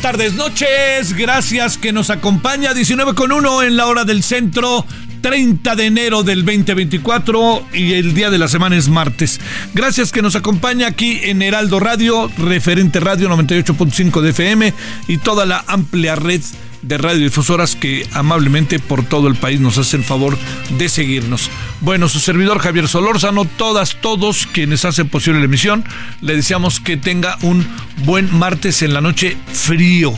Tardes, 0.00 0.34
noches. 0.34 1.14
Gracias 1.14 1.76
que 1.76 1.92
nos 1.92 2.10
acompaña 2.10 2.72
19 2.72 3.14
con 3.14 3.32
1 3.32 3.62
en 3.64 3.76
la 3.76 3.86
hora 3.86 4.04
del 4.04 4.22
centro. 4.22 4.86
30 5.20 5.76
de 5.76 5.86
enero 5.86 6.22
del 6.22 6.46
2024 6.46 7.66
y 7.74 7.92
el 7.92 8.14
día 8.14 8.30
de 8.30 8.38
la 8.38 8.48
semana 8.48 8.76
es 8.76 8.88
martes. 8.88 9.38
Gracias 9.74 10.12
que 10.12 10.22
nos 10.22 10.34
acompaña 10.34 10.86
aquí 10.86 11.20
en 11.24 11.42
Heraldo 11.42 11.78
Radio, 11.78 12.30
referente 12.38 13.00
radio 13.00 13.28
98.5 13.28 14.22
de 14.22 14.30
FM 14.30 14.74
y 15.08 15.18
toda 15.18 15.44
la 15.44 15.62
amplia 15.66 16.16
red 16.16 16.40
de 16.82 16.98
radiodifusoras 16.98 17.76
que 17.76 18.06
amablemente 18.12 18.78
por 18.78 19.04
todo 19.04 19.28
el 19.28 19.36
país 19.36 19.60
nos 19.60 19.78
hacen 19.78 20.02
favor 20.02 20.38
de 20.70 20.88
seguirnos. 20.88 21.50
Bueno, 21.80 22.08
su 22.08 22.20
servidor 22.20 22.58
Javier 22.58 22.88
Solórzano, 22.88 23.44
todas, 23.44 23.96
todos 24.00 24.46
quienes 24.46 24.84
hacen 24.84 25.08
posible 25.08 25.40
la 25.40 25.46
emisión, 25.46 25.84
le 26.20 26.36
deseamos 26.36 26.80
que 26.80 26.96
tenga 26.96 27.36
un 27.42 27.66
buen 28.04 28.34
martes 28.36 28.82
en 28.82 28.94
la 28.94 29.00
noche 29.00 29.36
frío, 29.52 30.12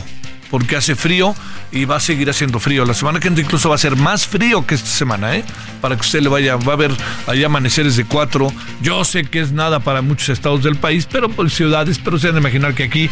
porque 0.49 0.75
hace 0.75 0.95
frío 0.95 1.35
y 1.73 1.85
va 1.85 1.95
a 1.95 1.99
seguir 1.99 2.29
haciendo 2.29 2.59
frío. 2.59 2.85
La 2.85 2.93
semana 2.93 3.19
que 3.19 3.27
entra 3.27 3.43
incluso 3.43 3.67
va 3.67 3.75
a 3.75 3.79
ser 3.79 3.95
más 3.95 4.27
frío 4.27 4.65
que 4.65 4.75
esta 4.75 4.89
semana, 4.89 5.35
¿eh? 5.35 5.43
Para 5.81 5.95
que 5.95 6.01
usted 6.01 6.21
le 6.21 6.29
vaya, 6.29 6.55
va 6.55 6.73
a 6.73 6.75
haber 6.75 6.91
allá 7.25 7.47
amaneceres 7.47 7.95
de 7.95 8.05
cuatro. 8.05 8.53
Yo 8.81 9.03
sé 9.03 9.23
que 9.23 9.41
es 9.41 9.51
nada 9.51 9.79
para 9.79 10.03
muchos 10.03 10.29
estados 10.29 10.63
del 10.63 10.75
país, 10.75 11.07
pero 11.11 11.29
por 11.29 11.49
ciudades, 11.49 11.99
pero 11.99 12.19
se 12.19 12.27
han 12.27 12.35
de 12.35 12.41
imaginar 12.41 12.75
que 12.75 12.83
aquí 12.83 13.09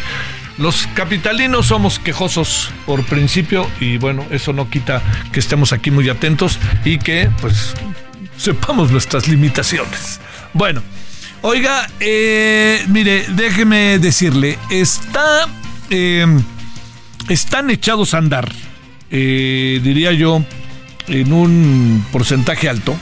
los 0.58 0.86
capitalinos 0.94 1.66
somos 1.66 1.98
quejosos 1.98 2.70
por 2.86 3.04
principio 3.04 3.68
y 3.80 3.96
bueno, 3.98 4.24
eso 4.30 4.52
no 4.52 4.68
quita 4.68 5.02
que 5.32 5.40
estemos 5.40 5.72
aquí 5.72 5.90
muy 5.90 6.08
atentos 6.08 6.58
y 6.84 6.98
que 6.98 7.30
pues 7.40 7.74
sepamos 8.36 8.90
nuestras 8.90 9.28
limitaciones. 9.28 10.20
Bueno, 10.52 10.82
oiga, 11.42 11.88
eh, 12.00 12.84
mire, 12.88 13.26
déjeme 13.30 13.98
decirle, 13.98 14.58
está, 14.70 15.48
eh, 15.90 16.26
están 17.28 17.70
echados 17.70 18.14
a 18.14 18.18
andar, 18.18 18.52
eh, 19.10 19.80
diría 19.82 20.12
yo, 20.12 20.44
en 21.08 21.32
un 21.32 22.04
porcentaje 22.12 22.68
alto, 22.68 22.96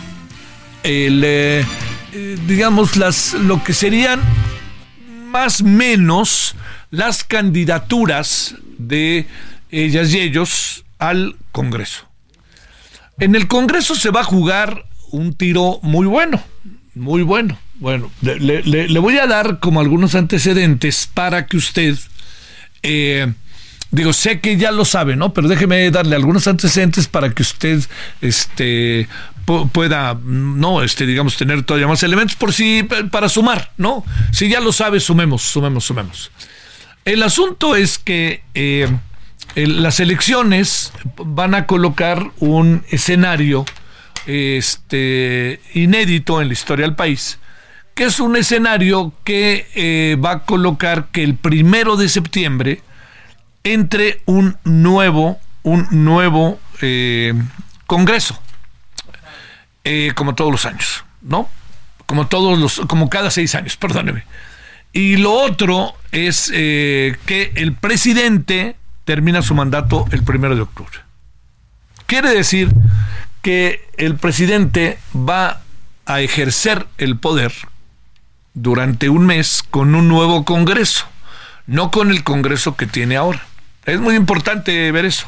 el, 0.83 1.65
digamos, 2.47 2.97
las, 2.97 3.35
lo 3.35 3.63
que 3.63 3.75
serían 3.75 4.21
más 5.27 5.63
menos 5.63 6.55
las 6.91 7.25
candidaturas 7.25 8.55
de 8.79 9.27
ellas 9.71 10.13
y 10.13 10.21
ellos 10.21 10.85
al 10.99 11.37
Congreso. 11.53 12.07
En 13.19 13.35
el 13.35 13.49
Congreso 13.49 13.95
se 13.95 14.11
va 14.11 14.21
a 14.21 14.25
jugar 14.25 14.87
un 15.11 15.35
tiro 15.35 15.79
muy 15.83 16.07
bueno, 16.07 16.43
muy 16.95 17.23
bueno. 17.23 17.59
Bueno, 17.77 18.11
le, 18.21 18.99
voy 18.99 19.17
a 19.19 19.27
dar 19.27 19.59
como 19.59 19.81
algunos 19.81 20.15
antecedentes 20.15 21.09
para 21.13 21.47
que 21.47 21.57
usted, 21.57 21.97
eh, 22.83 23.33
digo, 23.91 24.13
sé 24.13 24.41
que 24.41 24.57
ya 24.59 24.71
lo 24.71 24.85
sabe, 24.85 25.17
¿no? 25.17 25.33
Pero 25.33 25.49
déjeme 25.49 25.91
darle 25.91 26.15
algunos 26.17 26.47
antecedentes 26.47 27.09
para 27.09 27.31
que 27.31 27.41
usted, 27.43 27.81
este, 28.21 29.09
pu- 29.47 29.71
pueda, 29.71 30.19
no, 30.25 30.83
este, 30.83 31.07
digamos, 31.07 31.37
tener 31.39 31.63
todavía 31.63 31.89
más 31.89 32.03
elementos 32.03 32.37
por 32.37 32.53
si, 32.53 32.83
para 33.11 33.31
sumar, 33.31 33.73
¿no? 33.79 34.05
Si 34.33 34.49
ya 34.51 34.61
lo 34.61 34.73
sabe, 34.73 35.01
sumemos, 35.01 35.41
sumemos, 35.41 35.85
sumemos. 35.85 36.31
El 37.05 37.23
asunto 37.23 37.77
es 37.77 37.99
que 37.99 38.43
eh, 38.55 38.89
las 39.55 40.01
elecciones 40.01 40.93
van 41.17 41.55
a 41.55 41.67
colocar 41.67 42.31
un 42.39 42.85
escenario 42.91 43.65
este, 44.27 45.61
inédito 45.75 46.41
en 46.41 46.49
la 46.49 46.55
historia 46.55 46.87
del 46.87 46.95
país, 46.95 47.39
que 47.95 48.05
es 48.05 48.21
un 48.21 48.37
escenario 48.37 49.13
que 49.25 49.67
eh, 49.75 50.17
va 50.23 50.31
a 50.33 50.39
colocar 50.45 51.09
que 51.09 51.25
el 51.25 51.35
primero 51.35 51.97
de 51.97 52.09
septiembre 52.09 52.83
entre 53.65 54.23
un 54.27 54.57
nuevo, 54.65 55.39
un 55.63 55.87
nuevo 55.91 56.61
eh, 56.81 57.35
Congreso, 57.87 58.41
eh, 59.85 60.13
como 60.15 60.35
todos 60.35 60.53
los 60.53 60.65
años, 60.65 61.05
¿no? 61.23 61.49
Como 62.07 62.27
todos 62.29 62.59
los, 62.59 62.81
como 62.87 63.11
cada 63.11 63.31
seis 63.31 63.55
años, 63.55 63.77
perdóneme. 63.79 64.25
Y 64.93 65.17
lo 65.17 65.33
otro 65.33 65.95
es 66.13 66.51
eh, 66.53 67.17
que 67.27 67.53
el 67.55 67.75
presidente 67.75 68.77
termina 69.05 69.43
su 69.43 69.55
mandato 69.55 70.05
el 70.11 70.23
primero 70.23 70.55
de 70.55 70.63
octubre. 70.63 70.99
Quiere 72.07 72.31
decir 72.31 72.71
que 73.43 73.89
el 73.97 74.17
presidente 74.17 74.99
va 75.15 75.63
a 76.07 76.21
ejercer 76.21 76.87
el 76.99 77.17
poder 77.19 77.53
durante 78.55 79.09
un 79.09 79.27
mes 79.27 79.63
con 79.71 79.95
un 79.95 80.09
nuevo 80.09 80.45
Congreso, 80.45 81.07
no 81.67 81.91
con 81.91 82.11
el 82.11 82.25
Congreso 82.25 82.77
que 82.77 82.87
tiene 82.87 83.17
ahora. 83.17 83.47
Es 83.85 84.01
muy 84.01 84.17
importante 84.17 84.91
ver 84.93 85.05
eso. 85.05 85.27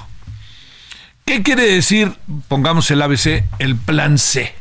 ¿Qué 1.24 1.42
quiere 1.42 1.66
decir, 1.66 2.12
pongamos 2.48 2.90
el 2.90 3.00
ABC, 3.00 3.44
el 3.58 3.76
plan 3.76 4.18
C? 4.18 4.54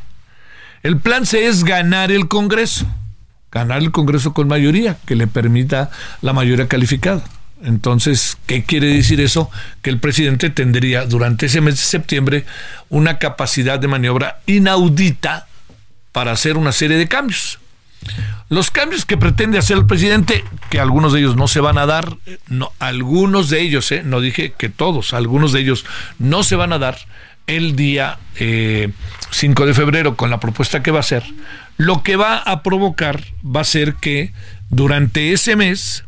El 0.84 0.98
plan 0.98 1.26
C 1.26 1.48
es 1.48 1.64
ganar 1.64 2.12
el 2.12 2.28
Congreso, 2.28 2.86
ganar 3.52 3.80
el 3.80 3.92
Congreso 3.92 4.34
con 4.34 4.48
mayoría, 4.48 4.98
que 5.06 5.16
le 5.16 5.28
permita 5.28 5.90
la 6.22 6.34
mayoría 6.34 6.68
calificada. 6.68 7.24
Entonces, 7.64 8.38
¿qué 8.48 8.64
quiere 8.64 8.88
decir 8.88 9.22
eso? 9.22 9.50
Que 9.82 9.90
el 9.92 10.00
presidente 10.00 10.50
tendría 10.50 11.06
durante 11.06 11.46
ese 11.46 11.62
mes 11.62 11.76
de 11.76 11.82
septiembre 11.82 12.46
una 12.90 13.20
capacidad 13.20 13.80
de 13.80 13.88
maniobra 13.88 14.42
inaudita 14.48 15.48
para 16.12 16.32
hacer 16.32 16.58
una 16.58 16.72
serie 16.72 16.98
de 16.98 17.08
cambios. 17.08 17.60
Los 18.50 18.72
cambios 18.72 19.06
que 19.06 19.16
pretende 19.16 19.58
hacer 19.60 19.78
el 19.78 19.86
presidente, 19.86 20.44
que 20.70 20.80
algunos 20.80 21.14
de 21.14 21.20
ellos 21.20 21.36
no 21.36 21.48
se 21.48 21.62
van 21.62 21.78
a 21.78 21.86
dar, 21.86 22.18
eh, 22.26 22.40
no, 22.48 22.74
algunos 22.80 23.50
de 23.50 23.62
ellos, 23.62 23.92
eh, 23.92 24.02
no 24.04 24.20
dije 24.20 24.54
que 24.58 24.70
todos, 24.70 25.14
algunos 25.14 25.54
de 25.54 25.62
ellos 25.62 25.86
no 26.18 26.44
se 26.44 26.56
van 26.56 26.74
a 26.74 26.80
dar 26.80 26.98
el 27.48 27.76
día 27.76 28.20
eh, 28.38 28.90
5 29.32 29.66
de 29.66 29.74
febrero 29.74 30.16
con 30.16 30.30
la 30.30 30.40
propuesta 30.40 30.84
que 30.84 30.92
va 30.92 30.98
a 30.98 31.02
hacer, 31.02 31.24
lo 31.78 32.04
que 32.04 32.16
va 32.16 32.38
a 32.38 32.64
provocar 32.64 33.22
va 33.44 33.62
a 33.62 33.66
ser 33.66 33.96
que 33.96 34.34
durante 34.70 35.34
ese 35.34 35.56
mes, 35.56 36.06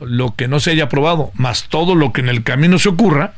lo 0.00 0.34
que 0.34 0.48
no 0.48 0.60
se 0.60 0.72
haya 0.72 0.84
aprobado, 0.84 1.32
más 1.34 1.68
todo 1.68 1.94
lo 1.94 2.12
que 2.12 2.20
en 2.20 2.28
el 2.28 2.42
camino 2.42 2.78
se 2.78 2.88
ocurra, 2.88 3.34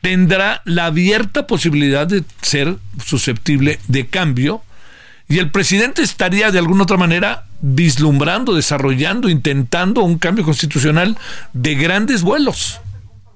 tendrá 0.00 0.62
la 0.64 0.86
abierta 0.86 1.46
posibilidad 1.46 2.06
de 2.06 2.24
ser 2.40 2.76
susceptible 3.04 3.78
de 3.88 4.06
cambio 4.06 4.62
y 5.28 5.38
el 5.38 5.50
presidente 5.50 6.02
estaría 6.02 6.50
de 6.50 6.58
alguna 6.58 6.84
otra 6.84 6.96
manera 6.96 7.46
vislumbrando, 7.60 8.54
desarrollando, 8.54 9.28
intentando 9.28 10.02
un 10.02 10.18
cambio 10.18 10.44
constitucional 10.44 11.18
de 11.52 11.74
grandes 11.74 12.22
vuelos. 12.22 12.80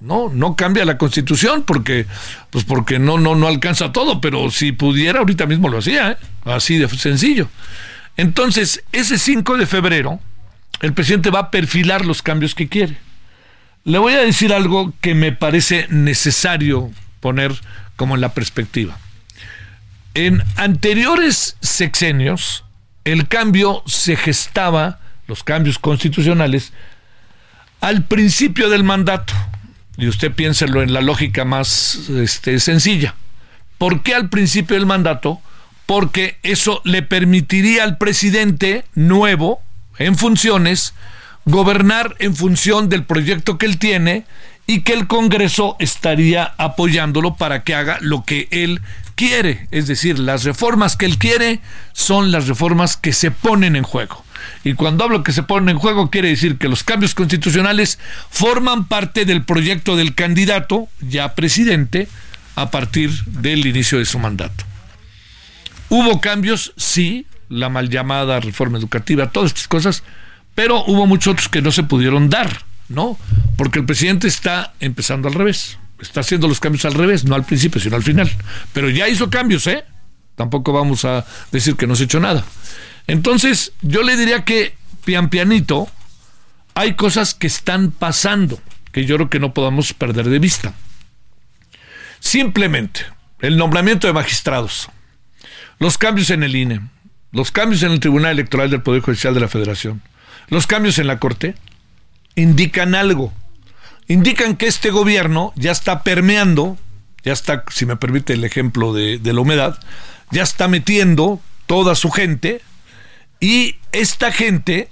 No, 0.01 0.31
no 0.31 0.57
cambia 0.57 0.87
la 0.87 0.97
constitución 0.97 1.63
porque, 1.67 2.07
pues 2.49 2.65
porque 2.65 2.99
no, 2.99 3.19
no, 3.19 3.35
no 3.35 3.47
alcanza 3.47 3.93
todo, 3.93 4.21
pero 4.21 4.51
si 4.51 4.73
pudiera 4.73 5.19
ahorita 5.19 5.45
mismo 5.47 5.69
lo 5.69 5.79
hacía, 5.79 6.13
¿eh? 6.13 6.17
así 6.45 6.79
de 6.79 6.89
sencillo. 6.89 7.49
Entonces, 8.17 8.83
ese 8.93 9.19
5 9.19 9.59
de 9.59 9.67
febrero, 9.67 10.21
el 10.81 10.95
presidente 10.95 11.31
va 11.31 11.41
a 11.41 11.51
perfilar 11.51 12.07
los 12.07 12.23
cambios 12.23 12.55
que 12.55 12.69
quiere. 12.69 12.97
Le 13.85 13.99
voy 13.99 14.15
a 14.15 14.21
decir 14.21 14.53
algo 14.53 14.93
que 15.01 15.15
me 15.15 15.33
parece 15.33 15.87
necesario 15.91 16.91
poner 17.21 17.53
como 17.97 18.15
en 18.15 18.23
la 18.23 18.33
perspectiva. 18.33 18.99
En 20.15 20.43
anteriores 20.57 21.57
sexenios, 21.61 22.65
el 23.05 23.29
cambio 23.29 23.83
se 23.87 24.17
gestaba, 24.17 25.01
los 25.27 25.45
cambios 25.45 25.79
constitucionales, 25.79 26.73
al 27.81 28.05
principio 28.05 28.69
del 28.69 28.85
mandato. 28.85 29.33
Y 30.01 30.09
usted 30.09 30.33
piénselo 30.33 30.83
en 30.83 30.95
la 30.95 31.03
lógica 31.03 31.45
más 31.45 32.09
este, 32.09 32.59
sencilla. 32.59 33.15
¿Por 33.77 34.03
qué 34.03 34.15
al 34.15 34.31
principio 34.31 34.77
del 34.77 34.87
mandato? 34.87 35.41
Porque 35.85 36.39
eso 36.43 36.81
le 36.85 37.03
permitiría 37.03 37.85
al 37.85 37.99
presidente 37.99 38.85
nuevo, 38.95 39.61
en 39.99 40.17
funciones, 40.17 40.95
gobernar 41.45 42.17
en 42.19 42.35
función 42.35 42.89
del 42.89 43.05
proyecto 43.05 43.59
que 43.59 43.67
él 43.67 43.79
tiene 43.79 44.25
y 44.67 44.83
que 44.83 44.95
el 44.95 45.07
Congreso 45.07 45.77
estaría 45.81 46.45
apoyándolo 46.57 47.37
para 47.37 47.63
que 47.63 47.75
haga 47.75 47.99
lo 48.01 48.25
que 48.25 48.49
él 48.51 48.81
quiere. 49.17 49.69
Es 49.71 49.87
decir, 49.87 50.19
las 50.19 50.45
reformas 50.45 50.97
que 50.97 51.05
él 51.05 51.19
quiere 51.19 51.61
son 51.93 52.33
las 52.33 52.49
reformas 52.49 52.97
que 52.97 53.13
se 53.13 53.31
ponen 53.31 53.77
en 53.77 53.83
juego. 53.83 54.25
Y 54.65 54.75
cuando 54.75 55.05
hablo 55.05 55.23
que 55.23 55.33
se 55.33 55.43
ponen 55.43 55.71
en 55.71 55.79
juego, 55.79 56.11
quiere 56.11 56.29
decir 56.29 56.59
que 56.59 56.69
los 56.69 56.85
cambios 56.85 57.15
constitucionales 57.15 57.99
forman 58.31 58.87
parte 58.89 59.25
del 59.25 59.45
proyecto 59.45 59.97
del 59.97 60.15
candidato, 60.15 60.89
ya 61.01 61.35
presidente, 61.35 62.09
a 62.55 62.71
partir 62.71 63.11
del 63.25 63.67
inicio 63.67 63.99
de 63.99 64.05
su 64.05 64.19
mandato. 64.19 64.65
¿Hubo 65.89 66.21
cambios? 66.21 66.73
Sí, 66.77 67.27
la 67.49 67.69
mal 67.69 67.91
llamada 67.91 68.41
reforma 68.41 68.79
educativa, 68.79 69.31
todas 69.31 69.51
estas 69.51 69.69
cosas, 69.69 70.05
pero 70.55 70.85
hubo 70.85 71.07
muchos 71.07 71.33
otros 71.33 71.49
que 71.49 71.63
no 71.63 71.73
se 71.73 71.83
pudieron 71.83 72.31
dar, 72.31 72.65
¿no? 72.89 73.19
Porque 73.57 73.81
el 73.81 73.87
presidente 73.87 74.29
está 74.29 74.75
empezando 74.81 75.29
al 75.29 75.35
revés, 75.35 75.79
está 76.01 76.21
haciendo 76.21 76.49
los 76.49 76.61
cambios 76.61 76.85
al 76.85 76.95
revés, 76.95 77.25
no 77.25 77.35
al 77.35 77.45
principio, 77.45 77.81
sino 77.81 77.97
al 77.97 78.03
final. 78.03 78.31
Pero 78.73 78.89
ya 78.89 79.09
hizo 79.09 79.31
cambios, 79.31 79.67
¿eh? 79.67 79.85
Tampoco 80.37 80.73
vamos 80.73 81.05
a 81.05 81.27
decir 81.53 81.77
que 81.77 81.87
no 81.87 81.97
se 81.97 82.05
ha 82.05 82.07
hecho 82.07 82.21
nada. 82.21 82.45
Entonces, 83.11 83.73
yo 83.83 84.05
le 84.05 84.17
diría 84.17 84.45
que 84.45 84.77
pian 85.05 85.31
pianito, 85.31 85.89
hay 86.75 86.95
cosas 86.95 87.35
que 87.35 87.49
están 87.49 87.91
pasando 87.91 88.61
que 88.93 89.05
yo 89.05 89.17
creo 89.17 89.29
que 89.29 89.41
no 89.41 89.53
podamos 89.53 89.93
perder 89.93 90.29
de 90.29 90.39
vista. 90.39 90.75
Simplemente, 92.21 93.01
el 93.41 93.57
nombramiento 93.57 94.07
de 94.07 94.13
magistrados, 94.13 94.89
los 95.81 95.99
cambios 95.99 96.31
en 96.31 96.45
el 96.45 96.55
INE, 96.55 96.83
los 97.33 97.51
cambios 97.51 97.83
en 97.83 97.91
el 97.91 97.99
Tribunal 97.99 98.31
Electoral 98.31 98.71
del 98.71 98.83
Poder 98.83 99.03
Judicial 99.03 99.35
de 99.35 99.41
la 99.41 99.49
Federación, 99.49 100.03
los 100.49 100.69
cambios 100.69 100.99
en 101.01 101.09
la 101.09 101.19
Corte 101.19 101.57
indican 102.37 102.95
algo. 102.95 103.33
Indican 104.07 104.57
que 104.57 104.69
este 104.69 104.91
gobierno 104.91 105.53
ya 105.57 105.73
está 105.73 106.05
permeando, 106.05 106.79
ya 107.25 107.33
está, 107.33 107.65
si 107.71 107.87
me 107.87 107.97
permite 107.97 108.35
el 108.35 108.45
ejemplo 108.45 108.93
de, 108.93 109.21
la 109.21 109.41
humedad, 109.41 109.81
ya 110.31 110.45
está 110.45 110.69
metiendo 110.69 111.41
toda 111.67 111.97
su 111.97 112.13
gente 112.13 112.63
y 113.41 113.77
esta 113.93 114.31
gente 114.31 114.89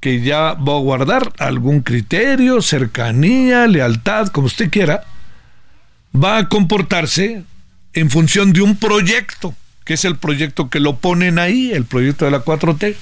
que 0.00 0.20
ya 0.20 0.52
va 0.54 0.74
a 0.74 0.80
guardar 0.80 1.32
algún 1.38 1.80
criterio, 1.80 2.60
cercanía, 2.60 3.66
lealtad, 3.66 4.28
como 4.28 4.48
usted 4.48 4.68
quiera, 4.68 5.04
va 6.14 6.36
a 6.36 6.48
comportarse 6.48 7.44
en 7.94 8.10
función 8.10 8.52
de 8.52 8.60
un 8.60 8.76
proyecto, 8.76 9.54
que 9.84 9.94
es 9.94 10.04
el 10.04 10.16
proyecto 10.16 10.68
que 10.68 10.80
lo 10.80 10.96
ponen 10.96 11.38
ahí, 11.38 11.72
el 11.72 11.86
proyecto 11.86 12.24
de 12.24 12.32
la 12.32 12.44
4T. 12.44 12.96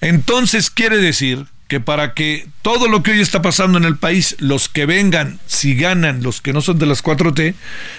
Entonces 0.00 0.70
quiere 0.70 0.98
decir 0.98 1.46
que 1.68 1.80
para 1.80 2.14
que 2.14 2.48
todo 2.62 2.88
lo 2.88 3.02
que 3.02 3.12
hoy 3.12 3.20
está 3.20 3.40
pasando 3.40 3.78
en 3.78 3.84
el 3.84 3.96
país, 3.96 4.36
los 4.38 4.68
que 4.68 4.86
vengan, 4.86 5.38
si 5.46 5.76
ganan, 5.76 6.22
los 6.22 6.40
que 6.40 6.52
no 6.52 6.60
son 6.60 6.78
de 6.78 6.86
las 6.86 7.04
4T, 7.04 7.54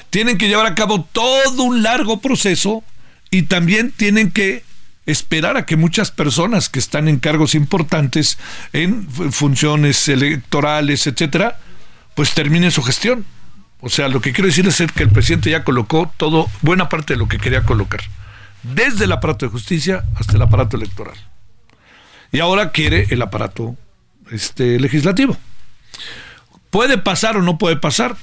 tienen 0.09 0.37
que 0.37 0.47
llevar 0.47 0.65
a 0.65 0.75
cabo 0.75 1.07
todo 1.11 1.63
un 1.63 1.83
largo 1.83 2.19
proceso 2.19 2.83
y 3.31 3.43
también 3.43 3.91
tienen 3.91 4.31
que 4.31 4.63
esperar 5.11 5.57
a 5.57 5.65
que 5.65 5.75
muchas 5.75 6.11
personas 6.11 6.69
que 6.69 6.79
están 6.79 7.07
en 7.07 7.19
cargos 7.19 7.55
importantes, 7.55 8.37
en 8.73 9.09
funciones 9.09 10.07
electorales, 10.07 11.07
etcétera, 11.07 11.59
pues 12.15 12.33
terminen 12.33 12.71
su 12.71 12.83
gestión. 12.83 13.25
O 13.81 13.89
sea, 13.89 14.09
lo 14.09 14.21
que 14.21 14.33
quiero 14.33 14.47
decir 14.47 14.67
es 14.67 14.81
que 14.93 15.03
el 15.03 15.09
presidente 15.09 15.49
ya 15.49 15.63
colocó 15.63 16.11
todo, 16.17 16.49
buena 16.61 16.89
parte 16.89 17.13
de 17.13 17.19
lo 17.19 17.27
que 17.27 17.37
quería 17.37 17.63
colocar, 17.63 18.01
desde 18.63 19.05
el 19.05 19.11
aparato 19.11 19.45
de 19.45 19.51
justicia 19.51 20.03
hasta 20.15 20.35
el 20.35 20.41
aparato 20.41 20.75
electoral 20.75 21.15
y 22.31 22.39
ahora 22.39 22.71
quiere 22.71 23.07
el 23.09 23.21
aparato 23.21 23.75
este, 24.31 24.79
legislativo. 24.79 25.37
¿Puede 26.69 26.97
pasar 26.97 27.37
o 27.37 27.41
no 27.41 27.57
puede 27.57 27.77
pasar? 27.77 28.15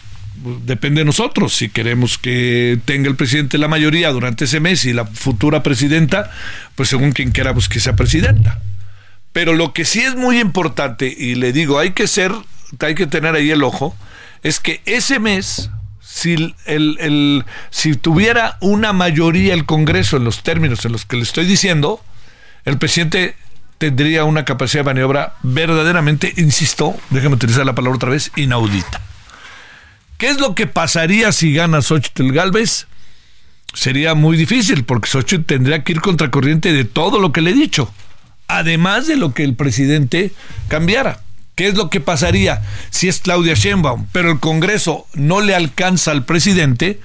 Depende 0.65 1.00
de 1.00 1.05
nosotros. 1.05 1.55
Si 1.55 1.69
queremos 1.69 2.19
que 2.19 2.79
tenga 2.85 3.09
el 3.09 3.17
presidente 3.17 3.59
la 3.59 3.69
mayoría 3.69 4.11
durante 4.11 4.44
ese 4.44 4.61
mes 4.61 4.85
y 4.85 4.93
la 4.93 5.06
futura 5.06 5.62
presidenta, 5.62 6.31
pues 6.75 6.88
según 6.88 7.12
quien 7.12 7.33
queramos 7.33 7.69
que 7.69 7.81
sea 7.81 7.97
presidenta. 7.97 8.61
Pero 9.33 9.55
lo 9.55 9.73
que 9.73 9.85
sí 9.85 10.00
es 10.00 10.15
muy 10.15 10.38
importante, 10.41 11.15
y 11.17 11.35
le 11.35 11.53
digo, 11.53 11.79
hay 11.79 11.93
que 11.93 12.06
ser, 12.06 12.33
hay 12.81 12.94
que 12.94 13.06
tener 13.06 13.35
ahí 13.35 13.50
el 13.50 13.62
ojo, 13.62 13.97
es 14.43 14.61
que 14.61 14.81
ese 14.87 15.19
mes, 15.19 15.71
si, 16.00 16.33
el, 16.33 16.55
el, 16.99 17.44
si 17.71 17.94
tuviera 17.94 18.56
una 18.61 18.93
mayoría 18.93 19.55
el 19.55 19.67
Congreso 19.67 20.17
en 20.17 20.25
los 20.25 20.43
términos 20.43 20.85
en 20.85 20.93
los 20.93 21.05
que 21.05 21.17
le 21.17 21.23
estoy 21.23 21.47
diciendo, 21.47 22.03
el 22.65 22.79
presidente 22.79 23.37
tendría 23.79 24.25
una 24.25 24.44
capacidad 24.44 24.81
de 24.81 24.94
maniobra 24.94 25.35
verdaderamente, 25.43 26.33
insisto, 26.37 26.97
déjame 27.11 27.35
utilizar 27.35 27.66
la 27.66 27.75
palabra 27.75 27.97
otra 27.97 28.11
vez, 28.11 28.33
inaudita. 28.37 29.00
¿Qué 30.18 30.28
es 30.28 30.40
lo 30.40 30.54
que 30.54 30.66
pasaría 30.66 31.32
si 31.32 31.52
gana 31.52 31.82
Xochitl 31.82 32.32
Galvez? 32.32 32.87
Sería 33.75 34.14
muy 34.14 34.37
difícil, 34.37 34.85
porque 34.85 35.08
Xochitl 35.08 35.44
tendría 35.44 35.85
que 35.85 35.92
ir 35.92 36.00
contracorriente 36.00 36.73
de 36.73 36.85
todo 36.85 37.20
lo 37.20 37.32
que 37.32 37.42
le 37.42 37.50
he 37.50 37.54
dicho, 37.54 37.92
además 38.49 39.06
de 39.06 39.16
lo 39.16 39.35
que 39.35 39.44
el 39.44 39.54
presidente 39.54 40.32
cambiara. 40.68 41.20
¿Qué 41.54 41.68
es 41.68 41.75
lo 41.75 41.90
que 41.90 42.00
pasaría 42.00 42.62
si 42.90 43.08
es 43.08 43.20
Claudia 43.20 43.54
Sheinbaum, 43.54 44.06
pero 44.12 44.30
el 44.30 44.40
Congreso 44.40 45.06
no 45.14 45.40
le 45.40 45.54
alcanza 45.54 46.11
al 46.11 46.25
presidente? 46.25 47.00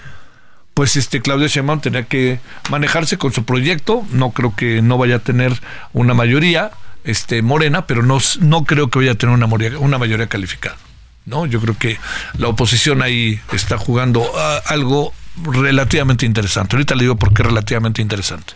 pues 0.74 0.96
este 0.96 1.22
Claudia 1.22 1.48
Sheinbaum 1.48 1.82
tendría 1.82 2.06
que 2.06 2.40
manejarse 2.70 3.18
con 3.18 3.34
su 3.34 3.46
proyecto. 3.46 4.04
No 4.12 4.32
creo 4.32 4.56
que 4.56 4.82
no 4.82 4.98
vaya 4.98 5.18
a 5.18 5.20
tener 5.20 5.54
una 5.94 6.14
mayoría 6.14 6.72
este 7.04 7.42
morena, 7.42 7.88
pero 7.88 8.04
no, 8.04 8.20
no 8.40 8.64
creo 8.64 8.90
que 8.90 9.00
vaya 9.00 9.12
a 9.12 9.16
tener 9.16 9.36
una 9.36 9.48
una 9.80 9.98
mayoría 9.98 10.28
calificada. 10.28 10.78
¿No? 11.26 11.46
Yo 11.46 11.62
creo 11.62 11.78
que 11.78 11.98
la 12.38 12.48
oposición 12.48 13.02
ahí 13.02 13.40
está 13.54 13.78
jugando 13.78 14.30
ah, 14.36 14.62
algo 14.68 15.14
relativamente 15.44 16.26
interesante. 16.26 16.76
Ahorita 16.76 16.96
le 16.96 17.04
digo 17.04 17.16
por 17.16 17.34
qué 17.34 17.44
relativamente 17.44 18.02
interesante. 18.02 18.54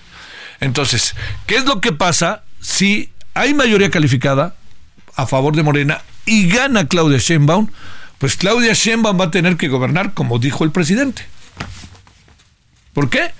Entonces, 0.59 1.15
¿qué 1.45 1.55
es 1.55 1.65
lo 1.65 1.81
que 1.81 1.91
pasa 1.91 2.43
si 2.59 3.11
hay 3.33 3.53
mayoría 3.53 3.89
calificada 3.89 4.55
a 5.15 5.27
favor 5.27 5.55
de 5.55 5.63
Morena 5.63 6.01
y 6.25 6.47
gana 6.47 6.87
Claudia 6.87 7.17
Sheinbaum? 7.17 7.69
Pues 8.17 8.37
Claudia 8.37 8.73
Sheinbaum 8.73 9.19
va 9.19 9.25
a 9.25 9.31
tener 9.31 9.57
que 9.57 9.67
gobernar 9.67 10.13
como 10.13 10.39
dijo 10.39 10.63
el 10.63 10.71
presidente. 10.71 11.25
¿Por 12.93 13.09
qué? 13.09 13.31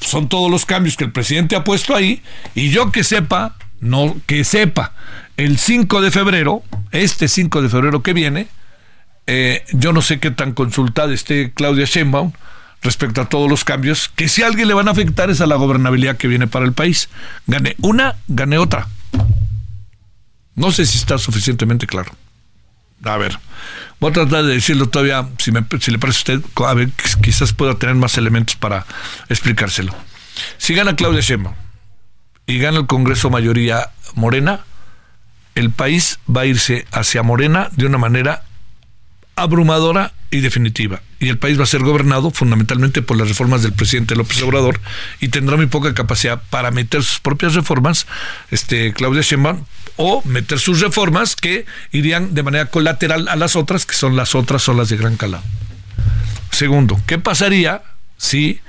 Son 0.00 0.28
todos 0.28 0.50
los 0.50 0.66
cambios 0.66 0.96
que 0.96 1.04
el 1.04 1.12
presidente 1.12 1.56
ha 1.56 1.64
puesto 1.64 1.96
ahí 1.96 2.22
y 2.54 2.70
yo 2.70 2.92
que 2.92 3.02
sepa, 3.02 3.56
no 3.80 4.16
que 4.26 4.44
sepa, 4.44 4.92
el 5.36 5.58
5 5.58 6.02
de 6.02 6.10
febrero, 6.10 6.62
este 6.92 7.26
5 7.26 7.62
de 7.62 7.68
febrero 7.70 8.02
que 8.02 8.12
viene, 8.12 8.48
eh, 9.32 9.64
yo 9.72 9.92
no 9.92 10.02
sé 10.02 10.18
qué 10.18 10.32
tan 10.32 10.54
consultada 10.54 11.14
esté 11.14 11.52
Claudia 11.52 11.84
Sheinbaum 11.84 12.32
respecto 12.82 13.20
a 13.20 13.28
todos 13.28 13.48
los 13.48 13.62
cambios, 13.62 14.08
que 14.08 14.28
si 14.28 14.42
a 14.42 14.48
alguien 14.48 14.66
le 14.66 14.74
van 14.74 14.88
a 14.88 14.90
afectar 14.90 15.30
es 15.30 15.40
a 15.40 15.46
la 15.46 15.54
gobernabilidad 15.54 16.16
que 16.16 16.26
viene 16.26 16.48
para 16.48 16.64
el 16.64 16.72
país. 16.72 17.08
Gane 17.46 17.76
una, 17.80 18.16
gane 18.26 18.58
otra. 18.58 18.88
No 20.56 20.72
sé 20.72 20.84
si 20.84 20.98
está 20.98 21.16
suficientemente 21.16 21.86
claro. 21.86 22.12
A 23.04 23.16
ver, 23.18 23.38
Voy 24.00 24.10
a 24.10 24.14
tratar 24.14 24.44
de 24.44 24.54
decirlo 24.54 24.88
todavía, 24.88 25.28
si, 25.38 25.52
me, 25.52 25.64
si 25.78 25.90
le 25.90 25.98
parece 25.98 26.32
a 26.32 26.36
usted, 26.36 26.50
a 26.66 26.74
ver, 26.74 26.88
quizás 27.22 27.52
pueda 27.52 27.74
tener 27.74 27.94
más 27.94 28.16
elementos 28.16 28.56
para 28.56 28.86
explicárselo. 29.28 29.94
Si 30.56 30.74
gana 30.74 30.96
Claudia 30.96 31.20
Sheinbaum 31.20 31.54
y 32.46 32.58
gana 32.58 32.78
el 32.78 32.86
Congreso 32.86 33.28
mayoría 33.28 33.90
morena, 34.14 34.60
el 35.54 35.70
país 35.70 36.18
va 36.34 36.42
a 36.42 36.46
irse 36.46 36.86
hacia 36.92 37.22
Morena 37.22 37.68
de 37.72 37.84
una 37.84 37.98
manera 37.98 38.42
abrumadora 39.42 40.12
y 40.30 40.40
definitiva. 40.40 41.02
Y 41.18 41.28
el 41.28 41.38
país 41.38 41.58
va 41.58 41.64
a 41.64 41.66
ser 41.66 41.82
gobernado 41.82 42.30
fundamentalmente 42.30 43.02
por 43.02 43.16
las 43.16 43.28
reformas 43.28 43.62
del 43.62 43.72
presidente 43.72 44.16
López 44.16 44.42
Obrador 44.42 44.80
y 45.20 45.28
tendrá 45.28 45.56
muy 45.56 45.66
poca 45.66 45.94
capacidad 45.94 46.42
para 46.50 46.70
meter 46.70 47.02
sus 47.02 47.20
propias 47.20 47.54
reformas, 47.54 48.06
este 48.50 48.92
Claudia 48.92 49.22
Sheinbaum, 49.22 49.64
o 49.96 50.22
meter 50.24 50.58
sus 50.58 50.80
reformas 50.80 51.36
que 51.36 51.66
irían 51.92 52.34
de 52.34 52.42
manera 52.42 52.66
colateral 52.66 53.28
a 53.28 53.36
las 53.36 53.56
otras, 53.56 53.84
que 53.84 53.94
son 53.94 54.16
las 54.16 54.34
otras 54.34 54.68
olas 54.68 54.88
de 54.88 54.96
gran 54.96 55.16
calado. 55.16 55.44
Segundo, 56.50 57.00
¿qué 57.06 57.18
pasaría 57.18 57.82
si 58.16 58.60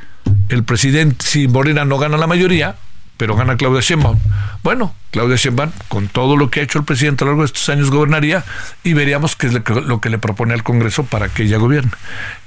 el 0.50 0.64
presidente, 0.64 1.26
si 1.26 1.48
Morena 1.48 1.86
no 1.86 1.98
gana 1.98 2.18
la 2.18 2.28
mayoría, 2.28 2.76
pero 3.22 3.36
gana 3.36 3.56
Claudia 3.56 3.82
Sheinbaum. 3.82 4.18
Bueno, 4.64 4.96
Claudia 5.12 5.36
Sheinbaum, 5.36 5.70
con 5.90 6.08
todo 6.08 6.36
lo 6.36 6.50
que 6.50 6.60
ha 6.60 6.64
hecho 6.64 6.80
el 6.80 6.86
presidente 6.86 7.24
a 7.24 7.26
lo 7.26 7.34
largo 7.34 7.44
de 7.44 7.46
estos 7.46 7.70
años, 7.70 7.92
gobernaría 7.92 8.44
y 8.84 8.94
veríamos 8.94 9.36
qué 9.36 9.46
es 9.46 9.54
lo 9.54 10.02
que, 10.02 10.10
le 10.10 10.18
propone 10.18 10.56
al 10.56 10.64
Congreso 10.64 11.04
para 11.04 11.30
que 11.30 11.44
ella 11.44 11.58
gobierne. 11.58 11.92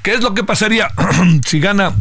¿Qué 0.02 0.14
es 0.14 0.20
lo 0.20 0.34
que 0.34 0.42
pasaría 0.42 0.90
si 1.46 1.60
gana 1.60 1.94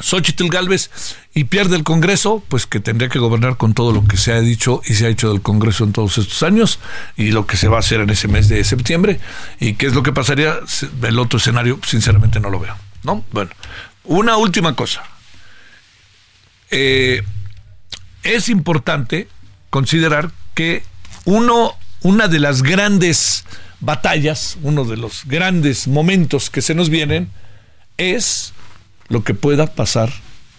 Xochitl 0.00 0.48
Galvez 0.48 0.90
y 1.34 1.44
pierde 1.44 1.76
el 1.76 1.84
Congreso? 1.84 2.42
Pues 2.48 2.64
que 2.64 2.80
tendría 2.80 3.10
que 3.10 3.18
gobernar 3.18 3.58
con 3.58 3.74
todo 3.74 3.92
lo 3.92 4.06
que 4.06 4.16
se 4.16 4.32
ha 4.32 4.40
dicho 4.40 4.80
y 4.86 4.94
se 4.94 5.04
ha 5.04 5.10
hecho 5.10 5.30
del 5.30 5.42
Congreso 5.42 5.84
en 5.84 5.92
todos 5.92 6.16
estos 6.16 6.42
años 6.42 6.78
y 7.18 7.32
lo 7.32 7.46
que 7.46 7.58
se 7.58 7.68
va 7.68 7.76
a 7.76 7.80
hacer 7.80 8.00
en 8.00 8.08
ese 8.08 8.26
mes 8.26 8.48
de 8.48 8.64
septiembre. 8.64 9.20
¿Y 9.60 9.74
qué 9.74 9.84
es 9.84 9.92
lo 9.92 10.02
que 10.02 10.12
pasaría? 10.12 10.54
El 11.02 11.18
otro 11.18 11.38
escenario, 11.38 11.78
sinceramente, 11.86 12.40
no 12.40 12.48
lo 12.48 12.58
veo. 12.58 12.74
¿No? 13.02 13.22
Bueno, 13.32 13.50
una 14.04 14.38
última 14.38 14.74
cosa. 14.74 15.02
Eh, 16.70 17.22
es 18.22 18.48
importante 18.48 19.28
considerar 19.70 20.30
que 20.54 20.82
uno, 21.24 21.72
una 22.02 22.28
de 22.28 22.38
las 22.38 22.62
grandes 22.62 23.44
batallas, 23.80 24.58
uno 24.62 24.84
de 24.84 24.96
los 24.96 25.24
grandes 25.26 25.88
momentos 25.88 26.50
que 26.50 26.62
se 26.62 26.74
nos 26.74 26.88
vienen, 26.88 27.30
es 27.96 28.52
lo 29.08 29.24
que 29.24 29.34
pueda 29.34 29.66
pasar 29.66 30.10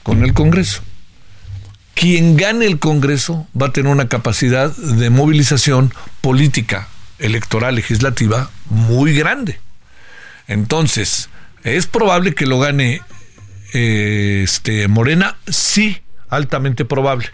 con 0.04 0.24
el 0.24 0.34
Congreso. 0.34 0.82
Quien 1.96 2.36
gane 2.36 2.66
el 2.66 2.80
Congreso 2.80 3.48
va 3.60 3.68
a 3.68 3.74
tener 3.74 3.92
una 3.92 4.10
capacidad 4.10 4.76
de 4.76 5.10
movilización 5.10 5.94
política, 6.22 6.88
electoral, 7.20 7.76
legislativa 7.76 8.50
muy 8.66 9.16
grande. 9.16 9.60
Entonces, 10.48 11.30
es 11.64 11.88
probable 11.88 12.34
que 12.34 12.46
lo 12.46 12.60
gane 12.60 13.02
eh, 13.74 14.42
este 14.44 14.88
Morena, 14.88 15.38
sí, 15.48 16.02
altamente 16.30 16.84
probable. 16.84 17.28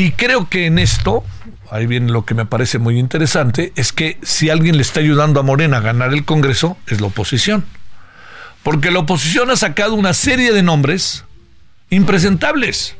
Y 0.00 0.12
creo 0.12 0.48
que 0.48 0.64
en 0.64 0.78
esto, 0.78 1.22
ahí 1.70 1.84
viene 1.84 2.10
lo 2.10 2.24
que 2.24 2.32
me 2.32 2.46
parece 2.46 2.78
muy 2.78 2.98
interesante, 2.98 3.70
es 3.76 3.92
que 3.92 4.16
si 4.22 4.48
alguien 4.48 4.78
le 4.78 4.82
está 4.82 5.00
ayudando 5.00 5.38
a 5.38 5.42
Morena 5.42 5.76
a 5.76 5.80
ganar 5.80 6.14
el 6.14 6.24
Congreso, 6.24 6.78
es 6.86 7.02
la 7.02 7.08
oposición. 7.08 7.66
Porque 8.62 8.90
la 8.90 9.00
oposición 9.00 9.50
ha 9.50 9.56
sacado 9.56 9.92
una 9.92 10.14
serie 10.14 10.54
de 10.54 10.62
nombres 10.62 11.26
impresentables. 11.90 12.96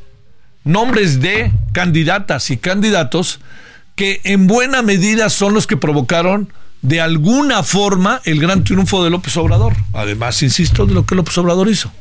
Nombres 0.63 1.21
de 1.21 1.51
candidatas 1.71 2.51
y 2.51 2.57
candidatos 2.57 3.39
que 3.95 4.21
en 4.23 4.45
buena 4.45 4.83
medida 4.83 5.31
son 5.31 5.55
los 5.55 5.65
que 5.65 5.77
provocaron 5.77 6.53
de 6.83 7.01
alguna 7.01 7.63
forma 7.63 8.21
el 8.25 8.39
gran 8.39 8.63
triunfo 8.63 9.03
de 9.03 9.09
López 9.09 9.35
Obrador. 9.37 9.75
Además, 9.93 10.43
insisto, 10.43 10.85
de 10.85 10.93
lo 10.93 11.07
que 11.07 11.15
López 11.15 11.35
Obrador 11.39 11.67
hizo. 11.67 11.91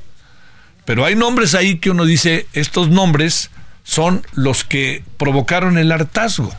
Pero 0.85 1.07
hay 1.07 1.15
nombres 1.15 1.55
ahí 1.55 1.79
que 1.79 1.89
uno 1.89 2.05
dice, 2.05 2.47
estos 2.53 2.91
nombres 2.91 3.51
son 3.91 4.25
los 4.35 4.63
que 4.63 5.03
provocaron 5.17 5.77
el 5.77 5.91
hartazgo. 5.91 6.55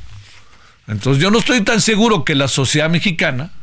Entonces 0.85 1.23
yo 1.23 1.31
no 1.31 1.39
estoy 1.39 1.61
tan 1.61 1.79
seguro 1.79 2.25
que 2.25 2.35
la 2.35 2.50
sociedad 2.50 2.89
mexicana, 2.89 3.53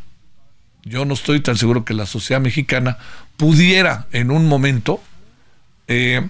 yo 0.85 1.05
no 1.05 1.13
estoy 1.13 1.41
tan 1.41 1.59
seguro 1.59 1.85
que 1.85 1.93
la 1.93 2.07
sociedad 2.07 2.41
mexicana 2.41 2.97
pudiera 3.37 4.07
en 4.11 4.31
un 4.31 4.47
momento 4.47 5.03
eh, 5.87 6.27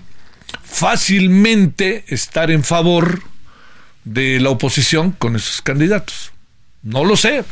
fácilmente 0.65 2.05
estar 2.09 2.51
en 2.51 2.65
favor 2.65 3.23
de 4.03 4.41
la 4.41 4.51
oposición 4.51 5.13
con 5.13 5.37
esos 5.37 5.63
candidatos. 5.63 6.33
No 6.83 7.05
lo 7.05 7.17
sé, 7.17 7.45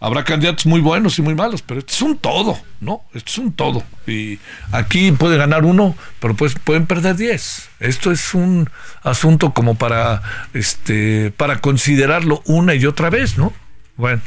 Habrá 0.00 0.22
candidatos 0.22 0.64
muy 0.66 0.80
buenos 0.80 1.18
y 1.18 1.22
muy 1.22 1.34
malos, 1.34 1.62
pero 1.62 1.80
esto 1.80 1.92
es 1.92 2.02
un 2.02 2.18
todo, 2.18 2.56
¿no? 2.80 3.02
Esto 3.14 3.32
es 3.32 3.38
un 3.38 3.52
todo. 3.52 3.82
Y 4.06 4.38
aquí 4.70 5.10
puede 5.10 5.36
ganar 5.36 5.64
uno, 5.64 5.96
pero 6.20 6.36
pues 6.36 6.54
pueden 6.54 6.86
perder 6.86 7.16
diez. 7.16 7.68
Esto 7.80 8.12
es 8.12 8.32
un 8.32 8.70
asunto 9.02 9.52
como 9.52 9.74
para, 9.74 10.22
este, 10.54 11.32
para 11.36 11.60
considerarlo 11.60 12.42
una 12.46 12.76
y 12.76 12.86
otra 12.86 13.10
vez, 13.10 13.38
¿no? 13.38 13.52
Bueno, 13.96 14.22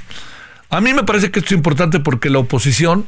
a 0.69 0.81
mí 0.81 0.93
me 0.93 1.03
parece 1.03 1.31
que 1.31 1.39
esto 1.39 1.53
es 1.53 1.57
importante 1.57 2.01
porque 2.01 2.29
la 2.29 2.39
oposición 2.39 3.07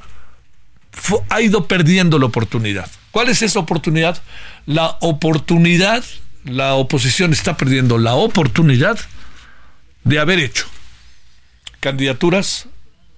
ha 1.30 1.42
ido 1.42 1.68
perdiendo 1.68 2.18
la 2.18 2.28
oportunidad. 2.28 2.90
¿Cuál 3.12 3.28
es 3.28 3.42
esa 3.42 3.60
oportunidad? 3.60 4.22
La 4.66 4.98
oportunidad, 5.02 6.06
la 6.46 6.76
oposición 6.76 7.34
está 7.34 7.58
perdiendo 7.58 7.98
la 7.98 8.14
oportunidad 8.14 8.98
de 10.06 10.20
haber 10.20 10.40
hecho 10.40 10.66
candidaturas 11.84 12.70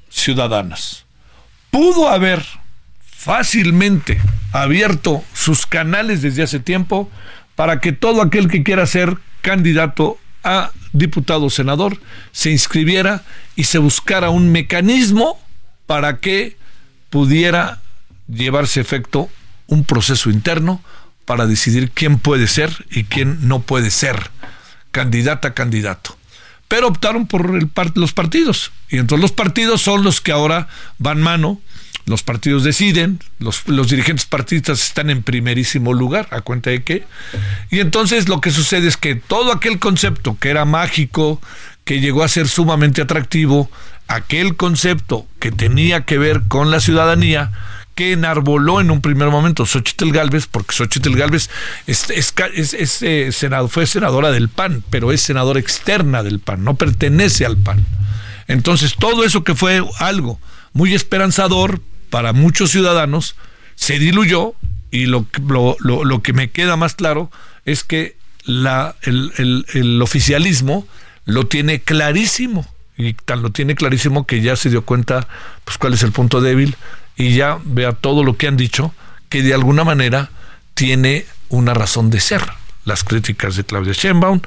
ciudadanas. 0.09 1.05
Pudo 1.69 2.09
haber 2.09 2.43
fácilmente 3.05 4.19
abierto 4.53 5.23
sus 5.35 5.67
canales 5.67 6.23
desde 6.23 6.41
hace 6.41 6.59
tiempo 6.59 7.11
para 7.53 7.79
que 7.79 7.91
todo 7.91 8.23
aquel 8.23 8.49
que 8.49 8.63
quiera 8.63 8.87
ser 8.87 9.17
candidato 9.41 10.17
a 10.43 10.71
diputado 10.93 11.45
o 11.45 11.49
senador 11.51 11.99
se 12.31 12.49
inscribiera 12.49 13.23
y 13.55 13.65
se 13.65 13.77
buscara 13.77 14.31
un 14.31 14.51
mecanismo 14.51 15.39
para 15.85 16.17
que 16.17 16.57
pudiera 17.11 17.83
llevarse 18.27 18.81
efecto 18.81 19.29
un 19.67 19.85
proceso 19.85 20.31
interno 20.31 20.83
para 21.25 21.45
decidir 21.45 21.91
quién 21.91 22.17
puede 22.17 22.47
ser 22.47 22.87
y 22.89 23.03
quién 23.03 23.47
no 23.47 23.61
puede 23.61 23.91
ser 23.91 24.31
candidata 24.89 25.49
a 25.49 25.53
candidato 25.53 26.17
pero 26.67 26.87
optaron 26.87 27.27
por 27.27 27.55
el 27.55 27.69
los 27.95 28.13
partidos. 28.13 28.71
Y 28.89 28.97
entonces 28.97 29.21
los 29.21 29.31
partidos 29.31 29.81
son 29.81 30.03
los 30.03 30.21
que 30.21 30.31
ahora 30.31 30.67
van 30.97 31.21
mano, 31.21 31.61
los 32.05 32.21
partidos 32.21 32.63
deciden, 32.63 33.19
los, 33.39 33.67
los 33.67 33.89
dirigentes 33.89 34.25
partidistas 34.25 34.81
están 34.81 35.09
en 35.09 35.23
primerísimo 35.23 35.93
lugar, 35.93 36.27
a 36.31 36.41
cuenta 36.41 36.69
de 36.69 36.83
qué. 36.83 37.05
Y 37.71 37.79
entonces 37.79 38.29
lo 38.29 38.41
que 38.41 38.51
sucede 38.51 38.87
es 38.87 38.97
que 38.97 39.15
todo 39.15 39.51
aquel 39.51 39.79
concepto 39.79 40.37
que 40.39 40.49
era 40.49 40.65
mágico, 40.65 41.41
que 41.83 41.99
llegó 41.99 42.23
a 42.23 42.27
ser 42.27 42.47
sumamente 42.47 43.01
atractivo, 43.01 43.71
aquel 44.07 44.55
concepto 44.55 45.25
que 45.39 45.51
tenía 45.51 46.05
que 46.05 46.17
ver 46.17 46.43
con 46.47 46.69
la 46.69 46.79
ciudadanía, 46.79 47.51
que 47.95 48.11
enarboló 48.11 48.81
en 48.81 48.91
un 48.91 49.01
primer 49.01 49.29
momento 49.29 49.65
Xochitl 49.65 50.11
Galvez, 50.11 50.47
porque 50.47 50.75
Xochitl 50.75 51.15
Galvez 51.15 51.49
es, 51.87 52.09
es, 52.09 53.01
eh, 53.01 53.31
senado, 53.31 53.69
fue 53.69 53.87
senadora 53.87 54.31
del 54.31 54.49
PAN, 54.49 54.83
pero 54.89 55.11
es 55.11 55.21
senadora 55.21 55.59
externa 55.59 56.21
del 56.21 56.39
PAN, 56.39 56.63
no 56.63 56.75
pertenece 56.75 57.45
al 57.45 57.57
PAN. 57.57 57.85
Entonces, 58.47 58.95
todo 58.99 59.23
eso 59.23 59.43
que 59.43 59.55
fue 59.55 59.81
algo 59.99 60.39
muy 60.73 60.93
esperanzador 60.93 61.81
para 62.09 62.33
muchos 62.33 62.71
ciudadanos, 62.71 63.35
se 63.75 63.97
diluyó 63.97 64.53
y 64.91 65.05
lo, 65.05 65.25
lo, 65.79 66.03
lo, 66.03 66.21
que 66.21 66.33
me 66.33 66.51
queda 66.51 66.75
más 66.75 66.95
claro 66.95 67.31
es 67.65 67.83
que 67.83 68.17
la, 68.43 68.95
el, 69.01 69.31
el, 69.37 69.65
el 69.73 70.01
oficialismo 70.01 70.87
lo 71.25 71.47
tiene 71.47 71.81
clarísimo 71.81 72.67
y 72.97 73.13
tan 73.13 73.41
lo 73.41 73.51
tiene 73.51 73.75
clarísimo 73.75 74.25
que 74.25 74.41
ya 74.41 74.55
se 74.55 74.69
dio 74.69 74.85
cuenta 74.85 75.27
pues 75.65 75.77
cuál 75.77 75.93
es 75.93 76.03
el 76.03 76.11
punto 76.11 76.39
débil 76.39 76.77
y 77.17 77.35
ya 77.35 77.59
vea 77.63 77.93
todo 77.93 78.23
lo 78.23 78.37
que 78.37 78.47
han 78.47 78.57
dicho, 78.57 78.93
que 79.29 79.41
de 79.41 79.53
alguna 79.53 79.83
manera 79.83 80.29
tiene 80.73 81.25
una 81.49 81.73
razón 81.73 82.09
de 82.09 82.19
ser. 82.19 82.41
Las 82.83 83.03
críticas 83.03 83.55
de 83.55 83.63
Claudia 83.63 83.93
Sheinbaum, 83.93 84.41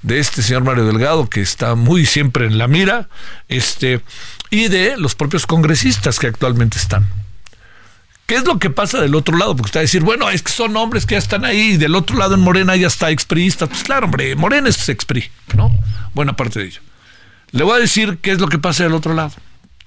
de 0.00 0.18
este 0.18 0.42
señor 0.42 0.64
Mario 0.64 0.86
Delgado, 0.86 1.28
que 1.28 1.42
está 1.42 1.74
muy 1.74 2.06
siempre 2.06 2.46
en 2.46 2.56
la 2.56 2.66
mira, 2.66 3.08
este, 3.48 4.00
y 4.48 4.68
de 4.68 4.96
los 4.96 5.14
propios 5.14 5.46
congresistas 5.46 6.18
que 6.18 6.26
actualmente 6.26 6.78
están. 6.78 7.06
¿Qué 8.24 8.36
es 8.36 8.46
lo 8.46 8.58
que 8.58 8.70
pasa 8.70 9.02
del 9.02 9.14
otro 9.14 9.36
lado? 9.36 9.54
Porque 9.54 9.66
usted 9.66 9.80
va 9.80 9.82
a 9.82 9.82
decir, 9.82 10.02
bueno, 10.02 10.30
es 10.30 10.42
que 10.42 10.50
son 10.50 10.74
hombres 10.78 11.04
que 11.04 11.14
ya 11.14 11.18
están 11.18 11.44
ahí, 11.44 11.72
y 11.72 11.76
del 11.76 11.94
otro 11.94 12.16
lado 12.16 12.36
en 12.36 12.40
Morena 12.40 12.74
ya 12.74 12.86
está 12.86 13.10
expriista. 13.10 13.66
Pues 13.66 13.84
claro, 13.84 14.06
hombre, 14.06 14.34
Morena 14.34 14.70
es 14.70 14.88
expri, 14.88 15.30
¿no? 15.54 15.70
Buena 16.14 16.34
parte 16.34 16.60
de 16.60 16.66
ello. 16.66 16.80
Le 17.50 17.64
voy 17.64 17.76
a 17.76 17.80
decir 17.80 18.18
qué 18.22 18.32
es 18.32 18.40
lo 18.40 18.48
que 18.48 18.58
pasa 18.58 18.84
del 18.84 18.94
otro 18.94 19.12
lado 19.12 19.34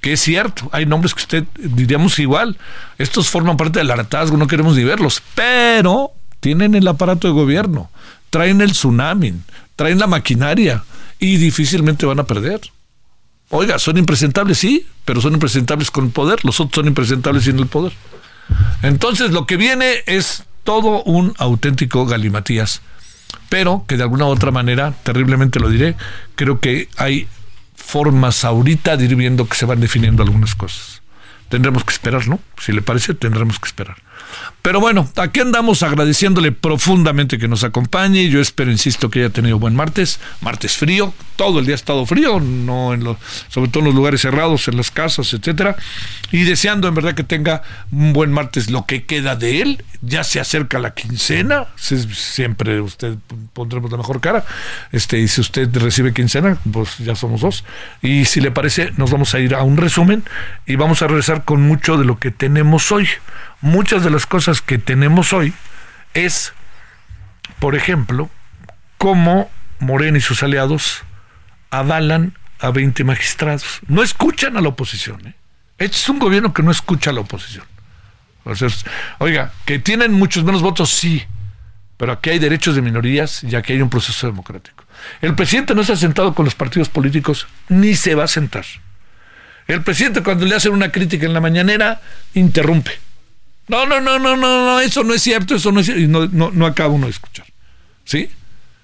que 0.01 0.13
es 0.13 0.21
cierto, 0.21 0.69
hay 0.71 0.85
nombres 0.85 1.13
que 1.13 1.21
usted 1.21 1.43
diríamos 1.57 2.19
igual, 2.19 2.57
estos 2.97 3.29
forman 3.29 3.57
parte 3.57 3.79
del 3.79 3.91
hartazgo, 3.91 4.37
no 4.37 4.47
queremos 4.47 4.75
ni 4.75 4.83
verlos, 4.83 5.21
pero 5.35 6.11
tienen 6.39 6.75
el 6.75 6.87
aparato 6.87 7.27
de 7.27 7.33
gobierno, 7.33 7.89
traen 8.29 8.61
el 8.61 8.71
tsunami, 8.71 9.33
traen 9.75 9.99
la 9.99 10.07
maquinaria 10.07 10.83
y 11.19 11.37
difícilmente 11.37 12.05
van 12.05 12.19
a 12.19 12.25
perder. 12.25 12.61
Oiga, 13.49 13.79
son 13.79 13.97
impresentables, 13.97 14.57
sí, 14.57 14.85
pero 15.05 15.21
son 15.21 15.33
impresentables 15.33 15.89
con 15.89 16.05
el 16.05 16.11
poder, 16.11 16.43
los 16.43 16.59
otros 16.59 16.75
son 16.75 16.87
impresentables 16.87 17.43
sin 17.45 17.57
el 17.57 17.67
poder. 17.67 17.93
Entonces 18.81 19.31
lo 19.31 19.45
que 19.45 19.57
viene 19.57 20.03
es 20.05 20.43
todo 20.63 21.01
un 21.03 21.33
auténtico 21.37 22.05
galimatías, 22.05 22.81
pero 23.49 23.85
que 23.87 23.97
de 23.97 24.03
alguna 24.03 24.25
u 24.25 24.29
otra 24.29 24.51
manera, 24.51 24.93
terriblemente 25.03 25.59
lo 25.59 25.69
diré, 25.69 25.95
creo 26.35 26.59
que 26.59 26.89
hay 26.97 27.27
formas 27.88 28.44
ahorita 28.44 28.98
de 28.98 29.06
ir 29.06 29.15
viendo 29.15 29.48
que 29.48 29.56
se 29.56 29.65
van 29.65 29.79
definiendo 29.79 30.22
algunas 30.22 30.56
cosas. 30.56 31.01
Tendremos 31.48 31.86
que 31.86 31.94
esperar, 31.94 32.27
¿no? 32.27 32.41
Si 32.60 32.74
le 32.74 32.82
parece, 32.82 33.13
tendremos 33.13 33.60
que 33.60 33.67
esperar. 33.67 33.96
Pero 34.67 34.81
bueno, 34.81 35.09
aquí 35.15 35.39
andamos 35.39 35.81
agradeciéndole 35.81 36.51
profundamente 36.51 37.38
que 37.38 37.47
nos 37.47 37.63
acompañe. 37.63 38.27
Yo 38.27 38.41
espero, 38.41 38.69
insisto, 38.69 39.09
que 39.09 39.19
haya 39.19 39.29
tenido 39.29 39.57
buen 39.57 39.74
martes. 39.74 40.19
Martes 40.41 40.75
frío, 40.75 41.13
todo 41.38 41.59
el 41.59 41.65
día 41.65 41.75
ha 41.75 41.77
estado 41.77 42.05
frío, 42.05 42.41
no 42.41 42.93
en 42.93 43.05
los, 43.05 43.15
sobre 43.47 43.69
todo 43.69 43.79
en 43.79 43.86
los 43.86 43.95
lugares 43.95 44.19
cerrados, 44.19 44.67
en 44.67 44.75
las 44.75 44.91
casas, 44.91 45.33
etcétera. 45.33 45.77
Y 46.33 46.43
deseando 46.43 46.89
en 46.89 46.95
verdad 46.95 47.15
que 47.15 47.24
tenga 47.24 47.62
un 47.93 48.12
buen 48.12 48.33
martes 48.33 48.69
lo 48.69 48.86
que 48.86 49.05
queda 49.05 49.38
de 49.38 49.62
él. 49.62 49.86
Ya 50.01 50.25
se 50.25 50.41
acerca 50.41 50.79
la 50.79 50.93
quincena, 50.93 51.67
siempre 51.77 52.81
usted 52.81 53.15
pondremos 53.53 53.89
la 53.89 53.95
mejor 53.95 54.19
cara. 54.19 54.43
Este, 54.91 55.17
y 55.17 55.29
si 55.29 55.39
usted 55.39 55.69
recibe 55.77 56.13
quincena, 56.13 56.57
pues 56.74 56.97
ya 56.97 57.15
somos 57.15 57.39
dos. 57.39 57.63
Y 58.01 58.25
si 58.25 58.41
le 58.41 58.51
parece, 58.51 58.91
nos 58.97 59.12
vamos 59.12 59.33
a 59.33 59.39
ir 59.39 59.55
a 59.55 59.63
un 59.63 59.77
resumen 59.77 60.25
y 60.65 60.75
vamos 60.75 61.01
a 61.01 61.07
regresar 61.07 61.45
con 61.45 61.62
mucho 61.62 61.97
de 61.97 62.03
lo 62.03 62.19
que 62.19 62.31
tenemos 62.31 62.91
hoy 62.91 63.07
muchas 63.61 64.03
de 64.03 64.09
las 64.09 64.25
cosas 64.25 64.61
que 64.61 64.77
tenemos 64.77 65.33
hoy 65.33 65.53
es, 66.13 66.53
por 67.59 67.75
ejemplo, 67.75 68.29
cómo 68.97 69.49
Morena 69.79 70.17
y 70.17 70.21
sus 70.21 70.43
aliados 70.43 71.03
avalan 71.69 72.33
a 72.59 72.71
20 72.71 73.03
magistrados. 73.03 73.79
No 73.87 74.03
escuchan 74.03 74.57
a 74.57 74.61
la 74.61 74.69
oposición. 74.69 75.35
Este 75.77 75.97
es 75.97 76.09
un 76.09 76.19
gobierno 76.19 76.53
que 76.53 76.63
no 76.63 76.71
escucha 76.71 77.11
a 77.11 77.13
la 77.13 77.21
oposición. 77.21 77.65
oiga, 79.19 79.51
que 79.65 79.79
tienen 79.79 80.13
muchos 80.13 80.43
menos 80.43 80.61
votos, 80.61 80.89
sí, 80.89 81.23
pero 81.97 82.13
aquí 82.13 82.31
hay 82.31 82.39
derechos 82.39 82.75
de 82.75 82.81
minorías 82.81 83.43
y 83.43 83.55
aquí 83.55 83.73
hay 83.73 83.81
un 83.81 83.89
proceso 83.89 84.27
democrático. 84.27 84.85
El 85.21 85.35
presidente 85.35 85.75
no 85.75 85.83
se 85.83 85.93
ha 85.93 85.95
sentado 85.95 86.33
con 86.33 86.45
los 86.45 86.55
partidos 86.55 86.89
políticos 86.89 87.47
ni 87.69 87.95
se 87.95 88.15
va 88.15 88.23
a 88.23 88.27
sentar. 88.27 88.65
El 89.67 89.83
presidente 89.83 90.23
cuando 90.23 90.45
le 90.45 90.55
hacen 90.55 90.71
una 90.71 90.91
crítica 90.91 91.25
en 91.25 91.33
la 91.33 91.41
mañanera, 91.41 92.01
interrumpe. 92.33 93.06
No, 93.67 93.86
no, 93.86 94.00
no, 94.00 94.17
no, 94.17 94.38
no, 94.38 94.65
no, 94.65 94.79
eso 94.79 95.03
no 95.03 95.13
es 95.13 95.21
cierto, 95.21 95.55
eso 95.55 95.71
no 95.71 95.81
es 95.81 95.88
cierto. 95.88 96.01
Y 96.01 96.07
no, 96.07 96.27
no, 96.27 96.65
acaba 96.65 96.93
uno 96.93 97.07
de 97.07 97.12
escuchar. 97.12 97.45
¿Sí? 98.05 98.29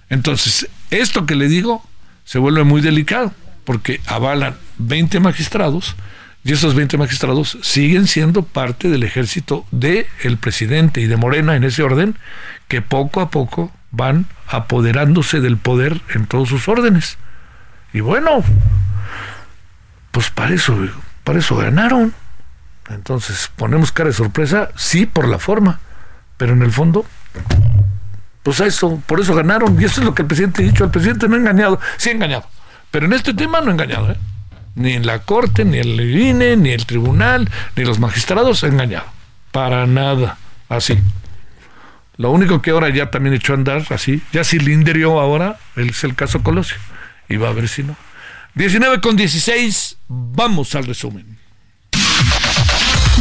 Entonces, 0.09 0.67
esto 0.91 1.25
que 1.25 1.35
le 1.35 1.47
digo 1.47 1.87
se 2.25 2.39
vuelve 2.39 2.63
muy 2.63 2.81
delicado, 2.81 3.33
porque 3.63 4.01
avalan 4.05 4.55
20 4.77 5.19
magistrados 5.19 5.95
y 6.43 6.51
esos 6.51 6.75
20 6.75 6.97
magistrados 6.97 7.57
siguen 7.61 8.07
siendo 8.07 8.43
parte 8.43 8.89
del 8.89 9.03
ejército 9.03 9.65
del 9.71 10.05
el 10.23 10.37
presidente 10.37 10.99
y 10.99 11.07
de 11.07 11.15
Morena 11.15 11.55
en 11.55 11.63
ese 11.63 11.83
orden, 11.83 12.17
que 12.67 12.81
poco 12.81 13.21
a 13.21 13.29
poco 13.29 13.71
van 13.91 14.25
apoderándose 14.47 15.39
del 15.39 15.57
poder 15.57 16.01
en 16.13 16.25
todos 16.25 16.49
sus 16.49 16.67
órdenes. 16.67 17.17
Y 17.93 18.01
bueno, 18.01 18.43
pues 20.11 20.29
para 20.31 20.53
eso, 20.53 20.77
para 21.23 21.39
eso 21.39 21.55
ganaron. 21.55 22.13
Entonces, 22.89 23.49
ponemos 23.55 23.91
cara 23.91 24.09
de 24.09 24.15
sorpresa, 24.15 24.69
sí, 24.75 25.05
por 25.05 25.27
la 25.27 25.39
forma, 25.39 25.79
pero 26.37 26.53
en 26.53 26.61
el 26.61 26.71
fondo, 26.71 27.05
pues 28.43 28.59
eso, 28.59 29.01
por 29.05 29.19
eso 29.19 29.33
ganaron. 29.33 29.79
Y 29.81 29.85
eso 29.85 30.01
es 30.01 30.05
lo 30.05 30.13
que 30.13 30.23
el 30.23 30.27
presidente 30.27 30.61
ha 30.61 30.65
dicho. 30.65 30.83
El 30.83 30.91
presidente 30.91 31.27
no 31.27 31.35
ha 31.35 31.39
engañado, 31.39 31.79
sí 31.97 32.09
ha 32.09 32.13
engañado, 32.13 32.47
pero 32.91 33.05
en 33.05 33.13
este 33.13 33.33
tema 33.33 33.61
no 33.61 33.69
ha 33.69 33.73
engañado, 33.73 34.11
¿eh? 34.11 34.17
Ni 34.75 34.93
en 34.93 35.05
la 35.05 35.19
corte, 35.19 35.65
ni 35.65 35.77
el 35.77 35.99
INE, 35.99 36.57
ni 36.57 36.71
el 36.71 36.85
tribunal, 36.85 37.49
ni 37.75 37.85
los 37.85 37.99
magistrados 37.99 38.63
ha 38.63 38.67
engañado. 38.67 39.05
Para 39.51 39.85
nada, 39.85 40.37
así. 40.67 40.99
Lo 42.17 42.31
único 42.31 42.61
que 42.61 42.71
ahora 42.71 42.89
ya 42.89 43.11
también 43.11 43.35
echó 43.35 43.53
a 43.53 43.55
andar 43.55 43.85
así, 43.89 44.21
ya 44.31 44.43
cilindrió 44.43 45.19
ahora, 45.19 45.57
es 45.75 46.03
el 46.03 46.15
caso 46.15 46.41
Colosio. 46.41 46.77
Y 47.29 47.37
va 47.37 47.49
a 47.49 47.53
ver 47.53 47.67
si 47.67 47.83
no. 47.83 47.95
19 48.55 49.01
con 49.01 49.15
16, 49.15 49.97
vamos 50.07 50.75
al 50.75 50.85
resumen. 50.85 51.39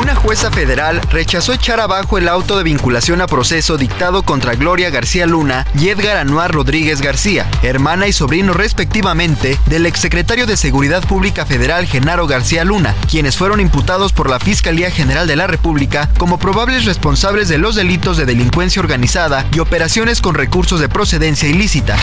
Una 0.00 0.14
jueza 0.14 0.50
federal 0.50 1.02
rechazó 1.10 1.52
echar 1.52 1.78
abajo 1.78 2.16
el 2.16 2.26
auto 2.26 2.56
de 2.56 2.64
vinculación 2.64 3.20
a 3.20 3.26
proceso 3.26 3.76
dictado 3.76 4.22
contra 4.22 4.54
Gloria 4.54 4.88
García 4.88 5.26
Luna 5.26 5.66
y 5.78 5.90
Edgar 5.90 6.16
Anuar 6.16 6.50
Rodríguez 6.50 7.02
García, 7.02 7.46
hermana 7.62 8.06
y 8.06 8.12
sobrino 8.14 8.54
respectivamente 8.54 9.58
del 9.66 9.84
exsecretario 9.84 10.46
de 10.46 10.56
Seguridad 10.56 11.06
Pública 11.06 11.44
Federal 11.44 11.86
Genaro 11.86 12.26
García 12.26 12.64
Luna, 12.64 12.94
quienes 13.10 13.36
fueron 13.36 13.60
imputados 13.60 14.14
por 14.14 14.30
la 14.30 14.40
Fiscalía 14.40 14.90
General 14.90 15.26
de 15.26 15.36
la 15.36 15.46
República 15.46 16.08
como 16.16 16.38
probables 16.38 16.86
responsables 16.86 17.48
de 17.48 17.58
los 17.58 17.74
delitos 17.74 18.16
de 18.16 18.24
delincuencia 18.24 18.80
organizada 18.80 19.44
y 19.52 19.58
operaciones 19.58 20.22
con 20.22 20.34
recursos 20.34 20.80
de 20.80 20.88
procedencia 20.88 21.50
ilícita. 21.50 21.98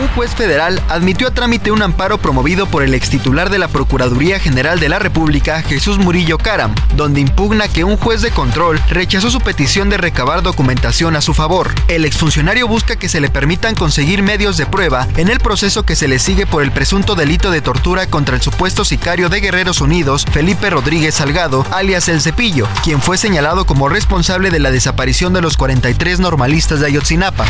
Un 0.00 0.08
juez 0.08 0.34
federal 0.34 0.82
admitió 0.90 1.28
a 1.28 1.30
trámite 1.30 1.70
un 1.70 1.80
amparo 1.80 2.18
promovido 2.18 2.66
por 2.66 2.82
el 2.82 2.92
extitular 2.92 3.48
de 3.48 3.58
la 3.58 3.68
Procuraduría 3.68 4.38
General 4.38 4.78
de 4.78 4.90
la 4.90 4.98
República, 4.98 5.62
Jesús 5.62 5.96
Murillo 5.96 6.36
Caram, 6.36 6.74
donde 6.96 7.05
impugna 7.14 7.68
que 7.68 7.84
un 7.84 7.96
juez 7.96 8.22
de 8.22 8.30
control 8.30 8.80
rechazó 8.88 9.30
su 9.30 9.40
petición 9.40 9.88
de 9.88 9.96
recabar 9.96 10.42
documentación 10.42 11.16
a 11.16 11.20
su 11.20 11.34
favor. 11.34 11.70
El 11.88 12.04
exfuncionario 12.04 12.66
busca 12.66 12.96
que 12.96 13.08
se 13.08 13.20
le 13.20 13.28
permitan 13.28 13.74
conseguir 13.74 14.22
medios 14.22 14.56
de 14.56 14.66
prueba 14.66 15.06
en 15.16 15.28
el 15.28 15.40
proceso 15.40 15.84
que 15.84 15.96
se 15.96 16.08
le 16.08 16.18
sigue 16.18 16.46
por 16.46 16.62
el 16.62 16.72
presunto 16.72 17.14
delito 17.14 17.50
de 17.50 17.60
tortura 17.60 18.06
contra 18.06 18.36
el 18.36 18.42
supuesto 18.42 18.84
sicario 18.84 19.28
de 19.28 19.40
Guerreros 19.40 19.80
Unidos, 19.80 20.24
Felipe 20.32 20.70
Rodríguez 20.70 21.14
Salgado, 21.14 21.64
alias 21.72 22.08
El 22.08 22.20
Cepillo, 22.20 22.68
quien 22.82 23.00
fue 23.00 23.18
señalado 23.18 23.66
como 23.66 23.88
responsable 23.88 24.50
de 24.50 24.58
la 24.58 24.70
desaparición 24.70 25.32
de 25.32 25.42
los 25.42 25.56
43 25.56 26.20
normalistas 26.20 26.80
de 26.80 26.86
Ayotzinapa. 26.86 27.46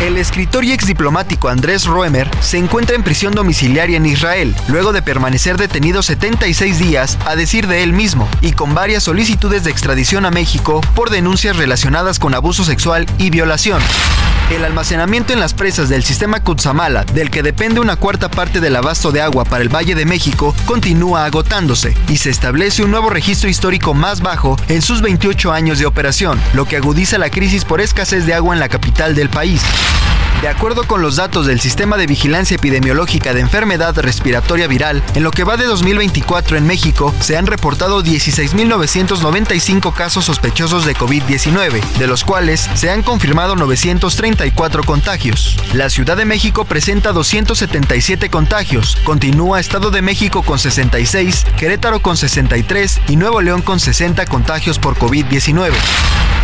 El 0.00 0.16
escritor 0.16 0.64
y 0.64 0.70
exdiplomático 0.70 1.48
Andrés 1.48 1.84
Roemer 1.86 2.30
se 2.40 2.56
encuentra 2.56 2.94
en 2.94 3.02
prisión 3.02 3.34
domiciliaria 3.34 3.96
en 3.96 4.06
Israel, 4.06 4.54
luego 4.68 4.92
de 4.92 5.02
permanecer 5.02 5.56
detenido 5.56 6.04
76 6.04 6.78
días, 6.78 7.18
a 7.26 7.34
decir 7.34 7.66
de 7.66 7.82
él 7.82 7.92
mismo, 7.92 8.28
y 8.40 8.52
con 8.52 8.74
varias 8.78 9.02
solicitudes 9.02 9.64
de 9.64 9.72
extradición 9.72 10.24
a 10.24 10.30
México 10.30 10.80
por 10.94 11.10
denuncias 11.10 11.56
relacionadas 11.56 12.20
con 12.20 12.32
abuso 12.32 12.62
sexual 12.62 13.06
y 13.18 13.28
violación. 13.28 13.82
El 14.52 14.64
almacenamiento 14.64 15.32
en 15.32 15.40
las 15.40 15.52
presas 15.52 15.88
del 15.88 16.04
sistema 16.04 16.44
Cutzamala, 16.44 17.02
del 17.02 17.28
que 17.28 17.42
depende 17.42 17.80
una 17.80 17.96
cuarta 17.96 18.30
parte 18.30 18.60
del 18.60 18.76
abasto 18.76 19.10
de 19.10 19.20
agua 19.20 19.44
para 19.44 19.64
el 19.64 19.68
Valle 19.68 19.96
de 19.96 20.04
México, 20.04 20.54
continúa 20.64 21.24
agotándose 21.24 21.96
y 22.08 22.18
se 22.18 22.30
establece 22.30 22.84
un 22.84 22.92
nuevo 22.92 23.10
registro 23.10 23.48
histórico 23.48 23.94
más 23.94 24.20
bajo 24.20 24.56
en 24.68 24.80
sus 24.80 25.02
28 25.02 25.50
años 25.52 25.80
de 25.80 25.86
operación, 25.86 26.40
lo 26.54 26.64
que 26.64 26.76
agudiza 26.76 27.18
la 27.18 27.30
crisis 27.30 27.64
por 27.64 27.80
escasez 27.80 28.26
de 28.26 28.34
agua 28.34 28.54
en 28.54 28.60
la 28.60 28.68
capital 28.68 29.16
del 29.16 29.28
país. 29.28 29.60
De 30.40 30.46
acuerdo 30.46 30.84
con 30.84 31.02
los 31.02 31.16
datos 31.16 31.46
del 31.46 31.58
Sistema 31.58 31.96
de 31.96 32.06
Vigilancia 32.06 32.54
Epidemiológica 32.54 33.34
de 33.34 33.40
Enfermedad 33.40 33.98
Respiratoria 33.98 34.68
Viral, 34.68 35.02
en 35.16 35.24
lo 35.24 35.32
que 35.32 35.42
va 35.42 35.56
de 35.56 35.64
2024 35.64 36.56
en 36.56 36.64
México 36.64 37.12
se 37.18 37.36
han 37.36 37.48
reportado 37.48 38.04
16.995 38.04 39.92
casos 39.92 40.26
sospechosos 40.26 40.84
de 40.84 40.94
COVID-19, 40.94 41.82
de 41.98 42.06
los 42.06 42.22
cuales 42.22 42.70
se 42.74 42.88
han 42.88 43.02
confirmado 43.02 43.56
934 43.56 44.84
contagios. 44.84 45.56
La 45.72 45.90
Ciudad 45.90 46.16
de 46.16 46.24
México 46.24 46.64
presenta 46.64 47.10
277 47.10 48.30
contagios, 48.30 48.96
continúa 49.02 49.58
Estado 49.58 49.90
de 49.90 50.02
México 50.02 50.44
con 50.44 50.60
66, 50.60 51.46
Querétaro 51.56 52.00
con 52.00 52.16
63 52.16 53.00
y 53.08 53.16
Nuevo 53.16 53.40
León 53.40 53.62
con 53.62 53.80
60 53.80 54.24
contagios 54.26 54.78
por 54.78 54.94
COVID-19. 54.94 55.72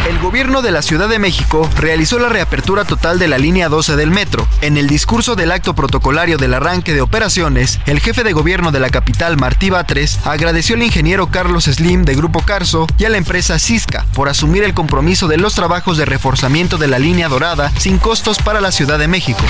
El 0.09 0.18
gobierno 0.18 0.61
de 0.61 0.70
la 0.70 0.83
Ciudad 0.83 1.09
de 1.09 1.18
México 1.18 1.66
realizó 1.76 2.18
la 2.18 2.28
reapertura 2.28 2.85
total 2.85 3.18
de 3.18 3.26
la 3.26 3.38
línea 3.38 3.70
12 3.85 3.97
del 3.97 4.11
metro. 4.11 4.49
En 4.62 4.79
el 4.79 4.87
discurso 4.87 5.37
del 5.37 5.53
acto 5.53 5.75
protocolario 5.75 6.38
del 6.38 6.55
arranque 6.55 6.94
de 6.94 7.03
operaciones, 7.03 7.81
el 7.85 8.01
jefe 8.01 8.25
de 8.25 8.33
gobierno 8.33 8.73
de 8.73 8.81
la 8.81 8.88
capital, 8.88 9.37
Martí 9.37 9.68
Batres, 9.68 10.20
agradeció 10.25 10.75
al 10.75 10.83
ingeniero 10.83 11.27
Carlos 11.27 11.64
Slim 11.64 12.03
de 12.05 12.14
Grupo 12.14 12.40
Carso 12.40 12.87
y 12.97 13.05
a 13.05 13.11
la 13.11 13.18
empresa 13.18 13.59
Cisca 13.59 14.07
por 14.14 14.31
asumir 14.31 14.64
el 14.64 14.73
compromiso 14.73 15.29
de 15.29 15.37
los 15.37 15.55
trabajos 15.55 15.99
de 15.99 16.07
reforzamiento 16.07 16.79
de 16.79 16.88
la 16.88 16.99
línea 16.99 17.29
dorada 17.29 17.70
sin 17.77 17.99
costos 17.99 18.38
para 18.38 18.62
la 18.62 18.73
Ciudad 18.73 18.99
de 18.99 19.09
México. 19.09 19.44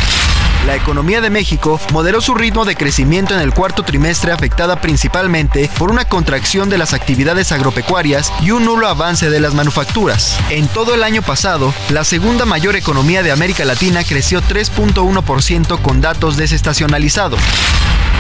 La 0.67 0.75
economía 0.75 1.21
de 1.21 1.29
México 1.29 1.79
moderó 1.93 2.23
su 2.23 2.35
ritmo 2.35 2.65
de 2.65 2.75
crecimiento 2.75 3.35
en 3.35 3.41
el 3.41 3.53
cuarto 3.53 3.83
trimestre 3.83 4.33
afectada 4.33 4.81
principalmente 4.81 5.71
por 5.79 5.91
una 5.91 6.07
contracción 6.07 6.71
de 6.71 6.79
las 6.79 6.95
actividades 6.95 7.53
agropecuarias 7.53 8.33
y 8.41 8.51
un 8.51 8.65
nulo 8.65 8.89
avance 8.89 9.29
de 9.29 9.41
las 9.41 9.53
manufacturas. 9.53 10.39
En 10.49 10.67
todo 10.69 10.95
el 10.95 11.03
año 11.03 11.21
pasado, 11.21 11.75
la 11.91 12.03
segunda 12.03 12.47
mayor 12.47 12.77
economía 12.77 13.23
de 13.23 13.31
América 13.31 13.67
Latina 13.67 14.05
creció 14.05 14.24
3.1% 14.33 15.81
con 15.83 16.01
datos 16.01 16.37
desestacionalizados. 16.37 17.41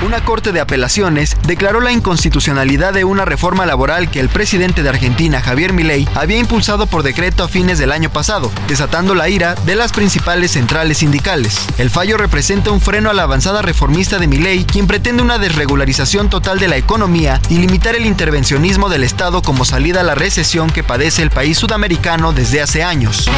Una 0.04 0.22
corte 0.22 0.52
de 0.52 0.60
apelaciones 0.60 1.34
declaró 1.46 1.80
la 1.80 1.90
inconstitucionalidad 1.90 2.92
de 2.92 3.04
una 3.04 3.24
reforma 3.24 3.64
laboral 3.64 4.10
que 4.10 4.20
el 4.20 4.28
presidente 4.28 4.82
de 4.82 4.90
Argentina, 4.90 5.40
Javier 5.40 5.72
Milei, 5.72 6.06
había 6.14 6.36
impulsado 6.36 6.86
por 6.86 7.02
decreto 7.02 7.42
a 7.42 7.48
fines 7.48 7.78
del 7.78 7.90
año 7.90 8.10
pasado, 8.10 8.50
desatando 8.68 9.14
la 9.14 9.30
ira 9.30 9.54
de 9.64 9.76
las 9.76 9.92
principales 9.92 10.50
centrales 10.50 10.98
sindicales. 10.98 11.58
El 11.78 11.88
fallo 11.88 12.18
representa 12.18 12.70
un 12.70 12.82
freno 12.82 13.08
a 13.08 13.14
la 13.14 13.22
avanzada 13.22 13.62
reformista 13.62 14.18
de 14.18 14.26
Milei, 14.26 14.64
quien 14.64 14.86
pretende 14.86 15.22
una 15.22 15.38
desregularización 15.38 16.28
total 16.28 16.58
de 16.58 16.68
la 16.68 16.76
economía 16.76 17.40
y 17.48 17.56
limitar 17.56 17.96
el 17.96 18.04
intervencionismo 18.04 18.90
del 18.90 19.04
Estado 19.04 19.40
como 19.40 19.64
salida 19.64 20.00
a 20.00 20.04
la 20.04 20.14
recesión 20.14 20.68
que 20.68 20.84
padece 20.84 21.22
el 21.22 21.30
país 21.30 21.56
sudamericano 21.56 22.34
desde 22.34 22.60
hace 22.60 22.82
años. 22.82 23.30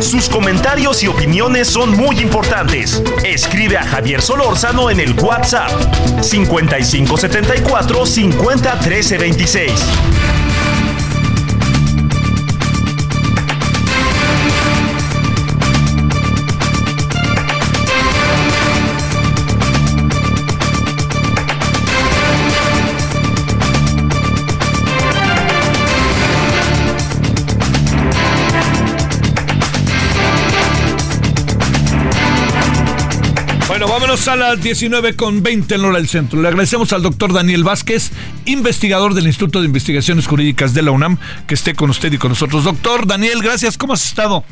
Sus 0.00 0.30
comentarios 0.30 1.02
y 1.02 1.08
opiniones 1.10 1.68
son 1.68 1.96
muy 1.96 2.18
importantes. 2.20 3.02
Escribe 3.24 3.76
a 3.76 3.82
Javier 3.82 4.22
Solórzano 4.22 4.90
en 4.90 5.00
el 5.00 5.12
WhatsApp 5.20 5.70
5574 6.22 8.06
50 8.06 8.78
13 8.80 9.18
26. 9.18 9.72
Vámonos 34.10 34.26
a 34.26 34.34
las 34.34 34.60
19 34.60 35.14
con 35.14 35.40
20 35.40 35.72
en 35.72 35.84
hora 35.84 35.98
del 35.98 36.08
centro. 36.08 36.42
Le 36.42 36.48
agradecemos 36.48 36.92
al 36.92 37.00
doctor 37.00 37.32
Daniel 37.32 37.62
Vázquez, 37.62 38.10
investigador 38.44 39.14
del 39.14 39.28
Instituto 39.28 39.60
de 39.60 39.66
Investigaciones 39.66 40.26
Jurídicas 40.26 40.74
de 40.74 40.82
la 40.82 40.90
UNAM, 40.90 41.16
que 41.46 41.54
esté 41.54 41.76
con 41.76 41.90
usted 41.90 42.12
y 42.12 42.18
con 42.18 42.30
nosotros. 42.30 42.64
Doctor 42.64 43.06
Daniel, 43.06 43.40
gracias. 43.40 43.78
¿Cómo 43.78 43.92
has 43.92 44.04
estado? 44.04 44.42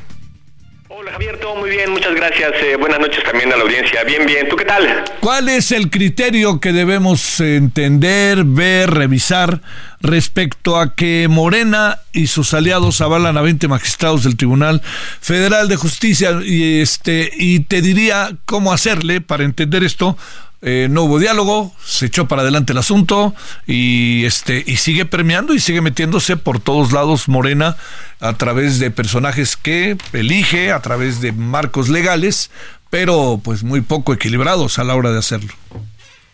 Hola 0.88 1.10
Javier, 1.10 1.40
todo 1.40 1.56
muy 1.56 1.70
bien, 1.70 1.90
muchas 1.90 2.14
gracias. 2.14 2.52
Eh, 2.62 2.76
buenas 2.76 3.00
noches 3.00 3.24
también 3.24 3.52
a 3.52 3.56
la 3.56 3.64
audiencia. 3.64 4.04
Bien, 4.04 4.26
bien. 4.26 4.48
¿Tú 4.48 4.54
qué 4.54 4.64
tal? 4.64 5.04
¿Cuál 5.18 5.48
es 5.48 5.72
el 5.72 5.90
criterio 5.90 6.60
que 6.60 6.72
debemos 6.72 7.40
entender, 7.40 8.44
ver, 8.44 8.92
revisar 8.92 9.60
respecto 10.00 10.78
a 10.78 10.94
que 10.94 11.26
Morena 11.28 11.98
y 12.12 12.28
sus 12.28 12.54
aliados 12.54 13.00
avalan 13.00 13.36
a 13.36 13.42
20 13.42 13.68
magistrados 13.68 14.24
del 14.24 14.36
Tribunal 14.36 14.82
Federal 15.20 15.68
de 15.68 15.76
Justicia 15.76 16.38
y 16.44 16.80
este 16.80 17.30
y 17.36 17.60
te 17.60 17.82
diría 17.82 18.36
cómo 18.44 18.72
hacerle 18.72 19.20
para 19.20 19.44
entender 19.44 19.82
esto? 19.82 20.16
Eh, 20.60 20.88
no 20.90 21.04
hubo 21.04 21.20
diálogo, 21.20 21.72
se 21.84 22.06
echó 22.06 22.26
para 22.26 22.42
adelante 22.42 22.72
el 22.72 22.78
asunto 22.78 23.32
y 23.64 24.24
este 24.24 24.64
y 24.66 24.76
sigue 24.76 25.04
premiando 25.04 25.54
y 25.54 25.60
sigue 25.60 25.80
metiéndose 25.80 26.36
por 26.36 26.58
todos 26.58 26.90
lados 26.90 27.28
Morena 27.28 27.76
a 28.18 28.32
través 28.32 28.80
de 28.80 28.90
personajes 28.90 29.56
que 29.56 29.96
elige, 30.12 30.72
a 30.72 30.80
través 30.82 31.20
de 31.20 31.30
marcos 31.30 31.88
legales, 31.88 32.50
pero 32.90 33.40
pues 33.42 33.62
muy 33.62 33.82
poco 33.82 34.12
equilibrados 34.12 34.80
a 34.80 34.84
la 34.84 34.96
hora 34.96 35.12
de 35.12 35.18
hacerlo. 35.18 35.52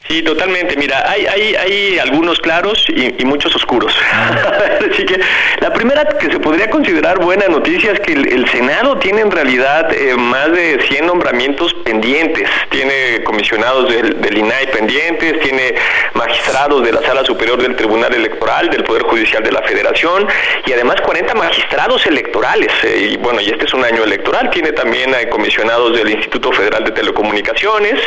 Sí, 0.08 0.22
totalmente. 0.22 0.76
Mira, 0.76 1.02
hay, 1.08 1.26
hay, 1.26 1.54
hay 1.54 1.98
algunos 1.98 2.38
claros 2.40 2.86
y, 2.94 3.24
muchos 3.24 3.56
oscuros. 3.56 3.98
Así 4.92 5.04
que 5.06 5.18
la 5.64 5.72
primera 5.72 6.05
que 6.05 6.31
se 6.31 6.38
podría 6.40 6.68
considerar 6.68 7.20
buena 7.20 7.48
noticia 7.48 7.92
es 7.92 8.00
que 8.00 8.12
el, 8.12 8.46
Senado 8.50 8.98
tiene 8.98 9.22
en 9.22 9.31
realidad 9.31 9.90
eh, 9.94 10.14
más 10.14 10.53
de 10.53 10.79
100 10.79 11.07
nombramientos 11.07 11.72
pendientes. 11.87 12.50
Tiene 12.68 13.24
comisionados 13.24 13.88
del, 13.88 14.37
INAI 14.37 14.70
pendientes, 14.70 15.40
tiene 15.40 15.74
magistrados 16.12 16.85
de 16.85 16.92
la 16.92 17.00
Sala 17.00 17.24
Superior 17.24 17.62
del 17.62 17.77
Tribunal 17.77 18.12
Electoral, 18.12 18.68
del 18.68 18.85
Poder 18.85 19.05
Judicial 19.05 19.42
de 19.42 19.53
la 19.53 19.62
Federación 19.62 20.29
y 20.66 20.72
además 20.74 21.00
40 21.00 21.33
magistrados 21.33 22.05
electorales. 22.09 22.70
Eh, 22.83 23.12
y 23.12 23.16
bueno, 23.16 23.40
y 23.40 23.48
este 23.48 23.64
es 23.64 23.72
un 23.72 23.87
año 23.87 24.05
electoral. 24.05 24.50
Tiene 24.50 24.72
también 24.72 25.14
eh, 25.14 25.31
comisionados 25.31 25.96
del 25.96 26.11
Instituto 26.11 26.53
Federal 26.53 26.85
de 26.85 26.90
Telecomunicaciones, 26.90 27.98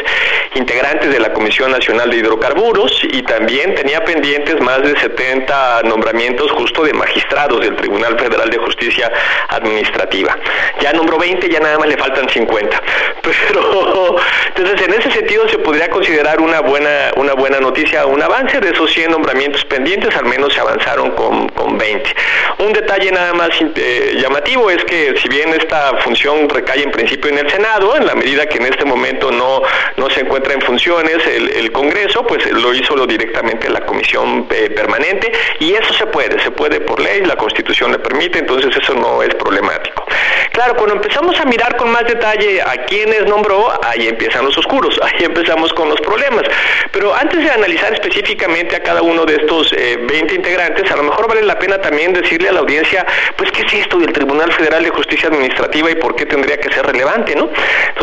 integrantes 0.54 1.12
de 1.12 1.20
la 1.20 1.34
Comisión 1.34 1.72
Nacional 1.72 2.12
de 2.12 2.17
Hidrocarburos 2.17 3.02
y 3.04 3.24
también 3.24 3.74
tenía 3.74 4.06
pendientes 4.06 4.62
más 4.62 4.84
de 4.84 4.96
70 5.00 5.82
nombramientos 5.86 6.52
justo 6.52 6.84
de 6.84 6.93
magistrados 6.93 7.46
del 7.55 7.75
Tribunal 7.77 8.19
Federal 8.19 8.49
de 8.49 8.57
Justicia 8.57 9.12
Administrativa. 9.49 10.38
Ya 10.81 10.91
nombró 10.91 11.17
20, 11.17 11.49
ya 11.49 11.60
nada 11.60 11.79
más 11.79 11.88
le 11.88 11.97
faltan 11.97 12.27
50. 12.27 12.81
Pero 13.21 14.15
entonces 14.55 14.88
en 14.88 14.93
ese 14.93 15.12
sentido 15.12 15.47
se 15.47 15.57
podría 15.60 15.89
considerar 15.89 16.41
una 16.41 16.60
buena 16.60 17.12
una 17.15 17.33
buena 17.33 17.60
noticia, 17.60 18.05
un 18.05 18.21
avance 18.21 18.60
de 18.60 18.71
esos 18.71 18.91
100 18.91 19.12
nombramientos 19.12 19.63
pendientes, 19.65 20.15
al 20.15 20.25
menos 20.25 20.53
se 20.53 20.60
avanzaron 20.60 21.12
con, 21.12 21.47
con 21.49 21.77
20. 21.77 22.15
Un 22.60 22.73
detalle 22.73 23.12
nada 23.12 23.33
más 23.33 23.49
eh, 23.62 24.17
llamativo 24.19 24.69
es 24.69 24.83
que 24.86 25.15
si 25.17 25.29
bien 25.29 25.49
esta 25.53 25.97
función 25.99 26.49
recae 26.49 26.83
en 26.83 26.91
principio 26.91 27.31
en 27.31 27.39
el 27.39 27.49
Senado, 27.49 27.95
en 27.95 28.05
la 28.05 28.15
medida 28.15 28.45
que 28.47 28.57
en 28.57 28.65
este 28.65 28.86
momento 28.86 29.31
no, 29.31 29.62
no 29.95 30.10
se 30.10 30.21
encuentra 30.21 30.53
en 30.53 30.62
funciones 30.62 31.25
el, 31.27 31.49
el 31.51 31.71
Congreso, 31.71 32.25
pues 32.25 32.45
lo 32.51 32.73
hizo 32.73 32.95
lo 32.95 33.05
directamente 33.05 33.69
la 33.69 33.86
Comisión 33.86 34.47
eh, 34.49 34.69
Permanente 34.69 35.31
y 35.60 35.73
eso 35.73 35.93
se 35.93 36.07
puede, 36.07 36.41
se 36.41 36.51
puede 36.51 36.81
por 36.81 36.99
ley, 36.99 37.21
la 37.21 37.36
Constitución 37.38 37.91
le 37.91 38.00
permite, 38.00 38.39
entonces 38.39 38.76
eso 38.76 38.93
no 38.93 39.23
es 39.23 39.34
problemático. 39.36 40.06
Claro, 40.52 40.76
cuando 40.76 40.95
empezamos 40.95 41.39
a 41.39 41.45
mirar 41.45 41.78
con 41.78 41.91
más 41.91 42.06
detalle 42.06 42.62
a 42.62 42.86
quienes 42.86 43.26
nombró, 43.26 43.71
ahí 43.84 44.08
empiezan 44.08 44.45
los 44.45 44.58
oscuros, 44.58 45.00
ahí 45.04 45.23
empezamos 45.23 45.71
con 45.73 45.89
los 45.89 46.02
problemas. 46.02 46.43
Pero 46.91 47.13
antes 47.13 47.43
de 47.43 47.52
analizar 47.52 47.93
específicamente 47.93 48.76
a 48.76 48.84
cada 48.84 49.02
uno 49.02 49.26
de 49.26 49.36
estos 49.36 49.71
20 49.71 50.15
eh, 50.15 50.36
integrantes, 50.36 50.91
a 50.91 50.95
lo 50.95 51.04
mejor 51.04 51.28
vale 51.28 51.43
la 51.43 51.60
pena 51.60 51.80
también 51.80 52.13
decirle 52.13 52.50
a 52.50 52.54
la 52.54 52.60
audiencia, 52.60 53.06
pues, 53.36 53.52
¿qué 53.52 53.62
es 53.62 53.73
esto 53.73 53.97
del 54.00 54.12
Tribunal 54.12 54.52
Federal 54.52 54.84
de 54.84 54.89
Justicia 54.89 55.30
Administrativa 55.30 55.91
y 55.91 55.95
por 55.95 56.15
qué 56.15 56.26
tendría 56.26 56.58
que 56.58 56.71
ser 56.73 56.86
relevante, 56.86 57.36
no? 57.36 57.50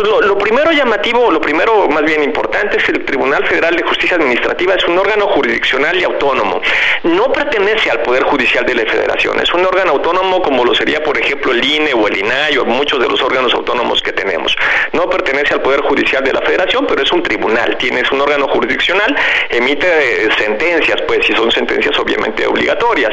Lo, 0.02 0.20
lo 0.20 0.38
primero 0.38 0.70
llamativo, 0.72 1.30
lo 1.30 1.40
primero 1.40 1.88
más 1.88 2.02
bien 2.02 2.22
importante 2.22 2.76
es 2.76 2.88
el 2.88 3.04
Tribunal 3.04 3.46
Federal 3.46 3.74
de 3.76 3.82
Justicia 3.82 4.16
Administrativa 4.16 4.74
es 4.74 4.84
un 4.84 4.98
órgano 4.98 5.26
jurisdiccional 5.28 5.98
y 5.98 6.04
autónomo. 6.04 6.60
No 7.04 7.32
pertenece 7.32 7.90
al 7.90 8.02
Poder 8.02 8.22
Judicial 8.24 8.64
de 8.64 8.74
la 8.74 8.84
Federación. 8.84 9.23
Es 9.32 9.54
un 9.54 9.64
órgano 9.64 9.92
autónomo 9.92 10.42
como 10.42 10.64
lo 10.64 10.74
sería, 10.74 11.02
por 11.02 11.16
ejemplo, 11.18 11.52
el 11.52 11.64
INE 11.64 11.94
o 11.94 12.06
el 12.08 12.18
INAI 12.18 12.58
o 12.58 12.64
muchos 12.64 13.00
de 13.00 13.08
los 13.08 13.22
órganos 13.22 13.54
autónomos 13.54 14.02
que 14.02 14.12
tenemos. 14.12 14.54
No 14.92 15.08
pertenece 15.08 15.54
al 15.54 15.62
Poder 15.62 15.80
Judicial 15.80 16.22
de 16.22 16.32
la 16.32 16.42
Federación, 16.42 16.86
pero 16.86 17.02
es 17.02 17.10
un 17.10 17.22
tribunal. 17.22 17.76
Tiene 17.78 18.02
un 18.12 18.20
órgano 18.20 18.46
jurisdiccional, 18.48 19.16
emite 19.48 19.86
eh, 19.86 20.28
sentencias, 20.36 21.00
pues, 21.06 21.24
si 21.26 21.32
son 21.32 21.50
sentencias 21.50 21.98
obviamente 21.98 22.46
obligatorias. 22.46 23.12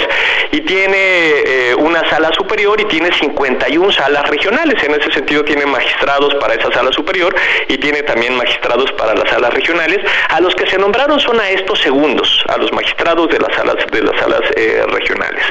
Y 0.51 0.61
tiene 0.61 0.97
eh, 0.97 1.75
una 1.75 2.07
sala 2.09 2.31
superior 2.33 2.79
y 2.81 2.85
tiene 2.85 3.11
51 3.13 3.91
salas 3.91 4.27
regionales. 4.29 4.83
En 4.83 4.91
ese 4.91 5.11
sentido, 5.11 5.45
tiene 5.45 5.65
magistrados 5.65 6.35
para 6.35 6.55
esa 6.55 6.71
sala 6.71 6.91
superior 6.91 7.33
y 7.69 7.77
tiene 7.77 8.03
también 8.03 8.35
magistrados 8.35 8.91
para 8.93 9.15
las 9.15 9.29
salas 9.29 9.53
regionales, 9.53 9.99
a 10.29 10.41
los 10.41 10.53
que 10.55 10.67
se 10.67 10.77
nombraron 10.77 11.19
son 11.19 11.39
a 11.39 11.49
estos 11.49 11.79
segundos, 11.79 12.43
a 12.47 12.57
los 12.57 12.71
magistrados 12.73 13.29
de 13.29 13.39
las 13.39 13.55
salas, 13.55 13.75
de 13.91 14.01
las 14.01 14.19
salas 14.19 14.41
eh, 14.55 14.83
regionales. 14.87 15.43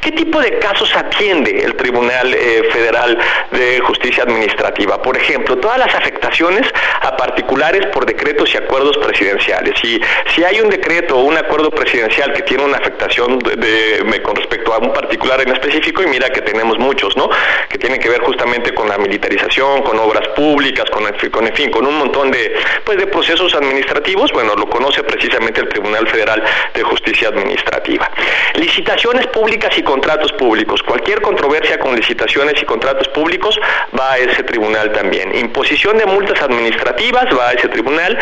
¿Qué 0.00 0.12
tipo 0.12 0.40
de 0.40 0.58
casos 0.58 0.94
atiende 0.94 1.64
el 1.64 1.74
Tribunal 1.74 2.32
eh, 2.32 2.68
Federal 2.72 3.18
de 3.50 3.80
Justicia 3.80 4.22
Administrativa? 4.22 5.00
Por 5.02 5.16
ejemplo, 5.16 5.56
todas 5.56 5.78
las 5.78 5.94
afectaciones 5.94 6.62
a 7.00 7.16
particulares 7.16 7.86
por 7.86 8.06
decretos 8.06 8.52
y 8.54 8.56
acuerdos 8.56 8.96
presidenciales. 8.98 9.78
Si, 9.80 10.00
si 10.34 10.44
hay 10.44 10.60
un 10.60 10.70
decreto 10.70 11.16
o 11.16 11.22
un 11.22 11.36
acuerdo 11.36 11.70
presidencial 11.70 12.32
que 12.32 12.42
tiene 12.42 12.64
una 12.64 12.78
afectación 12.78 13.38
de, 13.38 14.22
con 14.22 14.36
respecto 14.36 14.72
a 14.72 14.78
un 14.78 14.92
particular 14.92 15.40
en 15.40 15.52
específico, 15.52 16.02
y 16.02 16.06
mira 16.06 16.28
que 16.30 16.40
tenemos 16.42 16.78
muchos, 16.78 17.16
¿no? 17.16 17.28
Que 17.68 17.78
tienen 17.78 18.00
que 18.00 18.08
ver 18.08 18.20
justamente 18.20 18.74
con 18.74 18.88
la 18.88 18.98
militarización, 18.98 19.82
con 19.82 19.98
obras 19.98 20.28
públicas, 20.28 20.88
con, 20.90 21.04
con 21.30 21.46
en 21.46 21.54
fin, 21.54 21.70
con 21.70 21.86
un 21.86 21.98
montón 21.98 22.30
de, 22.30 22.54
pues, 22.84 22.98
de 22.98 23.06
procesos 23.06 23.54
administrativos, 23.54 24.32
bueno, 24.32 24.54
lo 24.54 24.68
conoce 24.68 25.02
precisamente 25.02 25.60
el 25.60 25.68
Tribunal 25.68 26.06
Federal 26.08 26.42
de 26.74 26.82
Justicia 26.82 27.28
Administrativa. 27.28 28.10
Licitaciones 28.54 29.26
públicas 29.28 29.76
y 29.78 29.82
contratos 29.86 30.30
públicos. 30.32 30.82
Cualquier 30.82 31.22
controversia 31.22 31.78
con 31.78 31.96
licitaciones 31.96 32.60
y 32.60 32.66
contratos 32.66 33.08
públicos 33.08 33.58
va 33.98 34.12
a 34.12 34.18
ese 34.18 34.42
tribunal 34.42 34.92
también. 34.92 35.34
Imposición 35.34 35.96
de 35.96 36.04
multas 36.04 36.42
administrativas 36.42 37.26
va 37.34 37.48
a 37.48 37.52
ese 37.52 37.68
tribunal. 37.68 38.18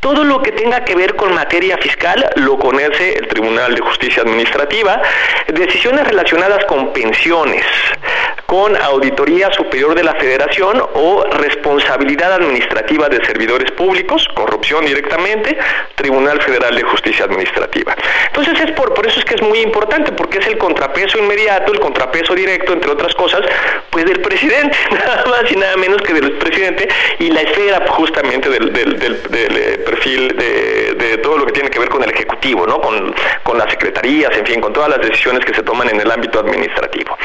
Todo 0.00 0.24
lo 0.24 0.42
que 0.42 0.50
tenga 0.50 0.84
que 0.84 0.96
ver 0.96 1.14
con 1.14 1.32
materia 1.32 1.78
fiscal 1.78 2.28
lo 2.34 2.58
conoce 2.58 3.18
el 3.18 3.28
Tribunal 3.28 3.76
de 3.76 3.82
Justicia 3.82 4.22
Administrativa. 4.22 5.00
Decisiones 5.46 6.08
relacionadas 6.08 6.64
con 6.64 6.92
pensiones, 6.92 7.64
con 8.52 8.76
Auditoría 8.76 9.50
Superior 9.50 9.94
de 9.94 10.04
la 10.04 10.14
Federación 10.16 10.78
o 10.92 11.24
responsabilidad 11.24 12.34
administrativa 12.34 13.08
de 13.08 13.24
servidores 13.24 13.70
públicos, 13.70 14.28
corrupción 14.34 14.84
directamente, 14.84 15.56
Tribunal 15.94 16.38
Federal 16.42 16.76
de 16.76 16.82
Justicia 16.82 17.24
Administrativa. 17.24 17.96
Entonces 18.26 18.60
es 18.60 18.72
por, 18.72 18.92
por 18.92 19.06
eso 19.06 19.20
es 19.20 19.24
que 19.24 19.36
es 19.36 19.42
muy 19.42 19.60
importante, 19.60 20.12
porque 20.12 20.36
es 20.36 20.46
el 20.48 20.58
contrapeso 20.58 21.16
inmediato, 21.16 21.72
el 21.72 21.80
contrapeso 21.80 22.34
directo, 22.34 22.74
entre 22.74 22.90
otras 22.90 23.14
cosas, 23.14 23.40
pues 23.88 24.04
del 24.04 24.20
presidente, 24.20 24.76
nada 24.90 25.24
más 25.30 25.50
y 25.50 25.56
nada 25.56 25.74
menos 25.78 26.02
que 26.02 26.12
del 26.12 26.32
presidente 26.32 26.86
y 27.20 27.30
la 27.30 27.40
esfera 27.40 27.86
justamente 27.88 28.50
del, 28.50 28.70
del, 28.70 28.98
del, 28.98 29.56
eh, 29.56 29.82
perfil 29.82 30.36
de, 30.36 31.18
todo 31.22 31.38
lo 31.38 31.46
que 31.46 31.52
tiene 31.52 31.70
que 31.70 31.78
ver 31.78 31.88
con 31.88 32.02
el 32.02 32.10
Ejecutivo, 32.10 32.66
¿no? 32.66 32.80
Con, 32.80 33.14
con 33.42 33.56
las 33.56 33.70
secretarías, 33.70 34.36
en 34.36 34.44
fin, 34.44 34.60
con 34.60 34.74
todas 34.74 34.90
las 34.90 35.00
decisiones 35.00 35.42
que 35.42 35.54
se 35.54 35.62
toman 35.62 35.88
en 35.88 36.00
el 36.00 36.10
ámbito 36.10 36.40
administrativo. 36.40 37.16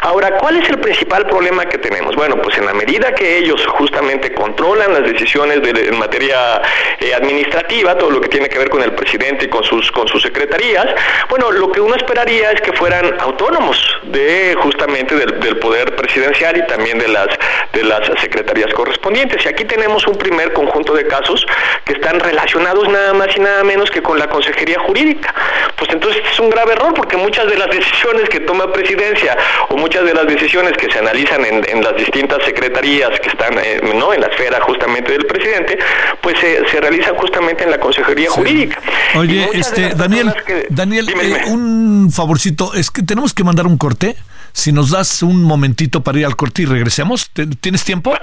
Ahora, 0.00 0.38
¿cuál 0.38 0.56
es 0.56 0.71
el 0.72 0.80
principal 0.80 1.26
problema 1.26 1.66
que 1.66 1.78
tenemos? 1.78 2.16
Bueno, 2.16 2.36
pues 2.36 2.56
en 2.58 2.66
la 2.66 2.74
medida 2.74 3.14
que 3.14 3.38
ellos 3.38 3.64
justamente 3.66 4.32
controlan 4.32 4.92
las 4.92 5.04
decisiones 5.04 5.62
de, 5.62 5.88
en 5.88 5.98
materia 5.98 6.60
eh, 6.98 7.14
administrativa, 7.14 7.96
todo 7.96 8.10
lo 8.10 8.20
que 8.20 8.28
tiene 8.28 8.48
que 8.48 8.58
ver 8.58 8.70
con 8.70 8.82
el 8.82 8.92
presidente 8.92 9.46
y 9.46 9.48
con 9.48 9.62
sus, 9.62 9.90
con 9.92 10.08
sus 10.08 10.22
secretarías, 10.22 10.86
bueno, 11.28 11.50
lo 11.50 11.70
que 11.70 11.80
uno 11.80 11.94
esperaría 11.94 12.50
es 12.52 12.60
que 12.60 12.72
fueran 12.72 13.20
autónomos 13.20 13.78
de 14.04 14.56
justamente 14.60 15.14
del, 15.14 15.58
poder 15.58 15.94
presidencial 15.94 16.56
y 16.56 16.66
también 16.66 16.98
de 16.98 17.08
las, 17.08 17.28
de 17.72 17.84
las 17.84 18.06
secretarías 18.20 18.72
correspondientes. 18.74 19.44
Y 19.44 19.48
aquí 19.48 19.64
tenemos 19.64 20.06
un 20.06 20.16
primer 20.16 20.52
conjunto 20.52 20.94
de 20.94 21.06
casos 21.06 21.46
que 21.84 21.92
están 21.92 22.18
relacionados 22.18 22.88
nada 22.88 23.12
más 23.12 23.28
y 23.36 23.40
nada 23.40 23.62
menos 23.62 23.90
que 23.90 24.02
con 24.02 24.18
la 24.18 24.28
consejería 24.28 24.80
jurídica. 24.80 25.34
Pues 25.76 25.90
entonces 25.90 26.22
es 26.32 26.40
un 26.40 26.50
grave 26.50 26.72
error 26.72 26.94
porque 26.94 27.16
muchas 27.16 27.46
de 27.48 27.56
las 27.56 27.68
decisiones 27.68 28.28
que 28.28 28.40
toma 28.40 28.72
presidencia 28.72 29.36
o 29.68 29.76
muchas 29.76 30.04
de 30.04 30.14
las 30.14 30.26
decisiones 30.26 30.61
que 30.76 30.90
se 30.90 30.98
analizan 30.98 31.44
en, 31.44 31.68
en 31.68 31.82
las 31.82 31.96
distintas 31.96 32.44
secretarías 32.44 33.10
que 33.20 33.28
están 33.28 33.58
eh, 33.58 33.80
¿no? 33.94 34.12
en 34.12 34.20
la 34.20 34.28
esfera 34.28 34.60
justamente 34.60 35.12
del 35.12 35.26
presidente, 35.26 35.78
pues 36.20 36.38
se, 36.38 36.68
se 36.68 36.80
realizan 36.80 37.14
justamente 37.16 37.64
en 37.64 37.70
la 37.70 37.78
consejería 37.80 38.30
jurídica. 38.30 38.80
Oye, 39.16 39.48
este 39.52 39.94
Daniel, 39.94 40.32
que... 40.46 40.66
Daniel, 40.70 41.06
dime, 41.06 41.24
dime. 41.24 41.38
Eh, 41.40 41.50
un 41.50 42.10
favorcito, 42.12 42.74
es 42.74 42.90
que 42.90 43.02
tenemos 43.02 43.34
que 43.34 43.44
mandar 43.44 43.66
un 43.66 43.78
corte. 43.78 44.16
Si 44.52 44.70
nos 44.70 44.90
das 44.90 45.22
un 45.22 45.42
momentito 45.42 46.02
para 46.02 46.18
ir 46.18 46.26
al 46.26 46.36
corte 46.36 46.62
y 46.62 46.66
regresemos, 46.66 47.30
¿tienes 47.60 47.84
tiempo? 47.84 48.14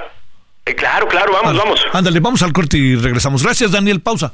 Eh, 0.66 0.76
claro, 0.76 1.08
claro, 1.08 1.32
vamos, 1.34 1.58
vamos. 1.58 1.86
Ándale, 1.92 2.20
vamos 2.20 2.44
al 2.44 2.54
corte 2.54 2.78
y 2.78 2.96
regresamos. 2.96 3.44
Gracias, 3.44 3.72
Daniel. 3.72 4.02
Pausa. 4.02 4.34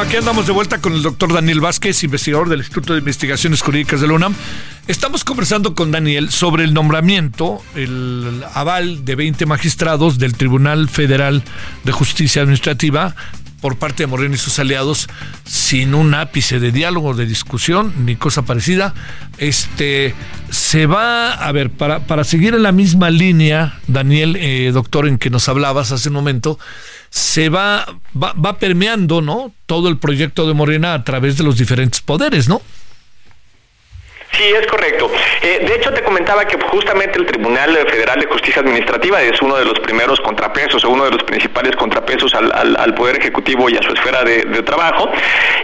Aquí 0.00 0.14
andamos 0.14 0.46
de 0.46 0.52
vuelta 0.52 0.80
con 0.80 0.92
el 0.92 1.02
doctor 1.02 1.32
Daniel 1.32 1.60
Vázquez, 1.60 2.04
investigador 2.04 2.48
del 2.48 2.60
Instituto 2.60 2.92
de 2.92 3.00
Investigaciones 3.00 3.62
Jurídicas 3.62 4.00
de 4.00 4.06
la 4.06 4.12
UNAM. 4.12 4.32
Estamos 4.86 5.24
conversando 5.24 5.74
con 5.74 5.90
Daniel 5.90 6.30
sobre 6.30 6.62
el 6.62 6.72
nombramiento, 6.72 7.60
el 7.74 8.44
aval 8.54 9.04
de 9.04 9.16
20 9.16 9.44
magistrados 9.46 10.18
del 10.18 10.34
Tribunal 10.34 10.88
Federal 10.88 11.42
de 11.82 11.90
Justicia 11.90 12.42
Administrativa 12.42 13.16
por 13.60 13.76
parte 13.76 14.04
de 14.04 14.06
Moreno 14.06 14.36
y 14.36 14.38
sus 14.38 14.60
aliados 14.60 15.08
sin 15.44 15.94
un 15.94 16.14
ápice 16.14 16.60
de 16.60 16.70
diálogo, 16.70 17.14
de 17.14 17.26
discusión, 17.26 17.92
ni 18.04 18.14
cosa 18.14 18.42
parecida. 18.42 18.94
Este 19.38 20.14
se 20.48 20.86
va, 20.86 21.32
a 21.32 21.50
ver, 21.50 21.70
para, 21.70 22.06
para 22.06 22.22
seguir 22.22 22.54
en 22.54 22.62
la 22.62 22.70
misma 22.70 23.10
línea, 23.10 23.80
Daniel, 23.88 24.36
eh, 24.36 24.70
doctor, 24.72 25.08
en 25.08 25.18
que 25.18 25.28
nos 25.28 25.48
hablabas 25.48 25.90
hace 25.90 26.08
un 26.08 26.14
momento, 26.14 26.58
se 27.10 27.48
va, 27.48 27.86
va, 28.20 28.32
va 28.32 28.58
permeando, 28.58 29.20
¿no? 29.20 29.52
Todo 29.66 29.88
el 29.88 29.98
proyecto 29.98 30.46
de 30.46 30.54
Morena 30.54 30.94
a 30.94 31.04
través 31.04 31.36
de 31.38 31.44
los 31.44 31.58
diferentes 31.58 32.00
poderes, 32.00 32.48
¿no? 32.48 32.62
Sí, 34.38 34.44
es 34.44 34.68
correcto. 34.68 35.10
Eh, 35.42 35.64
de 35.66 35.74
hecho, 35.74 35.92
te 35.92 36.00
comentaba 36.00 36.44
que 36.44 36.56
justamente 36.62 37.18
el 37.18 37.26
Tribunal 37.26 37.76
Federal 37.90 38.20
de 38.20 38.26
Justicia 38.26 38.62
Administrativa 38.62 39.20
es 39.20 39.42
uno 39.42 39.56
de 39.56 39.64
los 39.64 39.80
primeros 39.80 40.20
contrapesos 40.20 40.84
o 40.84 40.90
uno 40.90 41.06
de 41.06 41.10
los 41.10 41.24
principales 41.24 41.74
contrapesos 41.74 42.32
al, 42.36 42.52
al, 42.54 42.94
Poder 42.94 43.16
Ejecutivo 43.16 43.68
y 43.68 43.76
a 43.76 43.82
su 43.82 43.92
esfera 43.92 44.22
de, 44.22 44.62
trabajo. 44.62 45.10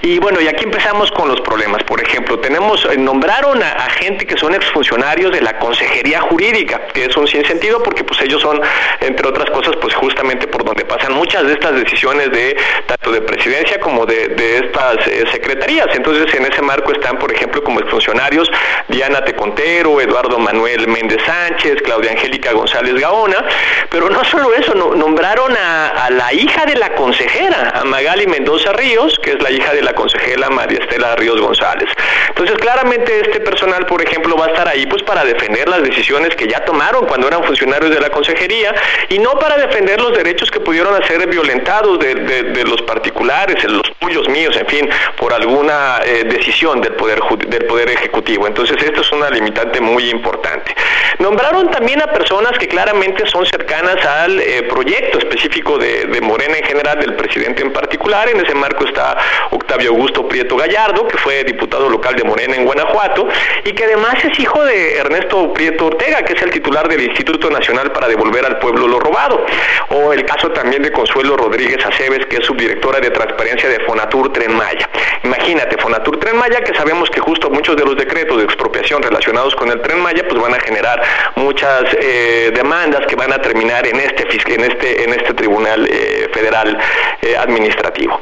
Y 0.02 0.18
bueno, 0.18 0.40
y 0.40 0.48
aquí 0.48 0.64
empezamos 0.64 1.12
con 1.12 1.28
los 1.28 1.40
problemas. 1.42 1.84
Por 1.84 2.02
ejemplo, 2.02 2.40
tenemos, 2.40 2.84
eh, 2.86 2.98
nombraron 2.98 3.62
a, 3.62 3.88
gente 3.90 4.26
que 4.26 4.36
son 4.36 4.54
exfuncionarios 4.54 5.30
de 5.30 5.40
la 5.40 5.56
Consejería 5.58 6.20
Jurídica, 6.22 6.88
que 6.92 7.04
es 7.04 7.16
un 7.16 7.28
sinsentido 7.28 7.80
porque 7.80 8.02
pues 8.02 8.20
ellos 8.22 8.42
son, 8.42 8.60
entre 9.00 9.28
otras 9.28 9.50
cosas, 9.50 9.76
pues 9.80 9.94
justamente 9.94 10.48
por 10.48 10.64
donde 10.64 10.84
pasan 10.84 11.12
muchas 11.12 11.46
de 11.46 11.52
estas 11.52 11.76
decisiones 11.76 12.32
de 12.32 12.56
tanto 12.86 13.12
de 13.12 13.20
presidencia 13.20 13.78
como 13.78 14.04
de, 14.04 14.28
de 14.28 14.58
estas 14.58 15.06
eh, 15.06 15.24
secretarías. 15.30 15.86
Entonces, 15.94 16.34
en 16.34 16.44
ese 16.46 16.60
marco 16.60 16.90
están, 16.90 17.18
por 17.18 17.32
ejemplo, 17.32 17.62
como 17.62 17.78
exfuncionarios 17.78 18.50
Diana 18.88 19.24
Tecontero, 19.24 20.00
Eduardo 20.00 20.38
Manuel 20.38 20.88
Méndez 20.88 21.22
Sánchez, 21.24 21.82
Claudia 21.82 22.12
Angélica 22.12 22.52
González 22.52 22.94
Gaona, 22.94 23.44
pero 23.90 24.10
no 24.10 24.24
solo 24.24 24.54
eso, 24.54 24.74
no, 24.74 24.94
nombraron 24.94 25.56
a, 25.56 26.10
la 26.10 26.32
hija 26.32 26.66
de 26.66 26.76
la 26.76 26.94
consejera, 26.94 27.72
a 27.74 27.84
Magali 27.84 28.26
Mendoza 28.26 28.72
Ríos, 28.72 29.18
que 29.22 29.32
es 29.32 29.42
la 29.42 29.50
hija 29.50 29.72
de 29.72 29.82
la 29.82 29.94
consejera 29.94 30.50
María 30.50 30.78
Estela 30.78 31.16
Ríos 31.16 31.40
González. 31.40 31.88
Entonces, 32.28 32.56
claramente 32.58 33.20
este 33.20 33.40
personal, 33.40 33.86
por 33.86 34.02
ejemplo, 34.02 34.36
va 34.36 34.46
a 34.46 34.48
estar 34.48 34.68
ahí 34.68 34.86
pues 34.86 35.02
para 35.02 35.24
defender 35.24 35.68
las 35.68 35.82
decisiones 35.82 36.36
que 36.36 36.46
ya 36.46 36.64
tomaron 36.64 37.06
cuando 37.06 37.28
eran 37.28 37.42
funcionarios 37.44 37.90
de 37.90 38.00
la 38.00 38.10
consejería 38.10 38.74
y 39.08 39.18
no 39.18 39.32
para 39.38 39.56
defender 39.56 40.00
los 40.00 40.16
derechos 40.16 40.50
que 40.50 40.60
pudieron 40.60 40.94
ser 41.04 41.26
violentados 41.28 41.98
de 41.98 42.64
los 42.64 42.82
particulares, 42.82 43.64
los 43.64 43.82
tuyos, 43.98 44.28
míos, 44.28 44.56
en 44.56 44.66
fin, 44.66 44.88
por 45.16 45.32
alguna 45.32 46.00
eh, 46.04 46.24
decisión 46.24 46.80
del 46.80 46.94
poder, 46.94 47.20
del 47.46 47.64
poder 47.66 47.90
ejecutivo. 47.90 48.43
Entonces, 48.46 48.76
esto 48.82 49.00
es 49.00 49.12
una 49.12 49.30
limitante 49.30 49.80
muy 49.80 50.10
importante. 50.10 50.74
Nombraron 51.18 51.70
también 51.70 52.02
a 52.02 52.06
personas 52.06 52.58
que 52.58 52.66
claramente 52.66 53.26
son 53.26 53.46
cercanas 53.46 54.04
al 54.04 54.40
eh, 54.40 54.62
proyecto 54.68 55.18
específico 55.18 55.78
de, 55.78 56.06
de, 56.06 56.20
Morena 56.20 56.56
en 56.56 56.64
general, 56.64 56.98
del 56.98 57.14
presidente 57.14 57.62
en 57.62 57.72
particular. 57.72 58.28
En 58.28 58.44
ese 58.44 58.54
marco 58.54 58.84
está 58.84 59.16
Octavio 59.50 59.90
Augusto 59.90 60.26
Prieto 60.26 60.56
Gallardo, 60.56 61.06
que 61.06 61.16
fue 61.18 61.44
diputado 61.44 61.88
local 61.88 62.16
de 62.16 62.24
Morena 62.24 62.56
en 62.56 62.64
Guanajuato, 62.64 63.28
y 63.64 63.72
que 63.72 63.84
además 63.84 64.16
es 64.24 64.38
hijo 64.38 64.64
de 64.64 64.96
Ernesto 64.98 65.52
Prieto 65.52 65.86
Ortega, 65.86 66.22
que 66.22 66.32
es 66.32 66.42
el 66.42 66.50
titular 66.50 66.88
del 66.88 67.02
Instituto 67.02 67.50
Nacional 67.50 67.92
para 67.92 68.08
Devolver 68.08 68.44
al 68.44 68.58
Pueblo 68.58 68.88
lo 68.88 68.98
Robado. 68.98 69.44
O 69.90 70.12
el 70.12 70.24
caso 70.24 70.50
también 70.50 70.82
de 70.82 70.90
Consuelo 70.90 71.36
Rodríguez 71.36 71.84
Aceves, 71.84 72.26
que 72.26 72.36
es 72.36 72.46
subdirectora 72.46 73.00
de 73.00 73.10
transparencia 73.10 73.68
de 73.68 73.80
Fonatur 73.80 74.32
Tren 74.32 74.54
Maya. 74.56 74.88
Imagínate, 75.22 75.76
Fonatur 75.78 76.18
Tren 76.18 76.36
Maya, 76.36 76.60
que 76.60 76.74
sabemos 76.74 77.10
que 77.10 77.20
justo 77.20 77.50
muchos 77.50 77.76
de 77.76 77.84
los 77.84 77.96
decretos 77.96 78.33
de 78.36 78.44
expropiación 78.44 79.02
relacionados 79.02 79.54
con 79.54 79.70
el 79.70 79.80
Tren 79.82 80.00
Maya, 80.00 80.24
pues 80.28 80.40
van 80.40 80.54
a 80.54 80.60
generar 80.60 81.02
muchas 81.36 81.84
eh, 82.00 82.50
demandas 82.54 83.06
que 83.06 83.16
van 83.16 83.32
a 83.32 83.38
terminar 83.38 83.86
en 83.86 84.00
este 84.00 84.24
en 84.54 84.60
este 84.64 85.04
en 85.04 85.10
este 85.10 85.34
tribunal 85.34 85.86
eh, 85.86 86.28
federal 86.32 86.78
eh, 87.22 87.36
administrativo. 87.36 88.20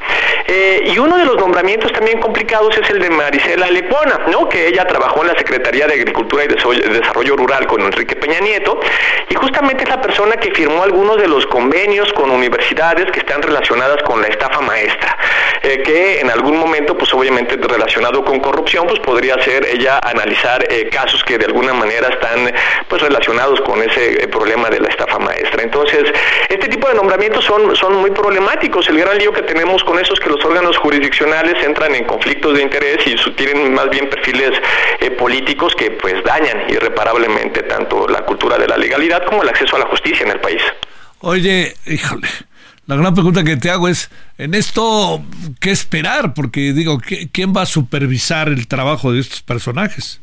y 0.85 0.98
uno 0.98 1.16
de 1.16 1.25
los 1.25 1.37
nombramientos 1.37 1.92
también 1.92 2.20
complicados 2.20 2.77
es 2.77 2.90
el 2.90 2.98
de 3.01 3.11
Marisela 3.11 3.70
Lepona, 3.70 4.20
¿no? 4.29 4.48
Que 4.48 4.68
ella 4.68 4.85
trabajó 4.87 5.22
en 5.22 5.29
la 5.29 5.38
Secretaría 5.38 5.87
de 5.87 5.94
Agricultura 5.94 6.44
y 6.44 6.48
Desarrollo 6.48 7.37
Rural 7.37 7.66
con 7.66 7.81
Enrique 7.81 8.16
Peña 8.16 8.40
Nieto 8.40 8.79
y 9.29 9.35
justamente 9.35 9.85
es 9.85 9.88
la 9.88 10.01
persona 10.01 10.37
que 10.37 10.53
firmó 10.53 10.83
algunos 10.83 11.16
de 11.16 11.29
los 11.29 11.46
convenios 11.46 12.12
con 12.12 12.31
universidades 12.31 13.11
que 13.11 13.20
están 13.20 13.42
relacionadas 13.42 14.03
con 14.03 14.20
la 14.20 14.29
estafa 14.29 14.61
maestra, 14.61 15.16
que 15.62 16.20
en 16.20 16.31
algún 16.31 16.59
momento, 16.59 16.96
pues 16.96 17.12
obviamente 17.14 17.57
relacionado 17.57 18.25
con 18.25 18.40
corrupción, 18.40 18.87
pues 18.87 19.01
podría 19.01 19.40
ser 19.42 19.66
ella 19.66 19.98
analizar 20.03 20.67
eh, 20.69 20.88
casos 20.91 21.23
que 21.25 21.38
de 21.38 21.47
alguna 21.47 21.73
manera 21.73 22.09
están 22.09 22.53
pues 22.88 23.01
relacionados 23.03 23.61
con 23.61 23.83
ese 23.83 24.25
eh, 24.25 24.29
problema 24.29 24.69
de 24.69 24.81
la 24.81 24.88
estafa 24.88 25.19
maestra. 25.19 25.62
Entonces, 25.62 26.05
este 26.49 26.69
tipo 26.69 26.88
de 26.88 26.95
nombramientos 26.95 27.45
son, 27.45 27.75
son 27.77 27.97
muy 27.97 28.11
problemáticos. 28.11 28.88
El 28.88 28.99
gran 28.99 29.19
lío 29.19 29.33
que 29.33 29.43
tenemos 29.43 29.85
con 29.85 29.99
eso 29.99 30.15
es 30.15 30.21
que 30.21 30.29
los 30.29 30.45
órganos 30.45 30.77
jurisdiccionales 30.79 31.62
entran 31.62 31.95
en 31.95 32.05
conflictos 32.05 32.55
de 32.55 32.62
interés 32.62 33.07
y 33.07 33.17
su, 33.17 33.33
tienen 33.33 33.73
más 33.73 33.88
bien 33.91 34.09
perfiles 34.09 34.51
eh, 35.01 35.11
políticos 35.12 35.75
que 35.75 35.93
pues 35.93 36.23
dañan 36.25 36.65
irreparablemente 36.69 37.62
tanto 37.62 38.07
la 38.09 38.25
cultura 38.25 38.59
de 38.59 38.67
la 38.67 38.77
legalidad 38.77 39.25
como 39.25 39.43
el 39.43 39.49
acceso 39.49 39.77
a 39.77 39.81
la 39.81 39.87
justicia 39.87 40.25
en 40.25 40.33
el 40.33 40.41
país. 40.41 40.62
Oye, 41.21 41.75
híjole. 41.87 42.29
La 42.93 43.01
gran 43.01 43.15
pregunta 43.15 43.43
que 43.43 43.57
te 43.57 43.71
hago 43.71 43.89
es, 43.89 44.11
en 44.37 44.53
esto, 44.53 45.23
¿qué 45.61 45.71
esperar? 45.71 46.35
Porque 46.35 46.75
digo, 46.75 46.99
¿quién 47.33 47.55
va 47.57 47.63
a 47.63 47.67
supervisar 47.67 48.49
el 48.49 48.67
trabajo 48.67 49.13
de 49.13 49.21
estos 49.21 49.41
personajes? 49.41 50.21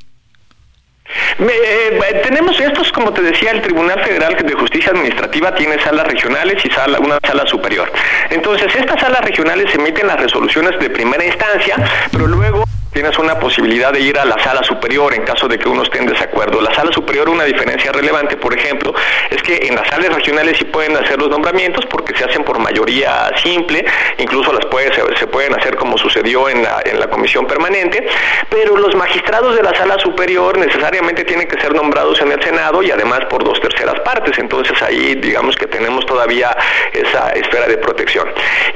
Eh, 1.40 2.22
tenemos 2.24 2.60
estos, 2.60 2.92
como 2.92 3.12
te 3.12 3.24
decía, 3.24 3.52
el 3.52 3.64
Tribunal 3.64 4.04
Federal 4.04 4.38
de 4.38 4.54
Justicia 4.54 4.92
Administrativa 4.92 5.56
tiene 5.56 5.82
salas 5.82 6.06
regionales 6.06 6.64
y 6.64 6.70
sala, 6.70 7.00
una 7.00 7.18
sala 7.26 7.48
superior. 7.48 7.92
Entonces, 8.30 8.68
estas 8.76 9.02
salas 9.02 9.22
regionales 9.22 9.74
emiten 9.74 10.06
las 10.06 10.20
resoluciones 10.20 10.80
de 10.80 10.92
primera 10.92 11.26
instancia, 11.26 11.76
pero 12.12 12.28
luego 12.28 12.64
tienes 12.92 13.18
una 13.20 13.40
posibilidad 13.40 13.94
de 13.94 14.02
ir 14.02 14.18
a 14.18 14.26
la 14.26 14.42
sala 14.44 14.64
superior 14.64 15.14
en 15.14 15.24
caso 15.24 15.48
de 15.48 15.58
que 15.58 15.70
uno 15.70 15.84
esté 15.84 16.00
en 16.00 16.08
desacuerdo. 16.08 16.62
La 16.62 16.74
sala 16.74 16.92
superior, 16.92 17.30
una 17.30 17.44
diferencia 17.44 17.92
relevante, 17.92 18.38
por 18.38 18.58
ejemplo, 18.58 18.94
es 19.30 19.42
que 19.44 19.68
en 19.68 19.76
las 19.76 19.88
salas 19.88 20.14
regionales 20.14 20.58
sí 20.58 20.66
pueden 20.66 20.96
hacer 20.98 21.20
los 21.20 21.30
nombramientos 21.30 21.86
porque 21.86 22.16
se 22.18 22.26
hacen 22.26 22.44
por 22.44 22.60
mayoría 22.60 23.32
simple, 23.38 23.86
incluso 24.18 24.52
las 24.54 24.66
puede, 24.66 24.92
se, 24.94 25.28
pueden 25.28 25.54
hacer 25.56 25.76
como 25.76 25.98
sucedió 25.98 26.50
en 26.50 26.64
la, 26.64 26.82
en 26.84 27.00
la 27.00 27.10
comisión 27.10 27.46
permanente, 27.46 28.08
pero 28.50 28.76
los 28.78 28.96
magistrados 28.96 29.56
de 29.56 29.64
la 29.64 29.74
sala 29.76 30.00
superior 30.00 30.58
necesariamente 30.58 31.24
tienen 31.24 31.48
que 31.48 31.60
ser 31.62 31.74
nombrados 31.74 32.20
en 32.22 32.32
el 32.32 32.42
Senado 32.42 32.82
y 32.82 32.92
además 32.92 33.22
por 33.30 33.44
dos 33.44 33.60
terceras 33.62 34.00
partes, 34.02 34.38
entonces 34.40 34.82
ahí 34.82 35.16
digamos 35.16 35.56
que 35.56 35.68
tenemos 35.68 36.06
todavía 36.06 36.56
esa 36.94 37.30
esfera 37.32 37.68
de 37.68 37.78
protección. 37.78 38.28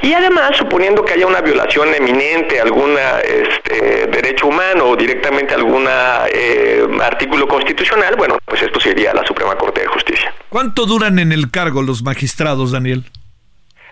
Y 0.02 0.14
además, 0.14 0.56
suponiendo 0.58 1.04
que 1.04 1.14
haya 1.14 1.26
una 1.28 1.42
violación 1.42 1.94
eminente, 1.94 2.60
alguna... 2.60 3.20
Este, 3.20 4.03
derecho 4.12 4.48
humano 4.48 4.86
o 4.86 4.96
directamente 4.96 5.54
algún 5.54 5.88
eh, 5.88 6.86
artículo 7.02 7.48
constitucional, 7.48 8.16
bueno, 8.18 8.38
pues 8.46 8.62
esto 8.62 8.80
sería 8.80 9.14
la 9.14 9.26
Suprema 9.26 9.56
Corte 9.56 9.82
de 9.82 9.88
Justicia. 9.88 10.34
¿Cuánto 10.50 10.86
duran 10.86 11.20
en 11.20 11.32
el 11.32 11.50
cargo 11.52 11.82
los 11.82 12.04
magistrados, 12.04 12.72
Daniel? 12.72 13.04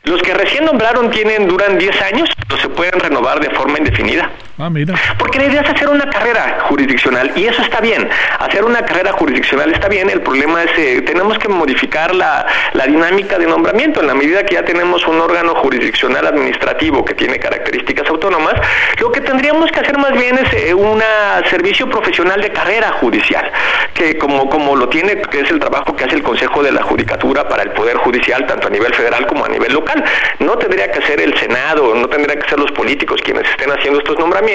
Los 0.04 0.22
que 0.24 0.34
recién 0.34 0.66
nombraron 0.66 1.12
tienen 1.12 1.48
duran 1.48 1.78
10 1.78 2.02
años, 2.02 2.30
o 2.52 2.58
se 2.58 2.70
pueden 2.70 3.00
renovar 3.00 3.40
de 3.40 3.52
forma 3.52 3.78
indefinida. 3.78 4.32
Ah. 4.64 4.70
Porque 5.18 5.40
la 5.40 5.46
idea 5.46 5.62
es 5.62 5.70
hacer 5.70 5.90
una 5.90 6.08
carrera 6.08 6.60
jurisdiccional 6.68 7.32
y 7.36 7.48
eso 7.48 7.64
está 7.64 7.82
bien. 7.82 8.08
Hacer 8.38 8.64
una 8.64 8.86
carrera 8.86 9.12
jurisdiccional 9.12 9.72
está 9.72 9.88
bien. 9.88 10.08
El 10.08 10.22
problema 10.22 10.62
es 10.62 10.72
eh, 10.78 11.02
tenemos 11.02 11.40
que 11.40 11.48
modificar 11.50 12.14
la, 12.14 12.46
la, 12.74 12.86
dinámica 12.86 13.40
de 13.40 13.48
nombramiento. 13.48 14.02
En 14.02 14.08
la 14.08 14.14
medida 14.14 14.44
que 14.44 14.54
ya 14.54 14.64
tenemos 14.64 15.08
un 15.08 15.20
órgano 15.20 15.56
jurisdiccional 15.56 16.28
administrativo 16.28 17.04
que 17.04 17.16
tiene 17.16 17.40
características 17.40 18.08
autónomas, 18.10 18.54
lo 19.00 19.12
que 19.12 19.22
tendríamos 19.22 19.72
que 19.72 19.80
hacer 19.80 19.98
más 19.98 20.12
bien 20.12 20.38
es 20.38 20.54
eh, 20.54 20.74
un 20.76 21.02
servicio 21.50 21.90
profesional 21.90 22.40
de 22.40 22.52
carrera 22.52 22.92
judicial, 22.92 23.52
que 23.96 24.20
como, 24.20 24.48
como 24.48 24.76
lo 24.76 24.90
tiene, 24.90 25.20
que 25.22 25.40
es 25.40 25.50
el 25.50 25.60
trabajo 25.60 25.96
que 25.96 26.04
hace 26.04 26.16
el 26.16 26.22
Consejo 26.24 26.62
de 26.62 26.72
la 26.72 26.84
Judicatura 26.84 27.48
para 27.48 27.64
el 27.64 27.72
Poder 27.72 27.98
Judicial, 27.98 28.46
tanto 28.46 28.68
a 28.68 28.70
nivel 28.70 28.94
federal 28.94 29.26
como 29.26 29.44
a 29.44 29.50
nivel 29.50 29.74
local. 29.74 30.04
No 30.40 30.56
tendría 30.60 30.92
que 30.92 31.02
ser 31.02 31.20
el 31.20 31.36
Senado, 31.40 31.96
no 31.96 32.08
tendría 32.08 32.38
que 32.38 32.48
ser 32.48 32.60
los 32.60 32.72
políticos 32.72 33.20
quienes 33.24 33.50
estén 33.50 33.72
haciendo 33.72 34.00
estos 34.00 34.20
nombramientos, 34.20 34.51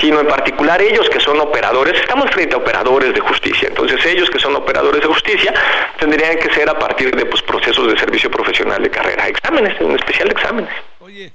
sino 0.00 0.20
en 0.20 0.26
particular 0.26 0.80
ellos 0.80 1.08
que 1.10 1.20
son 1.20 1.40
operadores, 1.40 2.00
estamos 2.00 2.30
frente 2.30 2.54
a 2.54 2.58
operadores 2.58 3.14
de 3.14 3.20
justicia, 3.20 3.68
entonces 3.68 4.04
ellos 4.06 4.28
que 4.30 4.38
son 4.38 4.54
operadores 4.56 5.00
de 5.00 5.06
justicia 5.06 5.52
tendrían 5.98 6.36
que 6.36 6.52
ser 6.54 6.68
a 6.68 6.78
partir 6.78 7.14
de 7.14 7.24
pues, 7.26 7.42
procesos 7.42 7.86
de 7.92 7.98
servicio 7.98 8.30
profesional 8.30 8.82
de 8.82 8.90
carrera, 8.90 9.28
exámenes, 9.28 9.80
un 9.80 9.96
especial 9.96 10.30
exámenes. 10.30 10.72
Oye, 11.00 11.32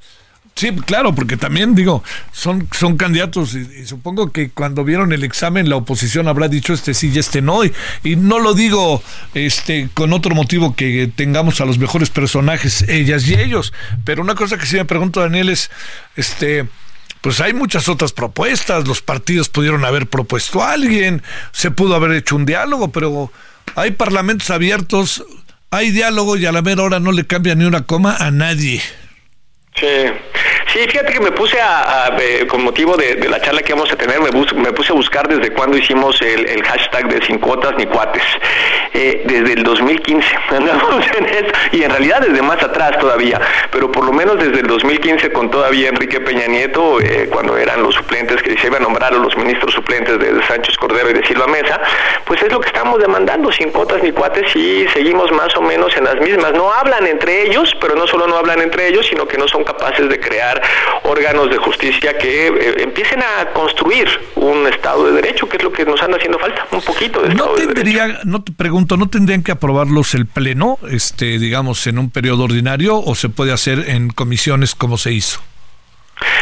Sí, 0.58 0.76
claro, 0.76 1.14
porque 1.14 1.38
también 1.38 1.76
digo, 1.76 2.04
son, 2.32 2.68
son 2.72 2.98
candidatos 2.98 3.54
y, 3.54 3.86
supongo 3.86 4.32
que 4.32 4.50
cuando 4.50 4.84
vieron 4.84 5.14
el 5.14 5.24
examen 5.24 5.70
la 5.70 5.76
oposición 5.76 6.28
habrá 6.28 6.48
dicho 6.48 6.74
este 6.74 6.96
sí 6.96 7.12
y 7.14 7.20
este 7.20 7.44
no. 7.44 7.64
Y, 7.64 7.72
y, 8.04 8.16
no 8.16 8.40
lo 8.40 8.56
digo 8.56 9.04
este 9.36 9.88
con 9.94 10.14
otro 10.14 10.34
motivo 10.34 10.76
que 10.76 11.12
tengamos 11.16 11.62
a 11.62 11.66
los 11.66 11.78
mejores 11.78 12.10
personajes, 12.10 12.90
ellas 12.90 13.28
y 13.28 13.36
ellos. 13.36 13.72
Pero 14.04 14.24
una 14.24 14.34
cosa 14.34 14.58
que 14.58 14.66
sí 14.66 14.78
me 14.78 14.86
pregunto, 14.86 15.20
Daniel, 15.20 15.50
es 15.50 15.70
este 16.16 16.66
pues 17.28 17.42
hay 17.42 17.52
muchas 17.52 17.90
otras 17.90 18.14
propuestas, 18.14 18.88
los 18.88 19.02
partidos 19.02 19.50
pudieron 19.50 19.84
haber 19.84 20.08
propuesto 20.08 20.64
a 20.64 20.72
alguien, 20.72 21.22
se 21.52 21.72
pudo 21.72 21.94
haber 21.94 22.14
hecho 22.14 22.38
un 22.38 22.46
diálogo, 22.46 22.94
pero 22.94 23.34
hay 23.76 23.92
parlamentos 23.92 24.50
abiertos, 24.50 25.26
hay 25.70 25.92
diálogo 25.92 26.38
y 26.38 26.46
a 26.46 26.54
la 26.54 26.62
mera 26.62 26.84
hora 26.84 27.02
no 27.02 27.12
le 27.12 27.28
cambia 27.28 27.54
ni 27.54 27.66
una 27.66 27.82
coma 27.82 28.16
a 28.16 28.32
nadie. 28.32 28.82
Sí. 29.80 30.12
Sí, 30.74 30.80
fíjate 30.80 31.14
que 31.14 31.20
me 31.22 31.32
puse 31.32 31.60
a, 31.62 32.14
eh, 32.20 32.46
con 32.46 32.62
motivo 32.64 32.98
de, 32.98 33.28
la 33.30 33.40
charla 33.42 33.62
que 33.62 33.74
vamos 33.74 33.92
a 33.92 33.96
tener, 33.96 34.20
me, 34.20 34.30
me 34.32 34.74
puse 34.74 34.92
a 34.92 34.96
buscar 34.96 35.28
desde 35.28 35.52
cuando 35.54 35.78
hicimos 35.78 36.22
el, 36.22 36.62
hashtag 36.62 37.08
de 37.08 37.26
sin 37.26 37.40
cuotas 37.40 37.74
ni 37.78 37.86
cuates. 37.86 38.24
Eh, 38.94 39.24
desde 39.26 39.54
el 39.54 39.64
2015 39.64 40.28
y 41.74 41.84
en 41.84 41.92
realidad 41.92 42.22
desde 42.22 42.42
más 42.42 42.62
atrás 42.64 42.98
todavía, 42.98 43.40
pero 43.72 43.92
por 43.92 44.06
lo 44.06 44.12
menos 44.12 44.38
desde 44.40 44.62
el 44.62 44.68
2015 44.68 45.32
con 45.32 45.52
todavía 45.52 45.90
Enrique 45.90 46.20
Peña 46.20 46.48
Nieto, 46.48 47.00
eh, 47.02 47.28
cuando 47.30 47.58
eran 47.58 47.84
los 47.84 47.94
suplentes 47.94 48.42
que 48.42 48.58
se 48.58 48.68
iban 48.68 48.82
a 48.82 48.86
nombrar 48.86 49.14
a 49.14 49.18
los 49.18 49.38
ministros 49.38 49.74
suplentes 49.74 50.18
de, 50.20 50.42
Sánchez 50.48 50.78
Cordero 50.78 51.10
y 51.12 51.14
de 51.14 51.26
Silva 51.26 51.48
Mesa, 51.48 51.80
pues 52.26 52.42
es 52.42 52.52
lo 52.52 52.60
que 52.60 52.68
estamos 52.68 53.00
demandando, 53.00 53.52
sin 53.52 53.72
cuotas 53.72 54.02
ni 54.02 54.12
cuates 54.12 54.56
y 54.56 54.88
seguimos 54.94 55.32
más 55.32 55.56
o 55.56 55.62
menos 55.62 55.96
en 55.98 56.06
las 56.06 56.16
mismas. 56.20 56.54
No 56.54 56.72
hablan 56.72 57.06
entre 57.06 57.44
ellos, 57.48 57.76
pero 57.80 57.96
no 57.96 58.08
solo 58.08 58.28
no 58.28 58.38
hablan 58.38 58.62
entre 58.62 58.88
ellos, 58.88 59.06
sino 59.06 59.28
que 59.28 59.38
no 59.38 59.48
son 59.48 59.64
capaces 59.68 60.10
de 60.10 60.20
crear 60.20 60.62
órganos 61.04 61.50
de 61.50 61.58
justicia 61.58 62.18
que 62.18 62.48
eh, 62.48 62.84
empiecen 62.84 63.22
a 63.22 63.52
construir 63.54 64.08
un 64.36 64.66
Estado 64.68 65.06
de 65.08 65.22
Derecho, 65.22 65.48
que 65.50 65.58
es 65.58 65.64
lo 65.64 65.72
que 65.72 65.86
nos 65.86 66.02
anda 66.02 66.18
haciendo 66.18 66.40
falta, 66.40 66.66
un 66.72 66.82
poquito 66.82 67.22
de 67.22 67.30
Estado 67.30 67.50
no 67.58 67.74
tendría, 67.74 68.20
No 68.24 68.44
te 68.44 68.52
pregunto, 68.52 68.98
¿no 68.98 69.10
tendrían 69.10 69.44
que 69.44 69.52
aprobarlos 69.52 70.14
el 70.14 70.26
Pleno, 70.26 70.80
este, 70.90 71.38
digamos, 71.40 71.86
en 71.88 72.00
un 72.00 72.10
periodo 72.10 72.46
ordinario 72.46 72.98
o 72.98 73.16
se 73.16 73.30
puede 73.30 73.52
hacer 73.52 73.90
en 73.90 74.10
comisiones 74.10 74.76
como 74.76 74.98
se 74.98 75.12
hizo? 75.12 75.42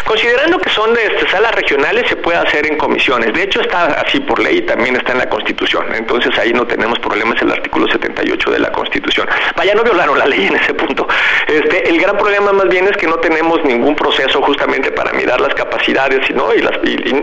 Considerando 0.05 0.59
que 0.59 0.69
son 0.69 0.93
de 0.93 1.05
este, 1.05 1.29
salas 1.29 1.53
regionales, 1.55 2.07
se 2.07 2.15
puede 2.15 2.37
hacer 2.37 2.67
en 2.67 2.77
comisiones. 2.77 3.33
De 3.33 3.43
hecho, 3.43 3.61
está 3.61 3.85
así 3.85 4.19
por 4.19 4.39
ley, 4.39 4.61
también 4.61 4.95
está 4.95 5.13
en 5.13 5.17
la 5.19 5.29
Constitución. 5.29 5.93
Entonces 5.93 6.37
ahí 6.37 6.53
no 6.53 6.65
tenemos 6.67 6.99
problemas 6.99 7.41
el 7.41 7.51
artículo 7.51 7.87
78 7.87 8.51
de 8.51 8.59
la 8.59 8.71
Constitución. 8.71 9.27
Vaya, 9.55 9.73
no 9.73 9.83
violaron 9.83 10.17
la 10.17 10.27
ley 10.27 10.47
en 10.47 10.55
ese 10.55 10.73
punto. 10.73 11.07
Este, 11.47 11.89
el 11.89 11.99
gran 11.99 12.17
problema 12.17 12.51
más 12.53 12.69
bien 12.69 12.87
es 12.87 12.97
que 12.97 13.07
no 13.07 13.15
tenemos 13.15 13.63
ningún 13.63 13.95
proceso 13.95 14.41
justamente 14.41 14.91
para 14.91 15.11
mirar 15.13 15.41
las 15.41 15.53
capacidades 15.53 16.29
¿no? 16.31 16.53
y, 16.53 16.61
las, 16.61 16.77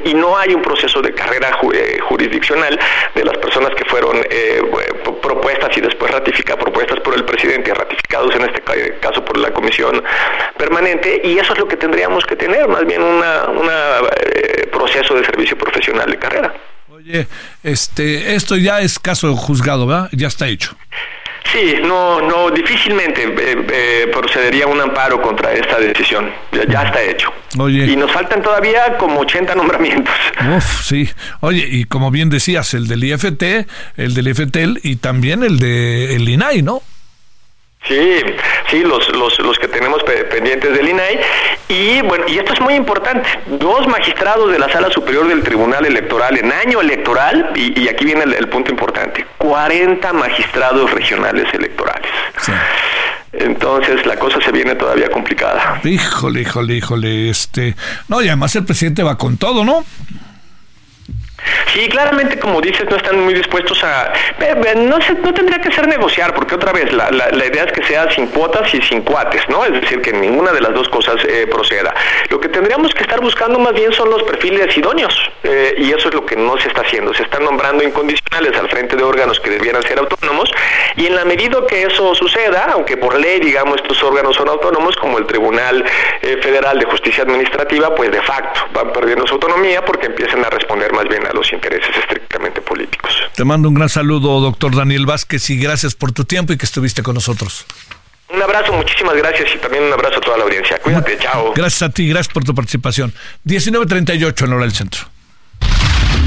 y, 0.05 0.15
no 0.15 0.37
hay 0.37 0.55
un 0.55 0.63
proceso 0.63 1.01
de 1.01 1.13
carrera 1.15 1.59
eh, 1.73 1.99
jurisdiccional 2.01 2.79
de 3.15 3.25
las 3.25 3.37
personas 3.39 3.71
que 3.75 3.85
fueron 3.85 4.19
eh, 4.31 4.63
propuestas 5.23 5.77
y 5.77 5.81
después 5.81 6.11
ratificadas, 6.11 6.63
propuestas 6.63 7.01
por 7.01 7.15
el 7.15 7.25
presidente, 7.25 7.73
ratificados 7.73 8.35
en 8.37 8.43
este 8.43 8.63
caso 9.01 9.25
por 9.25 9.39
la 9.39 9.51
Comisión 9.53 10.03
Permanente. 10.57 11.21
Y 11.25 11.39
eso 11.39 11.53
es 11.53 11.59
lo 11.59 11.67
que 11.67 11.77
tendríamos 11.77 12.25
que 12.27 12.37
tener, 12.43 12.69
más 12.69 12.85
bien 12.85 13.01
un 13.03 13.17
una, 13.17 13.99
eh, 14.27 14.67
proceso 14.73 15.15
de 15.15 15.25
servicio 15.25 15.57
profesional 15.57 16.11
de 16.11 16.19
carrera. 16.19 16.53
Oye, 16.91 17.27
este, 17.63 18.35
esto 18.35 18.57
ya 18.57 18.81
es 18.81 18.99
caso 18.99 19.35
juzgado, 19.37 19.87
¿verdad? 19.87 20.09
Ya 20.13 20.27
está 20.29 20.49
hecho. 20.49 20.77
Sí, 21.53 21.75
no, 21.83 22.21
no, 22.21 22.51
difícilmente 22.51 23.25
eh, 23.25 23.67
eh, 23.73 24.11
procedería 24.13 24.67
un 24.67 24.81
amparo 24.81 25.21
contra 25.21 25.53
esta 25.53 25.79
decisión. 25.79 26.31
Ya, 26.69 26.83
está 26.83 27.03
hecho. 27.03 27.33
Oye. 27.59 27.85
Y 27.85 27.97
nos 27.97 28.11
faltan 28.11 28.41
todavía 28.43 28.97
como 28.97 29.21
80 29.21 29.55
nombramientos. 29.55 30.15
Uf, 30.57 30.83
sí. 30.83 31.11
Oye, 31.41 31.67
y 31.69 31.85
como 31.85 32.11
bien 32.11 32.31
decías, 32.31 32.75
el 32.75 32.89
del 32.89 33.05
IFT, 33.05 33.43
el 33.97 34.15
del 34.15 34.29
IFTEL 34.29 34.81
y 34.83 34.97
también 34.97 35.43
el 35.43 35.59
de 35.59 36.17
el 36.17 36.29
INAI, 36.29 36.63
¿no? 36.63 36.83
Sí, 37.87 38.21
sí, 38.71 38.81
los, 38.85 39.09
los, 39.17 39.39
los 39.41 39.59
que 39.59 39.67
tenemos 39.67 40.03
pendientes 40.05 40.73
del 40.73 40.89
INAI. 40.89 41.21
Y 41.69 42.01
bueno, 42.03 42.25
y 42.29 42.39
esto 42.39 42.53
es 42.53 42.61
muy 42.61 42.75
importante. 42.75 43.29
Dos 43.47 43.89
magistrados 43.89 44.53
de 44.53 44.59
la 44.59 44.71
Sala 44.71 44.89
Superior 44.91 45.27
del 45.27 45.43
Tribunal 45.43 45.85
Electoral 45.85 46.39
en 46.39 46.53
año 46.53 46.81
electoral, 46.81 47.53
y, 47.57 47.89
aquí 47.89 48.05
viene 48.05 48.23
el, 48.23 48.49
punto 48.49 48.71
importante, 48.71 49.27
40 49.39 50.13
magistrados 50.13 50.91
regionales 50.93 51.53
electorales. 51.53 52.11
Entonces 53.33 54.05
la 54.07 54.17
cosa 54.17 54.39
se 54.45 54.53
viene 54.53 54.75
todavía 54.75 55.11
complicada. 55.11 55.81
Híjole, 55.83 56.43
híjole, 56.43 56.75
híjole, 56.75 57.31
este, 57.31 57.75
no, 58.09 58.23
y 58.23 58.29
además 58.29 58.55
el 58.57 58.65
presidente 58.65 59.03
va 59.03 59.17
con 59.17 59.39
todo, 59.39 59.65
¿no? 59.65 59.85
Sí, 61.73 61.89
claramente, 61.89 62.39
como 62.39 62.61
dices, 62.61 62.85
no 62.89 62.97
están 62.97 63.21
muy 63.21 63.35
dispuestos 63.35 63.83
a... 63.85 64.13
No, 64.77 65.01
se, 65.01 65.15
no 65.15 65.33
tendría 65.33 65.61
que 65.61 65.73
ser 65.73 65.87
negociar, 65.89 66.35
porque 66.35 66.55
otra 66.55 66.73
vez, 66.73 66.93
la, 66.93 67.11
la, 67.11 67.47
idea 67.47 67.65
es 67.65 67.73
que 67.73 67.85
sea 67.85 68.11
sin 68.11 68.27
cuotas 68.27 68.73
y 68.75 68.83
sin 68.83 69.03
cuates, 69.03 69.49
¿no? 69.49 69.65
Es 69.65 69.73
decir, 69.81 70.01
que 70.01 70.13
ninguna 70.13 70.53
de 70.53 70.61
las 70.61 70.75
dos 70.75 70.89
cosas 70.89 71.17
eh, 71.27 71.47
proceda. 71.51 71.95
Lo 72.29 72.41
que 72.41 72.49
tendríamos 72.49 72.93
que 72.95 73.03
estar 73.03 73.21
buscando 73.21 73.59
más 73.59 73.73
bien 73.73 73.93
son 73.93 74.11
los 74.11 74.23
perfiles 74.23 74.77
idóneos, 74.77 75.15
eh, 75.43 75.75
y 75.79 75.93
eso 75.93 76.09
es 76.09 76.15
lo 76.15 76.27
que 76.27 76.37
no 76.37 76.59
se 76.59 76.69
está 76.69 76.83
haciendo. 76.83 77.15
Se 77.15 77.23
están 77.23 77.45
nombrando 77.45 77.83
incondicionales 77.83 78.59
al 78.59 78.69
frente 78.69 78.97
de 78.97 79.03
órganos 79.03 79.41
que 79.41 79.51
debieran 79.51 79.83
ser 79.83 79.99
autónomos, 79.99 80.51
y 80.97 81.07
en 81.07 81.17
la 81.17 81.25
medida 81.25 81.43
que 81.69 81.83
eso 81.85 82.15
suceda, 82.15 82.69
aunque 82.73 82.97
por 82.97 83.19
ley, 83.19 83.41
digamos, 83.41 83.77
estos 83.77 84.03
órganos 84.03 84.37
son 84.37 84.49
autónomos, 84.49 84.97
como 84.97 85.19
el 85.19 85.27
Tribunal 85.27 85.85
eh, 86.23 86.39
Federal 86.43 86.79
de 86.79 86.85
Justicia 86.85 87.25
Administrativa, 87.25 87.95
pues 87.95 88.11
de 88.11 88.23
facto 88.23 88.61
van 88.73 88.93
perdiendo 88.93 89.27
su 89.27 89.35
autonomía 89.35 89.85
porque 89.85 90.07
empiezan 90.07 90.45
a 90.45 90.51
responder 90.51 90.93
más 90.93 91.05
bien 91.09 91.27
a 91.27 91.32
los 91.35 91.53
intereses 91.53 91.97
estrictamente 91.97 92.61
políticos. 92.61 93.11
Te 93.35 93.45
mando 93.45 93.69
un 93.69 93.75
gran 93.75 93.89
saludo, 93.89 94.41
doctor 94.41 94.75
Daniel 94.75 95.07
Vázquez, 95.07 95.49
y 95.51 95.57
gracias 95.57 95.95
por 95.95 96.13
tu 96.13 96.25
tiempo 96.25 96.53
y 96.53 96.59
que 96.59 96.67
estuviste 96.67 97.03
con 97.03 97.15
nosotros. 97.15 97.67
Un 98.33 98.43
abrazo, 98.43 98.73
muchísimas 98.73 99.15
gracias 99.15 99.51
y 99.55 99.59
también 99.59 99.85
un 99.85 99.93
abrazo 99.93 100.19
a 100.19 100.21
toda 100.21 100.39
la 100.39 100.45
audiencia. 100.45 100.79
Cuídate, 100.79 101.19
chao. 101.19 101.53
Gracias 101.55 101.83
a 101.83 101.91
ti, 101.91 102.09
gracias 102.09 102.33
por 102.33 102.45
tu 102.45 102.55
participación. 102.55 103.13
19.38 103.47 104.45
en 104.45 104.53
hora 104.53 104.63
del 104.63 104.73
centro. 104.73 105.03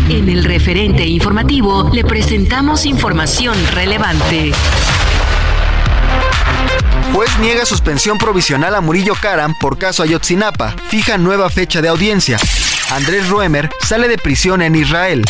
En 0.10 0.30
el 0.30 0.43
referente 0.43 1.03
informativo 1.03 1.89
le 1.91 2.03
presentamos 2.03 2.86
información 2.86 3.56
relevante. 3.74 4.51
Juez 7.12 7.39
niega 7.39 7.66
suspensión 7.66 8.18
provisional 8.18 8.76
a 8.76 8.82
Murillo 8.82 9.16
Karam 9.20 9.56
por 9.60 9.80
caso 9.80 10.03
Ayotzinapa. 10.03 10.76
Fija 10.89 11.18
nueva 11.18 11.49
fecha 11.49 11.82
de 11.82 11.88
audiencia. 11.88 12.38
Andrés 12.91 13.29
Ruemer 13.29 13.69
sale 13.81 14.07
de 14.07 14.17
prisión 14.17 14.61
en 14.61 14.75
Israel. 14.75 15.25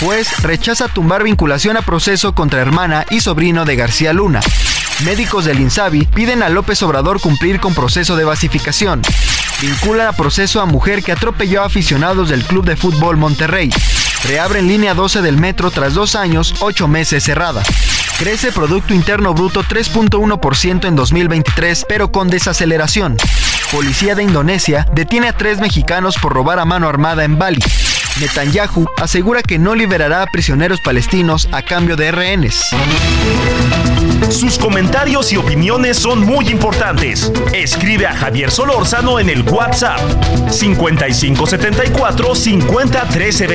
Juez 0.00 0.40
rechaza 0.42 0.88
tumbar 0.88 1.22
vinculación 1.22 1.76
a 1.76 1.82
proceso 1.82 2.34
contra 2.34 2.60
hermana 2.60 3.06
y 3.10 3.20
sobrino 3.20 3.64
de 3.64 3.76
García 3.76 4.12
Luna. 4.12 4.40
Médicos 5.04 5.44
del 5.44 5.60
INSABI 5.60 6.06
piden 6.06 6.42
a 6.42 6.48
López 6.48 6.82
Obrador 6.82 7.20
cumplir 7.20 7.60
con 7.60 7.74
proceso 7.74 8.16
de 8.16 8.24
basificación. 8.24 9.02
Vinculan 9.60 10.08
a 10.08 10.12
proceso 10.12 10.60
a 10.60 10.66
mujer 10.66 11.02
que 11.02 11.12
atropelló 11.12 11.62
a 11.62 11.66
aficionados 11.66 12.28
del 12.28 12.44
Club 12.44 12.64
de 12.64 12.76
Fútbol 12.76 13.16
Monterrey. 13.16 13.70
Reabren 14.24 14.66
línea 14.66 14.94
12 14.94 15.22
del 15.22 15.36
metro 15.36 15.70
tras 15.70 15.94
dos 15.94 16.14
años, 16.16 16.54
ocho 16.60 16.88
meses 16.88 17.24
cerrada. 17.24 17.62
Crece 18.18 18.50
Producto 18.50 18.94
Interno 18.94 19.34
Bruto 19.34 19.62
3.1% 19.62 20.88
en 20.88 20.96
2023, 20.96 21.86
pero 21.88 22.10
con 22.10 22.28
desaceleración. 22.28 23.16
Policía 23.72 24.14
de 24.14 24.22
Indonesia 24.22 24.86
detiene 24.92 25.28
a 25.28 25.32
tres 25.32 25.58
mexicanos 25.58 26.16
por 26.22 26.32
robar 26.32 26.60
a 26.60 26.64
mano 26.64 26.88
armada 26.88 27.24
en 27.24 27.36
Bali. 27.36 27.58
Netanyahu 28.20 28.86
asegura 28.96 29.42
que 29.42 29.58
no 29.58 29.74
liberará 29.74 30.22
a 30.22 30.26
prisioneros 30.26 30.80
palestinos 30.80 31.48
a 31.52 31.62
cambio 31.62 31.96
de 31.96 32.12
rehenes. 32.12 32.60
Sus 34.30 34.58
comentarios 34.58 35.32
y 35.32 35.36
opiniones 35.36 35.98
son 35.98 36.24
muy 36.24 36.48
importantes. 36.48 37.32
Escribe 37.52 38.06
a 38.06 38.14
Javier 38.14 38.50
Solórzano 38.50 39.18
en 39.18 39.28
el 39.30 39.42
WhatsApp 39.42 40.00
5574 40.50 42.34
50 42.34 43.08
13 43.08 43.46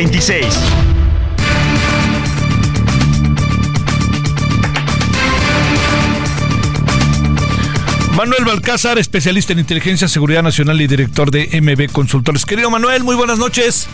Manuel 8.16 8.46
Balcázar, 8.46 8.98
especialista 8.98 9.54
en 9.54 9.60
inteligencia, 9.60 10.08
seguridad 10.08 10.44
nacional 10.44 10.82
y 10.82 10.88
director 10.88 11.32
de 11.32 11.50
MB 11.62 11.92
Consultores. 11.92 12.46
Querido 12.46 12.70
Manuel, 12.70 13.04
muy 13.04 13.16
buenas 13.16 13.40
noches. 13.40 13.88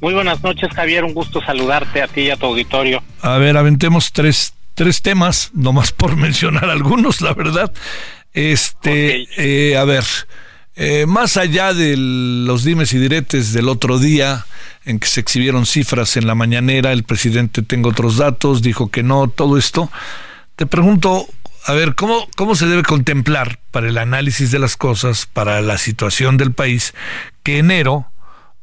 Muy 0.00 0.14
buenas 0.14 0.42
noches, 0.42 0.70
Javier. 0.74 1.04
Un 1.04 1.14
gusto 1.14 1.40
saludarte 1.40 2.02
a 2.02 2.08
ti 2.08 2.22
y 2.22 2.30
a 2.30 2.36
tu 2.36 2.46
auditorio. 2.46 3.02
A 3.20 3.38
ver, 3.38 3.56
aventemos 3.56 4.12
tres, 4.12 4.54
tres 4.74 5.02
temas, 5.02 5.50
nomás 5.52 5.92
por 5.92 6.16
mencionar 6.16 6.70
algunos, 6.70 7.20
la 7.20 7.34
verdad. 7.34 7.72
Este, 8.32 9.26
eh, 9.36 9.76
a 9.76 9.84
ver, 9.84 10.04
eh, 10.76 11.06
más 11.06 11.36
allá 11.36 11.72
de 11.72 11.96
los 11.96 12.64
dimes 12.64 12.92
y 12.92 12.98
diretes 12.98 13.52
del 13.52 13.68
otro 13.68 13.98
día, 13.98 14.44
en 14.84 14.98
que 14.98 15.06
se 15.06 15.20
exhibieron 15.20 15.66
cifras 15.66 16.16
en 16.16 16.26
la 16.26 16.34
mañanera, 16.34 16.92
el 16.92 17.04
presidente 17.04 17.62
tengo 17.62 17.90
otros 17.90 18.16
datos, 18.16 18.62
dijo 18.62 18.90
que 18.90 19.02
no, 19.02 19.28
todo 19.28 19.56
esto. 19.56 19.90
Te 20.56 20.66
pregunto, 20.66 21.26
a 21.66 21.72
ver, 21.72 21.94
¿cómo, 21.94 22.26
¿cómo 22.36 22.54
se 22.54 22.66
debe 22.66 22.82
contemplar 22.82 23.58
para 23.70 23.88
el 23.88 23.98
análisis 23.98 24.50
de 24.50 24.58
las 24.58 24.76
cosas, 24.76 25.26
para 25.26 25.60
la 25.62 25.78
situación 25.78 26.36
del 26.36 26.52
país, 26.52 26.94
que 27.42 27.58
enero 27.58 28.06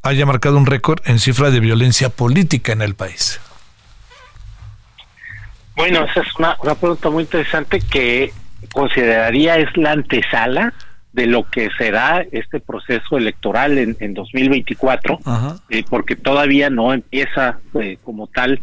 haya 0.04 0.26
marcado 0.26 0.58
un 0.58 0.66
récord 0.66 1.00
en 1.06 1.20
cifra 1.20 1.52
de 1.52 1.60
violencia 1.60 2.10
política 2.10 2.72
en 2.74 2.82
el 2.82 2.96
país? 2.96 3.40
Bueno, 5.76 6.06
esa 6.06 6.22
es 6.22 6.28
una, 6.38 6.56
una 6.62 6.76
pregunta 6.76 7.10
muy 7.10 7.24
interesante 7.24 7.80
que 7.80 8.34
consideraría 8.72 9.58
es 9.58 9.76
la 9.78 9.92
antesala 9.94 10.74
de 11.14 11.26
lo 11.26 11.50
que 11.50 11.70
será 11.78 12.24
este 12.32 12.60
proceso 12.60 13.18
electoral 13.18 13.78
en, 13.78 13.98
en 14.00 14.14
2024, 14.14 15.20
eh, 15.70 15.84
porque 15.90 16.16
todavía 16.16 16.70
no 16.70 16.94
empieza 16.94 17.60
eh, 17.80 17.98
como 18.04 18.28
tal 18.28 18.62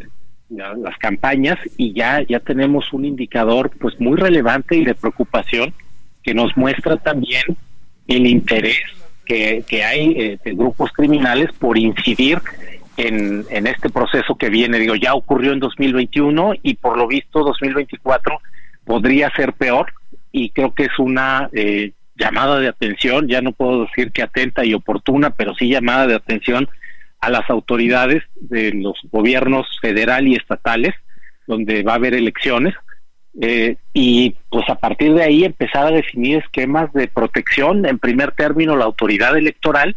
las 0.51 0.97
campañas 0.99 1.59
y 1.77 1.93
ya 1.93 2.23
ya 2.23 2.41
tenemos 2.41 2.93
un 2.93 3.05
indicador 3.05 3.71
pues 3.79 4.01
muy 4.01 4.17
relevante 4.17 4.77
y 4.77 4.85
de 4.85 4.95
preocupación 4.95 5.75
que 6.23 6.33
nos 6.33 6.57
muestra 6.57 6.97
también 6.97 7.43
el 8.07 8.27
interés 8.27 8.81
que, 9.27 9.63
que 9.69 9.85
hay 9.85 10.13
eh, 10.13 10.39
de 10.43 10.55
grupos 10.55 10.91
criminales 10.93 11.51
por 11.59 11.77
incidir 11.77 12.41
en, 12.97 13.45
en 13.51 13.67
este 13.67 13.91
proceso 13.91 14.37
que 14.37 14.49
viene. 14.49 14.79
Digo, 14.79 14.95
ya 14.95 15.15
ocurrió 15.15 15.53
en 15.53 15.61
2021 15.61 16.55
y 16.63 16.75
por 16.75 16.97
lo 16.97 17.07
visto 17.07 17.45
2024 17.45 18.41
podría 18.85 19.31
ser 19.37 19.53
peor 19.53 19.93
y 20.33 20.51
creo 20.51 20.73
que 20.73 20.85
es 20.85 20.99
una 20.99 21.51
eh, 21.53 21.93
llamada 22.17 22.59
de 22.59 22.69
atención, 22.69 23.29
ya 23.29 23.41
no 23.41 23.53
puedo 23.53 23.85
decir 23.85 24.11
que 24.11 24.23
atenta 24.23 24.65
y 24.65 24.75
oportuna, 24.75 25.31
pero 25.31 25.55
sí 25.55 25.69
llamada 25.69 26.07
de 26.07 26.15
atención 26.17 26.69
a 27.21 27.31
las 27.31 27.49
autoridades 27.51 28.23
de 28.35 28.73
los 28.73 28.97
gobiernos 29.11 29.67
federal 29.81 30.27
y 30.29 30.37
estatales, 30.37 30.95
donde 31.47 31.83
va 31.83 31.93
a 31.93 31.97
haber 31.97 32.15
elecciones, 32.15 32.75
eh, 33.41 33.77
y 33.93 34.35
pues 34.51 34.69
a 34.69 34.75
partir 34.75 35.15
de 35.15 35.23
ahí 35.23 35.45
empezar 35.45 35.87
a 35.87 35.97
definir 35.97 36.39
esquemas 36.39 36.93
de 36.93 37.09
protección, 37.09 37.87
en 37.87 37.99
primer 37.99 38.33
término 38.33 38.77
la 38.77 38.85
autoridad 38.85 39.37
electoral 39.37 39.97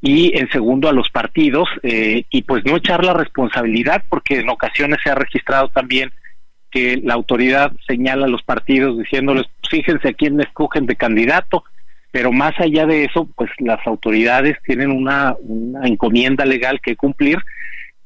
y 0.00 0.38
en 0.38 0.48
segundo 0.50 0.88
a 0.88 0.92
los 0.92 1.10
partidos, 1.10 1.68
eh, 1.82 2.24
y 2.30 2.42
pues 2.42 2.64
no 2.64 2.76
echar 2.76 3.04
la 3.04 3.14
responsabilidad, 3.14 4.04
porque 4.08 4.38
en 4.40 4.48
ocasiones 4.48 4.98
se 5.02 5.10
ha 5.10 5.14
registrado 5.14 5.68
también 5.68 6.12
que 6.70 7.00
la 7.02 7.14
autoridad 7.14 7.72
señala 7.86 8.26
a 8.26 8.28
los 8.28 8.42
partidos 8.42 8.98
diciéndoles, 8.98 9.46
fíjense 9.68 10.08
a 10.08 10.12
quién 10.12 10.40
escogen 10.40 10.86
de 10.86 10.96
candidato, 10.96 11.64
pero 12.10 12.32
más 12.32 12.58
allá 12.58 12.86
de 12.86 13.04
eso, 13.04 13.28
pues 13.36 13.50
las 13.58 13.84
autoridades 13.86 14.56
tienen 14.64 14.90
una, 14.90 15.36
encomienda 15.82 16.44
legal 16.44 16.80
que 16.80 16.96
cumplir 16.96 17.38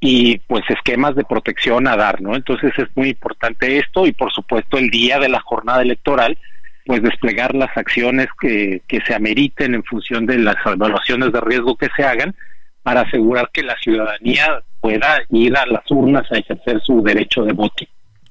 y 0.00 0.38
pues 0.38 0.64
esquemas 0.68 1.14
de 1.14 1.24
protección 1.24 1.86
a 1.86 1.96
dar, 1.96 2.20
¿no? 2.20 2.34
Entonces 2.34 2.72
es 2.76 2.88
muy 2.96 3.10
importante 3.10 3.78
esto 3.78 4.06
y 4.06 4.12
por 4.12 4.32
supuesto 4.32 4.76
el 4.76 4.90
día 4.90 5.20
de 5.20 5.28
la 5.28 5.40
jornada 5.40 5.82
electoral, 5.82 6.36
pues 6.84 7.00
desplegar 7.02 7.54
las 7.54 7.76
acciones 7.76 8.26
que, 8.40 8.82
que 8.88 9.00
se 9.06 9.14
ameriten 9.14 9.74
en 9.76 9.84
función 9.84 10.26
de 10.26 10.38
las 10.38 10.56
evaluaciones 10.66 11.32
de 11.32 11.40
riesgo 11.40 11.76
que 11.76 11.88
se 11.96 12.02
hagan 12.02 12.34
para 12.82 13.02
asegurar 13.02 13.50
que 13.52 13.62
la 13.62 13.76
ciudadanía 13.76 14.62
pueda 14.80 15.22
ir 15.30 15.56
a 15.56 15.64
las 15.66 15.88
urnas 15.88 16.30
a 16.32 16.38
ejercer 16.38 16.80
su 16.82 17.00
derecho 17.02 17.44
de 17.44 17.52
voto. 17.52 17.84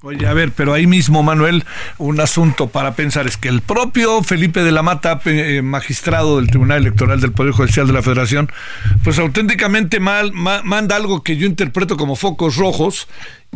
Oye, 0.04 0.26
a 0.26 0.34
ver, 0.34 0.50
pero 0.50 0.74
ahí 0.74 0.88
mismo, 0.88 1.22
Manuel, 1.22 1.62
un 1.96 2.20
asunto 2.20 2.70
para 2.70 2.96
pensar 2.96 3.28
es 3.28 3.36
que 3.36 3.48
el 3.48 3.60
propio 3.60 4.24
Felipe 4.24 4.64
de 4.64 4.72
la 4.72 4.82
Mata, 4.82 5.20
eh, 5.26 5.62
magistrado 5.62 6.38
del 6.38 6.48
Tribunal 6.48 6.78
Electoral 6.78 7.20
del 7.20 7.30
Poder 7.30 7.52
Judicial 7.52 7.86
de 7.86 7.92
la 7.92 8.02
Federación, 8.02 8.50
pues 9.04 9.20
auténticamente 9.20 10.00
mal, 10.00 10.32
manda 10.32 10.96
algo 10.96 11.22
que 11.22 11.36
yo 11.36 11.46
interpreto 11.46 11.96
como 11.96 12.16
focos 12.16 12.56
rojos 12.56 13.06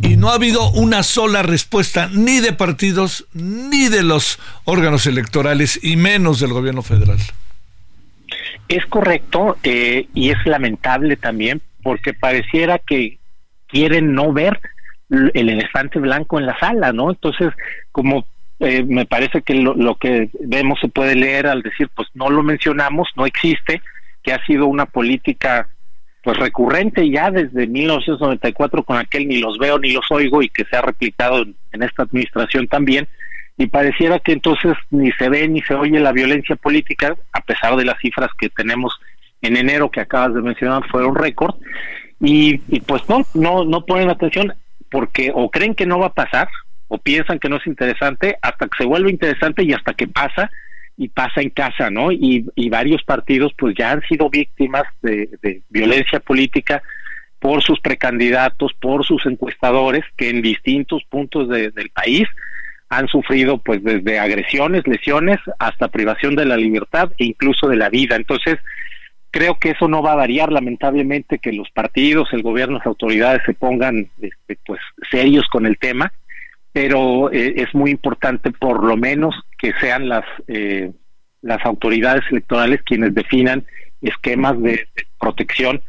y 0.00 0.16
no 0.16 0.30
ha 0.30 0.34
habido 0.34 0.70
una 0.70 1.02
sola 1.02 1.42
respuesta 1.42 2.08
ni 2.12 2.38
de 2.38 2.52
partidos 2.52 3.26
ni 3.32 3.88
de 3.88 4.04
los 4.04 4.38
órganos 4.62 5.08
electorales 5.08 5.80
y 5.82 5.96
menos 5.96 6.38
del 6.38 6.52
gobierno 6.52 6.82
federal. 6.82 7.18
Es 8.68 8.86
correcto 8.86 9.56
eh, 9.64 10.06
y 10.14 10.30
es 10.30 10.38
lamentable 10.46 11.16
también 11.16 11.60
porque 11.82 12.14
pareciera 12.14 12.78
que 12.78 13.18
quieren 13.66 14.14
no 14.14 14.32
ver 14.32 14.60
el 15.10 15.48
elefante 15.48 15.98
blanco 15.98 16.38
en 16.38 16.46
la 16.46 16.58
sala, 16.58 16.92
¿no? 16.92 17.10
Entonces, 17.10 17.52
como 17.92 18.26
eh, 18.58 18.82
me 18.84 19.06
parece 19.06 19.42
que 19.42 19.54
lo, 19.54 19.74
lo, 19.74 19.96
que 19.96 20.30
vemos 20.40 20.78
se 20.80 20.88
puede 20.88 21.14
leer 21.14 21.46
al 21.46 21.62
decir, 21.62 21.88
pues 21.94 22.08
no 22.14 22.30
lo 22.30 22.42
mencionamos, 22.42 23.08
no 23.16 23.26
existe, 23.26 23.82
que 24.22 24.32
ha 24.32 24.44
sido 24.46 24.66
una 24.66 24.86
política 24.86 25.68
pues 26.22 26.38
recurrente 26.38 27.08
ya 27.08 27.30
desde 27.30 27.68
1994 27.68 28.82
con 28.82 28.96
aquel 28.96 29.28
ni 29.28 29.38
los 29.38 29.58
veo 29.58 29.78
ni 29.78 29.92
los 29.92 30.10
oigo 30.10 30.42
y 30.42 30.48
que 30.48 30.64
se 30.64 30.76
ha 30.76 30.82
replicado 30.82 31.42
en, 31.42 31.54
en 31.72 31.82
esta 31.84 32.02
administración 32.02 32.66
también. 32.66 33.06
Y 33.56 33.68
pareciera 33.68 34.18
que 34.18 34.32
entonces 34.32 34.74
ni 34.90 35.12
se 35.12 35.28
ve 35.28 35.46
ni 35.46 35.62
se 35.62 35.74
oye 35.74 36.00
la 36.00 36.12
violencia 36.12 36.56
política 36.56 37.14
a 37.32 37.40
pesar 37.42 37.76
de 37.76 37.84
las 37.84 37.98
cifras 38.00 38.30
que 38.36 38.48
tenemos 38.48 38.98
en 39.40 39.56
enero 39.56 39.90
que 39.90 40.00
acabas 40.00 40.34
de 40.34 40.42
mencionar 40.42 40.84
fueron 40.88 41.14
récord. 41.14 41.54
Y, 42.20 42.60
y 42.68 42.80
pues 42.80 43.08
no 43.08 43.22
no 43.34 43.64
no 43.64 43.84
ponen 43.84 44.10
atención 44.10 44.52
porque 44.90 45.32
o 45.34 45.50
creen 45.50 45.74
que 45.74 45.86
no 45.86 45.98
va 45.98 46.06
a 46.06 46.14
pasar 46.14 46.48
o 46.88 46.98
piensan 46.98 47.38
que 47.38 47.48
no 47.48 47.56
es 47.56 47.66
interesante 47.66 48.36
hasta 48.42 48.66
que 48.66 48.78
se 48.78 48.86
vuelve 48.86 49.10
interesante 49.10 49.64
y 49.64 49.72
hasta 49.72 49.94
que 49.94 50.06
pasa 50.06 50.50
y 50.96 51.08
pasa 51.08 51.42
en 51.42 51.50
casa, 51.50 51.90
¿no? 51.90 52.10
Y, 52.10 52.46
y 52.54 52.70
varios 52.70 53.02
partidos 53.02 53.52
pues 53.58 53.74
ya 53.76 53.92
han 53.92 54.02
sido 54.02 54.30
víctimas 54.30 54.84
de, 55.02 55.62
violencia 55.68 56.20
política 56.20 56.82
por 57.38 57.62
sus 57.62 57.80
precandidatos, 57.80 58.72
por 58.80 59.04
sus 59.04 59.26
encuestadores 59.26 60.04
que 60.16 60.30
en 60.30 60.40
distintos 60.40 61.02
puntos 61.10 61.48
de, 61.48 61.70
del 61.70 61.90
país 61.90 62.26
han 62.88 63.08
sufrido 63.08 63.58
pues 63.58 63.82
desde 63.82 64.18
agresiones, 64.18 64.86
lesiones 64.86 65.38
hasta 65.58 65.88
privación 65.88 66.34
de 66.34 66.46
la 66.46 66.56
libertad 66.56 67.10
e 67.18 67.26
incluso 67.26 67.68
de 67.68 67.76
la 67.76 67.90
vida. 67.90 68.16
Entonces, 68.16 68.56
creo 69.36 69.58
que 69.58 69.70
eso 69.70 69.86
no 69.86 70.00
va 70.00 70.12
a 70.12 70.16
variar 70.16 70.50
lamentablemente 70.50 71.38
que 71.38 71.52
los 71.52 71.68
partidos, 71.70 72.32
el 72.32 72.42
gobierno, 72.42 72.78
las 72.78 72.86
autoridades 72.86 73.42
se 73.44 73.52
pongan 73.52 74.08
este, 74.18 74.58
pues 74.64 74.80
serios 75.10 75.46
con 75.52 75.66
el 75.66 75.76
tema, 75.76 76.10
pero 76.72 77.30
eh, 77.30 77.52
es 77.58 77.74
muy 77.74 77.90
importante 77.90 78.50
por 78.50 78.82
lo 78.82 78.96
menos 78.96 79.34
que 79.58 79.74
sean 79.74 80.08
las 80.08 80.24
eh, 80.48 80.90
las 81.42 81.62
autoridades 81.66 82.24
electorales 82.30 82.80
quienes 82.82 83.14
definan 83.14 83.66
esquemas 84.00 84.60
de, 84.62 84.88
protección 85.20 85.82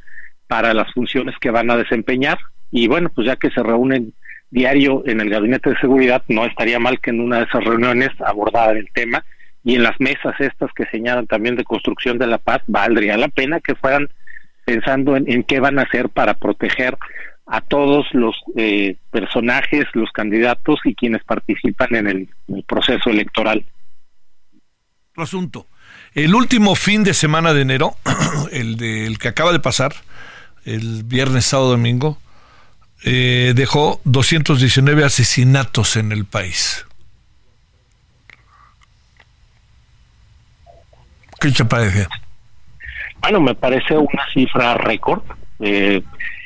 para 0.48 0.74
las 0.74 0.91
funciones 0.93 1.36
que 1.39 1.50
van 1.50 1.72
a 1.72 1.78
desempeñar. 1.78 2.38
Y 2.70 2.89
bueno 2.89 3.10
pues 3.16 3.28
ya 3.28 3.38
que 3.38 3.50
se 3.52 3.64
reúnen 3.64 4.14
diario 4.50 5.04
en 5.06 5.22
el 5.22 5.30
gabinete 5.30 5.70
de 5.70 5.80
seguridad 5.80 6.22
no 6.28 6.45
estaría 6.45 6.80
mal 6.80 7.00
que 7.00 7.12
en 7.12 7.22
una 7.22 7.38
de 7.38 7.43
esas 7.45 7.64
reuniones 7.64 8.10
abordaran 8.20 8.76
el 8.76 8.89
tema 8.91 9.24
y 9.68 9.76
en 9.76 9.84
las 9.84 9.99
mesas 9.99 10.34
estas 10.39 10.72
que 10.72 10.86
señalan 10.86 11.28
también 11.28 11.57
de 11.57 11.65
construcción 11.65 12.18
de 12.18 12.26
la 12.26 12.38
paz 12.38 12.61
valdría 12.68 13.18
la 13.18 13.28
pena 13.28 13.59
que 13.59 13.76
fueran 13.76 14.07
pensando 14.63 15.18
en, 15.18 15.43
qué 15.43 15.59
van 15.59 15.78
a 15.78 15.82
hacer 15.82 16.07
para 16.07 16.36
proteger 16.36 16.97
a 17.45 17.59
todos 17.59 18.05
los 18.13 18.34
eh, 18.55 18.95
personajes, 19.11 19.84
los 19.91 20.09
candidatos 20.13 20.80
y 20.86 20.95
quienes 20.95 21.22
participan 21.26 21.95
en 21.95 22.07
el, 22.07 22.30
proceso 22.65 23.09
electoral. 23.09 23.65
Asunto. 25.18 25.68
El 26.13 26.34
último 26.34 26.74
fin 26.76 27.03
de 27.03 27.13
semana 27.13 27.53
de 27.53 27.63
enero, 27.63 27.97
el, 28.53 28.78
de, 28.78 29.13
que 29.20 29.28
acaba 29.28 29.51
de 29.51 29.59
pasar, 29.59 29.93
el 30.63 31.03
viernes, 31.03 31.43
sábado, 31.43 31.72
domingo, 31.72 32.20
eh, 33.03 33.51
dejó 33.53 33.99
219 34.05 35.03
asesinatos 35.03 35.97
en 35.97 36.13
el 36.13 36.24
país. 36.24 36.87
¿Qué 41.40 41.52
te 41.52 41.66
parece? 41.66 42.08
Bueno, 43.22 43.42
me 43.42 43.56
parece 43.56 43.98
una 43.98 44.26
cifra 44.34 44.74
récord 44.76 45.22
eh, 45.60 46.02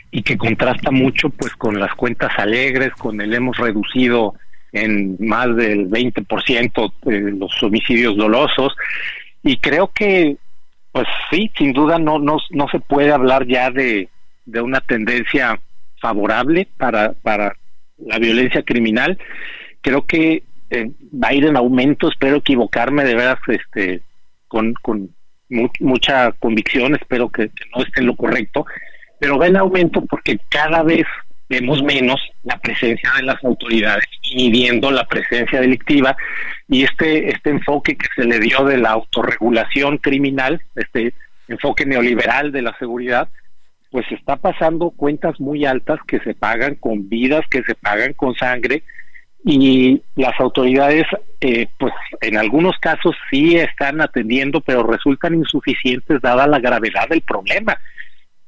y 0.09 0.23
que 0.23 0.37
contrasta 0.37 0.91
mucho 0.91 1.29
pues 1.29 1.53
con 1.55 1.79
las 1.79 1.93
cuentas 1.95 2.31
alegres, 2.37 2.91
con 2.93 3.19
el 3.21 3.33
hemos 3.33 3.57
reducido 3.57 4.35
en 4.71 5.17
más 5.19 5.55
del 5.55 5.89
20% 5.89 6.93
de 7.03 7.31
los 7.31 7.63
homicidios 7.63 8.15
dolosos 8.15 8.73
y 9.43 9.57
creo 9.57 9.91
que 9.93 10.37
pues 10.91 11.07
sí, 11.29 11.51
sin 11.57 11.73
duda 11.73 11.97
no 11.99 12.19
no, 12.19 12.37
no 12.51 12.67
se 12.69 12.79
puede 12.79 13.11
hablar 13.11 13.45
ya 13.47 13.69
de, 13.69 14.09
de 14.45 14.61
una 14.61 14.81
tendencia 14.81 15.59
favorable 15.99 16.67
para 16.77 17.13
para 17.13 17.55
la 17.97 18.17
violencia 18.17 18.63
criminal. 18.63 19.17
Creo 19.81 20.05
que 20.05 20.43
eh, 20.69 20.91
va 21.13 21.29
a 21.29 21.33
ir 21.33 21.45
en 21.45 21.57
aumento, 21.57 22.09
espero 22.09 22.37
equivocarme 22.37 23.03
de 23.03 23.15
veras 23.15 23.39
este 23.47 24.01
con, 24.51 24.73
con 24.81 25.09
mucha 25.79 26.33
convicción, 26.33 26.93
espero 26.93 27.29
que, 27.29 27.49
no 27.73 27.83
esté 27.83 28.01
en 28.01 28.07
lo 28.07 28.17
correcto, 28.17 28.65
pero 29.17 29.37
va 29.37 29.47
en 29.47 29.55
aumento 29.55 30.05
porque 30.05 30.39
cada 30.49 30.83
vez 30.83 31.05
vemos 31.47 31.81
menos 31.83 32.19
la 32.43 32.57
presencia 32.57 33.09
de 33.15 33.23
las 33.23 33.41
autoridades 33.45 34.03
inhibiendo 34.23 34.91
la 34.91 35.05
presencia 35.05 35.59
delictiva 35.59 36.15
y 36.67 36.83
este 36.83 37.29
este 37.29 37.49
enfoque 37.49 37.97
que 37.97 38.07
se 38.15 38.23
le 38.23 38.39
dio 38.39 38.63
de 38.63 38.77
la 38.77 38.91
autorregulación 38.91 39.97
criminal, 39.97 40.61
este 40.75 41.13
enfoque 41.47 41.85
neoliberal 41.85 42.51
de 42.51 42.61
la 42.61 42.77
seguridad, 42.77 43.29
pues 43.89 44.05
está 44.11 44.35
pasando 44.35 44.91
cuentas 44.91 45.39
muy 45.39 45.65
altas 45.65 45.99
que 46.07 46.19
se 46.19 46.33
pagan 46.33 46.75
con 46.75 47.07
vidas, 47.07 47.45
que 47.49 47.63
se 47.63 47.75
pagan 47.75 48.13
con 48.13 48.35
sangre 48.35 48.83
y 49.43 50.01
las 50.15 50.39
autoridades 50.39 51.05
eh, 51.39 51.67
pues 51.79 51.93
en 52.21 52.37
algunos 52.37 52.77
casos 52.79 53.15
sí 53.29 53.55
están 53.55 53.99
atendiendo 54.01 54.61
pero 54.61 54.83
resultan 54.83 55.33
insuficientes 55.33 56.21
dada 56.21 56.47
la 56.47 56.59
gravedad 56.59 57.07
del 57.09 57.21
problema. 57.21 57.77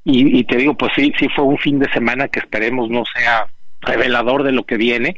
Y, 0.06 0.44
te 0.44 0.58
digo 0.58 0.76
pues 0.76 0.92
sí 0.96 1.14
sí 1.18 1.30
fue 1.34 1.46
un 1.46 1.58
fin 1.58 1.80
de 1.80 1.90
semana 1.92 2.28
que 2.28 2.40
esperemos 2.40 2.90
no 2.90 3.04
sea 3.06 3.48
revelador 3.82 4.44
de 4.44 4.52
lo 4.52 4.66
que 4.66 4.76
viene 4.76 5.16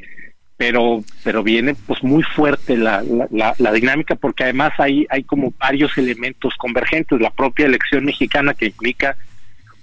pero 0.57 1.03
pero 1.23 1.41
viene 1.41 1.75
pues 1.87 2.03
muy 2.03 2.21
fuerte 2.21 2.77
la, 2.77 3.03
la, 3.31 3.55
la, 3.57 3.71
dinámica 3.71 4.15
porque 4.15 4.43
además 4.43 4.73
hay 4.77 5.07
hay 5.09 5.23
como 5.23 5.51
varios 5.59 5.97
elementos 5.97 6.53
convergentes. 6.55 7.19
La 7.19 7.31
propia 7.31 7.65
elección 7.65 8.05
mexicana 8.05 8.53
que 8.53 8.67
implica 8.67 9.17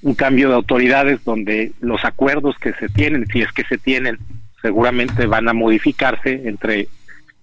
un 0.02 0.14
cambio 0.14 0.48
de 0.48 0.54
autoridades 0.54 1.22
donde 1.24 1.72
los 1.80 2.04
acuerdos 2.04 2.56
que 2.58 2.72
se 2.74 2.88
tienen 2.88 3.26
si 3.26 3.42
es 3.42 3.52
que 3.52 3.64
se 3.64 3.76
tienen 3.78 4.18
seguramente 4.62 5.26
van 5.26 5.48
a 5.48 5.52
modificarse 5.52 6.48
entre 6.48 6.88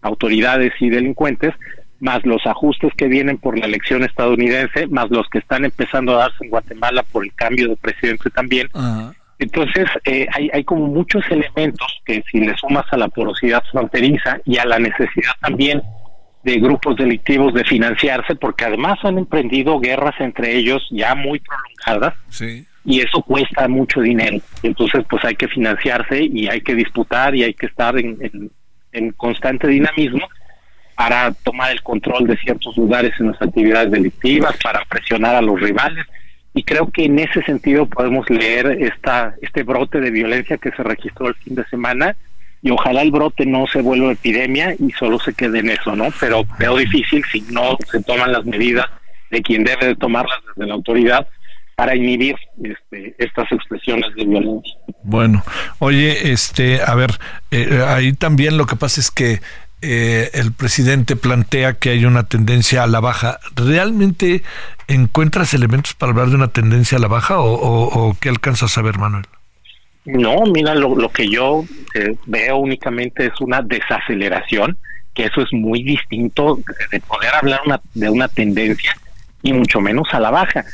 autoridades 0.02 0.74
y 0.80 0.90
delincuentes, 0.90 1.54
más 2.00 2.26
los 2.26 2.46
ajustes 2.48 2.94
que 2.96 3.08
vienen 3.08 3.38
por 3.38 3.60
la 3.60 3.66
elección 3.66 4.04
estadounidense, 4.04 4.88
más 4.88 5.10
los 5.12 5.28
que 5.30 5.40
están 5.40 5.66
empezando 5.66 6.16
a 6.16 6.20
darse 6.20 6.46
en 6.46 6.50
Guatemala 6.50 7.04
por 7.04 7.26
el 7.26 7.34
cambio 7.34 7.68
de 7.68 7.76
presidente 7.76 8.30
también. 8.30 8.70
Entonces, 9.38 9.88
eh, 10.06 10.28
hay, 10.34 10.50
hay 10.54 10.64
como 10.64 10.88
muchos 10.88 11.24
elementos 11.30 12.02
que 12.06 12.24
si 12.32 12.40
le 12.40 12.56
sumas 12.58 12.86
a 12.92 12.98
la 12.98 13.10
porosidad 13.10 13.64
fronteriza 13.72 14.40
y 14.46 14.58
a 14.58 14.66
la 14.66 14.80
necesidad 14.80 15.34
también 15.42 15.82
de 16.44 16.56
grupos 16.60 16.96
delictivos 16.96 17.54
de 17.54 17.66
financiarse, 17.66 18.36
porque 18.36 18.66
además 18.66 18.98
han 19.04 19.18
emprendido 19.18 19.80
guerras 19.80 20.16
entre 20.20 20.56
ellos 20.56 20.82
ya 20.90 21.16
muy 21.16 21.42
prolongadas, 21.42 22.16
sí 22.30 22.66
y 22.90 23.02
eso 23.02 23.22
cuesta 23.22 23.68
mucho 23.68 24.02
dinero. 24.02 24.40
Entonces, 24.64 25.06
pues 25.08 25.24
hay 25.24 25.36
que 25.36 25.48
financiarse 25.48 26.24
y 26.24 26.48
hay 26.48 26.62
que 26.62 26.74
disputar 26.74 27.36
y 27.36 27.44
hay 27.44 27.54
que 27.54 27.68
estar 27.68 27.96
en, 28.00 28.18
en, 28.92 29.12
constante 29.12 29.68
dinamismo 29.68 30.28
para 30.96 31.32
tomar 31.32 31.72
el 31.72 31.84
control 31.84 32.26
de 32.26 32.36
ciertos 32.38 32.76
lugares 32.76 33.14
en 33.20 33.28
las 33.28 33.40
actividades 33.40 33.92
delictivas, 33.92 34.58
para 34.64 34.84
presionar 34.86 35.36
a 35.36 35.42
los 35.42 35.62
rivales. 35.62 36.04
Y 36.56 36.64
creo 36.64 36.90
que 36.90 37.06
en 37.06 37.20
ese 37.20 37.44
sentido 37.44 37.86
podemos 37.86 38.28
leer 38.28 38.66
esta, 38.82 39.36
este 39.40 39.62
brote 39.62 40.02
de 40.02 40.10
violencia 40.10 40.58
que 40.58 40.72
se 40.72 40.82
registró 40.82 41.28
el 41.28 41.36
fin 41.36 41.54
de 41.54 41.66
semana 41.66 42.16
y 42.64 42.72
ojalá 42.72 43.04
el 43.04 43.12
brote 43.12 43.46
no 43.46 43.68
se 43.68 43.84
vuelva 43.84 44.14
epidemia 44.14 44.74
y 44.80 44.92
solo 44.94 45.20
se 45.20 45.36
quede 45.36 45.60
en 45.60 45.70
eso, 45.70 45.96
¿no? 45.96 46.08
Pero 46.20 46.44
veo 46.58 46.76
difícil 46.76 47.24
si 47.32 47.42
no 47.52 47.78
se 47.92 48.02
toman 48.02 48.32
las 48.32 48.46
medidas 48.46 48.88
de 49.30 49.44
quien 49.44 49.64
debe 49.64 49.86
de 49.86 49.96
tomarlas 49.96 50.40
desde 50.48 50.68
la 50.68 50.74
autoridad 50.74 51.28
para 51.80 51.96
inhibir 51.96 52.36
este, 52.62 53.16
estas 53.20 53.50
expresiones 53.54 54.14
de 54.14 54.26
violencia. 54.26 54.76
Bueno, 55.02 55.42
oye, 55.78 56.34
este, 56.34 56.82
a 56.82 56.94
ver, 56.94 57.12
eh, 57.52 57.82
ahí 57.88 58.12
también 58.12 58.58
lo 58.58 58.66
que 58.66 58.76
pasa 58.76 59.00
es 59.00 59.12
que 59.12 59.40
eh, 59.82 60.30
el 60.34 60.52
presidente 60.52 61.16
plantea 61.16 61.76
que 61.76 61.92
hay 61.92 62.04
una 62.04 62.24
tendencia 62.24 62.84
a 62.84 62.88
la 62.88 63.00
baja. 63.00 63.40
¿Realmente 63.56 64.44
encuentras 64.90 65.54
elementos 65.54 65.94
para 65.94 66.12
hablar 66.12 66.28
de 66.28 66.36
una 66.36 66.50
tendencia 66.50 66.98
a 66.98 67.02
la 67.02 67.08
baja 67.08 67.36
o, 67.40 68.14
qué 68.20 68.28
alcanzas 68.28 68.78
a 68.78 68.82
ver, 68.82 68.98
Manuel? 68.98 69.24
No, 70.04 70.44
mira, 70.54 70.76
lo, 70.76 71.08
que 71.08 71.30
yo 71.30 71.64
eh, 71.96 72.14
veo 72.26 72.58
únicamente 72.58 73.28
es 73.28 73.40
una 73.40 73.62
desaceleración, 73.62 74.78
que 75.14 75.28
eso 75.28 75.40
es 75.40 75.54
muy 75.54 75.84
distinto 75.84 76.60
de 76.92 77.00
poder 77.00 77.34
hablar 77.36 77.62
una, 77.66 77.80
de 77.94 78.10
una 78.10 78.28
tendencia 78.28 78.94
y 79.44 79.54
mucho 79.54 79.80
menos 79.80 80.10
a 80.12 80.20
la 80.20 80.30
baja. 80.30 80.66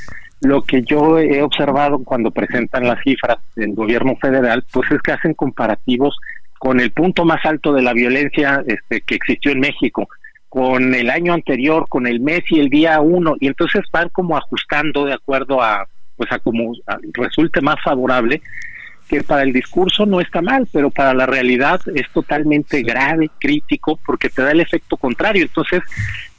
Lo 0.46 0.62
que 0.62 0.84
yo 0.84 1.18
he 1.18 1.42
observado 1.42 2.04
cuando 2.04 2.32
presentan 2.32 2.88
las 2.88 3.02
cifras 3.04 3.38
del 3.56 3.74
gobierno 3.74 4.16
federal, 4.18 4.64
pues 4.72 4.92
es 4.92 5.02
que 5.02 5.12
hacen 5.12 5.34
comparativos 5.34 6.16
con 6.60 6.80
el 6.80 6.92
punto 6.92 7.26
más 7.26 7.44
alto 7.46 7.74
de 7.74 7.82
la 7.82 7.94
violencia 7.94 8.64
este, 8.66 9.02
que 9.02 9.16
existió 9.16 9.52
en 9.52 9.60
México, 9.60 10.08
con 10.50 10.94
el 10.94 11.10
año 11.10 11.34
anterior, 11.34 11.86
con 11.90 12.08
el 12.08 12.20
mes 12.20 12.44
y 12.50 12.60
el 12.60 12.70
día 12.70 13.02
uno, 13.02 13.36
y 13.40 13.48
entonces 13.48 13.84
van 13.92 14.10
como 14.10 14.38
ajustando 14.38 15.06
de 15.06 15.14
acuerdo 15.14 15.62
a, 15.62 15.88
pues 16.16 16.32
a 16.32 16.40
como 16.40 16.74
resulte 17.14 17.62
más 17.62 17.76
favorable, 17.84 18.42
que 19.10 19.24
para 19.24 19.44
el 19.44 19.54
discurso 19.54 20.06
no 20.06 20.22
está 20.22 20.42
mal, 20.42 20.68
pero 20.72 20.90
para 20.90 21.14
la 21.14 21.26
realidad 21.26 21.82
es 21.94 22.10
totalmente 22.12 22.82
grave, 22.82 23.30
crítico, 23.40 24.00
porque 24.06 24.30
te 24.30 24.42
da 24.42 24.52
el 24.52 24.62
efecto 24.62 24.98
contrario. 24.98 25.44
Entonces, 25.44 25.82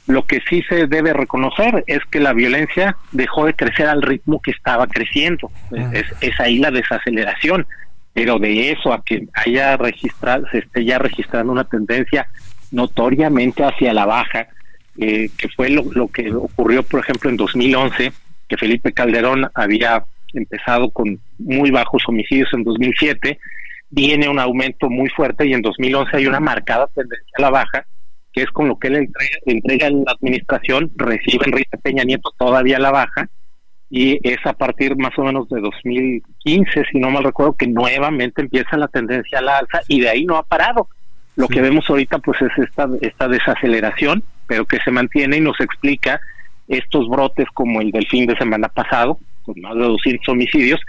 lo 0.07 0.25
que 0.25 0.39
sí 0.49 0.63
se 0.69 0.87
debe 0.87 1.13
reconocer 1.13 1.83
es 1.85 1.99
que 2.09 2.19
la 2.19 2.33
violencia 2.33 2.95
dejó 3.11 3.45
de 3.45 3.53
crecer 3.53 3.87
al 3.87 4.01
ritmo 4.01 4.41
que 4.41 4.51
estaba 4.51 4.87
creciendo. 4.87 5.51
Ah. 5.77 5.91
Es, 6.21 6.39
ahí 6.39 6.59
la 6.59 6.71
desaceleración. 6.71 7.67
Pero 8.13 8.39
de 8.39 8.71
eso 8.71 8.93
a 8.93 9.03
que 9.03 9.27
haya 9.33 9.77
registrado, 9.77 10.47
se 10.49 10.59
esté 10.59 10.83
ya 10.83 10.97
registrando 10.97 11.51
una 11.51 11.65
tendencia 11.65 12.27
notoriamente 12.71 13.63
hacia 13.63 13.93
la 13.93 14.05
baja, 14.05 14.47
eh, 14.97 15.29
que 15.37 15.49
fue 15.49 15.69
lo, 15.69 15.83
lo 15.93 16.07
que 16.07 16.33
ocurrió, 16.33 16.81
por 16.81 17.01
ejemplo, 17.01 17.29
en 17.29 17.37
2011, 17.37 18.11
que 18.47 18.57
Felipe 18.57 18.91
Calderón 18.91 19.47
había 19.53 20.03
empezado 20.33 20.89
con 20.89 21.19
muy 21.37 21.69
bajos 21.69 22.03
homicidios 22.07 22.49
en 22.53 22.63
2007, 22.63 23.37
viene 23.89 24.27
un 24.27 24.39
aumento 24.39 24.89
muy 24.89 25.09
fuerte 25.09 25.45
y 25.45 25.53
en 25.53 25.61
2011 25.61 26.17
hay 26.17 26.27
una 26.27 26.39
marcada 26.39 26.87
tendencia 26.95 27.33
a 27.37 27.41
la 27.41 27.49
baja 27.51 27.85
que 28.37 28.43
es 28.43 28.51
con 28.51 28.67
lo 28.67 28.77
que 28.77 28.89
él 28.89 28.97
entrega, 28.97 29.37
entrega 29.47 29.87
en 29.87 30.03
la 30.05 30.11
administración, 30.11 30.91
recibe 30.95 31.47
Enrique 31.47 31.75
Peña 31.81 32.03
Nieto 32.03 32.31
todavía 32.37 32.77
la 32.77 32.91
baja, 32.91 33.27
y 33.89 34.19
es 34.21 34.37
a 34.45 34.53
partir 34.53 34.95
más 34.95 35.17
o 35.17 35.23
menos 35.23 35.49
de 35.49 35.59
2015, 35.59 36.83
si 36.91 36.99
no 36.99 37.09
mal 37.09 37.23
recuerdo, 37.23 37.53
que 37.53 37.65
nuevamente 37.65 38.43
empieza 38.43 38.77
la 38.77 38.89
tendencia 38.89 39.39
a 39.39 39.41
la 39.41 39.57
alza 39.57 39.79
y 39.87 40.01
de 40.01 40.09
ahí 40.09 40.23
no 40.23 40.37
ha 40.37 40.43
parado. 40.43 40.87
Lo 41.35 41.47
que 41.47 41.61
vemos 41.61 41.89
ahorita 41.89 42.19
pues 42.19 42.39
es 42.43 42.51
esta, 42.59 42.87
esta 43.01 43.27
desaceleración, 43.27 44.21
pero 44.45 44.65
que 44.65 44.77
se 44.85 44.91
mantiene 44.91 45.37
y 45.37 45.41
nos 45.41 45.59
explica 45.59 46.21
estos 46.67 47.09
brotes 47.09 47.47
como 47.55 47.81
el 47.81 47.89
del 47.89 48.05
fin 48.05 48.27
de 48.27 48.37
semana 48.37 48.67
pasado, 48.67 49.17
con 49.41 49.59
más 49.61 49.73
de 49.73 49.81
200 49.81 50.29
homicidios, 50.29 50.79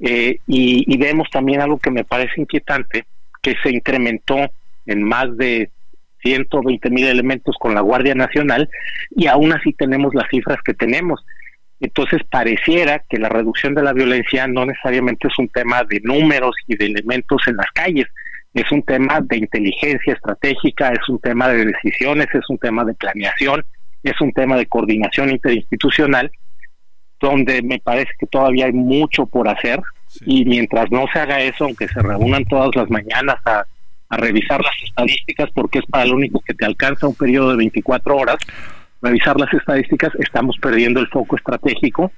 eh, 0.00 0.40
y, 0.48 0.84
y 0.92 0.96
vemos 0.96 1.28
también 1.30 1.60
algo 1.60 1.78
que 1.78 1.92
me 1.92 2.02
parece 2.02 2.40
inquietante, 2.40 3.06
que 3.40 3.54
se 3.62 3.70
incrementó 3.70 4.50
en 4.84 5.04
más 5.04 5.36
de 5.36 5.70
120 6.22 6.90
mil 6.90 7.06
elementos 7.06 7.56
con 7.58 7.74
la 7.74 7.80
Guardia 7.80 8.14
Nacional 8.14 8.68
y 9.10 9.26
aún 9.26 9.52
así 9.52 9.72
tenemos 9.72 10.14
las 10.14 10.28
cifras 10.30 10.58
que 10.64 10.74
tenemos. 10.74 11.24
Entonces 11.80 12.22
pareciera 12.28 13.02
que 13.08 13.18
la 13.18 13.28
reducción 13.28 13.74
de 13.74 13.82
la 13.82 13.92
violencia 13.92 14.46
no 14.48 14.66
necesariamente 14.66 15.28
es 15.28 15.38
un 15.38 15.48
tema 15.48 15.84
de 15.84 16.00
números 16.02 16.56
y 16.66 16.76
de 16.76 16.86
elementos 16.86 17.40
en 17.46 17.56
las 17.56 17.70
calles, 17.72 18.06
es 18.54 18.70
un 18.72 18.82
tema 18.82 19.20
de 19.20 19.36
inteligencia 19.36 20.14
estratégica, 20.14 20.90
es 20.90 21.08
un 21.08 21.20
tema 21.20 21.48
de 21.48 21.66
decisiones, 21.66 22.26
es 22.32 22.48
un 22.48 22.58
tema 22.58 22.84
de 22.84 22.94
planeación, 22.94 23.64
es 24.02 24.20
un 24.20 24.32
tema 24.32 24.56
de 24.56 24.66
coordinación 24.66 25.30
interinstitucional, 25.30 26.30
donde 27.20 27.62
me 27.62 27.78
parece 27.78 28.10
que 28.18 28.26
todavía 28.26 28.66
hay 28.66 28.72
mucho 28.72 29.26
por 29.26 29.48
hacer. 29.48 29.80
Y 30.24 30.44
mientras 30.46 30.90
no 30.90 31.04
se 31.12 31.18
haga 31.20 31.40
eso, 31.40 31.64
aunque 31.64 31.86
se 31.88 32.00
reúnan 32.00 32.44
todas 32.46 32.74
las 32.74 32.88
mañanas 32.90 33.36
a, 33.44 33.64
a 34.08 34.16
revisar 34.16 34.60
las 34.62 34.74
estadísticas, 34.82 35.50
porque 35.54 35.80
es 35.80 35.86
para 35.86 36.06
lo 36.06 36.16
único 36.16 36.40
que 36.40 36.54
te 36.54 36.64
alcanza 36.64 37.06
un 37.06 37.14
periodo 37.14 37.50
de 37.50 37.56
24 37.58 38.16
horas, 38.16 38.36
revisar 39.02 39.38
las 39.38 39.52
estadísticas, 39.52 40.12
estamos 40.18 40.56
perdiendo 40.60 41.00
el 41.00 41.08
foco 41.08 41.36
estratégico 41.36 42.10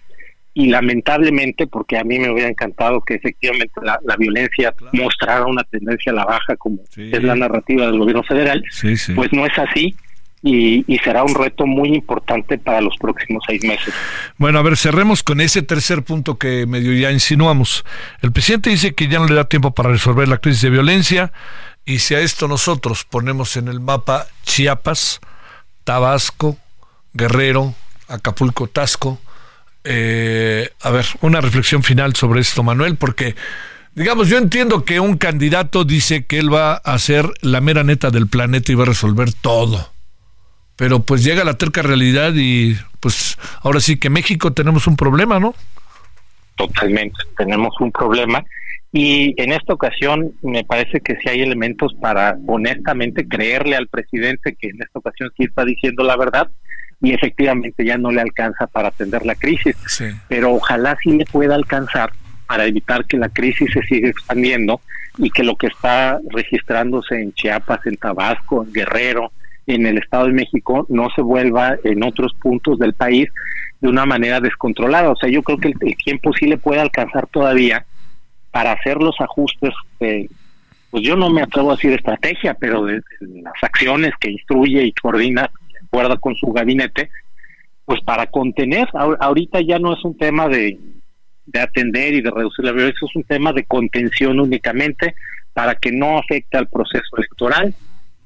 y 0.52 0.68
lamentablemente, 0.68 1.66
porque 1.66 1.96
a 1.96 2.04
mí 2.04 2.18
me 2.18 2.30
hubiera 2.30 2.48
encantado 2.48 3.00
que 3.02 3.14
efectivamente 3.14 3.72
la, 3.82 4.16
violencia 4.16 4.74
mostrara 4.92 5.46
una 5.46 5.62
tendencia 5.64 6.10
a 6.12 6.16
la 6.16 6.24
baja, 6.24 6.56
como 6.56 6.80
es 6.96 7.22
la 7.22 7.36
narrativa 7.36 7.86
del 7.86 7.98
gobierno 7.98 8.24
federal, 8.24 8.62
pues 9.14 9.32
no 9.32 9.46
es 9.46 9.58
así. 9.58 9.94
Y, 10.42 10.86
y, 10.90 10.96
será 11.00 11.22
un 11.22 11.34
reto 11.34 11.66
muy 11.66 11.90
importante 11.90 12.56
para 12.56 12.80
los 12.80 12.96
próximos 12.96 13.44
seis 13.46 13.62
meses. 13.62 13.92
Bueno, 14.38 14.58
a 14.58 14.62
ver, 14.62 14.78
cerremos 14.78 15.22
con 15.22 15.42
ese 15.42 15.60
tercer 15.60 16.02
punto 16.02 16.38
que 16.38 16.64
medio 16.64 16.94
ya 16.94 17.12
insinuamos. 17.12 17.84
El 18.22 18.32
presidente 18.32 18.70
dice 18.70 18.94
que 18.94 19.06
ya 19.06 19.18
no 19.18 19.26
le 19.26 19.34
da 19.34 19.44
tiempo 19.44 19.74
para 19.74 19.90
resolver 19.90 20.28
la 20.28 20.38
crisis 20.38 20.62
de 20.62 20.70
violencia 20.70 21.30
y 21.84 21.98
si 21.98 22.14
a 22.14 22.20
esto 22.20 22.48
nosotros 22.48 23.04
ponemos 23.04 23.56
en 23.56 23.68
el 23.68 23.80
mapa 23.80 24.26
Chiapas, 24.44 25.20
Tabasco, 25.84 26.56
Guerrero, 27.12 27.74
Acapulco, 28.08 28.66
Tasco, 28.66 29.18
eh, 29.84 30.70
a 30.82 30.90
ver, 30.90 31.06
una 31.22 31.40
reflexión 31.40 31.82
final 31.82 32.14
sobre 32.14 32.40
esto, 32.40 32.62
Manuel, 32.62 32.96
porque, 32.96 33.34
digamos, 33.94 34.28
yo 34.28 34.38
entiendo 34.38 34.84
que 34.84 35.00
un 35.00 35.16
candidato 35.16 35.84
dice 35.84 36.26
que 36.26 36.38
él 36.38 36.52
va 36.52 36.74
a 36.74 36.98
ser 36.98 37.32
la 37.40 37.60
mera 37.60 37.82
neta 37.82 38.10
del 38.10 38.28
planeta 38.28 38.72
y 38.72 38.74
va 38.74 38.84
a 38.84 38.88
resolver 38.88 39.32
todo. 39.32 39.92
Pero 40.76 41.02
pues 41.02 41.22
llega 41.22 41.44
la 41.44 41.58
terca 41.58 41.82
realidad 41.82 42.32
y 42.34 42.76
pues 43.00 43.38
ahora 43.62 43.80
sí 43.80 43.98
que 43.98 44.10
México 44.10 44.52
tenemos 44.52 44.86
un 44.86 44.96
problema, 44.96 45.38
¿no? 45.38 45.54
Totalmente, 46.56 47.18
tenemos 47.36 47.74
un 47.80 47.92
problema. 47.92 48.44
Y 48.92 49.40
en 49.40 49.52
esta 49.52 49.72
ocasión 49.72 50.32
me 50.42 50.64
parece 50.64 51.00
que 51.00 51.16
sí 51.16 51.28
hay 51.28 51.42
elementos 51.42 51.94
para 52.00 52.36
honestamente 52.46 53.28
creerle 53.28 53.76
al 53.76 53.86
presidente 53.86 54.56
que 54.56 54.68
en 54.68 54.82
esta 54.82 54.98
ocasión 54.98 55.30
sí 55.36 55.44
está 55.44 55.64
diciendo 55.64 56.02
la 56.02 56.16
verdad 56.16 56.50
y 57.00 57.12
efectivamente 57.12 57.84
ya 57.84 57.96
no 57.96 58.10
le 58.10 58.20
alcanza 58.20 58.66
para 58.66 58.88
atender 58.88 59.24
la 59.24 59.34
crisis. 59.34 59.76
Pero 60.28 60.52
ojalá 60.54 60.98
sí 61.02 61.12
le 61.12 61.24
pueda 61.24 61.54
alcanzar 61.54 62.10
para 62.46 62.66
evitar 62.66 63.04
que 63.06 63.16
la 63.16 63.28
crisis 63.28 63.70
se 63.72 63.82
siga 63.82 64.08
expandiendo 64.08 64.80
y 65.18 65.30
que 65.30 65.44
lo 65.44 65.56
que 65.56 65.68
está 65.68 66.18
registrándose 66.30 67.20
en 67.20 67.32
Chiapas, 67.32 67.86
en 67.86 67.96
Tabasco, 67.96 68.64
en 68.64 68.72
Guerrero, 68.72 69.32
en 69.66 69.86
el 69.86 69.98
Estado 69.98 70.26
de 70.26 70.32
México 70.32 70.86
no 70.88 71.08
se 71.14 71.22
vuelva 71.22 71.76
en 71.84 72.02
otros 72.02 72.34
puntos 72.34 72.78
del 72.78 72.94
país 72.94 73.28
de 73.80 73.88
una 73.88 74.04
manera 74.04 74.40
descontrolada. 74.40 75.10
O 75.10 75.16
sea, 75.16 75.30
yo 75.30 75.42
creo 75.42 75.58
que 75.58 75.68
el, 75.68 75.96
tiempo 75.96 76.32
sí 76.32 76.46
le 76.46 76.58
puede 76.58 76.80
alcanzar 76.80 77.26
todavía 77.28 77.84
para 78.50 78.72
hacer 78.72 78.96
los 78.96 79.14
ajustes, 79.20 79.72
pues 79.98 81.04
yo 81.04 81.16
no 81.16 81.30
me 81.30 81.42
atrevo 81.42 81.70
a 81.70 81.76
decir 81.76 81.92
estrategia, 81.92 82.54
pero 82.54 82.84
de 82.84 83.00
las 83.20 83.62
acciones 83.62 84.12
que 84.20 84.30
instruye 84.30 84.82
y 84.82 84.92
coordina 84.92 85.50
acuerda 85.84 86.16
con 86.16 86.36
su 86.36 86.52
gabinete, 86.52 87.10
pues 87.84 88.00
para 88.02 88.26
contener, 88.26 88.88
ahorita 88.92 89.60
ya 89.60 89.78
no 89.78 89.92
es 89.92 90.04
un 90.04 90.16
tema 90.16 90.48
de, 90.48 90.78
de 91.46 91.60
atender 91.60 92.14
y 92.14 92.20
de 92.20 92.30
reducir 92.30 92.64
la 92.64 92.72
violencia, 92.72 93.06
es 93.08 93.16
un 93.16 93.24
tema 93.24 93.52
de 93.52 93.64
contención 93.64 94.38
únicamente 94.38 95.14
para 95.52 95.74
que 95.74 95.90
no 95.90 96.18
afecte 96.18 96.56
al 96.56 96.68
proceso 96.68 97.16
electoral, 97.16 97.74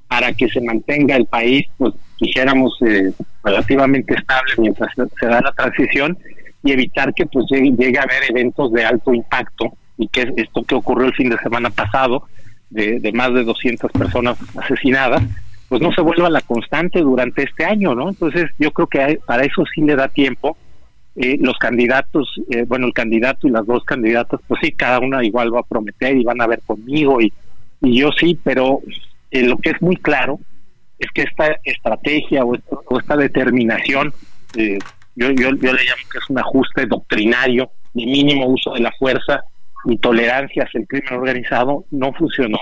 para 0.08 0.32
que 0.34 0.48
se 0.48 0.60
mantenga 0.60 1.16
el 1.16 1.26
país, 1.26 1.66
pues 1.78 1.94
dijéramos, 2.20 2.76
eh, 2.82 3.12
relativamente 3.42 4.14
estable 4.14 4.52
mientras 4.58 4.90
se 4.94 5.26
da 5.26 5.40
la 5.40 5.52
transición 5.52 6.16
y 6.62 6.72
evitar 6.72 7.12
que 7.14 7.26
pues 7.26 7.46
llegue, 7.50 7.98
a 7.98 8.02
haber 8.02 8.30
eventos 8.30 8.72
de 8.72 8.84
alto 8.84 9.12
impacto 9.12 9.72
y 9.96 10.08
que 10.08 10.32
esto 10.36 10.62
que 10.64 10.74
ocurrió 10.74 11.06
el 11.06 11.14
fin 11.14 11.30
de 11.30 11.38
semana 11.38 11.70
pasado, 11.70 12.24
de, 12.70 13.12
más 13.14 13.32
de 13.32 13.44
200 13.44 13.92
personas 13.92 14.36
asesinadas, 14.56 15.22
pues 15.68 15.80
no 15.80 15.92
se 15.92 16.00
vuelva 16.00 16.28
la 16.28 16.40
constante 16.40 17.00
durante 17.00 17.44
este 17.44 17.64
año, 17.64 17.94
¿no? 17.94 18.08
Entonces 18.08 18.50
yo 18.58 18.72
creo 18.72 18.86
que 18.88 19.20
para 19.24 19.44
eso 19.44 19.64
sí 19.72 19.82
le 19.82 19.96
da 19.96 20.08
tiempo. 20.08 20.56
Eh, 21.16 21.38
los 21.40 21.56
candidatos, 21.58 22.28
eh, 22.50 22.64
bueno, 22.66 22.86
el 22.86 22.92
candidato 22.92 23.46
y 23.46 23.50
las 23.50 23.64
dos 23.64 23.84
candidatas, 23.84 24.40
pues 24.48 24.60
sí, 24.62 24.72
cada 24.72 24.98
una 24.98 25.24
igual 25.24 25.54
va 25.54 25.60
a 25.60 25.64
prometer 25.64 26.16
y 26.16 26.24
van 26.24 26.40
a 26.40 26.48
ver 26.48 26.60
conmigo 26.66 27.20
y, 27.20 27.32
y 27.82 28.00
yo 28.00 28.10
sí, 28.18 28.36
pero 28.42 28.80
eh, 29.30 29.44
lo 29.44 29.56
que 29.58 29.70
es 29.70 29.80
muy 29.80 29.96
claro 29.96 30.40
es 30.98 31.08
que 31.12 31.22
esta 31.22 31.56
estrategia 31.62 32.44
o, 32.44 32.56
esta 32.98 33.16
determinación, 33.16 34.12
yo, 34.56 35.30
yo, 35.30 35.50
yo 35.50 35.72
le 35.72 35.84
llamo 35.84 36.02
que 36.10 36.18
es 36.18 36.30
un 36.30 36.38
ajuste 36.38 36.86
doctrinario 36.86 37.70
de 37.92 38.06
mínimo 38.06 38.46
uso 38.46 38.72
de 38.72 38.80
la 38.80 38.92
fuerza 38.92 39.44
y 39.86 39.98
tolerancia 39.98 40.64
hacia 40.64 40.80
el 40.80 40.86
crimen 40.86 41.14
organizado, 41.14 41.84
no 41.90 42.12
funcionó 42.12 42.58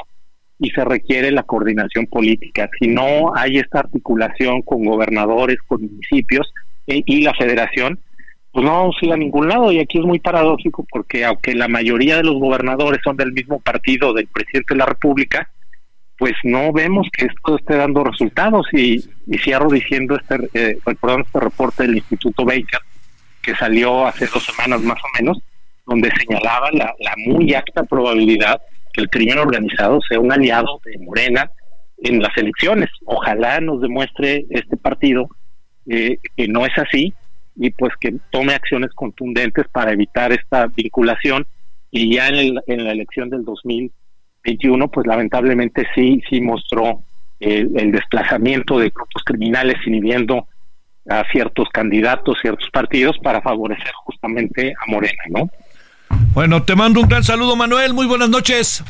y 0.62 0.70
se 0.70 0.84
requiere 0.84 1.32
la 1.32 1.42
coordinación 1.42 2.06
política. 2.06 2.70
Si 2.78 2.86
no 2.86 3.34
hay 3.34 3.58
esta 3.58 3.80
articulación 3.80 4.62
con 4.62 4.84
gobernadores, 4.84 5.58
con 5.66 5.82
municipios 5.82 6.52
eh, 6.86 7.02
y 7.04 7.22
la 7.22 7.34
federación, 7.34 7.98
pues 8.52 8.64
no 8.64 8.70
vamos 8.70 8.96
a 9.00 9.06
ir 9.06 9.12
a 9.12 9.16
ningún 9.16 9.48
lado. 9.48 9.72
Y 9.72 9.80
aquí 9.80 9.98
es 9.98 10.04
muy 10.04 10.20
paradójico 10.20 10.86
porque 10.88 11.24
aunque 11.24 11.56
la 11.56 11.66
mayoría 11.66 12.16
de 12.16 12.22
los 12.22 12.36
gobernadores 12.36 13.00
son 13.02 13.16
del 13.16 13.32
mismo 13.32 13.58
partido 13.60 14.12
del 14.12 14.28
presidente 14.28 14.74
de 14.74 14.78
la 14.78 14.86
República, 14.86 15.50
pues 16.16 16.34
no 16.44 16.72
vemos 16.72 17.08
que 17.12 17.26
esto 17.26 17.58
esté 17.58 17.76
dando 17.76 18.04
resultados. 18.04 18.66
Y, 18.72 19.04
y 19.26 19.38
cierro 19.38 19.68
diciendo 19.68 20.16
este, 20.16 20.36
eh, 20.54 20.78
este 20.86 21.40
reporte 21.40 21.82
del 21.82 21.96
Instituto 21.96 22.44
Baker, 22.44 22.80
que 23.40 23.56
salió 23.56 24.06
hace 24.06 24.26
dos 24.26 24.44
semanas 24.44 24.80
más 24.82 24.98
o 25.02 25.08
menos, 25.18 25.38
donde 25.86 26.10
señalaba 26.18 26.70
la, 26.72 26.94
muy 27.26 27.52
alta 27.54 27.82
probabilidad 27.84 28.60
que 28.92 29.02
el 29.02 29.10
crimen 29.10 29.38
organizado 29.38 30.00
sea 30.08 30.20
un 30.20 30.32
aliado 30.32 30.80
de 30.84 30.98
Morena 30.98 31.50
en 31.98 32.20
las 32.20 32.36
elecciones. 32.36 32.90
Ojalá 33.04 33.60
nos 33.60 33.80
demuestre 33.80 34.44
este 34.50 34.76
partido 34.76 35.28
eh, 35.86 36.18
que 36.36 36.48
no 36.48 36.66
es 36.66 36.76
así 36.76 37.12
y 37.56 37.70
pues 37.70 37.92
que 38.00 38.14
tome 38.30 38.54
acciones 38.54 38.90
contundentes 38.94 39.66
para 39.72 39.92
evitar 39.92 40.32
esta 40.32 40.66
vinculación 40.66 41.46
y 41.90 42.14
ya 42.14 42.28
en, 42.28 42.58
en 42.66 42.84
la 42.84 42.92
elección 42.92 43.28
del 43.28 43.44
2021 43.44 44.88
pues 44.88 45.06
lamentablemente 45.06 45.86
sí 45.94 46.22
sí 46.30 46.40
mostró 46.40 47.02
el, 47.40 47.78
el 47.78 47.92
desplazamiento 47.92 48.78
de 48.78 48.88
grupos 48.88 49.22
criminales 49.24 49.76
inhibiendo 49.86 50.46
a 51.08 51.24
ciertos 51.30 51.68
candidatos, 51.70 52.38
ciertos 52.40 52.70
partidos 52.70 53.18
para 53.18 53.42
favorecer 53.42 53.92
justamente 54.04 54.72
a 54.78 54.90
Morena, 54.90 55.22
¿no? 55.28 55.50
Bueno, 56.34 56.62
te 56.62 56.74
mando 56.74 57.00
un 57.00 57.08
gran 57.08 57.24
saludo, 57.24 57.56
Manuel. 57.56 57.92
Muy 57.94 58.06
buenas 58.06 58.30
noches. 58.30 58.82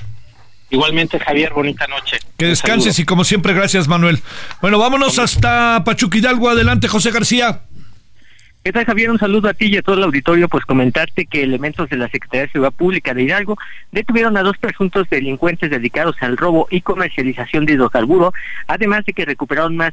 Igualmente, 0.70 1.18
Javier, 1.18 1.52
bonita 1.52 1.86
noche. 1.86 2.18
Que 2.38 2.46
descanses 2.46 2.98
y 2.98 3.04
como 3.04 3.24
siempre, 3.24 3.52
gracias, 3.52 3.88
Manuel. 3.88 4.20
Bueno, 4.62 4.78
vámonos 4.78 5.18
hasta 5.18 5.82
Pachuca 5.84 6.16
Hidalgo. 6.16 6.48
Adelante, 6.48 6.88
José 6.88 7.10
García. 7.10 7.62
¿Qué 8.64 8.72
tal, 8.72 8.84
Javier? 8.84 9.10
Un 9.10 9.18
saludo 9.18 9.48
a 9.48 9.54
ti 9.54 9.66
y 9.66 9.76
a 9.76 9.82
todo 9.82 9.96
el 9.96 10.04
auditorio. 10.04 10.48
Pues 10.48 10.64
comentarte 10.64 11.26
que 11.26 11.42
elementos 11.42 11.90
de 11.90 11.96
la 11.96 12.08
Secretaría 12.08 12.46
de 12.46 12.52
Seguridad 12.52 12.72
Pública 12.72 13.12
de 13.12 13.24
Hidalgo 13.24 13.58
detuvieron 13.90 14.36
a 14.36 14.42
dos 14.42 14.56
presuntos 14.56 15.10
delincuentes 15.10 15.68
dedicados 15.68 16.16
al 16.20 16.36
robo 16.36 16.68
y 16.70 16.80
comercialización 16.80 17.66
de 17.66 17.72
hidrocarburo, 17.72 18.32
además 18.68 19.04
de 19.04 19.12
que 19.12 19.24
recuperaron 19.24 19.76
más. 19.76 19.92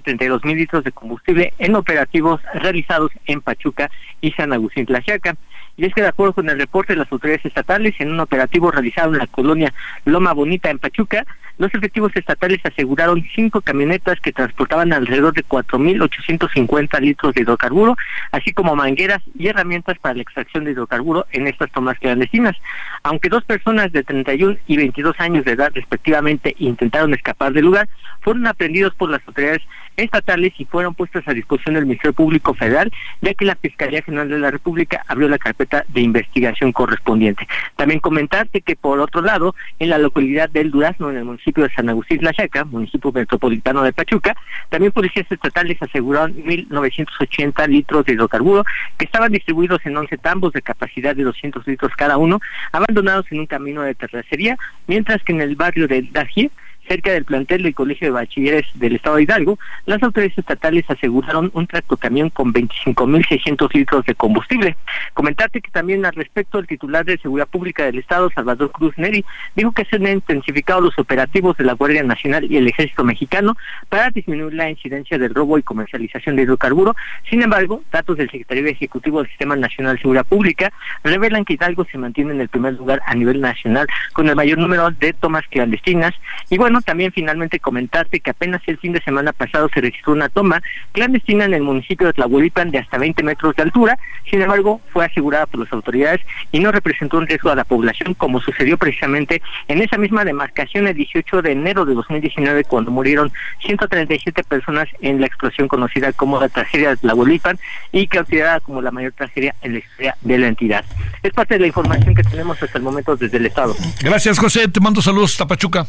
72 0.00 0.44
mil 0.44 0.56
litros 0.56 0.84
de 0.84 0.92
combustible 0.92 1.52
en 1.58 1.74
operativos 1.74 2.40
realizados 2.54 3.10
en 3.26 3.40
Pachuca 3.40 3.90
y 4.20 4.30
San 4.32 4.52
Agustín 4.52 4.86
Tlaxiaca. 4.86 5.34
Y 5.80 5.86
es 5.86 5.94
que 5.94 6.02
de 6.02 6.08
acuerdo 6.08 6.34
con 6.34 6.50
el 6.50 6.58
reporte 6.58 6.92
de 6.92 6.98
las 6.98 7.10
autoridades 7.10 7.46
estatales, 7.46 7.94
en 8.00 8.12
un 8.12 8.20
operativo 8.20 8.70
realizado 8.70 9.14
en 9.14 9.18
la 9.18 9.26
colonia 9.26 9.72
Loma 10.04 10.34
Bonita 10.34 10.68
en 10.68 10.78
Pachuca, 10.78 11.24
los 11.56 11.74
efectivos 11.74 12.12
estatales 12.14 12.60
aseguraron 12.64 13.22
cinco 13.34 13.62
camionetas 13.62 14.20
que 14.20 14.32
transportaban 14.32 14.92
alrededor 14.92 15.32
de 15.32 15.44
4.850 15.44 17.00
litros 17.00 17.34
de 17.34 17.42
hidrocarburo, 17.42 17.96
así 18.30 18.52
como 18.52 18.76
mangueras 18.76 19.22
y 19.38 19.48
herramientas 19.48 19.98
para 19.98 20.14
la 20.14 20.22
extracción 20.22 20.64
de 20.64 20.72
hidrocarburo 20.72 21.26
en 21.32 21.46
estas 21.46 21.70
tomas 21.70 21.98
clandestinas. 21.98 22.56
Aunque 23.02 23.30
dos 23.30 23.44
personas 23.44 23.90
de 23.92 24.02
31 24.02 24.56
y 24.66 24.76
22 24.76 25.18
años 25.18 25.44
de 25.46 25.52
edad 25.52 25.70
respectivamente 25.74 26.54
intentaron 26.58 27.14
escapar 27.14 27.52
del 27.52 27.64
lugar, 27.66 27.88
fueron 28.20 28.46
aprendidos 28.46 28.94
por 28.94 29.10
las 29.10 29.20
autoridades 29.26 29.62
estatales 29.96 30.52
y 30.58 30.64
fueron 30.64 30.94
puestas 30.94 31.26
a 31.26 31.34
disposición 31.34 31.74
del 31.74 31.84
Ministerio 31.84 32.14
Público 32.14 32.54
Federal, 32.54 32.90
ya 33.20 33.34
que 33.34 33.44
la 33.44 33.56
Fiscalía 33.56 34.02
General 34.02 34.28
de 34.28 34.38
la 34.38 34.50
República 34.50 35.04
abrió 35.08 35.28
la 35.28 35.38
carpeta 35.38 35.69
de 35.88 36.00
investigación 36.00 36.72
correspondiente. 36.72 37.46
También 37.76 38.00
comentarte 38.00 38.60
que 38.60 38.76
por 38.76 39.00
otro 39.00 39.22
lado, 39.22 39.54
en 39.78 39.90
la 39.90 39.98
localidad 39.98 40.48
del 40.50 40.70
Durazno, 40.70 41.10
en 41.10 41.16
el 41.16 41.24
municipio 41.24 41.64
de 41.64 41.70
San 41.70 41.88
Agustín 41.88 42.22
La 42.22 42.32
Chaca, 42.32 42.64
municipio 42.64 43.12
metropolitano 43.12 43.82
de 43.82 43.92
Pachuca, 43.92 44.36
también 44.68 44.92
policías 44.92 45.30
estatales 45.30 45.80
aseguraron 45.80 46.34
1.980 46.34 47.68
litros 47.68 48.04
de 48.04 48.12
hidrocarburo 48.12 48.64
que 48.98 49.04
estaban 49.04 49.32
distribuidos 49.32 49.84
en 49.84 49.96
11 49.96 50.18
tambos 50.18 50.52
de 50.52 50.62
capacidad 50.62 51.14
de 51.14 51.24
200 51.24 51.66
litros 51.66 51.92
cada 51.96 52.16
uno, 52.16 52.40
abandonados 52.72 53.26
en 53.30 53.40
un 53.40 53.46
camino 53.46 53.82
de 53.82 53.94
terracería, 53.94 54.56
mientras 54.86 55.22
que 55.22 55.32
en 55.32 55.40
el 55.40 55.56
barrio 55.56 55.86
de 55.88 56.02
Dají, 56.10 56.50
cerca 56.90 57.12
del 57.12 57.24
plantel 57.24 57.62
del 57.62 57.72
Colegio 57.72 58.08
de 58.08 58.10
Bachilleres 58.10 58.66
del 58.74 58.96
Estado 58.96 59.14
de 59.14 59.22
Hidalgo, 59.22 59.60
las 59.86 60.02
autoridades 60.02 60.36
estatales 60.36 60.84
aseguraron 60.88 61.48
un 61.54 61.68
tractocamión 61.68 62.30
con 62.30 62.52
25.600 62.52 63.72
litros 63.74 64.04
de 64.06 64.16
combustible. 64.16 64.76
Comentarte 65.14 65.60
que 65.60 65.70
también 65.70 66.04
al 66.04 66.14
respecto 66.14 66.58
el 66.58 66.66
titular 66.66 67.04
de 67.04 67.16
Seguridad 67.18 67.46
Pública 67.46 67.84
del 67.84 68.00
Estado, 68.00 68.28
Salvador 68.34 68.72
Cruz 68.72 68.98
Neri, 68.98 69.24
dijo 69.54 69.70
que 69.70 69.84
se 69.84 69.96
han 69.96 70.08
intensificado 70.08 70.80
los 70.80 70.98
operativos 70.98 71.56
de 71.58 71.62
la 71.62 71.74
Guardia 71.74 72.02
Nacional 72.02 72.50
y 72.50 72.56
el 72.56 72.66
Ejército 72.66 73.04
Mexicano 73.04 73.56
para 73.88 74.10
disminuir 74.10 74.54
la 74.54 74.68
incidencia 74.68 75.16
del 75.16 75.32
robo 75.32 75.58
y 75.58 75.62
comercialización 75.62 76.34
de 76.34 76.42
hidrocarburo. 76.42 76.96
Sin 77.28 77.40
embargo, 77.40 77.84
datos 77.92 78.16
del 78.16 78.28
Secretario 78.32 78.66
Ejecutivo 78.66 79.20
del 79.20 79.28
Sistema 79.28 79.54
Nacional 79.54 79.94
de 79.94 80.02
Seguridad 80.02 80.26
Pública 80.26 80.72
revelan 81.04 81.44
que 81.44 81.52
Hidalgo 81.52 81.84
se 81.84 81.98
mantiene 81.98 82.32
en 82.32 82.40
el 82.40 82.48
primer 82.48 82.74
lugar 82.74 83.00
a 83.06 83.14
nivel 83.14 83.40
nacional 83.40 83.86
con 84.12 84.28
el 84.28 84.34
mayor 84.34 84.58
número 84.58 84.90
de 84.90 85.12
tomas 85.12 85.46
clandestinas. 85.46 86.14
Y 86.48 86.58
bueno, 86.58 86.79
también 86.82 87.12
finalmente 87.12 87.60
comentarte 87.60 88.20
que 88.20 88.30
apenas 88.30 88.62
el 88.66 88.78
fin 88.78 88.92
de 88.92 89.02
semana 89.02 89.32
pasado 89.32 89.68
se 89.72 89.80
registró 89.80 90.12
una 90.12 90.28
toma 90.28 90.62
clandestina 90.92 91.44
en 91.44 91.54
el 91.54 91.62
municipio 91.62 92.06
de 92.06 92.12
Tlahuelipan 92.12 92.70
de 92.70 92.78
hasta 92.78 92.98
20 92.98 93.22
metros 93.22 93.56
de 93.56 93.62
altura, 93.62 93.98
sin 94.28 94.42
embargo 94.42 94.80
fue 94.92 95.04
asegurada 95.04 95.46
por 95.46 95.60
las 95.60 95.72
autoridades 95.72 96.20
y 96.52 96.60
no 96.60 96.72
representó 96.72 97.18
un 97.18 97.26
riesgo 97.26 97.50
a 97.50 97.54
la 97.54 97.64
población 97.64 98.14
como 98.14 98.40
sucedió 98.40 98.78
precisamente 98.78 99.42
en 99.68 99.82
esa 99.82 99.98
misma 99.98 100.24
demarcación 100.24 100.86
el 100.86 100.94
18 100.94 101.42
de 101.42 101.52
enero 101.52 101.84
de 101.84 101.94
2019 101.94 102.64
cuando 102.64 102.90
murieron 102.90 103.32
137 103.64 104.44
personas 104.44 104.88
en 105.00 105.20
la 105.20 105.26
explosión 105.26 105.68
conocida 105.68 106.12
como 106.12 106.40
la 106.40 106.48
tragedia 106.48 106.90
de 106.90 106.96
Tlahuelipan 106.96 107.58
y 107.92 108.06
considerada 108.06 108.60
como 108.60 108.82
la 108.82 108.90
mayor 108.90 109.12
tragedia 109.12 109.54
en 109.62 109.74
la 109.74 109.78
historia 109.78 110.16
de 110.20 110.38
la 110.38 110.48
entidad. 110.48 110.84
Es 111.22 111.32
parte 111.32 111.54
de 111.54 111.60
la 111.60 111.66
información 111.66 112.14
que 112.14 112.22
tenemos 112.22 112.62
hasta 112.62 112.78
el 112.78 112.84
momento 112.84 113.16
desde 113.16 113.36
el 113.36 113.46
Estado. 113.46 113.74
Gracias 114.02 114.38
José, 114.38 114.68
te 114.68 114.80
mando 114.80 115.02
saludos 115.02 115.32
hasta 115.32 115.46
Pachuca. 115.46 115.86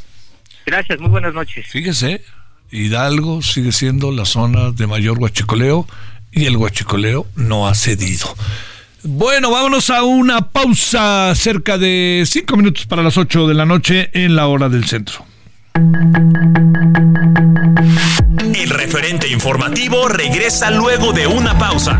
Gracias, 0.65 0.99
muy 0.99 1.09
buenas 1.09 1.33
noches. 1.33 1.67
Fíjese, 1.67 2.21
Hidalgo 2.71 3.41
sigue 3.41 3.71
siendo 3.71 4.11
la 4.11 4.25
zona 4.25 4.71
de 4.71 4.87
mayor 4.87 5.19
huachicoleo 5.19 5.87
y 6.31 6.45
el 6.45 6.57
huachicoleo 6.57 7.27
no 7.35 7.67
ha 7.67 7.75
cedido. 7.75 8.33
Bueno, 9.03 9.49
vámonos 9.51 9.89
a 9.89 10.03
una 10.03 10.41
pausa 10.49 11.33
cerca 11.35 11.77
de 11.77 12.23
cinco 12.27 12.55
minutos 12.55 12.85
para 12.85 13.01
las 13.01 13.17
ocho 13.17 13.47
de 13.47 13.55
la 13.55 13.65
noche 13.65 14.11
en 14.13 14.35
la 14.35 14.47
hora 14.47 14.69
del 14.69 14.85
centro. 14.85 15.25
El 18.53 18.69
referente 18.69 19.27
informativo 19.27 20.07
regresa 20.07 20.69
luego 20.69 21.13
de 21.13 21.25
una 21.25 21.57
pausa. 21.57 21.99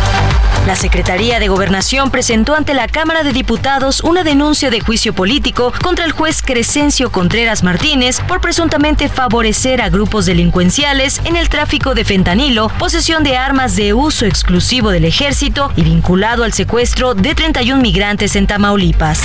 La 0.67 0.75
Secretaría 0.75 1.39
de 1.39 1.47
Gobernación 1.47 2.11
presentó 2.11 2.55
ante 2.55 2.75
la 2.75 2.87
Cámara 2.87 3.23
de 3.23 3.33
Diputados 3.33 4.01
una 4.01 4.23
denuncia 4.23 4.69
de 4.69 4.79
juicio 4.79 5.11
político 5.11 5.73
contra 5.83 6.05
el 6.05 6.11
juez 6.11 6.43
Crescencio 6.43 7.11
Contreras 7.11 7.63
Martínez 7.63 8.19
por 8.27 8.41
presuntamente 8.41 9.09
favorecer 9.09 9.81
a 9.81 9.89
grupos 9.89 10.27
delincuenciales 10.27 11.19
en 11.25 11.35
el 11.35 11.49
tráfico 11.49 11.95
de 11.95 12.05
fentanilo, 12.05 12.69
posesión 12.77 13.23
de 13.23 13.37
armas 13.37 13.75
de 13.75 13.95
uso 13.95 14.27
exclusivo 14.27 14.91
del 14.91 15.05
ejército 15.05 15.71
y 15.75 15.81
vinculado 15.81 16.43
al 16.43 16.53
secuestro 16.53 17.15
de 17.15 17.33
31 17.33 17.81
migrantes 17.81 18.35
en 18.35 18.45
Tamaulipas. 18.45 19.19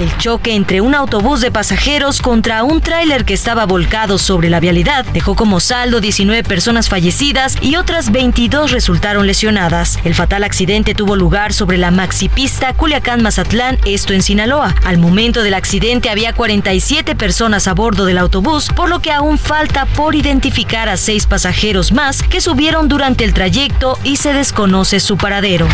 El 0.00 0.16
choque 0.16 0.54
entre 0.54 0.80
un 0.80 0.94
autobús 0.94 1.42
de 1.42 1.50
pasajeros 1.50 2.22
contra 2.22 2.64
un 2.64 2.80
tráiler 2.80 3.26
que 3.26 3.34
estaba 3.34 3.66
volcado 3.66 4.16
sobre 4.16 4.48
la 4.48 4.58
vialidad 4.58 5.04
dejó 5.04 5.36
como 5.36 5.60
saldo 5.60 6.00
19 6.00 6.42
personas 6.42 6.88
fallecidas 6.88 7.58
y 7.60 7.76
otras 7.76 8.10
22 8.10 8.70
resultaron 8.70 9.26
lesionadas. 9.26 9.98
El 10.02 10.14
fatal 10.14 10.42
accidente 10.44 10.94
tuvo 10.94 11.16
lugar 11.16 11.52
sobre 11.52 11.76
la 11.76 11.90
maxipista 11.90 12.74
Culiacán-Mazatlán, 12.74 13.78
esto 13.84 14.14
en 14.14 14.22
Sinaloa. 14.22 14.74
Al 14.86 14.96
momento 14.96 15.42
del 15.42 15.52
accidente 15.52 16.08
había 16.08 16.32
47 16.32 17.14
personas 17.14 17.68
a 17.68 17.74
bordo 17.74 18.06
del 18.06 18.16
autobús, 18.16 18.70
por 18.74 18.88
lo 18.88 19.02
que 19.02 19.12
aún 19.12 19.36
falta 19.36 19.84
por 19.84 20.14
identificar 20.14 20.88
a 20.88 20.96
seis 20.96 21.26
pasajeros 21.26 21.92
más 21.92 22.22
que 22.22 22.40
subieron 22.40 22.88
durante 22.88 23.24
el 23.24 23.34
trayecto 23.34 23.98
y 24.02 24.16
se 24.16 24.32
desconoce 24.32 24.98
su 24.98 25.18
paradero. 25.18 25.68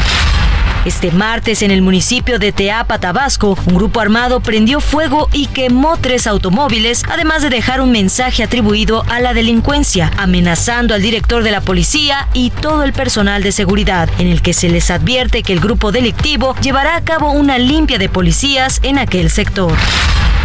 Este 0.87 1.11
martes 1.11 1.63
en 1.63 1.73
el 1.73 1.83
municipio 1.83 2.39
de 2.39 2.53
Teapa, 2.53 3.01
Tabasco, 3.01 3.59
un 3.67 3.75
grupo 3.75 3.99
armado 3.99 4.16
prendió 4.43 4.81
fuego 4.81 5.29
y 5.31 5.47
quemó 5.47 5.99
tres 5.99 6.27
automóviles, 6.27 7.03
además 7.11 7.43
de 7.43 7.51
dejar 7.51 7.83
un 7.83 7.93
mensaje 7.93 8.43
atribuido 8.43 9.05
a 9.11 9.21
la 9.21 9.35
delincuencia, 9.35 10.11
amenazando 10.17 10.95
al 10.95 11.03
director 11.03 11.43
de 11.43 11.51
la 11.51 11.61
policía 11.61 12.27
y 12.33 12.49
todo 12.49 12.83
el 12.83 12.95
personal 12.95 13.43
de 13.43 13.53
seguridad, 13.53 14.09
en 14.19 14.29
el 14.29 14.41
que 14.41 14.55
se 14.55 14.71
les 14.71 14.91
advierte 14.91 15.43
que 15.43 15.53
el 15.53 15.61
grupo 15.61 15.93
delictivo 15.93 16.57
llevará 16.63 16.97
a 16.97 17.03
cabo 17.03 17.31
una 17.31 17.59
limpia 17.59 17.99
de 17.99 18.09
policías 18.09 18.81
en 18.83 18.99
aquel 18.99 19.31
sector. 19.31 19.75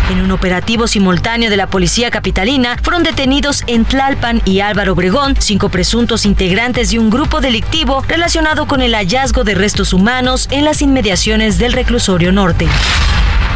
En 0.09 0.19
un 0.19 0.31
operativo 0.31 0.85
simultáneo 0.87 1.49
de 1.49 1.55
la 1.55 1.67
policía 1.67 2.11
capitalina, 2.11 2.77
fueron 2.83 3.03
detenidos 3.03 3.63
en 3.67 3.85
Tlalpan 3.85 4.41
y 4.43 4.59
Álvaro 4.59 4.93
Obregón 4.93 5.35
cinco 5.39 5.69
presuntos 5.69 6.25
integrantes 6.25 6.91
de 6.91 6.99
un 6.99 7.09
grupo 7.09 7.39
delictivo 7.39 8.03
relacionado 8.05 8.67
con 8.67 8.81
el 8.81 8.95
hallazgo 8.95 9.45
de 9.45 9.55
restos 9.55 9.93
humanos 9.93 10.49
en 10.51 10.65
las 10.65 10.81
inmediaciones 10.81 11.57
del 11.57 11.71
reclusorio 11.71 12.33
norte. 12.33 12.67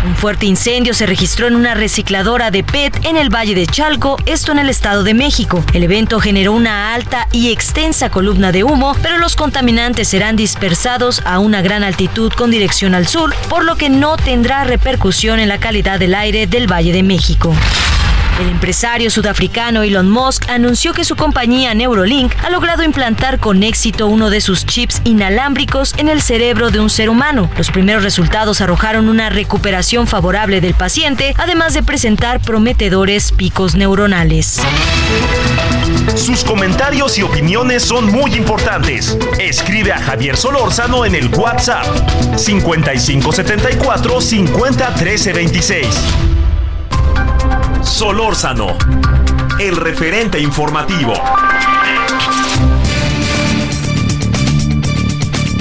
Un 0.04 0.16
fuerte 0.16 0.46
incendio 0.46 0.94
se 0.94 1.06
registró 1.06 1.48
en 1.48 1.56
una 1.56 1.74
recicladora 1.74 2.52
de 2.52 2.64
PET 2.64 3.06
en 3.06 3.18
el 3.18 3.34
Valle 3.34 3.56
de 3.56 3.66
Chalco, 3.66 4.18
esto 4.26 4.52
en 4.52 4.60
el 4.60 4.70
Estado 4.70 5.04
de 5.04 5.14
México. 5.14 5.64
El 5.74 5.84
evento 5.84 6.20
generó 6.20 6.54
una 6.54 6.94
alta 6.94 7.28
y 7.32 7.52
extensa 7.52 8.10
columna 8.10 8.52
de 8.52 8.64
humo, 8.64 8.96
pero 9.02 9.18
los 9.18 9.36
contaminantes 9.36 10.08
serán 10.08 10.36
dispersados 10.36 11.22
a 11.26 11.40
una 11.40 11.62
gran 11.62 11.84
altitud 11.84 12.32
con 12.34 12.52
dirección 12.52 12.96
al 12.96 13.08
sur, 13.08 13.34
por 13.50 13.64
lo 13.64 13.76
que 13.78 13.90
no 13.90 14.18
tendrá 14.18 14.64
repercusión 14.64 15.40
en 15.40 15.50
la 15.50 15.60
calidad 15.60 16.00
del 16.00 16.16
aire 16.16 16.48
del 16.48 16.72
Valle 16.72 16.94
de 16.94 17.04
México. 17.04 17.56
El 18.40 18.50
empresario 18.50 19.10
sudafricano 19.10 19.84
Elon 19.84 20.10
Musk 20.10 20.50
anunció 20.50 20.94
que 20.94 21.06
su 21.06 21.16
compañía 21.16 21.74
Neurolink 21.74 22.34
ha 22.44 22.50
logrado 22.50 22.84
implantar 22.84 23.40
con 23.40 23.64
éxito 23.64 24.08
uno 24.08 24.30
de 24.30 24.42
sus 24.42 24.66
chips 24.66 25.02
inalámbricos 25.06 25.94
en 25.98 26.10
el 26.10 26.22
cerebro 26.22 26.70
de 26.70 26.82
un 26.82 26.90
ser 26.90 27.10
humano. 27.10 27.50
Los 27.58 27.72
primeros 27.72 28.04
resultados 28.04 28.60
arrojaron 28.60 29.08
una 29.08 29.30
recuperación 29.30 30.06
favorable 30.06 30.60
del 30.60 30.74
paciente, 30.74 31.34
además 31.38 31.74
de 31.74 31.84
presentar 31.84 32.42
prometedores 32.42 33.32
picos 33.32 33.76
neuronales. 33.76 34.60
Sus 36.18 36.44
comentarios 36.44 37.18
y 37.18 37.24
opiniones 37.24 37.84
son 37.84 38.12
muy 38.12 38.34
importantes. 38.34 39.18
Escribe 39.40 39.94
a 39.94 39.98
Javier 39.98 40.36
Solórzano 40.36 41.06
en 41.06 41.16
el 41.16 41.30
WhatsApp 41.30 41.86
5574 42.38 44.20
50 44.20 44.94
26. 45.34 46.35
Solórzano, 47.84 48.78
el 49.60 49.76
referente 49.76 50.40
informativo. 50.40 51.14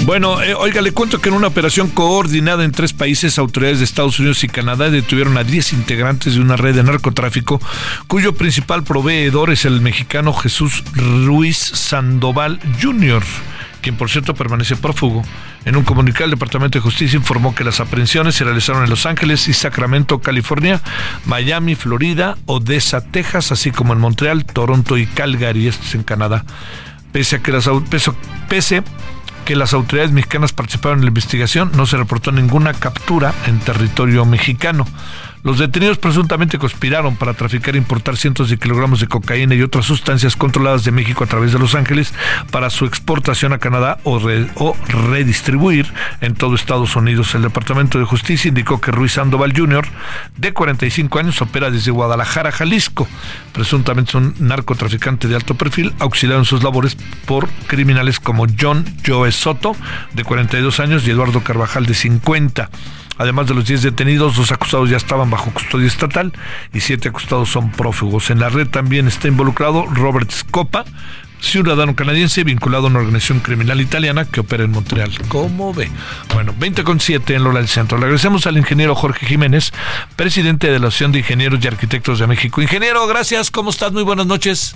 Bueno, 0.05 0.43
eh, 0.43 0.55
oiga, 0.55 0.83
le 0.83 0.93
cuento 0.93 1.19
que 1.19 1.31
en 1.31 1.35
una 1.35 1.47
operación 1.47 1.89
coordinada 1.89 2.62
en 2.65 2.73
tres 2.73 2.93
países, 2.93 3.39
autoridades 3.39 3.79
de 3.79 3.87
Estados 3.87 4.19
Unidos 4.19 4.45
y 4.45 4.49
Canadá 4.49 4.91
detuvieron 4.91 5.39
a 5.39 5.45
10 5.45 5.73
integrantes 5.73 6.35
de 6.35 6.41
una 6.41 6.57
red 6.57 6.75
de 6.75 6.83
narcotráfico 6.83 7.59
cuyo 8.07 8.35
principal 8.35 8.85
proveedor 8.85 9.51
es 9.51 9.65
el 9.65 9.81
mexicano 9.81 10.35
Jesús 10.35 10.85
Ruiz 10.95 11.57
Sandoval 11.57 12.61
Jr., 12.83 13.23
quien 13.85 13.97
por 13.97 14.09
cierto 14.09 14.35
permanece 14.35 14.76
prófugo. 14.76 15.22
En 15.66 15.76
un 15.76 15.85
comunicado, 15.85 16.24
el 16.24 16.30
Departamento 16.30 16.78
de 16.78 16.82
Justicia 16.82 17.18
informó 17.18 17.55
que 17.55 17.64
las 17.64 17.80
aprehensiones 17.80 18.35
se 18.35 18.43
realizaron 18.43 18.82
en 18.82 18.89
Los 18.89 19.05
Ángeles 19.05 19.47
y 19.47 19.53
Sacramento, 19.53 20.20
California, 20.20 20.80
Miami, 21.26 21.74
Florida, 21.74 22.39
Odessa, 22.47 23.03
Texas, 23.03 23.53
así 23.53 23.72
como 23.72 23.93
en 23.93 24.01
Montreal, 24.01 24.47
Toronto 24.47 24.97
y 24.97 25.05
Calgary, 25.05 25.68
estos 25.68 25.95
en 25.95 26.03
Canadá. 26.03 26.47
Pese 27.12 27.37
a 27.37 27.43
que 27.43 27.53
las 29.55 29.74
autoridades 29.74 30.12
mexicanas 30.12 30.55
participaron 30.55 31.01
en 31.01 31.05
la 31.05 31.11
investigación, 31.11 31.70
no 31.74 31.85
se 31.85 31.99
reportó 31.99 32.32
ninguna 32.32 32.72
captura 32.72 33.35
en 33.47 33.61
territorio 33.61 34.24
mexicano. 34.24 34.87
Los 35.45 35.59
detenidos 35.59 35.99
presuntamente 35.99 36.59
conspiraron 36.59 37.17
para 37.17 37.35
traficar 37.35 37.75
e 37.75 37.79
importar 37.79 38.17
cientos 38.17 38.49
de 38.49 38.57
kilogramos 38.57 39.01
de 39.01 39.09
cocaína 39.09 39.55
y 39.55 39.61
otras 39.61 39.85
sustancias 39.85 40.37
controladas 40.37 40.85
de 40.85 40.91
México 40.91 41.23
a 41.23 41.27
través 41.27 41.53
de 41.53 41.59
Los 41.59 41.75
Ángeles 41.75 42.15
para 42.51 42.71
su 42.71 42.87
exportación 42.87 43.53
a 43.53 43.59
Canadá 43.59 43.99
o, 44.05 44.19
redistribuir 44.19 45.93
en 46.23 46.33
todo 46.35 46.55
Estados 46.55 46.97
Unidos. 46.97 47.35
El 47.35 47.43
Departamento 47.43 47.99
de 47.99 48.07
Justicia 48.07 48.49
indicó 48.49 48.81
que 48.81 48.91
Ruiz 48.91 49.13
Sandoval 49.13 49.53
Jr., 49.55 49.87
de 50.35 50.55
45 50.55 51.19
años, 51.19 51.43
opera 51.43 51.71
desde 51.71 51.91
Guadalajara, 51.91 52.51
Jalisco. 52.51 53.07
Presuntamente 53.53 54.13
es 54.13 54.15
un 54.15 54.35
narcotraficante 54.39 55.29
de 55.29 55.35
alto 55.35 55.57
perfil, 55.57 55.93
auxiliado 55.99 56.41
en 56.41 56.47
sus 56.47 56.65
labores 56.65 56.97
por 57.27 57.51
criminales 57.67 58.19
como 58.19 58.47
John 58.59 58.87
Joe 59.07 59.31
Soto, 59.31 59.77
de 60.15 60.25
42 60.25 60.81
años, 60.81 61.07
y 61.07 61.11
Eduardo 61.11 61.45
Carvajal, 61.45 61.85
de 61.85 61.93
50. 61.93 62.71
Además 63.19 63.47
de 63.47 63.55
los 63.55 63.67
10 63.67 63.83
detenidos, 63.83 64.37
dos 64.37 64.51
acusados 64.53 64.91
ya 64.91 64.97
estaban 64.97 65.31
bajo 65.31 65.51
custodia 65.53 65.87
estatal 65.87 66.33
y 66.73 66.81
siete 66.81 67.09
acusados 67.09 67.49
son 67.49 67.71
prófugos. 67.71 68.31
En 68.31 68.41
la 68.41 68.49
red 68.49 68.69
también 68.69 69.07
está 69.07 69.29
involucrado 69.29 69.87
Robert 69.87 70.31
Scopa, 70.31 70.85
ciudadano 71.41 71.95
canadiense 71.95 72.43
vinculado 72.43 72.87
a 72.87 72.91
una 72.91 73.01
organización 73.01 73.41
criminal 73.41 73.81
italiana 73.81 74.25
que 74.25 74.41
opera 74.41 74.65
en 74.65 74.73
Montreal. 74.73 75.12
¿Cómo 75.29 75.73
ve? 75.73 75.91
Bueno, 76.33 76.55
20 76.59 76.83
con 76.83 77.01
7 77.01 77.35
en 77.35 77.45
Lola 77.45 77.61
del 77.61 77.69
Centro. 77.69 77.99
Le 77.99 78.05
agradecemos 78.05 78.47
al 78.47 78.59
ingeniero 78.59 78.95
Jorge 78.95 79.27
Jiménez, 79.27 79.73
presidente 80.17 80.71
de 80.71 80.79
la 80.79 80.89
Asociación 80.89 81.12
de 81.12 81.19
Ingenieros 81.21 81.61
y 81.62 81.69
Arquitectos 81.69 82.19
de 82.19 82.27
México. 82.27 82.62
Ingeniero, 82.62 83.07
gracias. 83.07 83.51
¿Cómo 83.51 83.71
estás? 83.71 83.93
Muy 83.93 84.03
buenas 84.03 84.27
noches. 84.27 84.75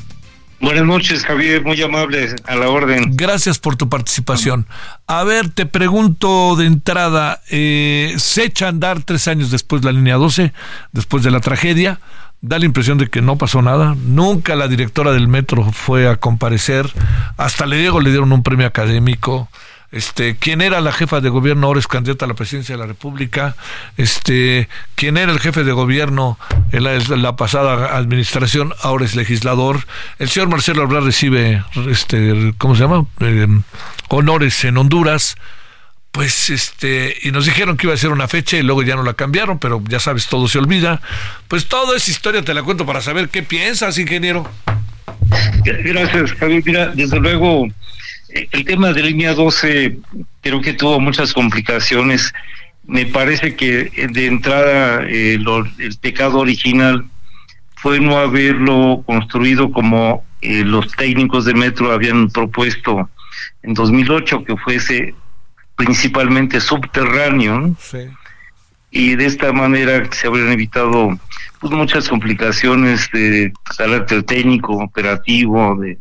Buenas 0.61 0.85
noches, 0.85 1.25
Javier, 1.25 1.63
muy 1.65 1.81
amable, 1.83 2.35
a 2.45 2.57
la 2.57 2.69
orden. 2.69 3.17
Gracias 3.17 3.61
por 3.61 3.77
tu 3.77 3.89
participación. 3.89 4.67
A 5.07 5.23
ver, 5.23 5.51
te 5.51 5.67
pregunto 5.67 6.57
de 6.57 6.67
entrada, 6.67 7.41
eh, 7.49 8.15
se 8.19 8.45
echa 8.45 8.67
a 8.67 8.71
andar 8.71 9.03
tres 9.03 9.29
años 9.29 9.53
después 9.53 9.83
de 9.83 9.87
la 9.87 9.93
línea 9.93 10.17
12, 10.17 10.53
después 10.91 11.23
de 11.23 11.31
la 11.31 11.39
tragedia, 11.39 12.01
da 12.41 12.59
la 12.59 12.65
impresión 12.65 12.99
de 12.99 13.09
que 13.09 13.23
no 13.23 13.39
pasó 13.39 13.63
nada, 13.63 13.95
nunca 14.05 14.57
la 14.57 14.67
directora 14.67 15.13
del 15.13 15.29
metro 15.29 15.71
fue 15.73 16.09
a 16.09 16.17
comparecer, 16.17 16.93
hasta 17.37 17.65
le 17.65 17.79
Diego 17.79 18.01
le 18.01 18.11
dieron 18.11 18.33
un 18.33 18.43
premio 18.43 18.67
académico, 18.67 19.49
este, 19.91 20.37
quién 20.37 20.61
era 20.61 20.81
la 20.81 20.93
jefa 20.93 21.21
de 21.21 21.29
gobierno, 21.29 21.67
ahora 21.67 21.81
es 21.81 21.87
candidata 21.87 22.25
a 22.25 22.29
la 22.29 22.35
presidencia 22.35 22.75
de 22.75 22.81
la 22.81 22.87
República, 22.87 23.57
este, 23.97 24.69
quién 24.95 25.17
era 25.17 25.33
el 25.33 25.41
jefe 25.41 25.65
de 25.65 25.73
gobierno 25.73 26.39
en 26.73 27.23
la, 27.23 27.37
pasada 27.37 27.97
administración, 27.97 28.75
ahora 28.83 29.05
es 29.05 29.17
legislador, 29.17 29.81
el 30.19 30.29
señor 30.29 30.49
Marcelo 30.49 30.83
Alvar 30.83 31.03
recibe, 31.03 31.65
este, 31.91 32.55
¿cómo 32.59 32.75
se 32.75 32.83
llama? 32.83 33.07
Em, 33.21 33.63
honores 34.09 34.65
en 34.65 34.77
Honduras, 34.77 35.37
pues 36.13 36.51
este, 36.51 37.17
y 37.23 37.31
nos 37.31 37.45
dijeron 37.45 37.77
que 37.77 37.87
iba 37.87 37.95
a 37.95 37.99
ser 37.99 38.11
una 38.11 38.29
fecha 38.29 38.57
y 38.57 38.63
luego 38.63 38.83
ya 38.83 38.97
no 38.97 39.03
la 39.03 39.15
cambiaron, 39.15 39.59
pero 39.59 39.83
ya 39.89 40.01
sabes, 40.01 40.27
todo 40.27 40.49
se 40.49 40.59
olvida. 40.59 41.01
Pues 41.49 41.67
todo 41.67 41.95
es 41.95 42.09
historia, 42.09 42.43
te 42.43 42.55
la 42.55 42.63
cuento 42.63 42.87
para 42.87 43.01
saber 43.01 43.29
qué 43.29 43.43
piensas, 43.43 43.99
ingeniero. 43.99 44.51
Gracias, 45.65 46.33
Javier. 46.33 46.63
Mira, 46.65 46.87
desde 46.89 47.21
luego, 47.21 47.69
el 48.29 48.65
tema 48.65 48.93
de 48.93 49.03
línea 49.03 49.35
12 49.35 49.99
creo 50.43 50.61
que 50.61 50.75
tuvo 50.75 51.01
muchas 51.01 51.33
complicaciones. 51.33 52.33
Me 52.87 53.07
parece 53.07 53.55
que 53.55 53.91
de 54.11 54.27
entrada 54.27 55.05
eh, 55.07 55.39
el 55.79 55.99
pecado 56.01 56.39
original 56.39 57.05
fue 57.77 58.01
no 58.01 58.19
haberlo 58.19 59.03
construido 59.07 59.71
como 59.71 60.25
eh, 60.41 60.65
los 60.65 60.91
técnicos 60.93 61.45
de 61.45 61.55
metro 61.55 61.93
habían 61.93 62.29
propuesto 62.29 63.09
en 63.63 63.75
2008, 63.75 64.45
que 64.45 64.57
fuese 64.57 65.15
principalmente 65.77 66.61
subterráneo. 66.61 67.77
Y 68.91 69.17
de 69.17 69.27
esta 69.27 69.53
manera 69.53 70.09
se 70.11 70.27
habrían 70.27 70.53
evitado 70.53 71.19
pues, 71.61 71.73
muchas 71.73 72.09
complicaciones 72.09 73.09
de 73.13 73.53
carácter 73.77 74.23
técnico, 74.23 74.73
operativo, 74.73 75.77
de 75.77 75.99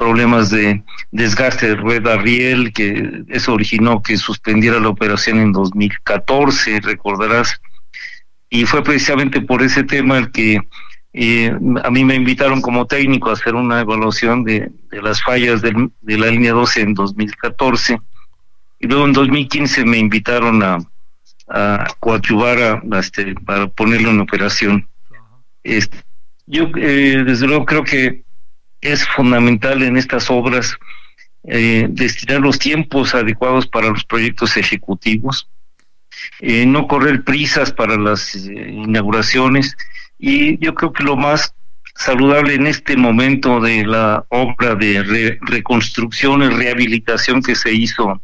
problemas 0.00 0.48
de 0.48 0.82
desgaste 1.10 1.68
de 1.68 1.76
rueda 1.76 2.16
riel, 2.16 2.72
que 2.72 3.22
eso 3.28 3.52
originó 3.52 4.02
que 4.02 4.16
suspendiera 4.16 4.80
la 4.80 4.88
operación 4.88 5.38
en 5.38 5.52
2014, 5.52 6.80
recordarás. 6.80 7.60
Y 8.48 8.64
fue 8.64 8.82
precisamente 8.82 9.42
por 9.42 9.62
ese 9.62 9.84
tema 9.84 10.16
el 10.16 10.32
que 10.32 10.58
eh, 11.12 11.52
a 11.84 11.90
mí 11.90 12.02
me 12.02 12.14
invitaron 12.14 12.62
como 12.62 12.86
técnico 12.86 13.28
a 13.28 13.34
hacer 13.34 13.54
una 13.54 13.80
evaluación 13.80 14.42
de, 14.42 14.72
las 14.90 15.22
fallas 15.22 15.60
de 15.60 15.90
la 16.16 16.28
línea 16.28 16.54
12 16.54 16.80
en 16.80 16.94
2014. 16.94 18.00
Y 18.78 18.86
luego 18.86 19.04
en 19.04 19.12
2015 19.12 19.84
me 19.84 19.98
invitaron 19.98 20.62
a, 20.62 20.78
a 21.50 21.86
coadyuvar 22.00 22.82
a, 22.90 22.98
este, 22.98 23.34
para 23.34 23.66
ponerlo 23.66 24.08
en 24.08 24.20
operación. 24.20 24.88
Este, 25.62 25.98
yo 26.46 26.70
eh, 26.76 27.22
desde 27.26 27.46
luego 27.46 27.66
creo 27.66 27.84
que 27.84 28.24
es 28.80 29.06
fundamental 29.06 29.82
en 29.82 29.96
estas 29.96 30.30
obras 30.30 30.76
eh, 31.44 31.86
destinar 31.88 32.40
los 32.40 32.58
tiempos 32.58 33.14
adecuados 33.14 33.66
para 33.66 33.88
los 33.88 34.04
proyectos 34.04 34.56
ejecutivos, 34.56 35.48
eh, 36.40 36.66
no 36.66 36.86
correr 36.86 37.24
prisas 37.24 37.72
para 37.72 37.96
las 37.96 38.34
eh, 38.34 38.70
inauguraciones. 38.70 39.76
Y 40.18 40.58
yo 40.58 40.74
creo 40.74 40.92
que 40.92 41.02
lo 41.02 41.16
más 41.16 41.54
saludable 41.94 42.54
en 42.54 42.66
este 42.66 42.96
momento 42.96 43.60
de 43.60 43.84
la 43.86 44.24
obra 44.28 44.74
de 44.74 45.38
reconstrucción 45.42 46.42
y 46.42 46.48
rehabilitación 46.48 47.42
que 47.42 47.54
se 47.54 47.72
hizo 47.72 48.22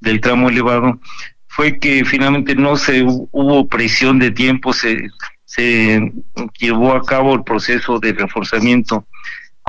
del 0.00 0.20
tramo 0.20 0.48
elevado 0.48 1.00
fue 1.46 1.78
que 1.78 2.04
finalmente 2.04 2.54
no 2.54 2.76
se 2.76 3.02
hubo 3.02 3.66
presión 3.66 4.18
de 4.18 4.30
tiempo, 4.30 4.72
se, 4.72 5.08
se 5.44 6.12
llevó 6.58 6.92
a 6.92 7.02
cabo 7.02 7.34
el 7.34 7.44
proceso 7.44 7.98
de 7.98 8.12
reforzamiento 8.12 9.06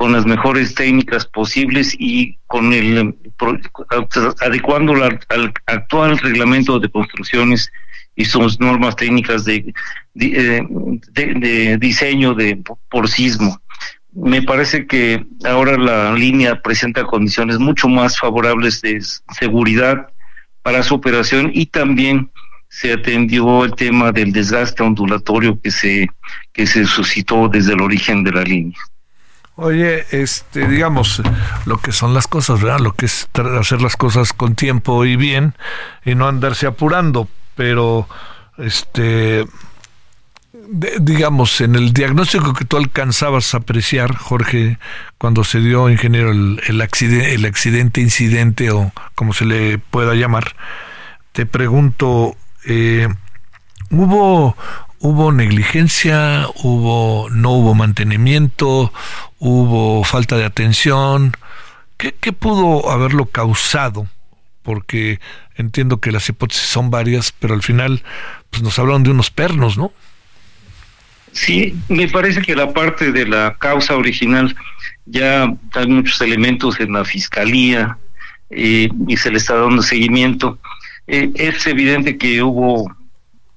con 0.00 0.12
las 0.12 0.24
mejores 0.24 0.74
técnicas 0.74 1.26
posibles 1.26 1.94
y 1.98 2.38
con 2.46 2.72
el 2.72 3.14
adecuándolo 4.40 5.04
al, 5.04 5.52
actual 5.66 6.16
reglamento 6.16 6.80
de 6.80 6.88
construcciones 6.88 7.70
y 8.16 8.24
sus 8.24 8.58
normas 8.60 8.96
técnicas 8.96 9.44
de, 9.44 9.74
eh, 10.18 10.62
de, 11.12 11.76
diseño 11.76 12.32
de 12.32 12.62
por 12.88 13.10
sismo. 13.10 13.60
Me 14.14 14.40
parece 14.40 14.86
que 14.86 15.22
ahora 15.44 15.76
la 15.76 16.14
línea 16.14 16.62
presenta 16.62 17.04
condiciones 17.04 17.58
mucho 17.58 17.86
más 17.86 18.18
favorables 18.18 18.80
de 18.80 19.02
seguridad 19.38 20.06
para 20.62 20.82
su 20.82 20.94
operación 20.94 21.50
y 21.52 21.66
también 21.66 22.30
se 22.70 22.94
atendió 22.94 23.66
el 23.66 23.74
tema 23.74 24.12
del 24.12 24.32
desgaste 24.32 24.82
ondulatorio 24.82 25.60
que 25.60 25.70
se 25.70 26.08
que 26.54 26.66
se 26.66 26.86
suscitó 26.86 27.48
desde 27.48 27.74
el 27.74 27.82
origen 27.82 28.24
de 28.24 28.32
la 28.32 28.44
línea. 28.44 28.78
Oye, 29.62 30.06
este, 30.10 30.66
digamos, 30.66 31.20
lo 31.66 31.76
que 31.76 31.92
son 31.92 32.14
las 32.14 32.26
cosas, 32.26 32.62
¿verdad? 32.62 32.80
Lo 32.80 32.94
que 32.94 33.04
es 33.04 33.28
hacer 33.34 33.82
las 33.82 33.94
cosas 33.94 34.32
con 34.32 34.54
tiempo 34.54 35.04
y 35.04 35.16
bien 35.16 35.54
y 36.02 36.14
no 36.14 36.26
andarse 36.26 36.66
apurando, 36.66 37.28
pero 37.56 38.08
este 38.56 39.44
digamos, 41.00 41.60
en 41.60 41.74
el 41.74 41.92
diagnóstico 41.92 42.54
que 42.54 42.64
tú 42.64 42.78
alcanzabas 42.78 43.52
a 43.52 43.58
apreciar, 43.58 44.16
Jorge, 44.16 44.78
cuando 45.18 45.44
se 45.44 45.60
dio, 45.60 45.90
ingeniero, 45.90 46.30
el, 46.30 46.80
accidente, 46.80 47.34
el 47.34 47.44
accidente, 47.44 48.00
incidente 48.00 48.70
o 48.70 48.92
como 49.14 49.34
se 49.34 49.44
le 49.44 49.76
pueda 49.76 50.14
llamar, 50.14 50.56
te 51.32 51.44
pregunto, 51.44 52.34
eh, 52.64 53.08
¿hubo, 53.90 54.56
¿hubo 55.00 55.32
negligencia? 55.32 56.46
¿Hubo, 56.62 57.28
no 57.30 57.50
hubo 57.52 57.74
mantenimiento? 57.74 58.92
¿Hubo 59.38 60.04
falta 60.04 60.36
de 60.36 60.44
atención? 60.44 61.32
¿Qué, 61.96 62.32
pudo 62.32 62.90
haberlo 62.90 63.26
causado? 63.26 64.06
Porque 64.62 65.20
entiendo 65.56 66.00
que 66.00 66.12
las 66.12 66.28
hipótesis 66.28 66.66
son 66.66 66.90
varias, 66.90 67.32
pero 67.32 67.54
al 67.54 67.62
final 67.62 68.02
pues 68.50 68.62
nos 68.62 68.78
hablan 68.78 69.02
de 69.02 69.10
unos 69.10 69.30
pernos, 69.30 69.76
¿no? 69.76 69.92
Sí, 71.32 71.76
me 71.88 72.08
parece 72.08 72.42
que 72.42 72.56
la 72.56 72.72
parte 72.72 73.12
de 73.12 73.26
la 73.26 73.54
causa 73.58 73.96
original 73.96 74.54
ya 75.06 75.52
hay 75.74 75.86
muchos 75.86 76.20
elementos 76.20 76.80
en 76.80 76.92
la 76.92 77.04
fiscalía 77.04 77.98
eh, 78.50 78.88
y 79.06 79.16
se 79.16 79.30
le 79.30 79.38
está 79.38 79.54
dando 79.54 79.82
seguimiento. 79.82 80.58
Eh, 81.06 81.30
es 81.34 81.66
evidente 81.66 82.18
que 82.18 82.42
hubo 82.42 82.90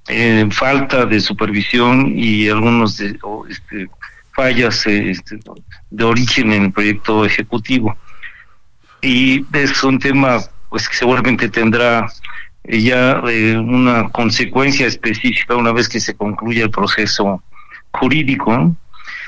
eh, 0.08 0.46
falta 0.50 1.06
de 1.06 1.20
supervisión 1.20 2.12
y 2.16 2.48
algunos 2.48 2.98
de 2.98 3.18
este, 3.48 3.88
fallas 4.32 4.86
este, 4.86 5.38
de 5.90 6.04
origen 6.04 6.52
en 6.52 6.62
el 6.64 6.72
proyecto 6.72 7.24
ejecutivo. 7.24 7.96
Y 9.00 9.44
es 9.52 9.82
un 9.84 9.98
tema 9.98 10.38
pues 10.70 10.88
que 10.88 10.96
seguramente 10.96 11.48
tendrá 11.48 12.06
ya 12.64 13.22
una 13.58 14.08
consecuencia 14.08 14.86
específica 14.86 15.54
una 15.54 15.72
vez 15.72 15.88
que 15.88 16.00
se 16.00 16.14
concluya 16.14 16.64
el 16.64 16.70
proceso 16.70 17.42
jurídico, 17.92 18.74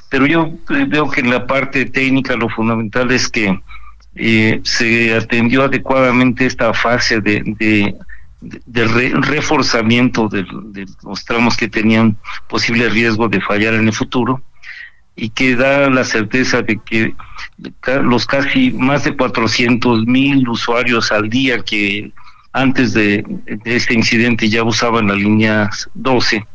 pero 0.08 0.26
yo 0.26 0.50
eh, 0.70 0.86
veo 0.88 1.10
que 1.10 1.20
en 1.20 1.30
la 1.30 1.46
parte 1.46 1.84
técnica 1.86 2.36
lo 2.36 2.48
fundamental 2.48 3.10
es 3.10 3.28
que 3.28 3.60
eh, 4.14 4.60
se 4.64 5.14
atendió 5.14 5.64
adecuadamente 5.64 6.46
esta 6.46 6.72
fase 6.72 7.20
de, 7.20 7.94
reforzamiento 8.66 10.28
de, 10.28 10.44
los 11.04 11.24
tramos 11.24 11.56
que 11.56 11.68
tenían 11.68 12.16
posible 12.48 12.88
riesgo 12.88 13.28
de 13.28 13.40
fallar 13.40 13.74
en 13.74 13.86
el 13.86 13.92
futuro 13.92 14.42
y 15.14 15.30
que 15.30 15.56
da 15.56 15.88
la 15.88 16.04
certeza 16.04 16.62
de 16.62 16.78
que 16.84 17.14
los 18.02 18.26
casi 18.26 18.70
más 18.72 19.04
de 19.04 19.16
400 19.16 20.06
mil 20.06 20.48
usuarios 20.48 21.10
al 21.10 21.30
día 21.30 21.58
que 21.60 22.12
antes 22.52 22.94
de, 22.94 23.24
este 23.64 23.94
incidente 23.94 24.48
ya 24.48 24.62
usaban 24.62 25.08
la 25.08 25.14
línea 25.14 25.70
12 25.94 26.46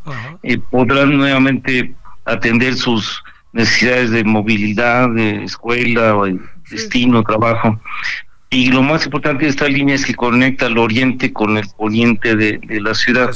eh, 0.43 0.57
podrán 0.69 1.17
nuevamente 1.17 1.93
atender 2.25 2.75
sus 2.75 3.23
necesidades 3.53 4.11
de 4.11 4.23
movilidad, 4.23 5.09
de 5.09 5.43
escuela, 5.43 6.15
destino, 6.69 7.23
trabajo. 7.23 7.79
Y 8.53 8.69
lo 8.69 8.83
más 8.83 9.05
importante 9.05 9.45
de 9.45 9.49
esta 9.49 9.67
línea 9.67 9.95
es 9.95 10.05
que 10.05 10.13
conecta 10.13 10.65
el 10.65 10.77
oriente 10.77 11.31
con 11.31 11.57
el 11.57 11.65
poniente 11.69 12.35
de, 12.35 12.59
la 12.81 12.93
ciudad. 12.93 13.31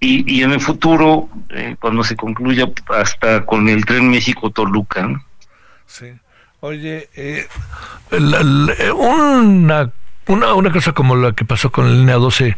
y, 0.00 0.38
y, 0.38 0.42
en 0.42 0.52
el 0.52 0.60
futuro, 0.60 1.28
eh, 1.50 1.76
cuando 1.78 2.02
se 2.02 2.16
concluya, 2.16 2.66
hasta 2.88 3.44
con 3.44 3.68
el 3.68 3.84
tren 3.84 4.08
México-Toluca. 4.08 5.22
Sí. 5.84 6.06
Oye, 6.60 7.10
eh, 7.14 7.46
una, 8.10 9.92
una, 10.26 10.54
una 10.54 10.72
cosa 10.72 10.92
como 10.92 11.14
la 11.14 11.32
que 11.32 11.44
pasó 11.44 11.70
con 11.70 11.86
la 11.86 11.92
línea 11.92 12.14
12 12.14 12.56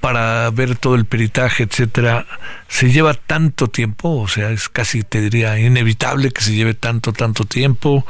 para 0.00 0.50
ver 0.50 0.76
todo 0.76 0.94
el 0.94 1.04
peritaje, 1.04 1.64
etcétera, 1.64 2.26
se 2.68 2.90
lleva 2.90 3.14
tanto 3.14 3.68
tiempo, 3.68 4.20
o 4.20 4.28
sea, 4.28 4.50
es 4.50 4.68
casi 4.68 5.02
te 5.02 5.20
diría 5.20 5.58
inevitable 5.58 6.30
que 6.30 6.42
se 6.42 6.54
lleve 6.54 6.74
tanto, 6.74 7.12
tanto 7.12 7.44
tiempo, 7.44 8.06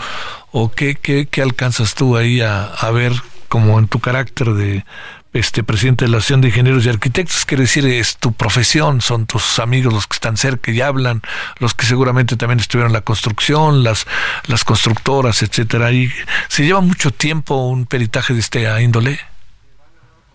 o 0.53 0.70
qué, 0.70 0.94
qué, 0.94 1.26
qué 1.26 1.42
alcanzas 1.42 1.94
tú 1.94 2.16
ahí 2.16 2.40
a, 2.40 2.66
a, 2.66 2.90
ver 2.90 3.12
como 3.48 3.78
en 3.78 3.88
tu 3.88 3.98
carácter 3.98 4.53
de 4.53 4.84
este 5.32 5.62
presidente 5.62 6.05
de 6.05 6.11
la 6.11 6.18
Asociación 6.18 6.42
de 6.42 6.48
Ingenieros 6.48 6.84
y 6.84 6.90
Arquitectos, 6.90 7.46
quiere 7.46 7.62
decir, 7.62 7.86
es 7.86 8.18
tu 8.18 8.32
profesión, 8.32 9.00
son 9.00 9.26
tus 9.26 9.59
amigos 9.59 9.92
los 9.92 10.07
que 10.07 10.14
están 10.14 10.36
cerca 10.36 10.70
y 10.70 10.80
hablan, 10.82 11.22
los 11.59 11.74
que 11.74 11.86
seguramente 11.86 12.36
también 12.36 12.61
estuvieron 12.61 12.90
en 12.90 12.94
la 12.94 13.00
construcción, 13.00 13.82
las, 13.82 14.07
las 14.46 14.62
constructoras, 14.64 15.42
etcétera, 15.42 15.90
y 15.90 16.11
se 16.48 16.64
lleva 16.64 16.80
mucho 16.82 17.11
tiempo 17.11 17.66
un 17.68 17.86
peritaje 17.86 18.34
de 18.34 18.40
este 18.40 18.82
índole. 18.82 19.18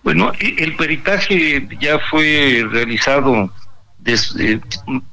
Bueno, 0.03 0.31
el 0.39 0.75
peritaje 0.75 1.67
ya 1.79 1.99
fue 1.99 2.65
realizado 2.71 3.51
eh, 4.05 4.59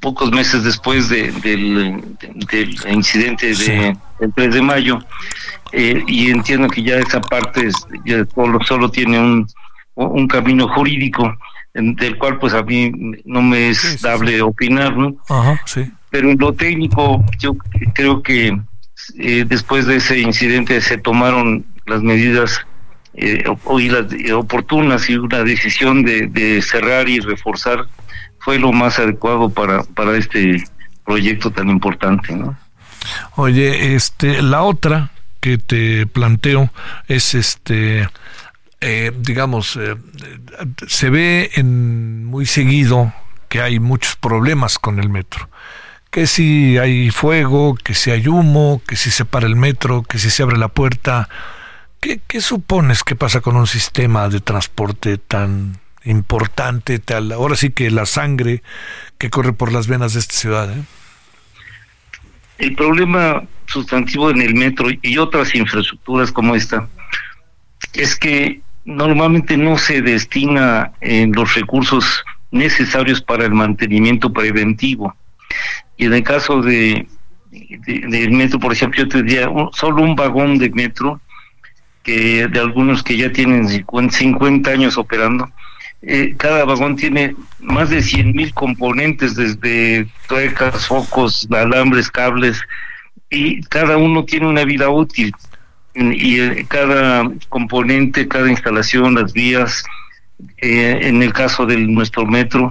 pocos 0.00 0.30
meses 0.30 0.62
después 0.62 1.08
del, 1.08 2.02
incidente 2.90 3.54
de, 3.54 3.96
del 4.20 4.32
3 4.34 4.54
de 4.54 4.62
mayo 4.62 4.98
eh, 5.72 6.02
y 6.06 6.30
entiendo 6.30 6.68
que 6.68 6.82
ya 6.82 6.96
esa 6.96 7.20
parte 7.20 7.70
ya 8.04 8.24
solo, 8.34 8.60
solo 8.64 8.90
tiene 8.90 9.18
un, 9.18 9.46
un 9.94 10.28
camino 10.28 10.68
jurídico 10.68 11.36
del 11.74 12.18
cual 12.18 12.38
pues 12.38 12.54
a 12.54 12.62
mí 12.62 12.92
no 13.24 13.42
me 13.42 13.70
es 13.70 14.00
dable 14.00 14.40
opinar, 14.42 14.96
¿no? 14.96 15.16
Pero 16.10 16.30
en 16.30 16.38
lo 16.38 16.52
técnico 16.52 17.24
yo 17.38 17.56
creo 17.94 18.22
que 18.22 18.56
eh, 19.18 19.44
después 19.46 19.86
de 19.86 19.96
ese 19.96 20.20
incidente 20.20 20.80
se 20.80 20.98
tomaron 20.98 21.66
las 21.86 22.00
medidas 22.00 22.64
eh, 23.14 23.44
las 23.44 24.12
eh, 24.12 24.32
oportunas 24.32 25.08
y 25.10 25.16
una 25.16 25.42
decisión 25.42 26.04
de, 26.04 26.62
cerrar 26.62 27.08
y 27.08 27.20
reforzar 27.20 27.86
fue 28.44 28.58
lo 28.58 28.72
más 28.72 28.98
adecuado 28.98 29.48
para, 29.48 29.82
para 29.82 30.16
este 30.16 30.62
proyecto 31.04 31.50
tan 31.50 31.68
importante, 31.70 32.34
¿no? 32.34 32.56
Oye, 33.36 33.94
este, 33.94 34.42
la 34.42 34.62
otra 34.62 35.10
que 35.40 35.58
te 35.58 36.06
planteo 36.06 36.70
es 37.06 37.34
este, 37.34 38.08
eh, 38.80 39.12
digamos, 39.18 39.76
eh, 39.76 39.96
se 40.86 41.10
ve 41.10 41.50
en 41.54 42.24
muy 42.24 42.46
seguido 42.46 43.12
que 43.48 43.60
hay 43.60 43.78
muchos 43.78 44.16
problemas 44.16 44.78
con 44.78 44.98
el 44.98 45.08
metro. 45.08 45.48
Que 46.10 46.26
si 46.26 46.78
hay 46.78 47.10
fuego, 47.10 47.74
que 47.74 47.94
si 47.94 48.10
hay 48.10 48.28
humo, 48.28 48.80
que 48.86 48.96
si 48.96 49.10
se 49.10 49.24
para 49.24 49.46
el 49.46 49.56
metro, 49.56 50.02
que 50.02 50.18
si 50.18 50.30
se 50.30 50.42
abre 50.42 50.56
la 50.56 50.68
puerta, 50.68 51.28
¿Qué, 52.28 52.40
supones 52.42 53.02
que 53.02 53.16
pasa 53.16 53.40
con 53.40 53.56
un 53.56 53.66
sistema 53.66 54.28
de 54.28 54.40
transporte 54.40 55.16
tan 55.16 55.80
importante, 56.04 56.98
tal, 56.98 57.32
ahora 57.32 57.56
sí 57.56 57.70
que 57.70 57.90
la 57.90 58.06
sangre 58.06 58.62
que 59.18 59.30
corre 59.30 59.52
por 59.52 59.72
las 59.72 59.86
venas 59.86 60.14
de 60.14 60.20
esta 60.20 60.34
ciudad? 60.34 60.70
¿eh? 60.70 60.82
El 62.58 62.74
problema 62.74 63.42
sustantivo 63.66 64.30
en 64.30 64.42
el 64.42 64.54
metro 64.54 64.88
y 65.02 65.18
otras 65.18 65.54
infraestructuras 65.54 66.30
como 66.30 66.54
esta 66.54 66.88
es 67.94 68.16
que 68.16 68.60
normalmente 68.84 69.56
no 69.56 69.78
se 69.78 70.02
destina 70.02 70.92
en 71.00 71.32
los 71.32 71.54
recursos 71.54 72.22
necesarios 72.50 73.20
para 73.20 73.44
el 73.44 73.52
mantenimiento 73.52 74.32
preventivo. 74.32 75.14
Y 75.96 76.06
en 76.06 76.14
el 76.14 76.22
caso 76.22 76.60
de, 76.60 77.06
del 77.50 78.30
metro, 78.30 78.58
por 78.58 78.72
ejemplo, 78.72 79.02
yo 79.02 79.08
tendría 79.08 79.48
solo 79.72 80.02
un 80.02 80.14
vagón 80.14 80.58
de 80.58 80.70
metro 80.70 81.20
que 82.02 82.46
de 82.46 82.60
algunos 82.60 83.02
que 83.02 83.16
ya 83.16 83.32
tienen 83.32 83.66
50 83.68 84.70
años 84.70 84.98
operando. 84.98 85.50
Eh, 86.06 86.34
cada 86.36 86.64
vagón 86.64 86.96
tiene 86.96 87.34
más 87.60 87.90
de 87.90 88.02
100 88.02 88.32
mil 88.32 88.52
componentes, 88.52 89.34
desde 89.36 90.06
tuercas, 90.28 90.86
focos, 90.86 91.48
alambres, 91.50 92.10
cables, 92.10 92.60
y 93.30 93.62
cada 93.62 93.96
uno 93.96 94.24
tiene 94.24 94.46
una 94.46 94.64
vida 94.64 94.90
útil. 94.90 95.32
Y 95.94 96.40
eh, 96.40 96.66
cada 96.68 97.30
componente, 97.48 98.28
cada 98.28 98.50
instalación, 98.50 99.14
las 99.14 99.32
vías, 99.32 99.84
eh, 100.58 101.00
en 101.02 101.22
el 101.22 101.32
caso 101.32 101.64
de 101.64 101.78
nuestro 101.78 102.26
metro, 102.26 102.70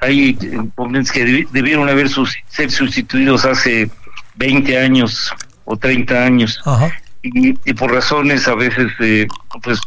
hay 0.00 0.34
componentes 0.34 1.12
que 1.12 1.46
debieron 1.50 1.88
haber 1.88 2.08
ser 2.08 2.70
sustituidos 2.70 3.44
hace 3.44 3.90
20 4.36 4.78
años 4.78 5.30
o 5.64 5.76
30 5.76 6.24
años. 6.24 6.60
Ajá 6.64 6.90
y, 7.22 7.52
por 7.74 7.92
razones 7.92 8.48
a 8.48 8.54
veces 8.54 8.90
de, 8.98 9.28
pues, 9.62 9.80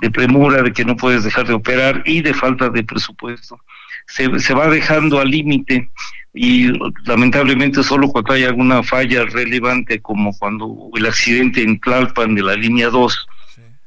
de 0.00 0.10
premura, 0.10 0.62
de 0.62 0.72
que 0.72 0.84
no 0.84 0.96
puedes 0.96 1.24
dejar 1.24 1.46
de 1.46 1.54
operar 1.54 2.02
y 2.06 2.22
de 2.22 2.34
falta 2.34 2.68
de 2.70 2.82
presupuesto, 2.82 3.60
se, 4.06 4.38
se 4.38 4.54
va 4.54 4.68
dejando 4.68 5.20
al 5.20 5.30
límite 5.30 5.88
y 6.32 6.72
lamentablemente 7.04 7.82
solo 7.82 8.08
cuando 8.08 8.32
hay 8.32 8.44
alguna 8.44 8.82
falla 8.82 9.24
relevante 9.24 10.00
como 10.00 10.36
cuando 10.38 10.90
el 10.94 11.06
accidente 11.06 11.62
en 11.62 11.80
Tlalpan 11.80 12.34
de 12.34 12.42
la 12.42 12.54
línea 12.54 12.88
2, 12.88 13.28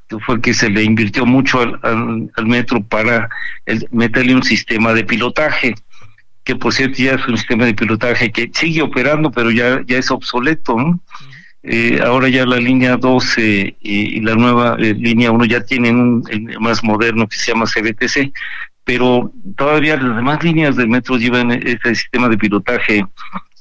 que 0.09 0.19
fue 0.19 0.41
que 0.41 0.53
se 0.53 0.69
le 0.69 0.83
invirtió 0.83 1.25
mucho 1.25 1.61
al, 1.61 2.29
al, 2.35 2.45
metro 2.45 2.83
para 2.83 3.29
meterle 3.91 4.35
un 4.35 4.43
sistema 4.43 4.93
de 4.93 5.05
pilotaje 5.05 5.75
que 6.43 6.57
por 6.57 6.73
cierto 6.73 6.97
ya 7.01 7.13
es 7.13 7.25
un 7.25 7.37
sistema 7.37 7.65
de 7.65 7.73
pilotaje 7.73 8.29
que 8.29 8.51
sigue 8.53 8.81
operando 8.81 9.31
pero 9.31 9.49
ya 9.49 9.81
ya 9.85 9.97
es 9.97 10.11
obsoleto 10.11 10.75
¿no? 10.77 10.99
Eh, 11.63 11.99
ahora 12.03 12.27
ya 12.27 12.45
la 12.45 12.57
línea 12.57 12.97
12 12.97 13.77
y, 13.79 14.19
la 14.19 14.35
nueva 14.35 14.75
eh, 14.79 14.93
línea 14.93 15.31
1 15.31 15.45
ya 15.45 15.63
tienen 15.63 15.97
un 15.97 16.23
más 16.59 16.83
moderno 16.83 17.27
que 17.27 17.37
se 17.37 17.51
llama 17.51 17.65
CBTC, 17.65 18.33
pero 18.83 19.31
todavía 19.55 19.95
las 19.95 20.17
demás 20.17 20.43
líneas 20.43 20.75
del 20.75 20.89
metro 20.89 21.17
llevan 21.17 21.51
ese 21.51 21.95
sistema 21.95 22.27
de 22.27 22.37
pilotaje 22.37 23.05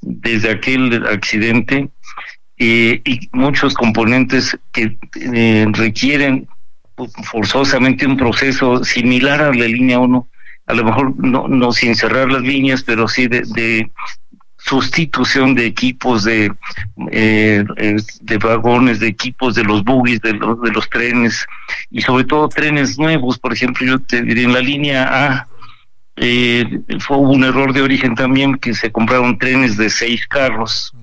desde 0.01 0.51
aquel 0.51 1.07
accidente 1.07 1.89
eh, 2.59 3.01
y 3.05 3.29
muchos 3.33 3.75
componentes 3.75 4.57
que 4.73 4.97
eh, 5.21 5.67
requieren 5.73 6.47
forzosamente 7.25 8.07
un 8.07 8.17
proceso 8.17 8.85
similar 8.85 9.41
a 9.43 9.53
la 9.53 9.65
línea 9.67 9.99
1, 9.99 10.29
a 10.67 10.75
lo 10.75 10.85
mejor 10.85 11.15
no, 11.19 11.49
no 11.49 11.73
sin 11.73 11.95
cerrar 11.95 12.31
las 12.31 12.43
líneas, 12.43 12.83
pero 12.83 13.09
sí 13.09 13.27
de, 13.27 13.91
sustitución 14.65 15.55
de 15.55 15.67
equipos 15.67 16.25
de, 16.25 16.53
eh, 17.11 17.65
de 18.21 18.39
vagones, 18.39 19.01
de 19.01 19.09
equipos 19.09 19.55
de 19.55 19.65
los 19.65 19.83
buggies, 19.85 20.21
de 20.21 20.35
los, 20.35 20.61
de 20.61 20.71
los 20.71 20.89
trenes 20.89 21.47
y 21.91 22.01
sobre 22.03 22.25
todo 22.25 22.49
trenes 22.49 22.99
nuevos. 22.99 23.39
Por 23.39 23.53
ejemplo, 23.53 23.87
yo 23.87 23.99
te 23.99 24.23
diré 24.23 24.43
en 24.43 24.53
la 24.53 24.61
línea 24.61 25.09
A, 25.11 25.49
eh, 26.17 26.81
fue 27.01 27.17
un 27.17 27.43
error 27.45 27.73
de 27.73 27.83
origen 27.83 28.15
también 28.15 28.57
que 28.57 28.75
se 28.75 28.93
compraron 28.93 29.39
trenes 29.39 29.77
de 29.77 29.91
seis 29.91 30.27
carros 30.27 30.95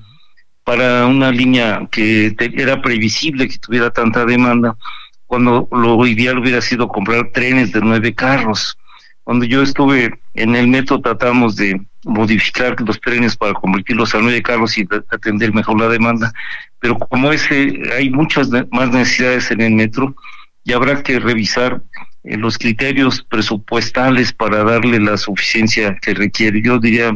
para 0.64 1.08
una 1.08 1.32
línea 1.32 1.88
que 1.92 2.36
era 2.54 2.82
previsible 2.82 3.48
que 3.48 3.58
tuviera 3.58 3.90
tanta 3.90 4.24
demanda, 4.24 4.78
cuando 5.26 5.68
lo 5.72 6.06
ideal 6.06 6.38
hubiera 6.38 6.62
sido 6.62 6.88
comprar 6.88 7.32
trenes 7.34 7.72
de 7.72 7.82
nueve 7.82 8.14
carros. 8.14 8.78
Cuando 9.24 9.46
yo 9.46 9.64
estuve 9.64 10.20
en 10.36 10.56
el 10.56 10.68
metro 10.68 11.02
tratamos 11.02 11.56
de 11.56 11.82
modificar 12.04 12.80
los 12.82 13.00
trenes 13.02 13.36
para 13.36 13.54
convertirlos 13.54 14.16
a 14.16 14.20
nueve 14.20 14.42
carros 14.42 14.78
y 14.78 14.88
atender 15.10 15.54
mejor 15.54 15.80
la 15.80 15.90
demanda, 15.90 16.32
pero 16.80 16.98
como 16.98 17.32
ese 17.32 17.82
hay 17.96 18.10
muchas 18.10 18.50
más 18.72 18.90
necesidades 18.90 19.52
en 19.52 19.62
el 19.62 19.74
metro 19.74 20.16
y 20.64 20.74
habrá 20.74 21.04
que 21.04 21.20
revisar 21.20 21.82
eh, 22.24 22.38
los 22.38 22.58
criterios 22.58 23.24
presupuestales 23.24 24.34
para 24.34 24.64
darle 24.64 25.00
la 25.00 25.18
suficiencia 25.18 25.96
que 26.02 26.14
requiere. 26.14 26.62
Yo 26.62 26.80
diría, 26.80 27.12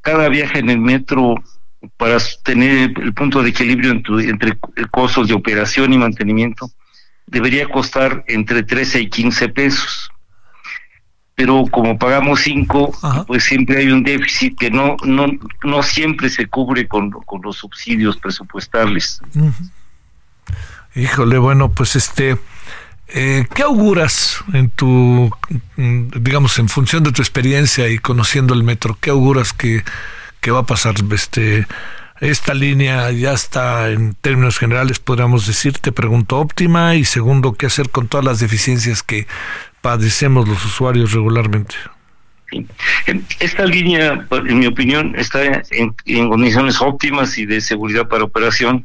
cada 0.00 0.28
viaje 0.28 0.58
en 0.58 0.70
el 0.70 0.80
metro 0.80 1.34
para 1.96 2.18
tener 2.44 2.92
el 3.00 3.14
punto 3.14 3.42
de 3.42 3.50
equilibrio 3.50 3.90
entre, 3.90 4.28
entre 4.28 4.56
costos 4.90 5.28
de 5.28 5.34
operación 5.34 5.92
y 5.92 5.98
mantenimiento 5.98 6.70
debería 7.26 7.68
costar 7.68 8.24
entre 8.26 8.62
13 8.62 9.02
y 9.02 9.08
15 9.08 9.48
pesos. 9.50 10.10
Pero 11.40 11.64
como 11.70 11.96
pagamos 11.96 12.40
5, 12.40 13.24
pues 13.26 13.44
siempre 13.44 13.78
hay 13.78 13.90
un 13.90 14.02
déficit 14.02 14.58
que 14.58 14.70
no 14.70 14.98
no 15.02 15.26
no 15.64 15.82
siempre 15.82 16.28
se 16.28 16.44
cubre 16.44 16.86
con, 16.86 17.10
con 17.10 17.40
los 17.40 17.56
subsidios 17.56 18.18
presupuestales. 18.18 19.22
Híjole, 20.94 21.38
bueno, 21.38 21.70
pues 21.70 21.96
este 21.96 22.36
eh, 23.08 23.46
¿Qué 23.54 23.62
auguras 23.62 24.44
en 24.52 24.68
tu, 24.68 25.30
digamos, 25.76 26.58
en 26.58 26.68
función 26.68 27.04
de 27.04 27.12
tu 27.12 27.22
experiencia 27.22 27.88
y 27.88 27.98
conociendo 27.98 28.52
el 28.52 28.62
metro? 28.62 28.98
¿Qué 29.00 29.08
auguras 29.08 29.54
que, 29.54 29.82
va 30.50 30.58
a 30.58 30.66
pasar? 30.66 30.96
Este, 31.10 31.66
esta 32.20 32.52
línea 32.52 33.10
ya 33.12 33.32
está 33.32 33.88
en 33.88 34.14
términos 34.14 34.58
generales, 34.58 34.98
podríamos 34.98 35.46
decir, 35.46 35.78
te 35.78 35.90
pregunto, 35.90 36.38
óptima 36.38 36.94
y 36.96 37.06
segundo, 37.06 37.54
¿qué 37.54 37.66
hacer 37.66 37.88
con 37.88 38.08
todas 38.08 38.26
las 38.26 38.40
deficiencias 38.40 39.02
que 39.02 39.26
padecemos 39.80 40.48
los 40.48 40.64
usuarios 40.64 41.12
regularmente? 41.12 41.74
Esta 43.38 43.64
línea, 43.64 44.26
en 44.30 44.58
mi 44.58 44.66
opinión, 44.66 45.14
está 45.16 45.44
en, 45.44 45.94
en 46.04 46.28
condiciones 46.28 46.80
óptimas 46.80 47.38
y 47.38 47.46
de 47.46 47.60
seguridad 47.60 48.08
para 48.08 48.24
operación, 48.24 48.84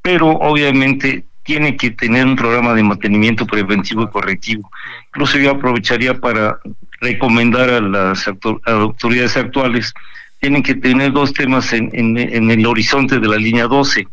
pero 0.00 0.28
obviamente 0.28 1.24
tiene 1.44 1.76
que 1.76 1.90
tener 1.90 2.26
un 2.26 2.36
programa 2.36 2.74
de 2.74 2.82
mantenimiento 2.82 3.46
preventivo 3.46 4.04
y 4.04 4.08
correctivo. 4.08 4.70
Incluso 5.08 5.38
yo 5.38 5.50
aprovecharía 5.50 6.18
para 6.18 6.58
recomendar 7.00 7.68
a 7.68 7.80
las 7.80 8.28
autoridades 8.64 9.36
actuales, 9.36 9.92
tienen 10.40 10.62
que 10.62 10.74
tener 10.74 11.12
dos 11.12 11.32
temas 11.32 11.72
en, 11.72 11.90
en, 11.92 12.50
el 12.50 12.66
horizonte 12.66 13.18
de 13.18 13.28
la 13.28 13.36
línea 13.36 13.66
12. 13.66 14.06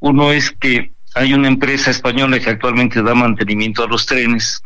Uno 0.00 0.32
es 0.32 0.50
que 0.50 0.90
hay 1.14 1.34
una 1.34 1.48
empresa 1.48 1.90
española 1.90 2.38
que 2.40 2.50
actualmente 2.50 3.02
da 3.02 3.14
mantenimiento 3.14 3.84
a 3.84 3.88
los 3.88 4.06
trenes, 4.06 4.62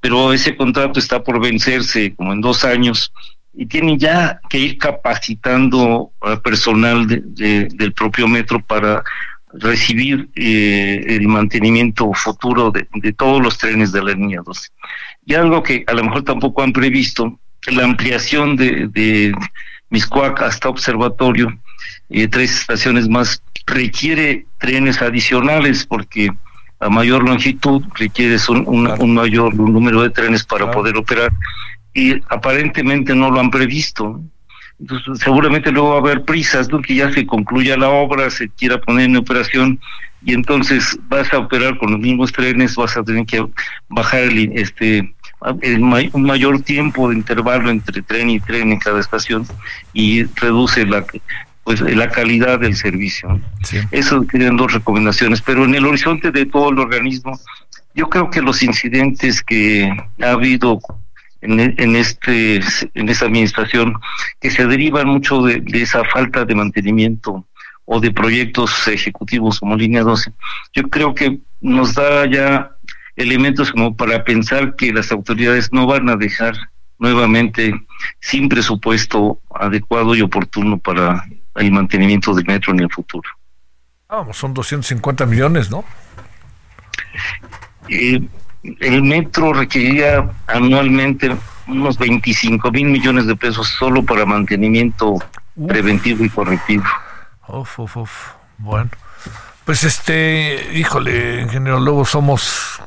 pero 0.00 0.32
ese 0.32 0.56
contrato 0.56 0.98
está 0.98 1.22
por 1.22 1.40
vencerse 1.40 2.14
como 2.14 2.32
en 2.32 2.40
dos 2.40 2.64
años 2.64 3.12
y 3.54 3.66
tienen 3.66 3.98
ya 3.98 4.40
que 4.48 4.58
ir 4.58 4.78
capacitando 4.78 6.12
a 6.20 6.40
personal 6.40 7.06
del 7.08 7.92
propio 7.92 8.28
metro 8.28 8.60
para 8.64 9.02
recibir 9.52 10.28
eh, 10.36 11.04
el 11.08 11.26
mantenimiento 11.26 12.12
futuro 12.12 12.70
de, 12.70 13.12
todos 13.14 13.42
los 13.42 13.58
trenes 13.58 13.92
de 13.92 14.02
la 14.02 14.12
línea 14.12 14.42
12. 14.44 14.68
Y 15.26 15.34
algo 15.34 15.62
que 15.62 15.84
a 15.86 15.94
lo 15.94 16.04
mejor 16.04 16.22
tampoco 16.22 16.62
han 16.62 16.72
previsto, 16.72 17.38
la 17.66 17.84
ampliación 17.84 18.56
de, 18.56 18.88
de 18.88 19.34
Miscuac 19.90 20.40
hasta 20.42 20.68
Observatorio, 20.68 21.58
eh, 22.10 22.28
tres 22.28 22.60
estaciones 22.60 23.08
más, 23.08 23.42
requiere 23.66 24.46
trenes 24.58 25.02
adicionales 25.02 25.84
porque 25.84 26.30
a 26.80 26.88
mayor 26.88 27.24
longitud 27.24 27.82
requiere 27.94 28.36
un, 28.48 29.14
mayor 29.14 29.54
número 29.54 30.02
de 30.02 30.10
trenes 30.10 30.44
para 30.44 30.70
poder 30.70 30.96
operar 30.96 31.32
y 31.92 32.14
aparentemente 32.28 33.14
no 33.14 33.30
lo 33.30 33.40
han 33.40 33.50
previsto. 33.50 34.20
Entonces, 34.80 35.18
seguramente 35.18 35.72
luego 35.72 35.90
va 35.90 35.96
a 35.96 36.00
haber 36.00 36.24
prisas, 36.24 36.68
¿no? 36.68 36.80
que 36.80 36.94
ya 36.94 37.10
se 37.12 37.26
concluya 37.26 37.76
la 37.76 37.88
obra, 37.88 38.30
se 38.30 38.48
quiera 38.48 38.80
poner 38.80 39.06
en 39.06 39.16
operación 39.16 39.80
y 40.24 40.34
entonces 40.34 40.98
vas 41.08 41.32
a 41.32 41.38
operar 41.38 41.78
con 41.78 41.92
los 41.92 42.00
mismos 42.00 42.32
trenes, 42.32 42.76
vas 42.76 42.96
a 42.96 43.02
tener 43.02 43.26
que 43.26 43.44
bajar 43.88 44.20
el, 44.20 44.52
este 44.54 45.12
un 45.40 46.22
mayor 46.22 46.62
tiempo 46.62 47.08
de 47.08 47.16
intervalo 47.16 47.70
entre 47.70 48.02
tren 48.02 48.28
y 48.28 48.40
tren 48.40 48.72
en 48.72 48.78
cada 48.80 48.98
estación 48.98 49.46
y 49.92 50.24
reduce 50.24 50.84
la 50.84 51.04
pues 51.68 51.82
la 51.82 52.08
calidad 52.08 52.60
del 52.60 52.74
servicio. 52.74 53.38
Eso 53.90 54.22
tienen 54.22 54.56
dos 54.56 54.72
recomendaciones, 54.72 55.42
pero 55.42 55.66
en 55.66 55.74
el 55.74 55.84
horizonte 55.84 56.30
de 56.30 56.46
todo 56.46 56.70
el 56.70 56.78
organismo, 56.78 57.38
yo 57.94 58.08
creo 58.08 58.30
que 58.30 58.40
los 58.40 58.62
incidentes 58.62 59.42
que 59.42 59.94
ha 60.22 60.30
habido 60.30 60.80
en, 61.42 61.60
en, 61.60 61.94
este 61.94 62.62
en 62.94 63.08
esta 63.10 63.26
administración 63.26 64.00
que 64.40 64.50
se 64.50 64.66
derivan 64.66 65.08
mucho 65.08 65.42
de, 65.42 65.62
esa 65.74 66.04
falta 66.06 66.46
de 66.46 66.54
mantenimiento 66.54 67.46
o 67.84 68.00
de 68.00 68.12
proyectos 68.12 68.88
ejecutivos 68.88 69.60
como 69.60 69.76
línea 69.76 70.02
12 70.04 70.32
yo 70.72 70.88
creo 70.88 71.14
que 71.14 71.38
nos 71.60 71.94
da 71.94 72.24
ya 72.30 72.70
elementos 73.14 73.72
como 73.72 73.94
para 73.94 74.24
pensar 74.24 74.74
que 74.74 74.90
las 74.90 75.12
autoridades 75.12 75.70
no 75.70 75.86
van 75.86 76.08
a 76.08 76.16
dejar 76.16 76.54
nuevamente 76.98 77.74
sin 78.20 78.48
presupuesto 78.48 79.42
adecuado 79.54 80.14
y 80.16 80.22
oportuno 80.22 80.78
para 80.78 81.24
el 81.58 81.70
mantenimiento 81.72 82.34
del 82.34 82.46
metro 82.46 82.72
en 82.72 82.80
el 82.80 82.90
futuro. 82.90 83.28
Vamos, 84.08 84.36
son 84.36 84.54
250 84.54 85.26
millones, 85.26 85.70
¿no? 85.70 85.84
Eh, 87.88 88.20
el 88.80 89.02
metro 89.02 89.52
requeriría 89.52 90.30
anualmente 90.46 91.36
unos 91.66 91.98
25 91.98 92.70
mil 92.70 92.86
millones 92.86 93.26
de 93.26 93.36
pesos 93.36 93.68
solo 93.68 94.02
para 94.02 94.24
mantenimiento 94.24 95.18
preventivo 95.66 96.24
y 96.24 96.30
correctivo. 96.30 96.84
Uf, 97.48 97.78
uf, 97.78 97.96
uf. 97.98 98.10
Bueno, 98.58 98.90
pues 99.64 99.84
este, 99.84 100.70
híjole, 100.74 101.42
ingeniero, 101.42 101.78
luego 101.80 102.04
somos, 102.04 102.80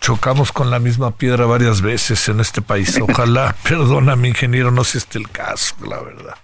chocamos 0.00 0.52
con 0.52 0.70
la 0.70 0.78
misma 0.78 1.16
piedra 1.16 1.46
varias 1.46 1.80
veces 1.80 2.28
en 2.28 2.40
este 2.40 2.62
país. 2.62 2.98
Ojalá, 3.08 3.56
perdona 3.62 4.16
mi 4.16 4.28
ingeniero, 4.28 4.70
no 4.70 4.84
sé 4.84 4.98
este 4.98 5.18
el 5.18 5.30
caso, 5.30 5.74
la 5.86 6.00
verdad. 6.00 6.36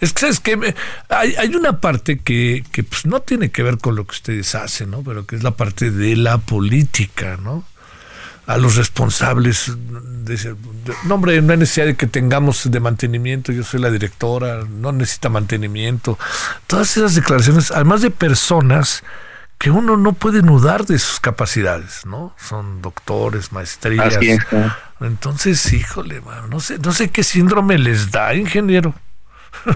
Es 0.00 0.12
que, 0.12 0.20
¿sabes 0.20 0.40
que 0.40 0.74
hay, 1.08 1.34
hay, 1.36 1.54
una 1.54 1.80
parte 1.80 2.18
que, 2.18 2.64
que 2.72 2.82
pues, 2.82 3.06
no 3.06 3.20
tiene 3.20 3.50
que 3.50 3.62
ver 3.62 3.78
con 3.78 3.96
lo 3.96 4.04
que 4.06 4.12
ustedes 4.12 4.54
hacen, 4.54 4.90
¿no? 4.90 5.02
Pero 5.02 5.26
que 5.26 5.36
es 5.36 5.42
la 5.42 5.52
parte 5.52 5.90
de 5.90 6.16
la 6.16 6.38
política, 6.38 7.38
¿no? 7.42 7.64
a 8.48 8.56
los 8.56 8.76
responsables. 8.76 9.70
De, 10.24 10.56
no, 11.04 11.14
hombre, 11.14 11.40
no 11.42 11.52
hay 11.52 11.58
necesidad 11.58 11.86
de 11.86 11.96
que 11.96 12.06
tengamos 12.06 12.68
de 12.70 12.80
mantenimiento. 12.80 13.52
Yo 13.52 13.62
soy 13.62 13.78
la 13.78 13.90
directora, 13.90 14.64
no 14.64 14.90
necesita 14.90 15.28
mantenimiento. 15.28 16.18
Todas 16.66 16.96
esas 16.96 17.14
declaraciones, 17.14 17.70
además 17.70 18.00
de 18.00 18.10
personas 18.10 19.04
que 19.58 19.70
uno 19.70 19.96
no 19.96 20.12
puede 20.12 20.40
dudar 20.40 20.86
de 20.86 20.98
sus 20.98 21.18
capacidades, 21.20 22.06
¿no? 22.06 22.32
Son 22.36 22.80
doctores, 22.80 23.52
maestrías. 23.52 24.18
Entonces, 25.00 25.72
híjole, 25.72 26.22
no 26.48 26.60
sé, 26.60 26.78
no 26.78 26.92
sé 26.92 27.10
qué 27.10 27.24
síndrome 27.24 27.76
les 27.78 28.10
da, 28.12 28.34
ingeniero. 28.34 28.94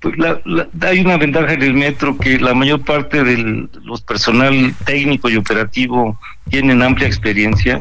pues 0.00 0.18
la, 0.18 0.40
hay 0.82 1.00
una 1.00 1.16
ventaja 1.16 1.52
en 1.52 1.62
el 1.62 1.74
metro 1.74 2.16
que 2.16 2.38
la 2.38 2.54
mayor 2.54 2.84
parte 2.84 3.24
del 3.24 3.68
los 3.84 4.00
personal 4.02 4.74
técnico 4.84 5.28
y 5.28 5.36
operativo 5.36 6.18
tienen 6.48 6.82
amplia 6.82 7.06
experiencia 7.06 7.80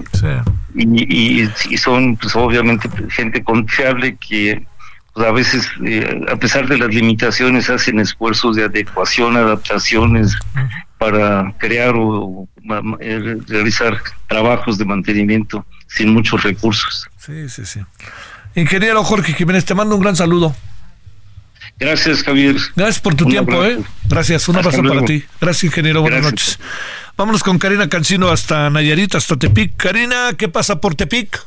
y, 0.75 1.43
y, 1.43 1.77
son 1.77 2.17
pues 2.17 2.35
obviamente 2.35 2.89
gente 3.09 3.43
confiable 3.43 4.17
que 4.17 4.65
a 5.19 5.31
veces 5.31 5.69
eh, 5.85 6.25
a 6.31 6.35
pesar 6.35 6.67
de 6.67 6.77
las 6.77 6.93
limitaciones 6.93 7.69
hacen 7.69 7.99
esfuerzos 7.99 8.55
de 8.55 8.65
adecuación 8.65 9.37
adaptaciones 9.37 10.35
para 10.97 11.53
crear 11.57 11.93
o, 11.95 12.47
eh, 12.99 13.37
realizar 13.47 14.01
trabajos 14.27 14.77
de 14.77 14.85
mantenimiento 14.85 15.65
sin 15.87 16.13
muchos 16.13 16.43
recursos. 16.43 17.07
Sí, 17.17 17.49
sí, 17.49 17.65
sí. 17.65 17.81
Ingeniero 18.55 19.03
Jorge 19.03 19.33
Jiménez, 19.33 19.65
te 19.65 19.75
mando 19.75 19.95
un 19.95 20.01
gran 20.01 20.15
saludo. 20.15 20.55
Gracias, 21.79 22.23
Javier. 22.23 22.57
Gracias 22.75 22.99
por 22.99 23.15
tu 23.15 23.25
tiempo, 23.25 23.63
¿eh? 23.63 23.79
Gracias, 24.05 24.49
un 24.49 24.57
abrazo 24.57 24.83
para 24.83 25.05
ti. 25.05 25.23
Gracias, 25.39 25.63
ingeniero. 25.63 26.01
Buenas 26.01 26.23
noches. 26.23 26.59
Vámonos 27.15 27.41
con 27.41 27.57
Karina 27.57 27.87
Cancino 27.87 28.29
hasta 28.29 28.69
Nayarit, 28.69 29.15
hasta 29.15 29.37
Tepic. 29.37 29.77
Karina, 29.77 30.31
¿qué 30.37 30.49
pasa 30.49 30.81
por 30.81 30.95
Tepic? 30.95 31.41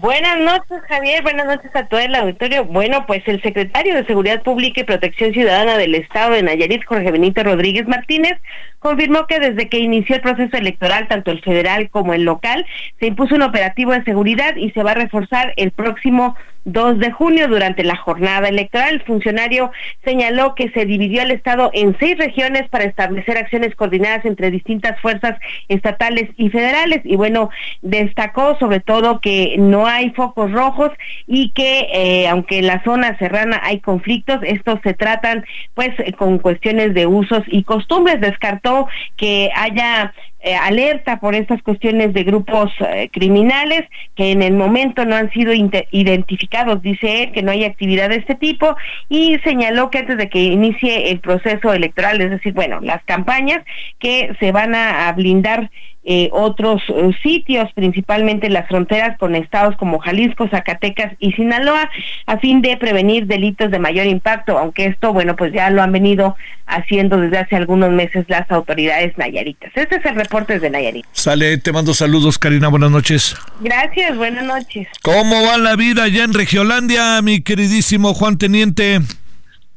Buenas 0.00 0.38
noches, 0.38 0.80
Javier. 0.88 1.22
Buenas 1.22 1.44
noches 1.44 1.70
a 1.76 1.86
todo 1.86 2.00
el 2.00 2.14
auditorio. 2.14 2.64
Bueno, 2.64 3.04
pues 3.06 3.22
el 3.26 3.42
secretario 3.42 3.94
de 3.94 4.06
Seguridad 4.06 4.42
Pública 4.42 4.80
y 4.80 4.84
Protección 4.84 5.34
Ciudadana 5.34 5.76
del 5.76 5.94
Estado 5.94 6.32
de 6.32 6.42
Nayarit, 6.42 6.86
Jorge 6.86 7.10
Benito 7.10 7.42
Rodríguez 7.42 7.86
Martínez, 7.86 8.38
confirmó 8.80 9.26
que 9.26 9.38
desde 9.38 9.68
que 9.68 9.78
inició 9.78 10.16
el 10.16 10.22
proceso 10.22 10.56
electoral, 10.56 11.06
tanto 11.08 11.30
el 11.30 11.40
federal 11.40 11.88
como 11.90 12.14
el 12.14 12.24
local, 12.24 12.66
se 12.98 13.06
impuso 13.06 13.36
un 13.36 13.42
operativo 13.42 13.92
de 13.92 14.02
seguridad 14.04 14.56
y 14.56 14.70
se 14.70 14.82
va 14.82 14.92
a 14.92 14.94
reforzar 14.94 15.52
el 15.56 15.70
próximo 15.70 16.34
2 16.64 16.98
de 16.98 17.10
junio 17.10 17.48
durante 17.48 17.84
la 17.84 17.96
jornada 17.96 18.48
electoral. 18.48 18.94
El 18.94 19.02
funcionario 19.02 19.70
señaló 20.04 20.54
que 20.54 20.70
se 20.70 20.84
dividió 20.84 21.22
el 21.22 21.30
Estado 21.30 21.70
en 21.72 21.96
seis 21.98 22.18
regiones 22.18 22.68
para 22.68 22.84
establecer 22.84 23.38
acciones 23.38 23.74
coordinadas 23.74 24.24
entre 24.24 24.50
distintas 24.50 25.00
fuerzas 25.00 25.38
estatales 25.68 26.28
y 26.36 26.50
federales. 26.50 27.00
Y 27.04 27.16
bueno, 27.16 27.50
destacó 27.82 28.58
sobre 28.58 28.80
todo 28.80 29.20
que 29.20 29.56
no 29.58 29.86
hay 29.86 30.10
focos 30.10 30.52
rojos 30.52 30.90
y 31.26 31.50
que 31.52 31.88
eh, 31.92 32.28
aunque 32.28 32.58
en 32.58 32.66
la 32.66 32.82
zona 32.84 33.16
serrana 33.18 33.60
hay 33.62 33.80
conflictos, 33.80 34.40
estos 34.42 34.80
se 34.82 34.94
tratan 34.94 35.44
pues 35.74 35.90
con 36.16 36.38
cuestiones 36.38 36.94
de 36.94 37.06
usos 37.06 37.42
y 37.46 37.64
costumbres. 37.64 38.20
Descartó 38.20 38.69
que 39.16 39.50
haya 39.54 40.12
eh, 40.42 40.54
alerta 40.54 41.20
por 41.20 41.34
estas 41.34 41.62
cuestiones 41.62 42.14
de 42.14 42.24
grupos 42.24 42.72
eh, 42.80 43.10
criminales 43.12 43.84
que 44.14 44.32
en 44.32 44.42
el 44.42 44.54
momento 44.54 45.04
no 45.04 45.14
han 45.14 45.30
sido 45.32 45.52
identificados, 45.52 46.80
dice 46.80 47.24
él, 47.24 47.32
que 47.32 47.42
no 47.42 47.50
hay 47.50 47.64
actividad 47.64 48.08
de 48.08 48.16
este 48.16 48.34
tipo 48.34 48.74
y 49.08 49.38
señaló 49.44 49.90
que 49.90 49.98
antes 49.98 50.16
de 50.16 50.30
que 50.30 50.42
inicie 50.42 51.10
el 51.10 51.20
proceso 51.20 51.74
electoral, 51.74 52.20
es 52.20 52.30
decir, 52.30 52.54
bueno, 52.54 52.80
las 52.80 53.02
campañas 53.04 53.62
que 53.98 54.34
se 54.40 54.50
van 54.50 54.74
a 54.74 55.12
blindar 55.12 55.70
eh, 56.02 56.30
otros 56.32 56.82
sitios, 57.22 57.70
principalmente 57.74 58.48
las 58.48 58.66
fronteras 58.68 59.18
con 59.18 59.34
estados 59.34 59.76
como 59.76 59.98
Jalisco, 59.98 60.48
Zacatecas 60.48 61.12
y 61.18 61.32
Sinaloa, 61.32 61.90
a 62.24 62.38
fin 62.38 62.62
de 62.62 62.78
prevenir 62.78 63.26
delitos 63.26 63.70
de 63.70 63.78
mayor 63.78 64.06
impacto, 64.06 64.58
aunque 64.58 64.86
esto, 64.86 65.12
bueno, 65.12 65.36
pues 65.36 65.52
ya 65.52 65.68
lo 65.68 65.82
han 65.82 65.92
venido 65.92 66.36
haciendo 66.66 67.18
desde 67.18 67.38
hace 67.38 67.56
algunos 67.56 67.90
meses 67.90 68.24
las 68.28 68.50
autoridades 68.50 69.18
nayaritas. 69.18 69.72
Este 69.74 69.96
es 69.96 70.04
el 70.06 70.14
de 70.30 70.70
Nayarit. 70.70 71.04
Sale, 71.12 71.58
te 71.58 71.72
mando 71.72 71.92
saludos, 71.92 72.38
Karina, 72.38 72.68
buenas 72.68 72.92
noches. 72.92 73.36
Gracias, 73.58 74.16
buenas 74.16 74.44
noches. 74.44 74.86
¿Cómo 75.02 75.42
va 75.42 75.58
la 75.58 75.74
vida 75.74 76.04
allá 76.04 76.22
en 76.22 76.32
Regiolandia, 76.32 77.20
mi 77.20 77.42
queridísimo 77.42 78.14
Juan 78.14 78.38
Teniente? 78.38 79.00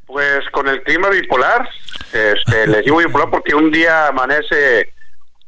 Pues 0.06 0.42
con 0.52 0.68
el 0.68 0.84
clima 0.84 1.10
bipolar, 1.10 1.68
este, 2.14 2.68
les 2.68 2.86
digo 2.86 2.98
bipolar 2.98 3.32
porque 3.32 3.56
un 3.56 3.72
día 3.72 4.10
amanece 4.10 4.94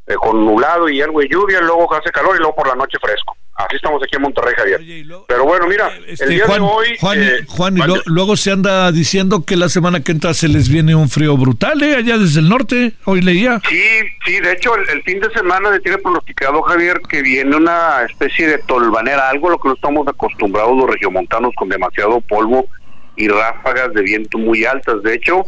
eh, 0.07 0.15
con 0.15 0.44
nublado 0.44 0.90
y 0.90 0.99
algo 1.02 1.19
de 1.19 1.30
lluvia, 1.30 1.61
luego 1.61 1.94
hace 1.94 2.11
calor 2.11 2.36
y 2.36 2.40
luego 2.40 2.56
por 2.56 2.68
la 2.68 2.76
noche 2.76 2.98
fresco. 2.99 3.38
Así 3.56 3.77
estamos 3.77 4.03
aquí 4.03 4.18
en 4.18 4.22
Monterrey, 4.22 4.53
Javier. 4.57 4.82
Pero 5.27 5.45
bueno, 5.45 5.65
mira, 5.68 5.88
el 5.95 6.10
este, 6.10 6.27
día 6.27 6.45
de 6.45 6.60
hoy... 6.60 6.98
Juan, 6.99 7.77
y 7.77 7.82
eh, 7.82 8.02
luego 8.06 8.36
se 8.36 8.52
anda 8.52 8.91
diciendo 8.91 9.45
que 9.45 9.56
la 9.56 9.69
semana 9.69 10.02
que 10.02 10.11
entra 10.11 10.34
se 10.34 10.49
les 10.49 10.68
viene 10.68 10.94
un 10.94 11.07
frío 11.07 11.38
brutal, 11.38 11.82
¿eh? 11.82 11.95
Allá 11.95 12.18
desde 12.18 12.41
el 12.41 12.49
norte, 12.49 12.91
hoy 13.06 13.22
leía. 13.22 13.61
Sí, 13.69 13.82
sí, 14.26 14.41
de 14.41 14.52
hecho 14.52 14.76
el, 14.76 15.02
fin 15.03 15.22
de 15.22 15.30
semana 15.30 15.72
se 15.72 15.80
tiene 15.80 15.99
pronosticado, 15.99 16.61
Javier, 16.64 16.99
que 17.07 17.22
viene 17.22 17.56
una 17.56 18.03
especie 18.03 18.45
de 18.45 18.57
tolvanera, 18.57 19.30
algo 19.30 19.48
a 19.48 19.52
lo 19.52 19.57
que 19.57 19.69
no 19.69 19.76
estamos 19.76 20.06
acostumbrados 20.06 20.77
los 20.77 20.90
regiomontanos 20.90 21.53
con 21.56 21.69
demasiado 21.69 22.19
polvo 22.19 22.68
y 23.15 23.30
ráfagas 23.30 23.94
de 23.94 24.02
viento 24.02 24.38
muy 24.38 24.65
altas. 24.65 25.02
De 25.02 25.14
hecho, 25.14 25.45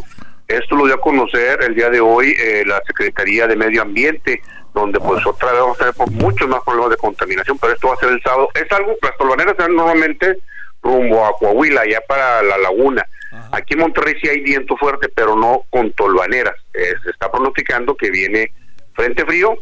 esto 0.47 0.77
lo 0.77 0.85
dio 0.85 0.95
a 0.95 1.01
conocer 1.01 1.59
el 1.61 1.75
día 1.75 1.89
de 1.89 1.99
hoy 1.99 2.33
eh, 2.39 2.63
la 2.65 2.81
Secretaría 2.87 3.47
de 3.47 3.57
Medio 3.57 3.81
Ambiente, 3.81 4.41
donde 4.79 4.99
pues 4.99 5.25
otra 5.25 5.51
vez 5.51 5.61
vamos 5.61 5.81
a 5.81 5.91
tener 5.91 6.09
muchos 6.11 6.47
más 6.47 6.63
problemas 6.63 6.91
de 6.91 6.97
contaminación, 6.97 7.57
pero 7.59 7.73
esto 7.73 7.87
va 7.87 7.93
a 7.93 7.97
ser 7.97 8.09
el 8.09 8.21
sábado. 8.21 8.49
Es 8.53 8.71
algo, 8.71 8.95
las 9.01 9.17
tolvaneras 9.17 9.55
se 9.57 9.63
dan 9.63 9.75
normalmente 9.75 10.37
rumbo 10.81 11.25
a 11.25 11.37
Coahuila, 11.37 11.85
ya 11.89 12.01
para 12.07 12.41
la 12.43 12.57
laguna. 12.57 13.05
Aquí 13.51 13.73
en 13.73 13.81
Monterrey 13.81 14.15
sí 14.21 14.29
hay 14.29 14.41
viento 14.41 14.77
fuerte, 14.77 15.09
pero 15.13 15.35
no 15.35 15.63
con 15.69 15.91
tolvaneras. 15.93 16.55
Eh, 16.73 16.93
se 17.03 17.09
está 17.09 17.29
pronosticando 17.31 17.95
que 17.95 18.09
viene 18.09 18.51
frente 18.93 19.25
frío 19.25 19.57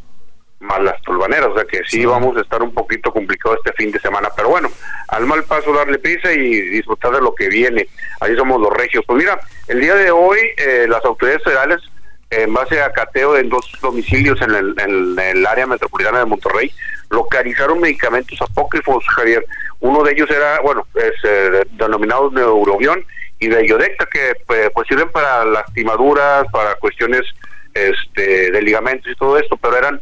más 0.60 0.82
las 0.82 1.02
tolvaneras, 1.02 1.50
o 1.50 1.56
sea 1.56 1.66
que 1.66 1.82
sí, 1.86 2.06
vamos 2.06 2.38
a 2.38 2.42
estar 2.42 2.62
un 2.64 2.74
poquito 2.74 3.12
complicado 3.12 3.56
este 3.56 3.74
fin 3.74 3.92
de 3.92 4.00
semana, 4.00 4.30
pero 4.36 4.50
bueno, 4.50 4.70
al 5.10 5.26
mal 5.26 5.44
paso 5.44 5.74
darle 5.74 6.00
prisa 6.00 6.32
y 6.32 6.62
disfrutar 6.70 7.12
de 7.12 7.22
lo 7.22 7.36
que 7.36 7.50
viene, 7.50 7.88
ahí 8.22 8.36
somos 8.36 8.60
los 8.60 8.72
regios. 8.72 9.04
Pues 9.06 9.20
mira, 9.20 9.40
el 9.68 9.80
día 9.80 9.96
de 9.96 10.12
hoy 10.12 10.40
eh, 10.58 10.86
las 10.88 11.04
autoridades 11.06 11.44
federales, 11.44 11.82
en 12.30 12.54
base 12.54 12.82
a 12.82 12.92
cateo 12.92 13.38
en 13.38 13.50
dos 13.50 13.72
domicilios 13.82 14.42
en 14.42 14.52
el, 14.52 14.76
en 14.80 15.20
el 15.20 15.46
área 15.46 15.68
metropolitana 15.68 16.20
de 16.20 16.26
Monterrey, 16.26 16.72
localizaron 17.10 17.80
medicamentos 17.80 18.42
apócrifos, 18.42 19.06
Javier. 19.16 19.46
Uno 19.80 20.04
de 20.04 20.14
ellos 20.14 20.30
era, 20.30 20.60
bueno, 20.62 20.88
es 20.96 21.14
eh, 21.24 21.64
denominado 21.72 22.32
neurobión 22.32 23.06
y 23.40 23.48
de 23.48 23.66
iodecta, 23.66 24.06
que 24.08 24.34
pues, 24.46 24.70
pues 24.74 24.88
sirven 24.88 25.12
para 25.12 25.46
lastimaduras, 25.46 26.46
para 26.52 26.76
cuestiones 26.76 27.22
este, 27.74 28.52
de 28.52 28.62
ligamentos 28.62 29.12
y 29.12 29.16
todo 29.16 29.38
esto, 29.38 29.58
pero 29.58 29.78
eran 29.78 30.02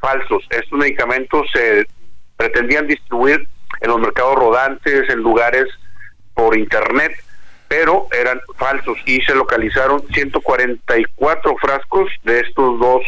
falsos. 0.00 0.44
Estos 0.50 0.78
medicamentos 0.78 1.46
se 1.52 1.86
pretendían 2.36 2.86
distribuir 2.86 3.48
en 3.80 3.90
los 3.90 4.00
mercados 4.00 4.36
rodantes, 4.36 5.08
en 5.08 5.20
lugares 5.20 5.66
por 6.34 6.56
internet, 6.56 7.12
pero 7.68 8.08
eran 8.10 8.40
falsos 8.56 8.98
y 9.04 9.20
se 9.20 9.34
localizaron 9.34 10.02
144 10.08 11.56
frascos 11.60 12.10
de 12.24 12.40
estos 12.40 12.80
dos 12.80 13.02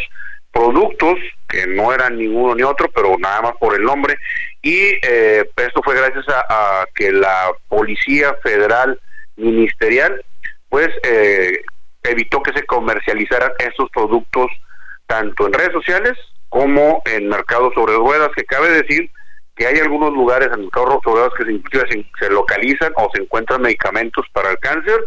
productos 0.51 1.17
que 1.47 1.65
no 1.67 1.93
eran 1.93 2.17
ninguno 2.17 2.55
ni 2.55 2.63
otro, 2.63 2.89
pero 2.93 3.17
nada 3.17 3.41
más 3.41 3.53
por 3.59 3.75
el 3.75 3.83
nombre. 3.83 4.15
Y 4.61 4.77
eh, 5.01 5.49
esto 5.57 5.81
fue 5.83 5.95
gracias 5.95 6.25
a, 6.29 6.85
que 6.93 7.11
la 7.11 7.51
Policía 7.67 8.35
Federal 8.43 8.99
Ministerial, 9.37 10.23
pues, 10.69 10.89
eh, 11.03 11.61
evitó 12.03 12.41
que 12.43 12.53
se 12.53 12.65
comercializaran 12.65 13.51
estos 13.59 13.89
productos 13.91 14.47
tanto 15.07 15.47
en 15.47 15.53
redes 15.53 15.73
sociales 15.73 16.17
como 16.49 17.01
en 17.05 17.29
mercados 17.29 17.73
sobre 17.73 17.95
ruedas, 17.95 18.29
que 18.35 18.43
cabe 18.43 18.69
decir 18.69 19.09
que 19.61 19.67
hay 19.67 19.79
algunos 19.79 20.11
lugares 20.11 20.49
en 20.51 20.61
mercados 20.61 21.03
ruedas 21.03 21.29
que 21.37 21.45
se, 21.45 22.05
se, 22.19 22.29
localizan 22.31 22.91
o 22.95 23.07
se 23.13 23.21
encuentran 23.21 23.61
medicamentos 23.61 24.25
para 24.33 24.49
el 24.49 24.57
cáncer 24.57 25.05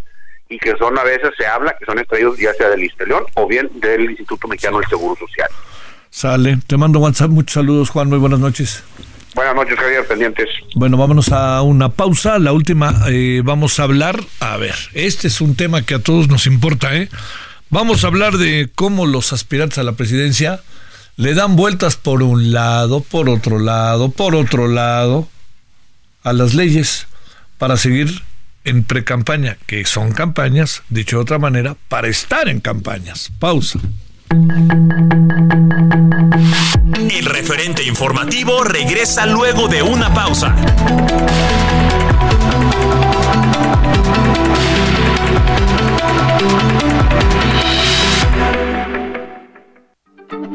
y 0.49 0.59
que 0.59 0.77
son 0.79 0.97
a 0.97 1.03
veces 1.03 1.31
se 1.37 1.45
habla 1.45 1.75
que 1.77 1.85
son 1.85 1.99
extraídos 1.99 2.39
ya 2.39 2.55
sea 2.55 2.69
del 2.69 2.85
Isteleón 2.85 3.25
o 3.35 3.49
bien 3.49 3.69
del 3.81 4.11
Instituto 4.11 4.47
Mexicano 4.47 4.79
del 4.79 4.89
Seguro 4.89 5.17
Social. 5.17 5.49
Sale, 6.09 6.59
te 6.69 6.77
mando 6.77 7.01
WhatsApp, 7.01 7.31
muchos 7.31 7.55
saludos 7.55 7.91
Juan, 7.91 8.09
muy 8.09 8.19
buenas 8.19 8.39
noches. 8.39 8.85
Buenas 9.35 9.57
noches, 9.57 9.77
Javier, 9.77 10.07
pendientes. 10.07 10.49
Bueno, 10.77 10.97
vámonos 10.97 11.33
a 11.33 11.61
una 11.63 11.89
pausa. 11.89 12.39
La 12.39 12.53
última, 12.53 12.95
eh, 13.09 13.43
vamos 13.43 13.81
a 13.81 13.83
hablar, 13.83 14.21
a 14.39 14.57
ver, 14.57 14.77
este 14.93 15.27
es 15.27 15.41
un 15.41 15.57
tema 15.57 15.83
que 15.83 15.97
a 15.97 15.99
todos 15.99 16.29
nos 16.29 16.47
importa, 16.47 16.95
¿eh? 16.95 17.09
Vamos 17.71 18.05
a 18.05 18.07
hablar 18.07 18.35
de 18.35 18.71
cómo 18.73 19.05
los 19.05 19.33
aspirantes 19.33 19.79
a 19.79 19.83
la 19.83 19.95
presidencia 19.95 20.61
le 21.17 21.35
dan 21.35 21.57
vueltas 21.57 21.97
por 21.97 22.23
un 22.23 22.53
lado, 22.53 23.01
por 23.01 23.29
otro 23.29 23.59
lado, 23.59 24.11
por 24.11 24.35
otro 24.35 24.69
lado 24.69 25.29
a 26.23 26.33
las 26.33 26.55
leyes 26.55 27.07
para 27.59 27.77
seguir 27.77 28.23
en 28.65 28.83
precampaña, 28.83 29.59
que 29.67 29.85
son 29.85 30.13
campañas, 30.13 30.83
dicho 30.89 31.17
de 31.17 31.23
otra 31.23 31.39
manera, 31.39 31.77
para 31.89 32.09
estar 32.09 32.49
en 32.49 32.61
campañas. 32.61 33.31
Pausa. 33.39 33.79
El 37.11 37.27
referente 37.27 37.85
informativo 37.85 38.65
regresa 38.65 39.27
luego 39.27 39.69
de 39.69 39.83
una 39.83 40.13
pausa. 40.13 40.55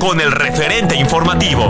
Con 0.00 0.20
el 0.20 0.32
referente 0.32 0.96
informativo. 0.96 1.68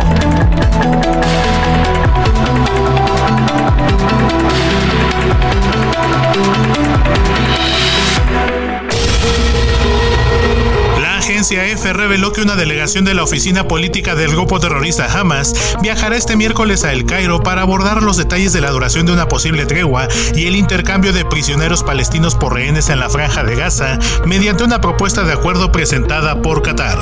agencia 11.17 11.65
EFE 11.67 11.93
reveló 11.93 12.33
que 12.33 12.43
una 12.43 12.57
delegación 12.57 13.05
de 13.05 13.15
la 13.15 13.23
oficina 13.23 13.69
política 13.69 14.15
del 14.15 14.33
grupo 14.33 14.61
terrorista 14.61 15.07
Hamas 15.13 15.77
viajará 15.83 16.17
este 16.17 16.37
miércoles 16.37 16.85
a 16.85 16.93
El 16.93 17.05
Cairo 17.05 17.43
para 17.43 17.63
abordar 17.63 18.03
los 18.03 18.17
detalles 18.17 18.53
de 18.53 18.61
la 18.61 18.71
duración 18.71 19.07
de 19.07 19.13
una 19.13 19.29
posible 19.29 19.67
tregua 19.67 20.09
y 20.35 20.47
el 20.47 20.57
intercambio 20.57 21.13
de 21.13 21.25
prisioneros 21.25 21.83
palestinos 21.83 22.35
por 22.35 22.55
rehenes 22.55 22.89
en 22.89 22.99
la 23.01 23.11
franja 23.11 23.45
de 23.45 23.57
Gaza 23.57 23.99
mediante 24.25 24.65
una 24.65 24.81
propuesta 24.81 25.23
de 25.23 25.33
acuerdo 25.33 25.71
presentada 25.71 26.41
por 26.43 26.63
Qatar. 26.63 26.99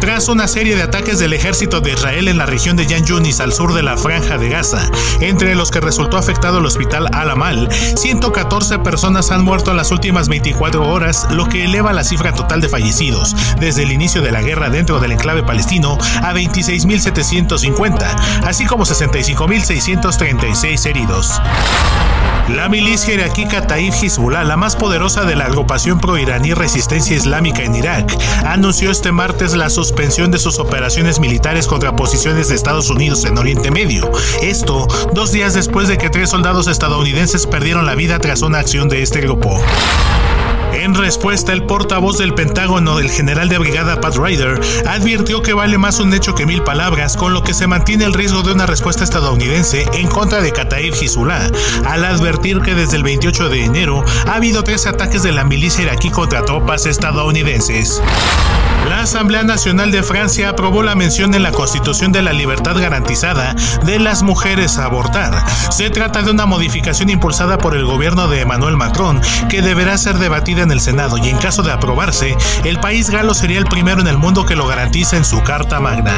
Tras 0.00 0.28
una 0.28 0.48
serie 0.48 0.76
de 0.76 0.82
ataques 0.82 1.18
del 1.18 1.34
ejército 1.34 1.82
de 1.82 1.92
Israel 1.92 2.28
en 2.28 2.38
la 2.38 2.46
región 2.46 2.74
de 2.76 2.86
Yan 2.86 3.04
Yunis 3.04 3.40
al 3.40 3.52
sur 3.52 3.74
de 3.74 3.82
la 3.82 3.98
franja 3.98 4.38
de 4.38 4.48
Gaza, 4.48 4.90
entre 5.20 5.54
los 5.54 5.70
que 5.70 5.80
resultó 5.80 6.16
afectado 6.16 6.56
el 6.58 6.64
hospital 6.64 7.08
Al-Amal, 7.12 7.68
114 7.72 8.78
personas 8.78 9.30
han 9.30 9.44
muerto 9.44 9.70
en 9.70 9.76
las 9.76 9.90
últimas 9.90 10.28
24 10.28 10.88
horas, 10.88 11.26
lo 11.30 11.50
que 11.50 11.66
eleva 11.66 11.92
la 11.92 12.04
cifra 12.04 12.32
total 12.32 12.62
de 12.62 12.70
fallecidos 12.70 13.36
desde 13.60 13.82
el 13.82 13.92
inicio 13.92 14.22
de 14.22 14.32
la 14.32 14.40
guerra 14.40 14.70
dentro 14.70 15.00
del 15.00 15.12
enclave 15.12 15.42
palestino 15.42 15.98
a 16.22 16.32
26.750, 16.32 18.00
así 18.44 18.64
como 18.64 18.86
65.636 18.86 20.86
heridos. 20.86 21.42
La 22.54 22.68
milicia 22.68 23.14
iraquí 23.14 23.46
Kataib 23.46 23.92
Hezbollah, 23.92 24.44
la 24.44 24.56
más 24.56 24.74
poderosa 24.74 25.24
de 25.24 25.36
la 25.36 25.46
agrupación 25.46 26.00
pro-iraní 26.00 26.52
Resistencia 26.52 27.16
Islámica 27.16 27.62
en 27.62 27.74
Irak, 27.74 28.12
anunció 28.44 28.90
este 28.90 29.12
martes 29.12 29.54
la 29.54 29.70
suspensión 29.70 30.30
de 30.30 30.38
sus 30.38 30.58
operaciones 30.58 31.20
militares 31.20 31.66
contra 31.66 31.94
posiciones 31.94 32.48
de 32.48 32.56
Estados 32.56 32.90
Unidos 32.90 33.24
en 33.24 33.38
Oriente 33.38 33.70
Medio. 33.70 34.10
Esto 34.42 34.88
dos 35.12 35.32
días 35.32 35.54
después 35.54 35.88
de 35.88 35.96
que 35.96 36.10
tres 36.10 36.30
soldados 36.30 36.66
estadounidenses 36.66 37.46
perdieron 37.46 37.86
la 37.86 37.94
vida 37.94 38.18
tras 38.18 38.42
una 38.42 38.58
acción 38.58 38.88
de 38.88 39.02
este 39.02 39.20
grupo. 39.20 39.62
En 40.72 40.94
respuesta, 40.94 41.52
el 41.52 41.64
portavoz 41.64 42.18
del 42.18 42.34
Pentágono, 42.34 42.98
el 42.98 43.10
general 43.10 43.48
de 43.48 43.58
brigada 43.58 44.00
Pat 44.00 44.16
Ryder, 44.16 44.60
advirtió 44.86 45.42
que 45.42 45.52
vale 45.52 45.78
más 45.78 46.00
un 46.00 46.14
hecho 46.14 46.34
que 46.34 46.46
mil 46.46 46.62
palabras, 46.62 47.16
con 47.16 47.34
lo 47.34 47.42
que 47.42 47.54
se 47.54 47.66
mantiene 47.66 48.04
el 48.04 48.14
riesgo 48.14 48.42
de 48.42 48.52
una 48.52 48.66
respuesta 48.66 49.04
estadounidense 49.04 49.84
en 49.94 50.08
contra 50.08 50.40
de 50.40 50.52
Kataib 50.52 50.94
Hezbollah, 50.94 51.50
al 51.86 52.04
advertir 52.04 52.60
que 52.60 52.74
desde 52.74 52.96
el 52.96 53.02
28 53.02 53.48
de 53.48 53.64
enero 53.64 54.04
ha 54.26 54.34
habido 54.34 54.62
tres 54.62 54.86
ataques 54.86 55.22
de 55.22 55.32
la 55.32 55.44
milicia 55.44 55.82
iraquí 55.82 56.10
contra 56.10 56.44
tropas 56.44 56.86
estadounidenses. 56.86 58.00
La 58.88 59.02
Asamblea 59.02 59.44
Nacional 59.44 59.92
de 59.92 60.02
Francia 60.02 60.48
aprobó 60.48 60.82
la 60.82 60.94
mención 60.94 61.34
en 61.34 61.42
la 61.42 61.52
Constitución 61.52 62.12
de 62.12 62.22
la 62.22 62.32
libertad 62.32 62.76
garantizada 62.76 63.54
de 63.84 63.98
las 63.98 64.22
mujeres 64.22 64.78
a 64.78 64.86
abortar. 64.86 65.44
Se 65.70 65.90
trata 65.90 66.22
de 66.22 66.30
una 66.30 66.46
modificación 66.46 67.08
impulsada 67.08 67.58
por 67.58 67.76
el 67.76 67.84
gobierno 67.84 68.26
de 68.28 68.40
Emmanuel 68.40 68.76
Macron 68.76 69.20
que 69.48 69.62
deberá 69.62 69.96
ser 69.96 70.18
debatida 70.18 70.59
en 70.62 70.70
el 70.70 70.80
Senado 70.80 71.18
y 71.18 71.28
en 71.28 71.38
caso 71.38 71.62
de 71.62 71.72
aprobarse, 71.72 72.36
el 72.64 72.78
país 72.80 73.10
galo 73.10 73.34
sería 73.34 73.58
el 73.58 73.64
primero 73.64 74.00
en 74.00 74.06
el 74.06 74.18
mundo 74.18 74.44
que 74.44 74.56
lo 74.56 74.66
garantiza 74.66 75.16
en 75.16 75.24
su 75.24 75.42
Carta 75.42 75.80
Magna. 75.80 76.14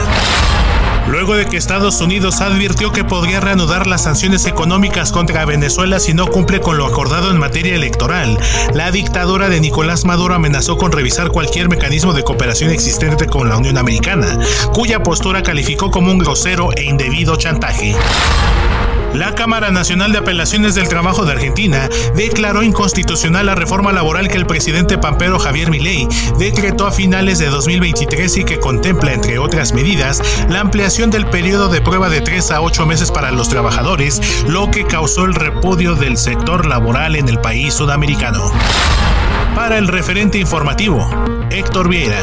Luego 1.09 1.35
de 1.35 1.47
que 1.47 1.56
Estados 1.56 2.01
Unidos 2.01 2.40
advirtió 2.40 2.93
que 2.93 3.05
podría 3.05 3.40
reanudar 3.40 3.86
las 3.86 4.05
sanciones 4.05 4.47
económicas 4.47 5.12
contra 5.12 5.44
Venezuela 5.44 5.98
si 5.98 6.14
no 6.14 6.27
cumple 6.27 6.60
con 6.60 6.78
lo 6.78 6.86
acordado 6.86 7.31
en 7.31 7.39
materia 7.39 7.74
electoral, 7.74 8.39
la 8.73 8.90
dictadura 8.90 9.48
de 9.48 9.60
Nicolás 9.60 10.05
Maduro 10.05 10.35
amenazó 10.35 10.78
con 10.78 10.93
revisar 10.93 11.31
cualquier 11.31 11.69
mecanismo 11.69 12.12
de 12.12 12.23
cooperación 12.23 12.70
existente 12.70 13.27
con 13.27 13.48
la 13.48 13.56
Unión 13.56 13.78
Americana, 13.78 14.39
cuya 14.73 15.02
postura 15.02 15.43
calificó 15.43 15.90
como 15.90 16.10
un 16.12 16.19
grosero 16.19 16.70
e 16.77 16.85
indebido 16.85 17.36
chantaje. 17.36 17.97
La 19.15 19.35
Cámara 19.35 19.71
Nacional 19.71 20.13
de 20.13 20.19
Apelaciones 20.19 20.75
del 20.75 20.89
Trabajo 20.89 21.27
de 21.27 21.33
Argentina 21.33 21.89
declaró 22.17 22.63
inconstitucional 22.63 23.47
la 23.47 23.55
reforma 23.55 23.93
laboral 23.93 24.29
que 24.29 24.39
el 24.39 24.47
presidente 24.47 24.97
pampero 24.97 25.39
Javier 25.39 25.71
Milei 25.71 26.09
decretó 26.39 26.87
a 26.87 26.93
finales 26.93 27.39
de 27.39 27.47
2023 27.47 28.39
y 28.39 28.45
que 28.45 28.59
contempla, 28.59 29.13
entre 29.13 29.39
otras 29.39 29.75
medidas, 29.75 30.23
la 30.49 30.61
ampliación 30.61 31.11
del 31.11 31.27
periodo 31.27 31.69
de 31.69 31.83
prueba 31.83 32.09
de 32.09 32.23
3 32.23 32.53
a 32.53 32.63
8 32.63 32.87
meses 32.87 33.11
para 33.11 33.31
los 33.31 33.51
trabajadores, 33.51 34.21
lo 34.49 34.71
que 34.71 34.87
causó 34.87 35.25
el 35.25 35.35
repudio 35.35 35.95
del 35.95 36.17
sector 36.17 36.67
laboral 36.67 37.15
en 37.17 37.29
el 37.29 37.39
país 37.39 37.75
sudamericano. 37.75 38.51
Para 39.55 39.77
el 39.77 39.89
referente 39.89 40.39
informativo, 40.39 41.09
Héctor 41.51 41.89
Vieira. 41.89 42.23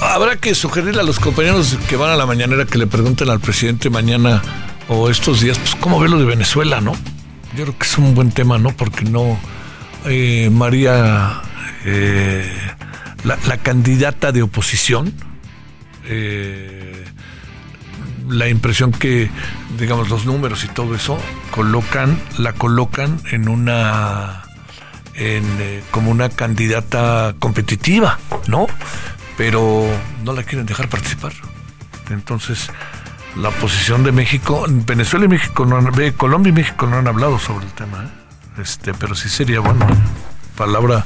Habrá 0.00 0.36
que 0.36 0.54
sugerirle 0.54 1.00
a 1.00 1.04
los 1.04 1.20
compañeros 1.20 1.76
que 1.88 1.96
van 1.96 2.10
a 2.10 2.16
la 2.16 2.26
mañanera 2.26 2.64
que 2.64 2.78
le 2.78 2.86
pregunten 2.86 3.30
al 3.30 3.38
presidente 3.38 3.90
mañana 3.90 4.42
o 4.88 5.08
estos 5.08 5.40
días, 5.40 5.58
pues 5.58 5.76
cómo 5.76 6.00
ve 6.00 6.08
lo 6.08 6.18
de 6.18 6.24
Venezuela, 6.24 6.80
¿no? 6.80 6.92
Yo 7.56 7.64
creo 7.64 7.78
que 7.78 7.84
es 7.84 7.98
un 7.98 8.14
buen 8.14 8.32
tema, 8.32 8.58
¿no? 8.58 8.70
Porque 8.70 9.04
no, 9.04 9.38
eh, 10.06 10.50
María, 10.50 11.42
eh, 11.84 12.50
la, 13.24 13.58
candidata 13.58 14.32
de 14.32 14.42
oposición, 14.42 15.12
eh, 16.06 17.04
la 18.28 18.48
impresión 18.48 18.92
que, 18.92 19.30
digamos, 19.78 20.08
los 20.08 20.26
números 20.26 20.64
y 20.64 20.68
todo 20.68 20.94
eso, 20.94 21.18
colocan, 21.50 22.20
la 22.38 22.52
colocan 22.52 23.20
en 23.30 23.48
una, 23.48 24.42
en, 25.14 25.44
como 25.90 26.10
una 26.10 26.30
candidata 26.30 27.34
competitiva, 27.38 28.18
¿no? 28.46 28.66
Pero 29.38 29.86
no 30.24 30.32
la 30.32 30.42
quieren 30.42 30.66
dejar 30.66 30.88
participar. 30.88 31.32
Entonces, 32.10 32.68
la 33.36 33.50
posición 33.50 34.02
de 34.02 34.10
México, 34.10 34.66
Venezuela 34.68 35.26
y 35.26 35.28
México, 35.28 35.64
no 35.64 35.78
Colombia 36.16 36.50
y 36.50 36.52
México 36.52 36.86
no 36.86 36.96
han 36.96 37.06
hablado 37.06 37.38
sobre 37.38 37.64
el 37.64 37.72
tema, 37.72 38.04
¿eh? 38.04 38.62
este, 38.62 38.92
pero 38.94 39.14
sí 39.14 39.28
sería 39.28 39.60
bueno. 39.60 39.86
Palabra, 40.56 41.04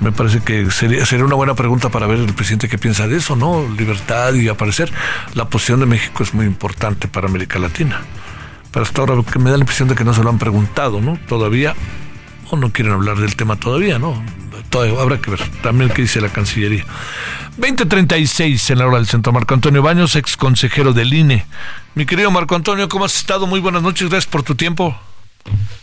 me 0.00 0.12
parece 0.12 0.40
que 0.40 0.70
sería, 0.70 1.06
sería 1.06 1.24
una 1.24 1.34
buena 1.34 1.54
pregunta 1.54 1.88
para 1.88 2.06
ver 2.06 2.18
el 2.18 2.34
presidente 2.34 2.68
qué 2.68 2.76
piensa 2.76 3.08
de 3.08 3.16
eso, 3.16 3.36
¿no? 3.36 3.66
Libertad 3.66 4.34
y 4.34 4.48
aparecer. 4.48 4.92
La 5.32 5.46
posición 5.46 5.80
de 5.80 5.86
México 5.86 6.22
es 6.22 6.34
muy 6.34 6.44
importante 6.44 7.08
para 7.08 7.26
América 7.26 7.58
Latina. 7.58 8.02
Pero 8.70 8.84
hasta 8.84 9.00
ahora 9.00 9.14
me 9.38 9.50
da 9.50 9.56
la 9.56 9.62
impresión 9.62 9.88
de 9.88 9.94
que 9.94 10.04
no 10.04 10.12
se 10.12 10.22
lo 10.22 10.28
han 10.28 10.38
preguntado, 10.38 11.00
¿no? 11.00 11.18
Todavía, 11.26 11.74
o 12.50 12.56
no 12.56 12.70
quieren 12.70 12.92
hablar 12.92 13.16
del 13.16 13.34
tema 13.34 13.56
todavía, 13.56 13.98
¿no? 13.98 14.22
habrá 14.78 15.18
que 15.18 15.30
ver 15.30 15.40
también 15.62 15.90
qué 15.90 16.02
dice 16.02 16.20
la 16.20 16.30
Cancillería. 16.30 16.84
2036 17.56 18.70
en 18.70 18.78
la 18.78 18.86
hora 18.86 18.96
del 18.96 19.06
centro. 19.06 19.32
Marco 19.32 19.52
Antonio 19.52 19.82
Baños, 19.82 20.16
ex 20.16 20.36
consejero 20.36 20.92
del 20.92 21.12
INE. 21.12 21.44
Mi 21.94 22.06
querido 22.06 22.30
Marco 22.30 22.54
Antonio, 22.54 22.88
¿cómo 22.88 23.04
has 23.04 23.14
estado? 23.16 23.46
Muy 23.46 23.60
buenas 23.60 23.82
noches, 23.82 24.08
gracias 24.08 24.30
por 24.30 24.42
tu 24.42 24.54
tiempo. 24.54 24.98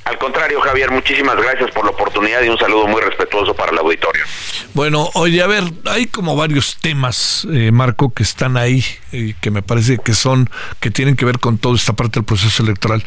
Al 0.05 0.17
contrario, 0.17 0.59
Javier, 0.61 0.89
muchísimas 0.89 1.35
gracias 1.35 1.69
por 1.71 1.85
la 1.85 1.91
oportunidad 1.91 2.41
y 2.41 2.49
un 2.49 2.57
saludo 2.57 2.87
muy 2.87 3.01
respetuoso 3.01 3.53
para 3.53 3.71
el 3.71 3.77
auditorio. 3.77 4.23
Bueno, 4.73 5.09
oye, 5.13 5.41
a 5.43 5.47
ver, 5.47 5.63
hay 5.85 6.07
como 6.07 6.35
varios 6.35 6.77
temas, 6.77 7.45
eh, 7.51 7.71
Marco, 7.71 8.11
que 8.13 8.23
están 8.23 8.57
ahí 8.57 8.83
y 9.11 9.33
que 9.35 9.51
me 9.51 9.61
parece 9.61 9.97
que 9.97 10.13
son, 10.13 10.49
que 10.79 10.89
tienen 10.89 11.15
que 11.15 11.25
ver 11.25 11.39
con 11.39 11.57
toda 11.57 11.75
esta 11.75 11.93
parte 11.93 12.19
del 12.19 12.25
proceso 12.25 12.63
electoral. 12.63 13.03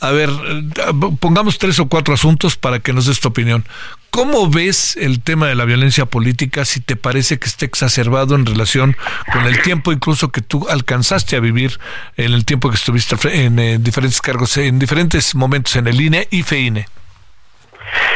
A 0.00 0.10
ver, 0.10 0.28
eh, 0.30 0.92
pongamos 1.20 1.58
tres 1.58 1.78
o 1.78 1.88
cuatro 1.88 2.14
asuntos 2.14 2.56
para 2.56 2.80
que 2.80 2.92
nos 2.92 3.06
des 3.06 3.20
tu 3.20 3.28
opinión. 3.28 3.64
¿Cómo 4.10 4.50
ves 4.50 4.96
el 4.96 5.20
tema 5.20 5.46
de 5.46 5.54
la 5.54 5.64
violencia 5.64 6.04
política 6.04 6.64
si 6.64 6.80
te 6.80 6.96
parece 6.96 7.38
que 7.38 7.46
está 7.46 7.64
exacerbado 7.64 8.34
en 8.34 8.44
relación 8.44 8.96
con 9.32 9.46
el 9.46 9.62
tiempo 9.62 9.92
incluso 9.92 10.32
que 10.32 10.40
tú 10.40 10.66
alcanzaste 10.68 11.36
a 11.36 11.40
vivir 11.40 11.78
en 12.16 12.32
el 12.32 12.44
tiempo 12.44 12.70
que 12.70 12.76
estuviste 12.76 13.16
en, 13.44 13.60
eh, 13.60 13.78
diferentes 13.78 14.20
cargos, 14.20 14.56
en 14.56 14.80
diferentes 14.80 15.36
momentos 15.36 15.76
en 15.76 15.86
el 15.86 15.89
INE 15.98 16.28
y 16.30 16.42
FEINE? 16.42 16.86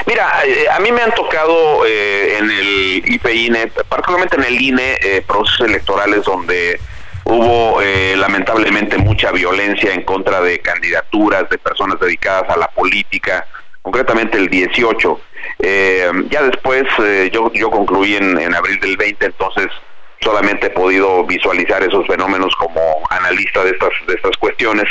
Mira, 0.07 0.43
eh, 0.45 0.67
a 0.71 0.79
mí 0.81 0.93
me 0.93 1.01
han 1.01 1.15
tocado 1.15 1.87
eh, 1.87 2.37
en 2.39 2.51
el 2.51 3.03
IFEINE, 3.15 3.69
particularmente 3.89 4.37
en 4.37 4.45
el 4.45 4.61
INE, 4.61 4.99
procesos 5.27 5.67
electorales 5.67 6.25
donde 6.25 6.79
hubo 7.25 7.81
lamentablemente 8.17 8.99
mucha 8.99 9.33
violencia 9.33 9.95
en 9.95 10.03
contra 10.03 10.43
de 10.43 10.59
candidaturas, 10.59 11.49
de 11.49 11.57
personas 11.57 11.99
dedicadas 11.99 12.51
a 12.51 12.59
la 12.59 12.69
política, 12.69 13.47
concretamente 13.85 14.39
el 14.39 14.49
18. 14.49 15.21
Eh, 15.61 16.11
ya 16.31 16.43
después 16.43 16.85
eh, 17.03 17.31
yo, 17.33 17.53
yo 17.53 17.71
concluí 17.71 18.17
en, 18.17 18.39
en, 18.39 18.55
abril 18.55 18.81
del 18.81 18.97
20, 18.97 19.27
entonces 19.27 19.67
solamente 20.21 20.67
he 20.67 20.71
podido 20.71 21.25
visualizar 21.25 21.83
esos 21.83 22.07
fenómenos 22.07 22.55
como 22.57 22.81
analista 23.11 23.63
de 23.63 23.71
estas, 23.71 23.91
de 24.07 24.15
estas 24.15 24.37
cuestiones, 24.39 24.85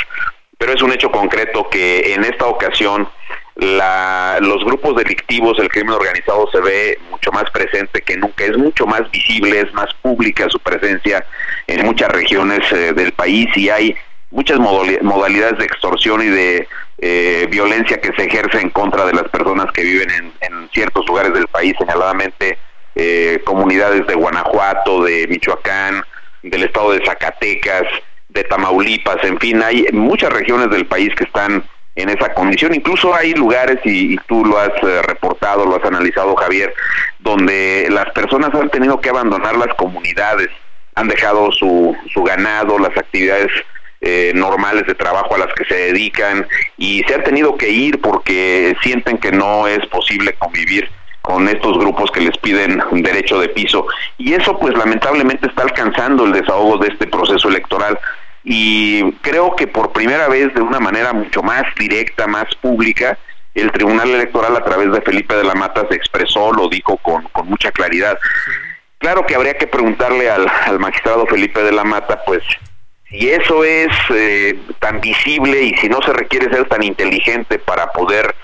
pero 0.58 0.72
es 0.72 0.82
un 0.82 0.92
hecho 0.92 1.10
concreto 1.10 1.68
que 1.70 2.14
en 2.14 2.24
esta 2.24 2.46
ocasión 2.46 3.08
la, 3.56 4.38
los 4.40 4.64
grupos 4.64 4.96
delictivos, 4.96 5.58
el 5.58 5.68
crimen 5.68 5.94
organizado 5.94 6.48
se 6.50 6.60
ve 6.60 6.98
mucho 7.10 7.30
más 7.32 7.44
presente 7.50 8.02
que 8.02 8.16
nunca, 8.16 8.44
es 8.44 8.56
mucho 8.56 8.86
más 8.86 9.08
visible, 9.10 9.60
es 9.60 9.72
más 9.74 9.92
pública 10.02 10.48
su 10.48 10.58
presencia 10.58 11.24
en 11.66 11.84
muchas 11.86 12.08
regiones 12.08 12.60
eh, 12.72 12.92
del 12.92 13.12
país 13.12 13.46
y 13.56 13.70
hay 13.70 13.94
muchas 14.30 14.58
modalidades 14.58 15.58
de 15.58 15.64
extorsión 15.64 16.20
y 16.22 16.26
de 16.26 16.68
eh, 16.98 17.46
violencia 17.50 18.00
que 18.00 18.12
se 18.16 18.26
ejerce 18.26 18.60
en 18.60 18.70
contra 18.70 19.06
de 19.06 19.12
las 19.12 19.28
personas 19.28 19.70
que 19.72 19.82
viven 19.82 20.10
en, 20.10 20.32
en 20.40 20.68
ciertos 20.72 21.06
lugares 21.06 21.32
del 21.32 21.46
país, 21.46 21.74
señaladamente 21.78 22.58
eh, 22.96 23.40
comunidades 23.44 24.06
de 24.06 24.14
Guanajuato, 24.14 25.04
de 25.04 25.26
Michoacán, 25.28 26.02
del 26.42 26.64
estado 26.64 26.92
de 26.92 27.04
Zacatecas, 27.04 27.84
de 28.34 28.44
Tamaulipas, 28.44 29.22
en 29.22 29.38
fin, 29.38 29.62
hay 29.62 29.86
muchas 29.92 30.32
regiones 30.32 30.68
del 30.70 30.86
país 30.86 31.14
que 31.14 31.24
están 31.24 31.64
en 31.94 32.08
esa 32.08 32.34
condición. 32.34 32.74
Incluso 32.74 33.14
hay 33.14 33.32
lugares, 33.34 33.78
y, 33.84 34.16
tú 34.26 34.44
lo 34.44 34.58
has 34.58 34.70
eh, 34.82 35.02
reportado, 35.02 35.64
lo 35.64 35.76
has 35.76 35.84
analizado, 35.84 36.34
Javier, 36.34 36.74
donde 37.20 37.86
las 37.90 38.10
personas 38.12 38.52
han 38.52 38.68
tenido 38.70 39.00
que 39.00 39.08
abandonar 39.08 39.56
las 39.56 39.72
comunidades, 39.76 40.48
han 40.96 41.08
dejado 41.08 41.52
su, 41.52 41.96
su 42.12 42.22
ganado, 42.24 42.78
las 42.78 42.96
actividades 42.96 43.50
eh, 44.00 44.32
normales 44.34 44.86
de 44.86 44.94
trabajo 44.94 45.34
a 45.34 45.38
las 45.38 45.54
que 45.54 45.64
se 45.64 45.74
dedican 45.74 46.46
y 46.76 47.02
se 47.04 47.14
han 47.14 47.24
tenido 47.24 47.56
que 47.56 47.70
ir 47.70 48.00
porque 48.00 48.76
sienten 48.82 49.16
que 49.16 49.32
no 49.32 49.66
es 49.66 49.86
posible 49.86 50.34
convivir 50.34 50.90
con 51.22 51.48
estos 51.48 51.78
grupos 51.78 52.10
que 52.10 52.20
les 52.20 52.36
piden 52.36 52.82
derecho 52.92 53.40
de 53.40 53.48
piso 53.48 53.86
y 54.18 54.34
eso 54.34 54.58
pues 54.58 54.76
lamentablemente 54.76 55.48
está 55.48 55.62
alcanzando 55.62 56.26
el 56.26 56.32
desahogo 56.32 56.76
de 56.76 56.88
este 56.88 57.06
proceso 57.06 57.48
electoral 57.48 57.98
y 58.44 59.12
creo 59.22 59.56
que 59.56 59.66
por 59.66 59.92
primera 59.92 60.28
vez 60.28 60.52
de 60.54 60.60
una 60.60 60.78
manera 60.78 61.12
mucho 61.14 61.42
más 61.42 61.64
directa, 61.78 62.26
más 62.26 62.54
pública, 62.56 63.18
el 63.54 63.72
Tribunal 63.72 64.10
Electoral 64.10 64.54
a 64.56 64.64
través 64.64 64.92
de 64.92 65.00
Felipe 65.00 65.34
de 65.34 65.44
la 65.44 65.54
Mata 65.54 65.86
se 65.88 65.96
expresó, 65.96 66.52
lo 66.52 66.68
dijo 66.68 66.98
con, 66.98 67.22
con 67.32 67.48
mucha 67.48 67.72
claridad. 67.72 68.18
Claro 68.98 69.24
que 69.24 69.34
habría 69.34 69.56
que 69.56 69.66
preguntarle 69.66 70.28
al, 70.28 70.46
al 70.66 70.78
magistrado 70.78 71.26
Felipe 71.26 71.62
de 71.62 71.72
la 71.72 71.84
Mata, 71.84 72.22
pues, 72.26 72.42
si 73.08 73.30
eso 73.30 73.64
es 73.64 73.88
eh, 74.10 74.58
tan 74.78 75.00
visible 75.00 75.62
y 75.62 75.74
si 75.76 75.88
no 75.88 76.02
se 76.02 76.12
requiere 76.12 76.54
ser 76.54 76.68
tan 76.68 76.82
inteligente 76.82 77.58
para 77.58 77.92
poder 77.92 78.34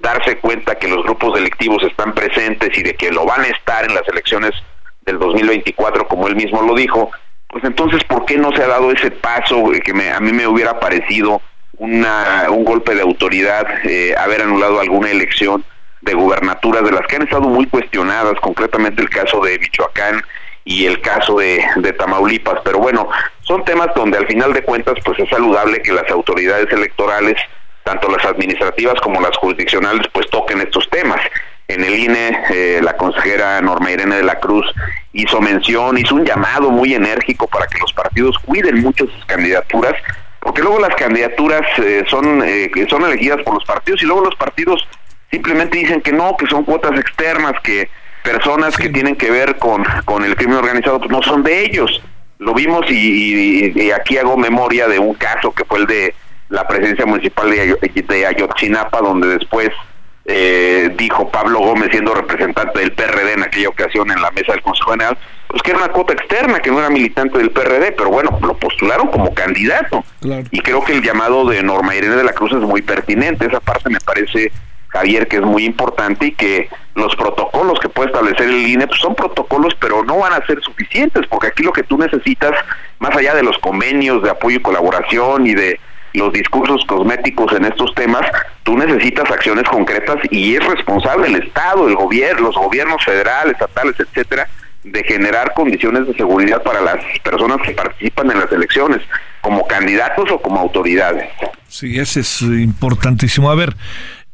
darse 0.00 0.38
cuenta 0.38 0.76
que 0.76 0.86
los 0.86 1.02
grupos 1.02 1.34
delictivos 1.34 1.82
están 1.82 2.14
presentes 2.14 2.76
y 2.78 2.82
de 2.82 2.94
que 2.94 3.10
lo 3.10 3.24
van 3.24 3.40
a 3.40 3.48
estar 3.48 3.84
en 3.84 3.94
las 3.94 4.06
elecciones 4.06 4.52
del 5.02 5.18
2024, 5.18 6.06
como 6.06 6.28
él 6.28 6.36
mismo 6.36 6.62
lo 6.62 6.74
dijo, 6.74 7.10
pues 7.48 7.64
entonces, 7.64 8.04
¿por 8.04 8.24
qué 8.26 8.36
no 8.36 8.52
se 8.52 8.62
ha 8.62 8.68
dado 8.68 8.92
ese 8.92 9.10
paso 9.10 9.70
que 9.84 9.94
me, 9.94 10.10
a 10.10 10.20
mí 10.20 10.32
me 10.32 10.46
hubiera 10.46 10.78
parecido 10.78 11.40
una, 11.78 12.46
un 12.50 12.64
golpe 12.64 12.94
de 12.94 13.02
autoridad 13.02 13.66
eh, 13.84 14.14
haber 14.18 14.42
anulado 14.42 14.80
alguna 14.80 15.10
elección 15.10 15.64
de 16.02 16.14
gubernaturas 16.14 16.84
de 16.84 16.92
las 16.92 17.06
que 17.06 17.16
han 17.16 17.22
estado 17.22 17.48
muy 17.48 17.66
cuestionadas, 17.66 18.38
concretamente 18.40 19.02
el 19.02 19.10
caso 19.10 19.40
de 19.40 19.58
Michoacán 19.58 20.22
y 20.64 20.84
el 20.84 21.00
caso 21.00 21.36
de, 21.38 21.64
de 21.76 21.92
Tamaulipas. 21.94 22.60
Pero 22.64 22.78
bueno, 22.78 23.08
son 23.40 23.64
temas 23.64 23.88
donde 23.96 24.18
al 24.18 24.26
final 24.26 24.52
de 24.52 24.62
cuentas 24.62 24.96
pues 25.04 25.18
es 25.18 25.28
saludable 25.28 25.80
que 25.80 25.92
las 25.92 26.08
autoridades 26.10 26.70
electorales, 26.70 27.36
tanto 27.82 28.10
las 28.10 28.24
administrativas 28.26 29.00
como 29.00 29.20
las 29.20 29.36
jurisdiccionales, 29.38 30.06
pues 30.12 30.28
toquen 30.28 30.60
estos 30.60 30.88
temas. 30.90 31.20
En 31.68 31.84
el 31.84 31.98
INE, 31.98 32.44
eh, 32.48 32.80
la 32.82 32.96
consejera 32.96 33.60
Norma 33.60 33.90
Irene 33.90 34.16
de 34.16 34.22
la 34.22 34.40
Cruz 34.40 34.64
hizo 35.12 35.38
mención, 35.42 35.98
hizo 35.98 36.14
un 36.14 36.24
llamado 36.24 36.70
muy 36.70 36.94
enérgico 36.94 37.46
para 37.46 37.66
que 37.66 37.78
los 37.78 37.92
partidos 37.92 38.38
cuiden 38.38 38.80
mucho 38.80 39.04
sus 39.04 39.24
candidaturas, 39.26 39.92
porque 40.40 40.62
luego 40.62 40.80
las 40.80 40.94
candidaturas 40.94 41.60
eh, 41.76 42.04
son, 42.08 42.42
eh, 42.42 42.70
son 42.88 43.04
elegidas 43.04 43.42
por 43.42 43.52
los 43.52 43.66
partidos 43.66 44.02
y 44.02 44.06
luego 44.06 44.24
los 44.24 44.34
partidos 44.36 44.88
simplemente 45.30 45.76
dicen 45.76 46.00
que 46.00 46.10
no, 46.10 46.38
que 46.38 46.46
son 46.46 46.64
cuotas 46.64 46.98
externas, 46.98 47.52
que 47.62 47.90
personas 48.24 48.74
que 48.74 48.88
tienen 48.88 49.14
que 49.14 49.30
ver 49.30 49.58
con, 49.58 49.84
con 50.06 50.24
el 50.24 50.36
crimen 50.36 50.56
organizado 50.56 50.98
pues 51.00 51.10
no 51.10 51.22
son 51.22 51.42
de 51.42 51.66
ellos. 51.66 52.02
Lo 52.38 52.54
vimos 52.54 52.90
y, 52.90 53.90
aquí 53.90 54.16
hago 54.16 54.38
memoria 54.38 54.88
de 54.88 54.98
un 54.98 55.12
caso 55.12 55.52
que 55.52 55.66
fue 55.66 55.80
el 55.80 55.86
de 55.86 56.14
la 56.48 56.66
presencia 56.66 57.04
municipal 57.04 57.50
de, 57.50 57.76
de 58.08 58.26
Ayotzinapa, 58.26 59.00
donde 59.00 59.28
después 59.28 59.68
eh, 60.30 60.90
dijo 60.94 61.30
Pablo 61.30 61.58
Gómez, 61.58 61.88
siendo 61.90 62.14
representante 62.14 62.80
del 62.80 62.92
PRD 62.92 63.32
en 63.32 63.42
aquella 63.44 63.70
ocasión 63.70 64.10
en 64.10 64.20
la 64.20 64.30
mesa 64.30 64.52
del 64.52 64.60
Consejo 64.60 64.90
General, 64.90 65.16
pues 65.46 65.62
que 65.62 65.70
era 65.70 65.80
una 65.80 65.88
cuota 65.88 66.12
externa, 66.12 66.60
que 66.60 66.70
no 66.70 66.80
era 66.80 66.90
militante 66.90 67.38
del 67.38 67.50
PRD, 67.50 67.92
pero 67.92 68.10
bueno, 68.10 68.38
lo 68.42 68.54
postularon 68.58 69.08
como 69.08 69.32
candidato. 69.32 70.04
Y 70.50 70.60
creo 70.60 70.84
que 70.84 70.92
el 70.92 71.02
llamado 71.02 71.46
de 71.46 71.62
Norma 71.62 71.94
Irene 71.94 72.16
de 72.16 72.24
la 72.24 72.34
Cruz 72.34 72.52
es 72.52 72.58
muy 72.58 72.82
pertinente. 72.82 73.46
Esa 73.46 73.60
parte 73.60 73.88
me 73.88 74.00
parece, 74.00 74.52
Javier, 74.88 75.26
que 75.28 75.36
es 75.36 75.42
muy 75.42 75.64
importante 75.64 76.26
y 76.26 76.32
que 76.32 76.68
los 76.94 77.16
protocolos 77.16 77.80
que 77.80 77.88
puede 77.88 78.08
establecer 78.08 78.50
el 78.50 78.68
INE 78.68 78.86
pues 78.86 79.00
son 79.00 79.14
protocolos, 79.14 79.74
pero 79.80 80.04
no 80.04 80.18
van 80.18 80.34
a 80.34 80.44
ser 80.44 80.60
suficientes, 80.60 81.26
porque 81.26 81.46
aquí 81.46 81.62
lo 81.62 81.72
que 81.72 81.84
tú 81.84 81.96
necesitas, 81.96 82.52
más 82.98 83.16
allá 83.16 83.34
de 83.34 83.42
los 83.42 83.56
convenios 83.56 84.22
de 84.22 84.28
apoyo 84.28 84.58
y 84.58 84.62
colaboración 84.62 85.46
y 85.46 85.54
de 85.54 85.80
los 86.18 86.32
discursos 86.32 86.84
cosméticos 86.86 87.52
en 87.52 87.64
estos 87.64 87.94
temas, 87.94 88.22
tú 88.62 88.76
necesitas 88.76 89.30
acciones 89.30 89.64
concretas 89.68 90.16
y 90.30 90.54
es 90.54 90.64
responsable 90.64 91.28
el 91.28 91.36
Estado, 91.36 91.88
el 91.88 91.94
gobierno, 91.94 92.48
los 92.48 92.56
gobiernos 92.56 93.02
federales, 93.04 93.54
estatales, 93.54 93.94
etcétera, 93.98 94.48
de 94.84 95.02
generar 95.04 95.54
condiciones 95.54 96.06
de 96.06 96.14
seguridad 96.14 96.62
para 96.62 96.80
las 96.80 96.96
personas 97.22 97.58
que 97.66 97.72
participan 97.72 98.30
en 98.30 98.40
las 98.40 98.52
elecciones, 98.52 99.00
como 99.40 99.66
candidatos 99.66 100.30
o 100.30 100.40
como 100.40 100.60
autoridades. 100.60 101.28
Sí, 101.68 101.98
ese 101.98 102.20
es 102.20 102.42
importantísimo. 102.42 103.50
A 103.50 103.54
ver, 103.54 103.76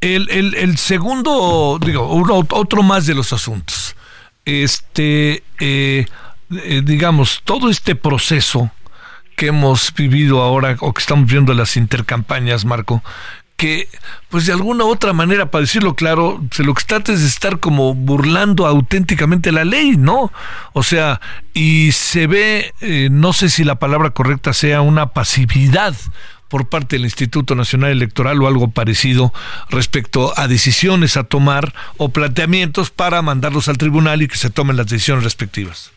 el, 0.01 0.55
el, 0.55 0.77
segundo, 0.77 1.79
digo, 1.85 2.07
otro 2.51 2.83
más 2.83 3.07
de 3.07 3.15
los 3.15 3.33
asuntos. 3.33 3.97
Este, 4.45 5.43
eh, 5.59 6.07
eh, 6.51 6.83
digamos, 6.85 7.41
todo 7.45 7.71
este 7.71 7.95
proceso 7.95 8.71
que 9.37 9.49
hemos 9.49 9.93
vivido 9.95 10.43
ahora 10.43 10.77
o 10.81 10.93
que 10.93 11.01
estamos 11.01 11.31
viendo 11.31 11.55
las 11.55 11.77
intercampañas, 11.77 12.65
Marco, 12.65 13.03
que 13.57 13.89
pues 14.29 14.47
de 14.47 14.53
alguna 14.53 14.85
u 14.85 14.89
otra 14.89 15.13
manera, 15.13 15.51
para 15.51 15.63
decirlo 15.63 15.95
claro, 15.95 16.43
se 16.51 16.65
lo 16.65 16.75
que 16.75 16.85
trata 16.85 17.13
es 17.13 17.21
de 17.21 17.29
estar 17.29 17.61
como 17.61 17.95
burlando 17.95 18.67
auténticamente 18.67 19.53
la 19.53 19.65
ley, 19.65 19.97
¿no? 19.97 20.33
O 20.73 20.83
sea, 20.83 21.21
y 21.53 21.93
se 21.93 22.27
ve, 22.27 22.75
eh, 22.81 23.09
no 23.11 23.33
sé 23.33 23.49
si 23.51 23.65
la 23.65 23.77
palabra 23.77 24.11
correcta 24.11 24.53
sea 24.53 24.81
una 24.81 25.11
pasividad 25.13 25.95
por 26.49 26.69
parte 26.69 26.97
del 26.97 27.05
Instituto 27.05 27.55
Nacional 27.55 27.91
Electoral 27.91 28.43
o 28.43 28.47
algo 28.47 28.71
parecido 28.71 29.33
respecto 29.71 30.33
a 30.37 30.47
decisiones 30.47 31.17
a 31.17 31.25
tomar 31.25 31.75
o 31.97 32.11
planteamientos 32.11 32.91
para 32.91 33.23
mandarlos 33.23 33.69
al 33.69 33.79
tribunal 33.79 34.23
y 34.23 34.29
que 34.29 34.37
se 34.37 34.51
tomen 34.51 34.77
las 34.77 34.87
decisiones 34.87 35.25
respectivas. 35.25 35.93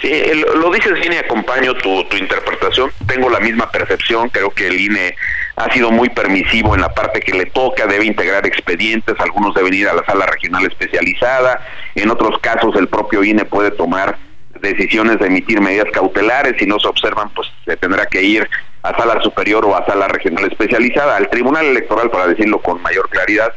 Sí, 0.00 0.22
lo 0.54 0.70
dices 0.70 0.94
bien 1.00 1.14
y 1.14 1.16
acompaño 1.16 1.74
tu, 1.74 2.04
tu 2.04 2.16
interpretación. 2.16 2.90
Tengo 3.06 3.30
la 3.30 3.40
misma 3.40 3.70
percepción. 3.70 4.28
Creo 4.28 4.50
que 4.50 4.68
el 4.68 4.80
INE 4.80 5.14
ha 5.56 5.72
sido 5.72 5.90
muy 5.90 6.08
permisivo 6.10 6.74
en 6.74 6.80
la 6.80 6.92
parte 6.92 7.20
que 7.20 7.32
le 7.32 7.46
toca, 7.46 7.86
debe 7.86 8.04
integrar 8.04 8.46
expedientes, 8.46 9.14
algunos 9.20 9.54
deben 9.54 9.74
ir 9.74 9.88
a 9.88 9.94
la 9.94 10.04
sala 10.04 10.26
regional 10.26 10.64
especializada, 10.66 11.60
en 11.94 12.10
otros 12.10 12.38
casos 12.40 12.74
el 12.76 12.88
propio 12.88 13.22
INE 13.22 13.44
puede 13.44 13.70
tomar 13.70 14.16
decisiones 14.60 15.18
de 15.18 15.26
emitir 15.26 15.60
medidas 15.60 15.90
cautelares, 15.92 16.54
si 16.58 16.66
no 16.66 16.80
se 16.80 16.88
observan 16.88 17.30
pues 17.30 17.48
se 17.64 17.76
tendrá 17.76 18.06
que 18.06 18.22
ir 18.22 18.48
a 18.82 18.96
sala 18.96 19.20
superior 19.22 19.64
o 19.64 19.76
a 19.76 19.86
sala 19.86 20.08
regional 20.08 20.44
especializada, 20.50 21.16
al 21.16 21.30
Tribunal 21.30 21.66
Electoral 21.66 22.10
para 22.10 22.26
decirlo 22.26 22.60
con 22.60 22.82
mayor 22.82 23.08
claridad, 23.08 23.52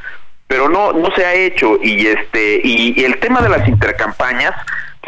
pero 0.47 0.69
no 0.69 0.93
no 0.93 1.11
se 1.15 1.25
ha 1.25 1.33
hecho 1.33 1.79
y 1.81 2.07
este 2.07 2.61
y 2.63 3.03
el 3.03 3.19
tema 3.19 3.41
de 3.41 3.49
las 3.49 3.67
intercampañas 3.67 4.53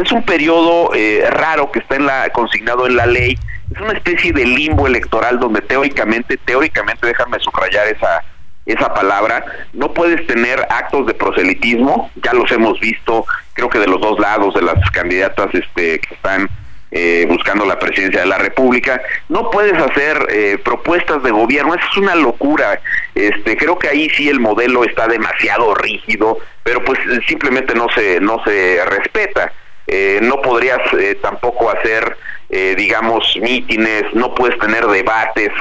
es 0.04 0.12
un 0.12 0.24
periodo 0.24 0.92
eh, 0.96 1.28
raro 1.30 1.72
que 1.72 1.80
está 1.80 1.96
en 1.96 2.06
la, 2.06 2.30
consignado 2.30 2.88
en 2.88 2.96
la 2.96 3.06
ley. 3.06 3.38
Es 3.74 3.82
una 3.82 3.94
especie 3.94 4.32
de 4.32 4.46
limbo 4.46 4.88
electoral 4.88 5.40
donde 5.40 5.62
teóricamente, 5.62 6.38
teóricamente, 6.38 7.06
déjame 7.06 7.40
subrayar 7.40 7.88
esa, 7.88 8.24
esa 8.66 8.94
palabra, 8.94 9.44
no 9.74 9.94
puedes 9.94 10.26
tener 10.28 10.66
actos 10.70 11.06
de 11.08 11.14
proselitismo, 11.14 12.10
ya 12.24 12.34
los 12.34 12.52
hemos 12.52 12.80
visto, 12.80 13.26
creo 13.54 13.70
que 13.70 13.80
de 13.80 13.88
los 13.88 14.00
dos 14.00 14.20
lados 14.20 14.54
de 14.54 14.62
las 14.62 14.90
candidatas 14.92 15.48
este, 15.54 16.00
que 16.00 16.16
están 16.16 16.50
eh, 16.92 17.26
buscando 17.30 17.66
la 17.66 17.78
presidencia 17.78 18.22
de 18.22 18.28
la 18.28 18.40
República, 18.40 19.02
no 19.28 19.52
puedes 19.52 19.74
hacer 19.74 20.26
eh, 20.30 20.58
propuestas 20.64 21.22
de 21.22 21.30
gobierno, 21.30 21.76
eso 21.76 21.86
es 21.92 21.98
una 21.98 22.16
locura. 22.16 22.80
Este, 23.14 23.56
creo 23.58 23.78
que 23.78 23.90
ahí 23.90 24.10
sí 24.10 24.30
el 24.30 24.40
modelo 24.40 24.84
está 24.84 25.08
demasiado 25.08 25.76
rígido, 25.76 26.40
pero 26.64 26.84
pues 26.84 27.00
simplemente 27.28 27.76
no 27.76 27.88
se 27.94 28.20
no 28.20 28.44
se 28.44 28.84
respeta. 28.86 29.52
Eh, 29.92 30.20
no 30.22 30.40
podrías 30.40 30.82
eh, 30.94 31.18
tampoco 31.20 31.72
hacer, 31.72 32.16
eh, 32.50 32.76
digamos, 32.78 33.36
mítines, 33.42 34.04
no 34.14 34.36
puedes 34.36 34.58
tener 34.60 34.86
debates 34.86 35.52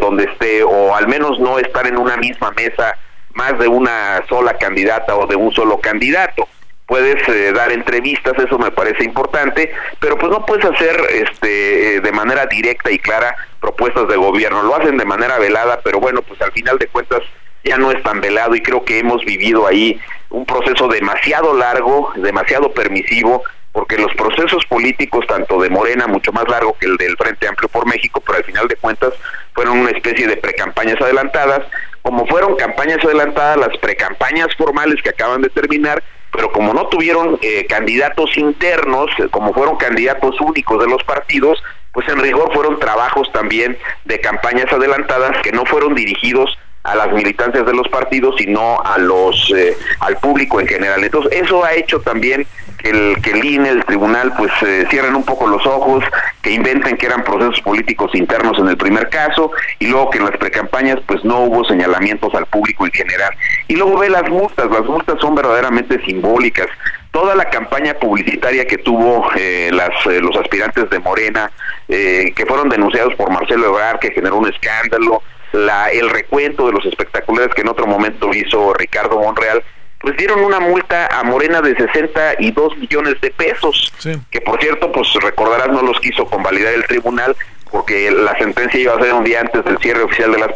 donde 0.00 0.24
esté, 0.24 0.62
o 0.62 0.96
al 0.96 1.06
menos 1.06 1.38
no 1.38 1.58
estar 1.58 1.86
en 1.86 1.98
una 1.98 2.16
misma 2.16 2.50
mesa 2.52 2.96
más 3.34 3.58
de 3.58 3.68
una 3.68 4.24
sola 4.26 4.54
candidata 4.54 5.14
o 5.14 5.26
de 5.26 5.36
un 5.36 5.52
solo 5.52 5.78
candidato. 5.78 6.48
puedes 6.86 7.28
eh, 7.28 7.52
dar 7.52 7.72
entrevistas, 7.72 8.32
eso 8.38 8.58
me 8.58 8.70
parece 8.70 9.04
importante, 9.04 9.72
pero 9.98 10.16
pues 10.16 10.30
no 10.30 10.46
puedes 10.46 10.64
hacer 10.64 10.96
este 11.10 12.00
de 12.00 12.12
manera 12.12 12.46
directa 12.46 12.90
y 12.92 12.98
clara 12.98 13.34
propuestas 13.60 14.06
de 14.08 14.16
gobierno, 14.16 14.62
lo 14.62 14.76
hacen 14.76 14.96
de 14.96 15.04
manera 15.04 15.38
velada, 15.38 15.80
pero 15.82 15.98
bueno, 15.98 16.22
pues 16.22 16.40
al 16.40 16.52
final 16.52 16.78
de 16.78 16.86
cuentas 16.86 17.22
ya 17.64 17.76
no 17.76 17.90
es 17.90 18.00
tan 18.04 18.20
velado 18.20 18.54
y 18.54 18.62
creo 18.62 18.84
que 18.84 19.00
hemos 19.00 19.24
vivido 19.24 19.66
ahí 19.66 20.00
un 20.30 20.46
proceso 20.46 20.86
demasiado 20.86 21.54
largo, 21.54 22.12
demasiado 22.14 22.72
permisivo, 22.72 23.42
porque 23.76 23.98
los 23.98 24.14
procesos 24.14 24.64
políticos, 24.64 25.26
tanto 25.28 25.60
de 25.60 25.68
Morena, 25.68 26.06
mucho 26.06 26.32
más 26.32 26.48
largo 26.48 26.74
que 26.80 26.86
el 26.86 26.96
del 26.96 27.14
Frente 27.18 27.46
Amplio 27.46 27.68
por 27.68 27.86
México, 27.86 28.22
pero 28.24 28.38
al 28.38 28.44
final 28.44 28.66
de 28.68 28.76
cuentas 28.76 29.12
fueron 29.52 29.80
una 29.80 29.90
especie 29.90 30.26
de 30.26 30.38
precampañas 30.38 30.98
adelantadas, 30.98 31.60
como 32.00 32.26
fueron 32.26 32.56
campañas 32.56 33.04
adelantadas 33.04 33.58
las 33.58 33.76
precampañas 33.76 34.48
formales 34.56 35.02
que 35.02 35.10
acaban 35.10 35.42
de 35.42 35.50
terminar, 35.50 36.02
pero 36.32 36.50
como 36.52 36.72
no 36.72 36.86
tuvieron 36.86 37.38
eh, 37.42 37.66
candidatos 37.66 38.38
internos, 38.38 39.10
como 39.30 39.52
fueron 39.52 39.76
candidatos 39.76 40.40
únicos 40.40 40.82
de 40.82 40.90
los 40.90 41.04
partidos, 41.04 41.62
pues 41.92 42.08
en 42.08 42.18
rigor 42.20 42.54
fueron 42.54 42.78
trabajos 42.78 43.30
también 43.32 43.76
de 44.06 44.18
campañas 44.22 44.72
adelantadas 44.72 45.36
que 45.42 45.52
no 45.52 45.66
fueron 45.66 45.94
dirigidos 45.94 46.56
a 46.82 46.94
las 46.94 47.12
militancias 47.12 47.66
de 47.66 47.74
los 47.74 47.88
partidos, 47.88 48.36
sino 48.38 48.80
a 48.82 48.96
los 48.96 49.52
eh, 49.54 49.76
al 50.00 50.16
público 50.16 50.60
en 50.60 50.68
general. 50.68 51.04
Entonces, 51.04 51.42
eso 51.42 51.62
ha 51.62 51.74
hecho 51.74 52.00
también 52.00 52.46
que 52.86 52.90
el, 52.90 53.22
que 53.22 53.30
el 53.30 53.44
INE, 53.44 53.68
el 53.70 53.84
tribunal, 53.84 54.32
pues 54.36 54.52
eh, 54.62 54.86
cierren 54.90 55.16
un 55.16 55.24
poco 55.24 55.46
los 55.48 55.64
ojos, 55.66 56.04
que 56.42 56.52
inventen 56.52 56.96
que 56.96 57.06
eran 57.06 57.24
procesos 57.24 57.60
políticos 57.60 58.12
internos 58.14 58.58
en 58.58 58.68
el 58.68 58.76
primer 58.76 59.08
caso, 59.08 59.50
y 59.78 59.88
luego 59.88 60.10
que 60.10 60.18
en 60.18 60.24
las 60.24 60.36
precampañas 60.36 60.98
pues 61.06 61.24
no 61.24 61.40
hubo 61.40 61.64
señalamientos 61.64 62.32
al 62.34 62.46
público 62.46 62.86
en 62.86 62.92
general. 62.92 63.34
Y 63.66 63.74
luego 63.74 63.98
ve 63.98 64.08
las 64.08 64.28
multas, 64.30 64.70
las 64.70 64.84
multas 64.84 65.20
son 65.20 65.34
verdaderamente 65.34 66.00
simbólicas. 66.04 66.66
Toda 67.10 67.34
la 67.34 67.48
campaña 67.48 67.94
publicitaria 67.94 68.66
que 68.66 68.78
tuvo 68.78 69.30
eh, 69.36 69.70
las, 69.72 69.90
los 70.20 70.36
aspirantes 70.36 70.88
de 70.90 70.98
Morena, 70.98 71.50
que 71.88 72.44
fueron 72.48 72.68
denunciados 72.68 73.14
por 73.14 73.30
Marcelo 73.30 73.66
Ebrard, 73.66 74.00
que 74.00 74.10
generó 74.10 74.36
un 74.36 74.48
escándalo, 74.48 75.22
la, 75.52 75.90
el 75.90 76.10
recuento 76.10 76.66
de 76.66 76.72
los 76.72 76.84
espectaculares 76.84 77.54
que 77.54 77.62
en 77.62 77.68
otro 77.68 77.86
momento 77.86 78.34
hizo 78.34 78.74
Ricardo 78.74 79.18
Monreal, 79.20 79.62
pues 80.06 80.18
dieron 80.18 80.38
una 80.38 80.60
multa 80.60 81.08
a 81.08 81.24
Morena 81.24 81.60
de 81.60 81.74
62 81.74 82.78
millones 82.78 83.20
de 83.20 83.28
pesos, 83.32 83.92
que 84.30 84.40
por 84.40 84.60
cierto, 84.60 84.92
pues 84.92 85.12
recordarás 85.14 85.66
no 85.66 85.82
los 85.82 85.98
quiso 85.98 86.26
convalidar 86.26 86.74
el 86.74 86.84
tribunal 86.84 87.34
porque 87.72 88.12
la 88.12 88.38
sentencia 88.38 88.78
iba 88.78 88.94
a 88.94 89.00
ser 89.00 89.12
un 89.14 89.24
día 89.24 89.40
antes 89.40 89.64
del 89.64 89.78
cierre 89.78 90.04
oficial 90.04 90.30
de 90.30 90.38
las 90.38 90.50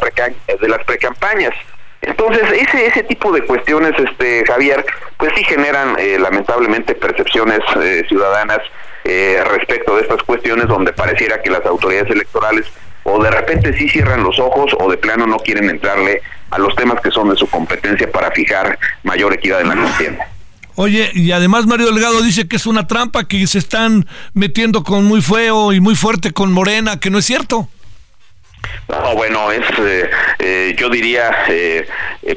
de 0.61 0.67
las 0.69 0.81
precampañas. 0.85 1.53
Entonces, 2.01 2.43
ese 2.49 2.85
ese 2.85 3.03
tipo 3.03 3.33
de 3.33 3.41
cuestiones, 3.41 3.91
este 3.99 4.45
Javier, 4.45 4.85
pues 5.17 5.33
sí 5.35 5.43
generan 5.43 5.97
eh, 5.99 6.17
lamentablemente 6.17 6.95
percepciones 6.95 7.59
eh, 7.83 8.05
ciudadanas 8.07 8.59
eh, 9.03 9.43
respecto 9.49 9.97
de 9.97 10.03
estas 10.03 10.23
cuestiones 10.23 10.69
donde 10.69 10.93
pareciera 10.93 11.41
que 11.41 11.49
las 11.49 11.65
autoridades 11.65 12.09
electorales 12.09 12.67
o 13.03 13.21
de 13.21 13.31
repente 13.31 13.77
sí 13.77 13.89
cierran 13.89 14.23
los 14.23 14.39
ojos 14.39 14.75
o 14.79 14.89
de 14.89 14.97
plano 14.97 15.27
no 15.27 15.37
quieren 15.37 15.69
entrarle 15.69 16.21
a 16.51 16.57
los 16.57 16.75
temas 16.75 17.01
que 17.01 17.11
son 17.11 17.29
de 17.29 17.35
su 17.35 17.47
competencia 17.49 18.11
para 18.11 18.31
fijar 18.31 18.77
mayor 19.03 19.33
equidad 19.33 19.61
en 19.61 19.69
la 19.69 19.75
contienda. 19.75 20.27
Oye, 20.75 21.11
y 21.13 21.31
además 21.31 21.67
Mario 21.67 21.87
Delgado 21.87 22.21
dice 22.21 22.47
que 22.47 22.55
es 22.55 22.65
una 22.65 22.87
trampa, 22.87 23.27
que 23.27 23.45
se 23.47 23.59
están 23.59 24.07
metiendo 24.33 24.83
con 24.83 25.05
muy 25.05 25.21
feo 25.21 25.73
y 25.73 25.79
muy 25.79 25.95
fuerte 25.95 26.31
con 26.31 26.51
Morena, 26.51 26.99
que 26.99 27.09
no 27.09 27.19
es 27.19 27.25
cierto. 27.25 27.67
No, 28.87 29.15
bueno, 29.15 29.51
es, 29.51 29.65
eh, 29.79 30.09
eh, 30.39 30.75
yo 30.77 30.89
diría, 30.89 31.45
eh, 31.49 31.87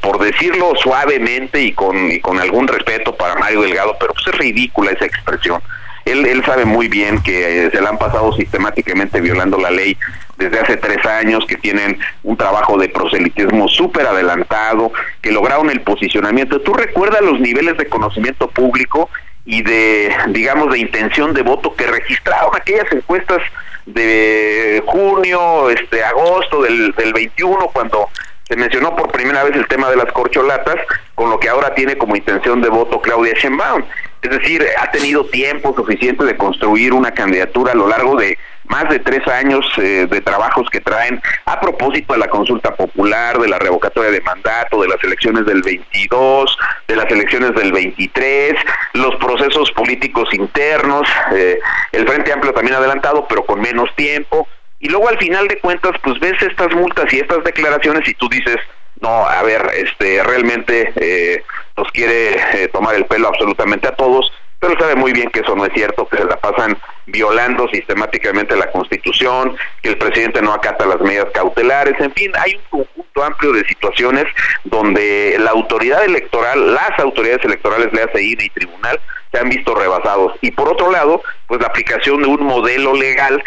por 0.01 0.19
decirlo 0.19 0.73
suavemente 0.83 1.63
y 1.63 1.73
con, 1.73 2.11
y 2.11 2.21
con 2.21 2.41
algún 2.41 2.67
respeto 2.67 3.15
para 3.17 3.37
Mario 3.37 3.63
Delgado, 3.63 3.97
pero 3.99 4.13
pues 4.15 4.27
es 4.29 4.39
ridícula 4.39 4.93
esa 4.93 5.05
expresión. 5.05 5.63
Él, 6.05 6.43
sabe 6.45 6.65
muy 6.65 6.89
bien 6.89 7.23
que 7.23 7.71
se 7.73 7.81
le 7.81 7.89
han 7.89 7.99
pasado 7.99 8.33
sistemáticamente 8.35 9.21
violando 9.21 9.59
la 9.59 9.71
ley 9.71 9.97
desde 10.37 10.61
hace 10.61 10.77
tres 10.77 11.05
años, 11.07 11.47
que 11.47 11.57
tienen 11.57 11.99
un 12.23 12.37
trabajo 12.37 12.77
de 12.77 12.89
proselitismo 12.89 13.69
súper 13.69 14.07
adelantado, 14.07 14.93
que 15.23 15.33
lograron 15.33 15.71
el 15.71 15.81
posicionamiento. 15.81 16.61
¿Tú 16.61 16.75
recuerdas 16.75 17.23
los 17.23 17.41
niveles 17.41 17.79
de 17.79 17.87
conocimiento 17.87 18.49
público 18.49 19.09
y 19.47 19.63
de, 19.63 20.15
digamos, 20.29 20.73
de 20.73 20.79
intención 20.79 21.33
de 21.33 21.43
voto 21.43 21.75
que 21.75 21.87
registraron 21.87 22.55
aquellas 22.55 22.91
encuestas 22.93 23.41
de 23.87 24.83
junio, 24.87 25.71
este, 25.71 26.03
agosto 26.03 26.63
del, 26.63 26.93
del 26.93 27.13
21, 27.13 27.69
cuando 27.73 28.09
se 28.49 28.57
mencionó 28.57 28.95
por 28.95 29.11
primera 29.11 29.43
vez 29.45 29.57
el 29.57 29.67
tema 29.67 29.91
de 29.91 29.97
las 29.97 30.13
corcholatas, 30.13 30.77
con 31.15 31.31
lo 31.31 31.39
que 31.39 31.49
ahora 31.49 31.75
tiene 31.75 31.97
como 31.97 32.17
intención 32.17 32.61
de 32.61 32.69
voto 32.69 33.01
Claudia 33.01 33.35
Sheinbaum. 33.35 33.85
Es 34.25 34.31
decir, 34.31 34.67
ha 34.81 34.91
tenido 34.91 35.27
tiempo 35.27 35.75
suficiente 35.77 36.25
de 36.25 36.35
construir 36.35 36.95
una 36.95 37.11
candidatura 37.11 37.73
a 37.73 37.75
lo 37.75 37.87
largo 37.87 38.17
de 38.17 38.39
más 38.65 38.89
de 38.89 38.99
tres 38.99 39.21
años 39.29 39.67
eh, 39.77 40.07
de 40.11 40.21
trabajos 40.23 40.67
que 40.71 40.81
traen 40.81 41.21
a 41.45 41.61
propósito 41.61 42.15
de 42.15 42.21
la 42.21 42.29
consulta 42.29 42.75
popular, 42.75 43.39
de 43.39 43.49
la 43.49 43.59
revocatoria 43.59 44.11
de 44.11 44.23
mandato, 44.23 44.81
de 44.81 44.89
las 44.89 45.05
elecciones 45.05 45.45
del 45.45 45.61
22, 45.61 46.59
de 46.89 46.97
las 46.97 47.11
elecciones 47.13 47.55
del 47.55 47.71
23, 47.71 48.55
los 48.95 49.15
procesos 49.17 49.71
políticos 49.73 50.33
internos, 50.33 51.07
eh, 51.35 51.61
el 51.93 52.09
Frente 52.09 52.33
Amplio 52.33 52.55
también 52.55 52.77
adelantado, 52.77 53.27
pero 53.29 53.45
con 53.45 53.61
menos 53.61 53.95
tiempo. 53.95 54.49
Y 54.81 54.89
luego 54.89 55.11
al 55.11 55.19
final 55.19 55.49
de 55.49 55.59
cuentas, 55.59 55.93
pues 56.03 56.19
ves 56.19 56.41
estas 56.41 56.75
multas 56.75 57.13
y 57.13 57.19
estas 57.19 57.45
declaraciones 57.45 58.09
y 58.09 58.15
tú 58.15 58.31
dices, 58.31 58.57
no, 59.03 59.27
a 59.27 59.43
ver, 59.43 59.71
este, 59.77 60.23
realmente 60.23 60.95
eh, 60.97 61.43
nos 61.77 61.89
quiere 61.93 62.69
tomar 62.69 62.95
el 62.95 63.07
pelo 63.07 63.29
absolutamente 63.29 63.89
a 63.89 63.97
todos 63.97 64.31
pero 64.65 64.81
sabe 64.81 64.95
muy 64.97 65.13
bien 65.13 65.31
que 65.31 65.41
eso 65.41 65.55
no 65.55 65.67
es 65.67 65.73
cierto, 65.75 66.09
que 66.09 66.17
se 66.17 66.25
la 66.25 66.37
pasan 66.37 66.79
violando 67.07 67.69
sistemáticamente 67.69 68.57
la 68.57 68.71
Constitución, 68.71 69.55
que 69.83 69.91
el 69.91 69.99
presidente 69.99 70.41
no 70.41 70.55
acata 70.55 70.87
las 70.87 71.01
medidas 71.01 71.29
cautelares, 71.35 72.01
en 72.01 72.13
fin, 72.15 72.33
hay 72.39 72.55
un 72.55 72.85
conjunto 72.85 73.25
amplio 73.25 73.53
de 73.53 73.67
situaciones 73.67 74.25
donde 74.65 75.37
la 75.39 75.51
autoridad 75.51 76.03
electoral, 76.05 76.75
las 76.75 76.99
autoridades 76.99 77.45
electorales, 77.45 77.93
le 77.93 78.05
hace 78.05 78.23
ir 78.23 78.43
y 78.43 78.49
tribunal, 78.51 78.99
se 79.31 79.39
han 79.39 79.51
visto 79.51 79.75
rebasados. 79.75 80.35
Y 80.41 80.51
por 80.53 80.71
otro 80.71 80.91
lado, 80.91 81.23
pues 81.47 81.61
la 81.61 81.67
aplicación 81.67 82.23
de 82.23 82.29
un 82.29 82.45
modelo 82.45 82.95
legal 82.95 83.45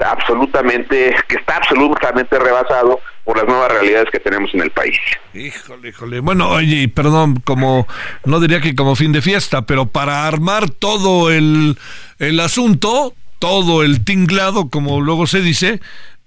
absolutamente, 0.00 1.16
que 1.28 1.36
está 1.36 1.56
absolutamente 1.56 2.38
rebasado 2.38 3.00
por 3.28 3.36
las 3.36 3.46
nuevas 3.46 3.70
realidades 3.70 4.08
que 4.10 4.20
tenemos 4.20 4.54
en 4.54 4.62
el 4.62 4.70
país. 4.70 4.96
Híjole, 5.34 5.90
híjole. 5.90 6.20
Bueno, 6.20 6.48
oye, 6.48 6.88
perdón, 6.88 7.42
como 7.44 7.86
no 8.24 8.40
diría 8.40 8.62
que 8.62 8.74
como 8.74 8.96
fin 8.96 9.12
de 9.12 9.20
fiesta, 9.20 9.66
pero 9.66 9.84
para 9.84 10.26
armar 10.26 10.70
todo 10.70 11.30
el, 11.30 11.76
el 12.20 12.40
asunto, 12.40 13.12
todo 13.38 13.82
el 13.82 14.02
tinglado, 14.02 14.70
como 14.70 15.02
luego 15.02 15.26
se 15.26 15.42
dice, 15.42 15.78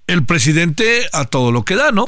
el 0.06 0.24
presidente 0.24 1.08
a 1.12 1.24
todo 1.24 1.50
lo 1.50 1.64
que 1.64 1.74
da, 1.74 1.90
¿no? 1.90 2.04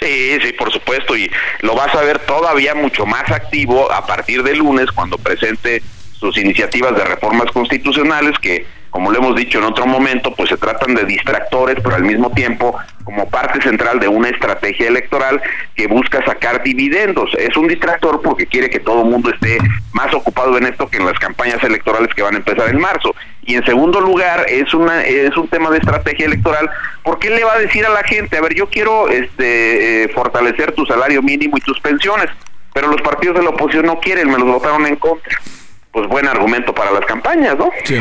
Sí, 0.00 0.38
sí, 0.40 0.52
por 0.52 0.72
supuesto, 0.72 1.16
y 1.16 1.28
lo 1.62 1.74
vas 1.74 1.92
a 1.96 2.02
ver 2.02 2.20
todavía 2.20 2.76
mucho 2.76 3.06
más 3.06 3.28
activo 3.28 3.90
a 3.90 4.06
partir 4.06 4.44
de 4.44 4.54
lunes 4.54 4.86
cuando 4.92 5.18
presente 5.18 5.82
sus 6.12 6.38
iniciativas 6.38 6.94
de 6.94 7.04
reformas 7.06 7.50
constitucionales 7.50 8.38
que 8.38 8.64
como 8.94 9.10
lo 9.10 9.18
hemos 9.18 9.34
dicho 9.34 9.58
en 9.58 9.64
otro 9.64 9.86
momento, 9.86 10.32
pues 10.36 10.50
se 10.50 10.56
tratan 10.56 10.94
de 10.94 11.04
distractores, 11.04 11.78
pero 11.82 11.96
al 11.96 12.04
mismo 12.04 12.30
tiempo 12.30 12.78
como 13.02 13.28
parte 13.28 13.60
central 13.60 13.98
de 13.98 14.06
una 14.06 14.28
estrategia 14.28 14.86
electoral 14.86 15.42
que 15.74 15.88
busca 15.88 16.24
sacar 16.24 16.62
dividendos. 16.62 17.28
Es 17.36 17.56
un 17.56 17.66
distractor 17.66 18.22
porque 18.22 18.46
quiere 18.46 18.70
que 18.70 18.78
todo 18.78 19.02
el 19.02 19.10
mundo 19.10 19.30
esté 19.30 19.58
más 19.94 20.14
ocupado 20.14 20.56
en 20.58 20.66
esto 20.66 20.86
que 20.88 20.98
en 20.98 21.06
las 21.06 21.18
campañas 21.18 21.60
electorales 21.64 22.14
que 22.14 22.22
van 22.22 22.34
a 22.34 22.36
empezar 22.36 22.68
en 22.68 22.78
marzo. 22.78 23.16
Y 23.42 23.56
en 23.56 23.66
segundo 23.66 24.00
lugar, 24.00 24.46
es 24.48 24.72
una 24.72 25.04
es 25.04 25.36
un 25.36 25.48
tema 25.48 25.70
de 25.70 25.78
estrategia 25.78 26.26
electoral, 26.26 26.70
porque 27.02 27.30
le 27.30 27.42
va 27.42 27.54
a 27.54 27.58
decir 27.58 27.84
a 27.84 27.90
la 27.90 28.04
gente, 28.04 28.36
a 28.36 28.42
ver, 28.42 28.54
yo 28.54 28.68
quiero 28.68 29.08
este 29.08 30.04
eh, 30.04 30.08
fortalecer 30.10 30.70
tu 30.70 30.86
salario 30.86 31.20
mínimo 31.20 31.58
y 31.58 31.60
tus 31.62 31.80
pensiones, 31.80 32.30
pero 32.72 32.86
los 32.86 33.02
partidos 33.02 33.38
de 33.38 33.42
la 33.42 33.50
oposición 33.50 33.86
no 33.86 33.98
quieren, 33.98 34.30
me 34.30 34.38
los 34.38 34.46
votaron 34.46 34.86
en 34.86 34.94
contra. 34.94 35.36
Pues 35.90 36.06
buen 36.06 36.28
argumento 36.28 36.72
para 36.72 36.92
las 36.92 37.04
campañas, 37.06 37.58
¿no? 37.58 37.70
Sí 37.82 37.98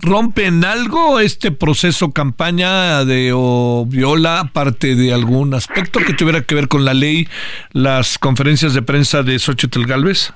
rompe 0.00 0.46
en 0.46 0.64
algo 0.64 1.20
este 1.20 1.50
proceso 1.50 2.12
campaña 2.12 3.04
de 3.04 3.32
o 3.34 3.84
viola 3.86 4.50
parte 4.52 4.94
de 4.94 5.12
algún 5.12 5.54
aspecto 5.54 6.00
que 6.00 6.14
tuviera 6.14 6.42
que 6.42 6.54
ver 6.54 6.68
con 6.68 6.84
la 6.84 6.94
ley, 6.94 7.28
las 7.72 8.18
conferencias 8.18 8.74
de 8.74 8.82
prensa 8.82 9.22
de 9.22 9.38
Xochitl 9.38 9.84
Galvez? 9.86 10.32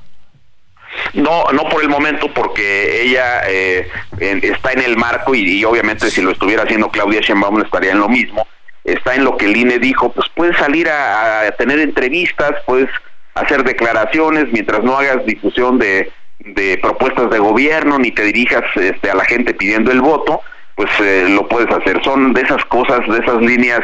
No, 1.15 1.45
no 1.53 1.69
por 1.69 1.83
el 1.83 1.89
momento, 1.89 2.29
porque 2.35 3.03
ella 3.03 3.43
eh, 3.49 3.89
está 4.21 4.73
en 4.73 4.81
el 4.81 4.97
marco 4.97 5.35
y, 5.35 5.65
obviamente 5.65 6.11
si 6.11 6.21
lo 6.21 6.33
estuviera 6.33 6.65
haciendo 6.65 6.91
Claudia 6.91 7.21
Sheinbaum 7.21 7.63
estaría 7.63 7.93
en 7.93 8.01
lo 8.01 8.09
mismo. 8.09 8.47
Está 8.85 9.15
en 9.15 9.25
lo 9.25 9.37
que 9.37 9.47
el 9.47 9.57
INE 9.57 9.79
dijo, 9.79 10.13
pues 10.13 10.29
puedes 10.35 10.57
salir 10.57 10.89
a 10.89 11.51
tener 11.57 11.79
entrevistas, 11.79 12.51
puedes 12.67 12.91
hacer 13.35 13.63
declaraciones 13.65 14.49
mientras 14.53 14.83
no 14.83 14.99
hagas 14.99 15.25
difusión 15.25 15.79
de, 15.79 16.11
de 16.45 16.79
propuestas 16.79 17.31
de 17.31 17.39
gobierno 17.39 17.99
ni 17.99 18.13
te 18.13 18.23
dirijas 18.25 18.65
este, 18.77 19.11
a 19.11 19.15
la 19.15 19.25
gente 19.25 19.55
pidiendo 19.55 19.91
el 19.91 20.01
voto, 20.01 20.41
pues 20.75 20.91
eh, 21.01 21.27
lo 21.29 21.49
puedes 21.49 21.71
hacer. 21.75 22.03
Son 22.03 22.33
de 22.33 22.43
esas 22.43 22.65
cosas, 22.67 23.01
de 23.09 23.19
esas 23.19 23.41
líneas 23.41 23.81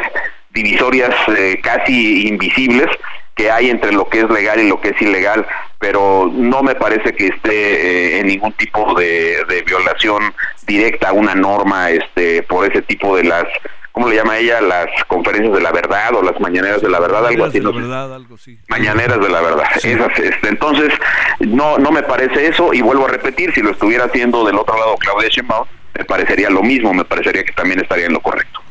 divisorias 0.51 1.13
eh, 1.37 1.59
casi 1.61 2.27
invisibles 2.27 2.87
que 3.35 3.51
hay 3.51 3.69
entre 3.69 3.93
lo 3.93 4.09
que 4.09 4.19
es 4.19 4.29
legal 4.29 4.59
y 4.59 4.67
lo 4.67 4.81
que 4.81 4.89
es 4.89 5.01
ilegal 5.01 5.45
pero 5.79 6.29
no 6.31 6.61
me 6.61 6.75
parece 6.75 7.13
que 7.13 7.27
esté 7.27 7.51
eh, 7.51 8.19
en 8.19 8.27
ningún 8.27 8.51
tipo 8.53 8.93
de, 8.95 9.45
de, 9.47 9.61
violación 9.61 10.33
directa 10.67 11.09
a 11.09 11.13
una 11.13 11.33
norma 11.33 11.89
este 11.89 12.43
por 12.43 12.69
ese 12.69 12.81
tipo 12.81 13.15
de 13.15 13.23
las 13.23 13.45
¿cómo 13.91 14.09
le 14.09 14.15
llama 14.15 14.37
ella? 14.37 14.61
Las 14.61 14.87
conferencias 15.07 15.53
de 15.53 15.61
la 15.61 15.71
verdad 15.71 16.13
o 16.15 16.21
las 16.21 16.39
mañaneras 16.39 16.81
de 16.81 16.89
la 16.89 16.99
verdad, 16.99 17.25
algo 17.25 17.45
así. 17.45 17.59
De 17.59 17.65
la 17.65 17.71
verdad, 17.71 18.13
algo 18.13 18.35
así. 18.35 18.59
Mañaneras 18.67 19.19
de 19.19 19.29
la 19.29 19.41
verdad. 19.41 19.65
Esas, 19.83 20.19
este, 20.19 20.49
entonces, 20.49 20.93
no, 21.39 21.77
no 21.77 21.91
me 21.91 22.03
parece 22.03 22.47
eso 22.47 22.73
y 22.73 22.81
vuelvo 22.81 23.05
a 23.05 23.09
repetir, 23.09 23.53
si 23.53 23.61
lo 23.61 23.71
estuviera 23.71 24.05
haciendo 24.05 24.45
del 24.45 24.57
otro 24.57 24.77
lado 24.77 24.95
Claudia 24.97 25.29
Sheinbaum, 25.29 25.67
me 25.97 26.05
parecería 26.05 26.49
lo 26.49 26.63
mismo, 26.63 26.93
me 26.93 27.05
parecería 27.05 27.43
que 27.43 27.51
también 27.53 27.79
estaría 27.79 28.05
en 28.05 28.13
lo 28.13 28.21
correcto. 28.21 28.61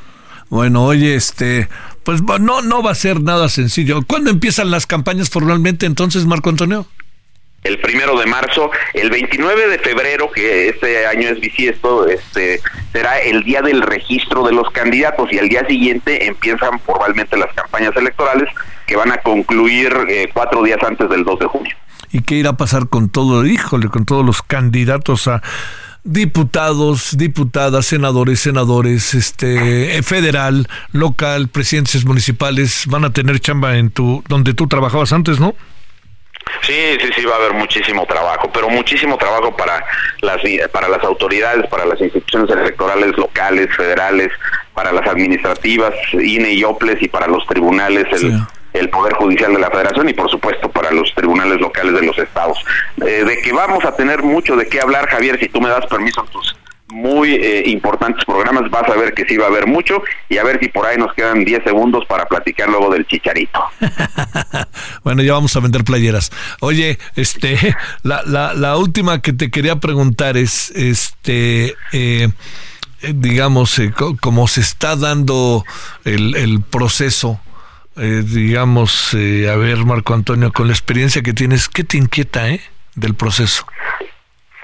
Bueno, 0.50 0.84
oye, 0.84 1.14
este, 1.14 1.68
pues 2.04 2.22
no, 2.22 2.62
no 2.62 2.82
va 2.82 2.92
a 2.92 2.94
ser 2.94 3.20
nada 3.20 3.48
sencillo. 3.48 4.00
¿Cuándo 4.06 4.30
empiezan 4.30 4.70
las 4.70 4.86
campañas 4.86 5.28
formalmente 5.28 5.84
entonces, 5.84 6.24
Marco 6.24 6.48
Antonio? 6.48 6.86
El 7.64 7.78
primero 7.80 8.18
de 8.18 8.26
marzo, 8.26 8.70
el 8.94 9.10
29 9.10 9.68
de 9.68 9.78
febrero, 9.78 10.30
que 10.30 10.68
este 10.68 11.06
año 11.06 11.28
es 11.28 11.40
bisiesto, 11.40 12.06
este 12.06 12.60
será 12.92 13.18
el 13.18 13.42
día 13.42 13.62
del 13.62 13.82
registro 13.82 14.44
de 14.44 14.52
los 14.52 14.70
candidatos 14.70 15.32
y 15.32 15.38
al 15.38 15.48
día 15.48 15.66
siguiente 15.66 16.26
empiezan 16.26 16.78
formalmente 16.80 17.36
las 17.36 17.52
campañas 17.54 17.94
electorales 17.96 18.48
que 18.86 18.96
van 18.96 19.12
a 19.12 19.18
concluir 19.18 19.92
eh, 20.08 20.30
cuatro 20.32 20.62
días 20.62 20.78
antes 20.86 21.08
del 21.10 21.24
2 21.24 21.38
de 21.38 21.46
junio. 21.46 21.76
¿Y 22.10 22.22
qué 22.22 22.36
irá 22.36 22.50
a 22.50 22.56
pasar 22.56 22.88
con 22.88 23.10
todo, 23.10 23.44
híjole, 23.44 23.88
con 23.88 24.06
todos 24.06 24.24
los 24.24 24.42
candidatos 24.42 25.28
a 25.28 25.42
diputados, 26.04 27.18
diputadas, 27.18 27.84
senadores, 27.84 28.40
senadores, 28.40 29.12
este 29.12 30.02
federal, 30.02 30.68
local, 30.92 31.48
presidentes 31.48 32.06
municipales 32.06 32.84
van 32.86 33.04
a 33.04 33.12
tener 33.12 33.40
chamba 33.40 33.76
en 33.76 33.90
tu 33.90 34.22
donde 34.26 34.54
tú 34.54 34.68
trabajabas 34.68 35.12
antes, 35.12 35.38
¿no? 35.38 35.54
Sí, 36.62 36.96
sí, 37.00 37.10
sí, 37.14 37.24
va 37.24 37.34
a 37.34 37.38
haber 37.38 37.54
muchísimo 37.54 38.06
trabajo, 38.06 38.50
pero 38.52 38.68
muchísimo 38.68 39.16
trabajo 39.16 39.56
para 39.56 39.84
las 40.20 40.38
para 40.72 40.88
las 40.88 41.02
autoridades, 41.04 41.66
para 41.68 41.84
las 41.86 42.00
instituciones 42.00 42.50
electorales 42.50 43.16
locales, 43.16 43.68
federales, 43.76 44.30
para 44.74 44.92
las 44.92 45.06
administrativas, 45.06 45.92
INE 46.12 46.52
y 46.52 46.64
OPLES 46.64 47.02
y 47.02 47.08
para 47.08 47.26
los 47.26 47.46
tribunales, 47.46 48.06
el, 48.12 48.40
el 48.74 48.90
Poder 48.90 49.14
Judicial 49.14 49.52
de 49.52 49.60
la 49.60 49.70
Federación 49.70 50.08
y 50.08 50.14
por 50.14 50.30
supuesto 50.30 50.70
para 50.70 50.90
los 50.90 51.12
tribunales 51.14 51.60
locales 51.60 51.94
de 51.94 52.06
los 52.06 52.18
estados. 52.18 52.58
Eh, 53.04 53.24
de 53.24 53.40
que 53.40 53.52
vamos 53.52 53.84
a 53.84 53.94
tener 53.96 54.22
mucho 54.22 54.56
de 54.56 54.66
qué 54.68 54.80
hablar, 54.80 55.08
Javier, 55.08 55.38
si 55.38 55.48
tú 55.48 55.60
me 55.60 55.68
das 55.68 55.86
permiso 55.86 56.24
en 56.24 56.30
tus 56.30 56.56
muy 56.90 57.34
eh, 57.34 57.64
importantes 57.66 58.24
programas, 58.24 58.70
vas 58.70 58.88
a 58.88 58.96
ver 58.96 59.12
que 59.12 59.24
sí 59.26 59.36
va 59.36 59.46
a 59.46 59.48
haber 59.48 59.66
mucho 59.66 60.02
y 60.28 60.38
a 60.38 60.44
ver 60.44 60.58
si 60.60 60.68
por 60.68 60.86
ahí 60.86 60.96
nos 60.96 61.12
quedan 61.14 61.44
10 61.44 61.64
segundos 61.64 62.04
para 62.06 62.26
platicar 62.26 62.68
luego 62.68 62.90
del 62.90 63.06
chicharito. 63.06 63.60
bueno, 65.04 65.22
ya 65.22 65.34
vamos 65.34 65.54
a 65.56 65.60
vender 65.60 65.84
playeras. 65.84 66.30
Oye, 66.60 66.98
este, 67.16 67.76
la, 68.02 68.22
la, 68.24 68.54
la 68.54 68.76
última 68.76 69.20
que 69.20 69.32
te 69.32 69.50
quería 69.50 69.76
preguntar 69.76 70.36
es, 70.36 70.70
este, 70.70 71.74
eh, 71.92 72.28
digamos, 73.02 73.78
eh, 73.78 73.92
cómo 74.20 74.48
se 74.48 74.60
está 74.60 74.96
dando 74.96 75.64
el, 76.04 76.34
el 76.36 76.62
proceso, 76.62 77.40
digamos, 77.96 79.12
a 79.12 79.56
ver, 79.56 79.78
Marco 79.84 80.14
Antonio, 80.14 80.52
con 80.52 80.68
la 80.68 80.72
experiencia 80.72 81.20
que 81.20 81.32
tienes, 81.32 81.68
¿qué 81.68 81.82
te 81.82 81.96
inquieta, 81.96 82.48
eh, 82.48 82.60
del 82.94 83.14
proceso? 83.14 83.66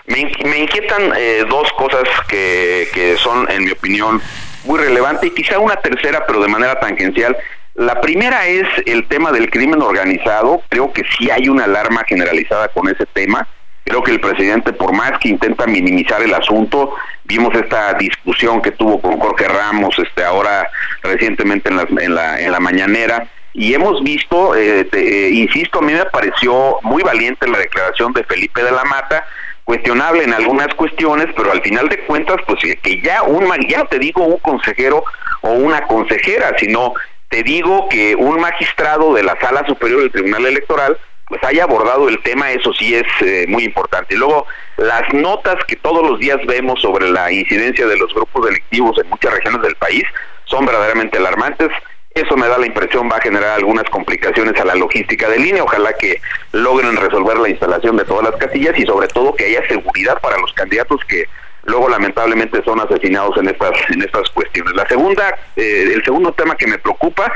Me, 0.06 0.58
inquietan 0.58 1.12
eh, 1.16 1.44
dos 1.48 1.72
cosas 1.72 2.02
que, 2.28 2.88
que 2.92 3.16
son, 3.16 3.50
en 3.50 3.64
mi 3.64 3.70
opinión, 3.70 4.20
muy 4.64 4.78
relevantes 4.78 5.30
y 5.30 5.34
quizá 5.34 5.58
una 5.58 5.76
tercera, 5.76 6.26
pero 6.26 6.40
de 6.40 6.48
manera 6.48 6.78
tangencial. 6.78 7.36
La 7.74 8.00
primera 8.00 8.46
es 8.46 8.66
el 8.86 9.06
tema 9.08 9.32
del 9.32 9.50
crimen 9.50 9.82
organizado. 9.82 10.62
Creo 10.68 10.92
que 10.92 11.02
sí 11.16 11.30
hay 11.30 11.48
una 11.48 11.64
alarma 11.64 12.04
generalizada 12.06 12.68
con 12.68 12.88
ese 12.88 13.06
tema. 13.06 13.48
Creo 13.84 14.02
que 14.02 14.12
el 14.12 14.20
presidente, 14.20 14.72
por 14.72 14.92
más 14.92 15.18
que 15.18 15.28
intenta 15.28 15.66
minimizar 15.66 16.22
el 16.22 16.32
asunto, 16.34 16.94
vimos 17.24 17.54
esta 17.54 17.94
discusión 17.94 18.62
que 18.62 18.70
tuvo 18.70 19.00
con 19.00 19.18
Jorge 19.18 19.46
Ramos, 19.48 19.98
este, 19.98 20.24
ahora 20.24 20.70
recientemente 21.02 21.68
en 21.68 21.76
la, 21.76 21.82
en 21.82 22.14
la, 22.14 22.40
en 22.40 22.52
la 22.52 22.60
mañanera, 22.60 23.28
y 23.52 23.74
hemos 23.74 24.02
visto, 24.02 24.56
eh, 24.56 24.88
eh, 24.90 25.30
insisto, 25.32 25.78
a 25.78 25.82
mí 25.82 25.92
me 25.92 26.04
pareció 26.06 26.78
muy 26.82 27.02
valiente 27.02 27.46
la 27.46 27.58
declaración 27.58 28.12
de 28.12 28.24
Felipe 28.24 28.62
de 28.62 28.72
la 28.72 28.84
Mata, 28.84 29.24
cuestionable 29.64 30.24
en 30.24 30.34
algunas 30.34 30.68
cuestiones, 30.74 31.26
pero 31.36 31.50
al 31.50 31.62
final 31.62 31.88
de 31.88 31.98
cuentas, 32.00 32.36
pues 32.46 32.60
que 32.82 33.00
ya 33.00 33.22
un, 33.22 33.46
ya 33.68 33.84
te 33.86 33.98
digo 33.98 34.24
un 34.24 34.38
consejero 34.38 35.04
o 35.40 35.52
una 35.52 35.86
consejera, 35.86 36.54
sino 36.58 36.94
te 37.28 37.42
digo 37.42 37.88
que 37.88 38.14
un 38.14 38.40
magistrado 38.40 39.14
de 39.14 39.22
la 39.22 39.38
Sala 39.40 39.64
Superior 39.66 40.02
del 40.02 40.12
Tribunal 40.12 40.46
Electoral 40.46 40.98
pues 41.26 41.42
haya 41.44 41.64
abordado 41.64 42.08
el 42.08 42.22
tema, 42.22 42.50
eso 42.52 42.72
sí 42.74 42.94
es 42.94 43.06
eh, 43.22 43.46
muy 43.48 43.64
importante. 43.64 44.14
Y 44.14 44.18
luego, 44.18 44.46
las 44.76 45.12
notas 45.14 45.56
que 45.66 45.76
todos 45.76 46.08
los 46.08 46.20
días 46.20 46.38
vemos 46.46 46.80
sobre 46.82 47.10
la 47.10 47.32
incidencia 47.32 47.86
de 47.86 47.96
los 47.96 48.12
grupos 48.12 48.46
delictivos 48.46 48.98
en 49.02 49.08
muchas 49.08 49.32
regiones 49.32 49.62
del 49.62 49.74
país 49.76 50.04
son 50.44 50.66
verdaderamente 50.66 51.18
alarmantes. 51.18 51.70
Eso 52.14 52.36
me 52.36 52.46
da 52.46 52.58
la 52.58 52.66
impresión 52.66 53.08
va 53.10 53.16
a 53.16 53.20
generar 53.20 53.50
algunas 53.50 53.84
complicaciones 53.90 54.58
a 54.60 54.64
la 54.64 54.76
logística 54.76 55.28
de 55.28 55.38
línea. 55.38 55.64
Ojalá 55.64 55.92
que 55.94 56.20
logren 56.52 56.96
resolver 56.96 57.36
la 57.38 57.48
instalación 57.48 57.96
de 57.96 58.04
todas 58.04 58.30
las 58.30 58.36
casillas 58.36 58.78
y 58.78 58.86
sobre 58.86 59.08
todo 59.08 59.34
que 59.34 59.46
haya 59.46 59.66
seguridad 59.66 60.20
para 60.20 60.38
los 60.38 60.52
candidatos 60.52 61.00
que 61.08 61.24
luego 61.64 61.88
lamentablemente 61.88 62.62
son 62.64 62.78
asesinados 62.80 63.36
en 63.38 63.48
estas 63.48 63.72
en 63.90 64.02
estas 64.02 64.30
cuestiones. 64.30 64.74
La 64.74 64.86
segunda, 64.86 65.34
eh, 65.56 65.90
el 65.92 66.04
segundo 66.04 66.32
tema 66.32 66.54
que 66.54 66.68
me 66.68 66.78
preocupa, 66.78 67.32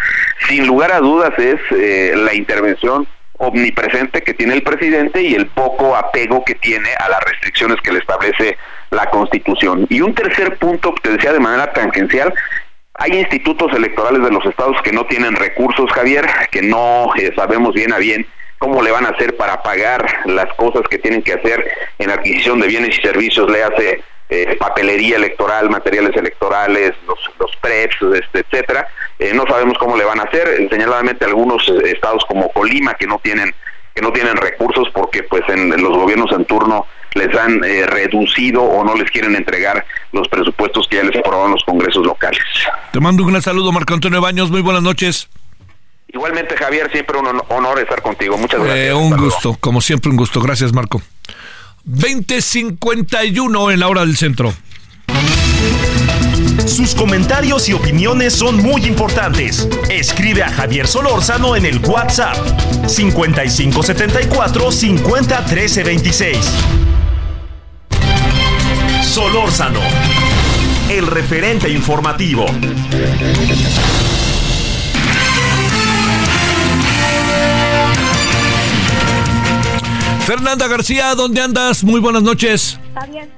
sin 0.49 0.67
lugar 0.67 0.93
a 0.93 1.01
dudas, 1.01 1.37
es 1.39 1.61
eh, 1.73 2.13
la 2.15 2.35
intervención 2.35 3.09
omnipresente 3.39 4.23
que 4.23 4.35
tiene 4.35 4.55
el 4.55 4.63
presidente 4.63 5.23
y 5.23 5.35
el 5.35 5.47
poco 5.47 5.97
apego 5.97 6.45
que 6.45 6.55
tiene 6.57 6.91
a 6.99 7.09
las 7.09 7.23
restricciones 7.25 7.81
que 7.83 7.93
le 7.93 7.99
establece 7.99 8.57
la 8.91 9.07
Constitución. 9.11 9.87
Y 9.89 10.01
un 10.01 10.15
tercer 10.15 10.57
punto 10.59 10.95
que 10.95 11.03
te 11.03 11.11
decía 11.11 11.33
de 11.33 11.41
manera 11.41 11.73
tangencial 11.73 12.33
hay 12.99 13.13
institutos 13.13 13.73
electorales 13.73 14.23
de 14.23 14.31
los 14.31 14.45
estados 14.45 14.77
que 14.83 14.93
no 14.93 15.07
tienen 15.07 15.37
recursos, 15.37 15.91
Javier, 15.93 16.27
que 16.51 16.63
no 16.63 17.15
eh, 17.17 17.33
sabemos 17.37 17.73
bien 17.73 17.93
a 17.93 17.99
bien 17.99 18.27
cómo 18.59 18.83
le 18.83 18.91
van 18.91 19.07
a 19.07 19.11
hacer 19.11 19.37
para 19.37 19.63
pagar 19.63 20.05
las 20.27 20.53
cosas 20.55 20.83
que 20.91 20.99
tienen 20.99 21.23
que 21.23 21.35
hacer 21.35 21.65
en 21.99 22.11
adquisición 22.11 22.59
de 22.59 22.67
bienes 22.67 22.99
y 22.99 23.01
servicios, 23.01 23.49
le 23.49 23.63
hace 23.63 24.03
eh, 24.31 24.57
papelería 24.59 25.17
electoral, 25.17 25.71
materiales 25.71 26.17
electorales, 26.17 26.93
los, 27.07 27.57
PREPs, 27.61 27.97
este, 28.15 28.41
etcétera. 28.41 28.89
Eh, 29.21 29.33
no 29.33 29.47
sabemos 29.47 29.79
cómo 29.79 29.97
le 29.97 30.05
van 30.05 30.19
a 30.19 30.25
hacer. 30.25 30.69
Señaladamente 30.69 31.25
algunos 31.25 31.69
estados 31.85 32.25
como 32.27 32.51
Colima 32.51 32.95
que 32.95 33.07
no 33.07 33.19
tienen 33.23 33.55
que 33.95 34.03
no 34.03 34.13
tienen 34.13 34.37
recursos 34.37 34.89
porque 34.93 35.25
pues 35.25 35.43
en 35.49 35.71
los 35.71 35.97
gobiernos 35.97 36.31
en 36.33 36.45
turno 36.45 36.87
les 37.15 37.35
han 37.37 37.63
eh, 37.65 37.87
reducido 37.87 38.63
o 38.63 38.85
no 38.85 38.95
les 38.95 39.11
quieren 39.11 39.35
entregar 39.35 39.85
los 40.13 40.29
presupuestos 40.29 40.87
que 40.89 40.97
ya 40.97 41.03
les 41.03 41.17
aprobaron 41.17 41.53
los 41.53 41.65
congresos 41.65 42.05
locales. 42.05 42.41
Te 42.93 43.01
mando 43.01 43.25
un 43.25 43.31
gran 43.31 43.43
saludo, 43.43 43.73
Marco 43.73 43.95
Antonio 43.95 44.21
Baños. 44.21 44.51
Muy 44.51 44.61
buenas 44.61 44.83
noches. 44.83 45.29
Igualmente, 46.09 46.57
Javier, 46.57 46.91
siempre 46.91 47.19
un 47.19 47.43
honor 47.49 47.79
estar 47.81 48.01
contigo. 48.01 48.39
Muchas 48.39 48.61
gracias. 48.61 48.89
Eh, 48.89 48.95
un 48.95 49.17
gusto, 49.17 49.57
como 49.61 49.81
siempre, 49.81 50.11
un 50.11 50.17
gusto. 50.17 50.41
Gracias, 50.41 50.73
Marco. 50.73 51.03
2051 51.85 53.71
en 53.71 53.81
la 53.81 53.89
hora 53.89 54.03
del 54.03 54.17
centro. 54.17 54.55
Sus 56.67 56.95
comentarios 56.95 57.69
y 57.69 57.73
opiniones 57.73 58.35
son 58.35 58.57
muy 58.57 58.87
importantes. 58.87 59.69
Escribe 59.89 60.43
a 60.43 60.51
Javier 60.51 60.87
Solórzano 60.87 61.57
en 61.57 61.67
el 61.67 61.79
WhatsApp 61.79 62.37
5574 62.87 64.71
501326. 64.71 66.98
Solórzano, 69.09 69.81
el 70.91 71.07
referente 71.07 71.71
informativo. 71.71 72.45
Fernanda 80.27 80.69
García, 80.69 81.15
¿dónde 81.15 81.41
andas? 81.41 81.83
Muy 81.85 82.01
buenas 82.01 82.23
noches. 82.23 82.79
Javier. 82.95 83.31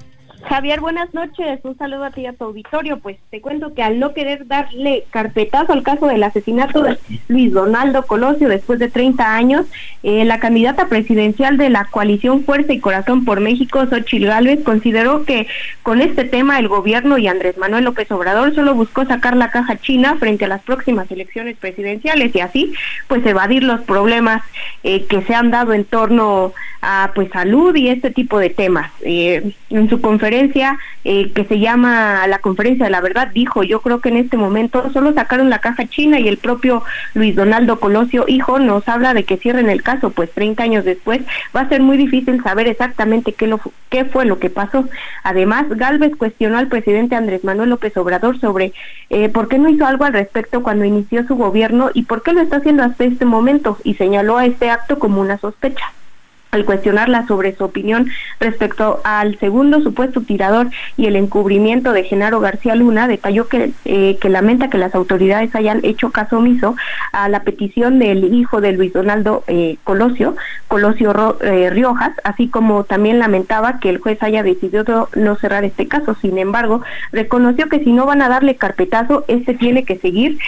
Javier, 0.48 0.80
buenas 0.80 1.12
noches. 1.12 1.60
Un 1.64 1.76
saludo 1.76 2.04
a 2.04 2.10
ti 2.10 2.22
y 2.22 2.26
a 2.26 2.32
tu 2.32 2.44
auditorio. 2.44 2.98
Pues 2.98 3.18
te 3.30 3.40
cuento 3.40 3.74
que 3.74 3.82
al 3.82 3.98
no 3.98 4.14
querer 4.14 4.46
darle 4.46 5.04
carpetazo 5.10 5.72
al 5.72 5.82
caso 5.82 6.06
del 6.06 6.22
asesinato 6.22 6.82
de 6.82 6.98
Luis 7.28 7.52
Donaldo 7.52 8.06
Colosio 8.06 8.48
después 8.48 8.78
de 8.78 8.88
30 8.88 9.34
años, 9.34 9.66
eh, 10.02 10.24
la 10.24 10.40
candidata 10.40 10.88
presidencial 10.88 11.56
de 11.56 11.68
la 11.68 11.84
coalición 11.84 12.44
Fuerza 12.44 12.72
y 12.72 12.80
Corazón 12.80 13.24
por 13.24 13.40
México, 13.40 13.84
Xochitl 13.86 14.26
Gálvez, 14.26 14.62
consideró 14.64 15.24
que 15.24 15.46
con 15.82 16.00
este 16.00 16.24
tema 16.24 16.58
el 16.58 16.68
gobierno 16.68 17.18
y 17.18 17.28
Andrés 17.28 17.58
Manuel 17.58 17.84
López 17.84 18.10
Obrador 18.10 18.54
solo 18.54 18.74
buscó 18.74 19.04
sacar 19.04 19.36
la 19.36 19.50
caja 19.50 19.76
china 19.76 20.16
frente 20.16 20.46
a 20.46 20.48
las 20.48 20.62
próximas 20.62 21.10
elecciones 21.10 21.56
presidenciales 21.58 22.34
y 22.34 22.40
así 22.40 22.72
pues 23.08 23.24
evadir 23.26 23.62
los 23.62 23.80
problemas 23.82 24.42
eh, 24.84 25.04
que 25.04 25.22
se 25.22 25.34
han 25.34 25.50
dado 25.50 25.74
en 25.74 25.84
torno 25.84 26.52
a 26.82 27.10
pues 27.14 27.30
salud 27.30 27.76
y 27.76 27.88
este 27.88 28.10
tipo 28.10 28.38
de 28.38 28.48
temas. 28.48 28.90
Eh, 29.02 29.52
en 29.68 29.88
su 29.90 30.00
conferencia 30.00 30.29
conferencia 30.30 30.78
eh, 31.02 31.32
que 31.32 31.44
se 31.44 31.58
llama 31.58 32.24
la 32.28 32.38
conferencia 32.38 32.84
de 32.84 32.90
la 32.90 33.00
verdad, 33.00 33.28
dijo, 33.34 33.64
yo 33.64 33.80
creo 33.80 34.00
que 34.00 34.10
en 34.10 34.16
este 34.16 34.36
momento 34.36 34.88
solo 34.92 35.12
sacaron 35.12 35.50
la 35.50 35.58
caja 35.58 35.88
china 35.88 36.20
y 36.20 36.28
el 36.28 36.36
propio 36.36 36.84
Luis 37.14 37.34
Donaldo 37.34 37.80
Colosio, 37.80 38.26
hijo, 38.28 38.60
nos 38.60 38.88
habla 38.88 39.12
de 39.12 39.24
que 39.24 39.38
cierren 39.38 39.68
el 39.70 39.82
caso, 39.82 40.10
pues 40.10 40.30
30 40.30 40.62
años 40.62 40.84
después 40.84 41.22
va 41.56 41.62
a 41.62 41.68
ser 41.68 41.80
muy 41.80 41.96
difícil 41.96 42.40
saber 42.44 42.68
exactamente 42.68 43.32
qué, 43.32 43.48
lo, 43.48 43.60
qué 43.88 44.04
fue 44.04 44.24
lo 44.24 44.38
que 44.38 44.50
pasó. 44.50 44.84
Además, 45.24 45.66
Galvez 45.68 46.14
cuestionó 46.16 46.58
al 46.58 46.68
presidente 46.68 47.16
Andrés 47.16 47.42
Manuel 47.42 47.70
López 47.70 47.96
Obrador 47.96 48.38
sobre 48.38 48.72
eh, 49.08 49.30
por 49.30 49.48
qué 49.48 49.58
no 49.58 49.68
hizo 49.68 49.84
algo 49.84 50.04
al 50.04 50.12
respecto 50.12 50.62
cuando 50.62 50.84
inició 50.84 51.26
su 51.26 51.34
gobierno 51.34 51.90
y 51.92 52.02
por 52.02 52.22
qué 52.22 52.32
lo 52.32 52.40
está 52.40 52.58
haciendo 52.58 52.84
hasta 52.84 53.02
este 53.02 53.24
momento 53.24 53.78
y 53.82 53.94
señaló 53.94 54.36
a 54.36 54.46
este 54.46 54.70
acto 54.70 55.00
como 55.00 55.20
una 55.20 55.38
sospecha 55.38 55.86
al 56.50 56.64
cuestionarla 56.64 57.26
sobre 57.26 57.54
su 57.54 57.64
opinión 57.64 58.08
respecto 58.38 59.00
al 59.04 59.38
segundo 59.38 59.80
supuesto 59.80 60.20
tirador 60.22 60.68
y 60.96 61.06
el 61.06 61.16
encubrimiento 61.16 61.92
de 61.92 62.04
Genaro 62.04 62.40
García 62.40 62.74
Luna, 62.74 63.08
detalló 63.08 63.48
que, 63.48 63.72
eh, 63.84 64.18
que 64.20 64.28
lamenta 64.28 64.70
que 64.70 64.78
las 64.78 64.94
autoridades 64.94 65.54
hayan 65.54 65.80
hecho 65.84 66.10
caso 66.10 66.38
omiso 66.38 66.76
a 67.12 67.28
la 67.28 67.42
petición 67.42 67.98
del 67.98 68.34
hijo 68.34 68.60
de 68.60 68.72
Luis 68.72 68.92
Donaldo 68.92 69.44
eh, 69.46 69.76
Colosio, 69.84 70.36
Colosio 70.68 71.38
eh, 71.40 71.70
Riojas, 71.70 72.12
así 72.24 72.48
como 72.48 72.84
también 72.84 73.18
lamentaba 73.18 73.78
que 73.78 73.90
el 73.90 73.98
juez 73.98 74.22
haya 74.22 74.42
decidido 74.42 75.08
no 75.14 75.36
cerrar 75.36 75.64
este 75.64 75.86
caso. 75.86 76.14
Sin 76.20 76.38
embargo, 76.38 76.82
reconoció 77.12 77.68
que 77.68 77.82
si 77.82 77.92
no 77.92 78.06
van 78.06 78.22
a 78.22 78.28
darle 78.28 78.56
carpetazo, 78.56 79.24
este 79.28 79.54
tiene 79.54 79.84
que 79.84 79.98
seguir 79.98 80.38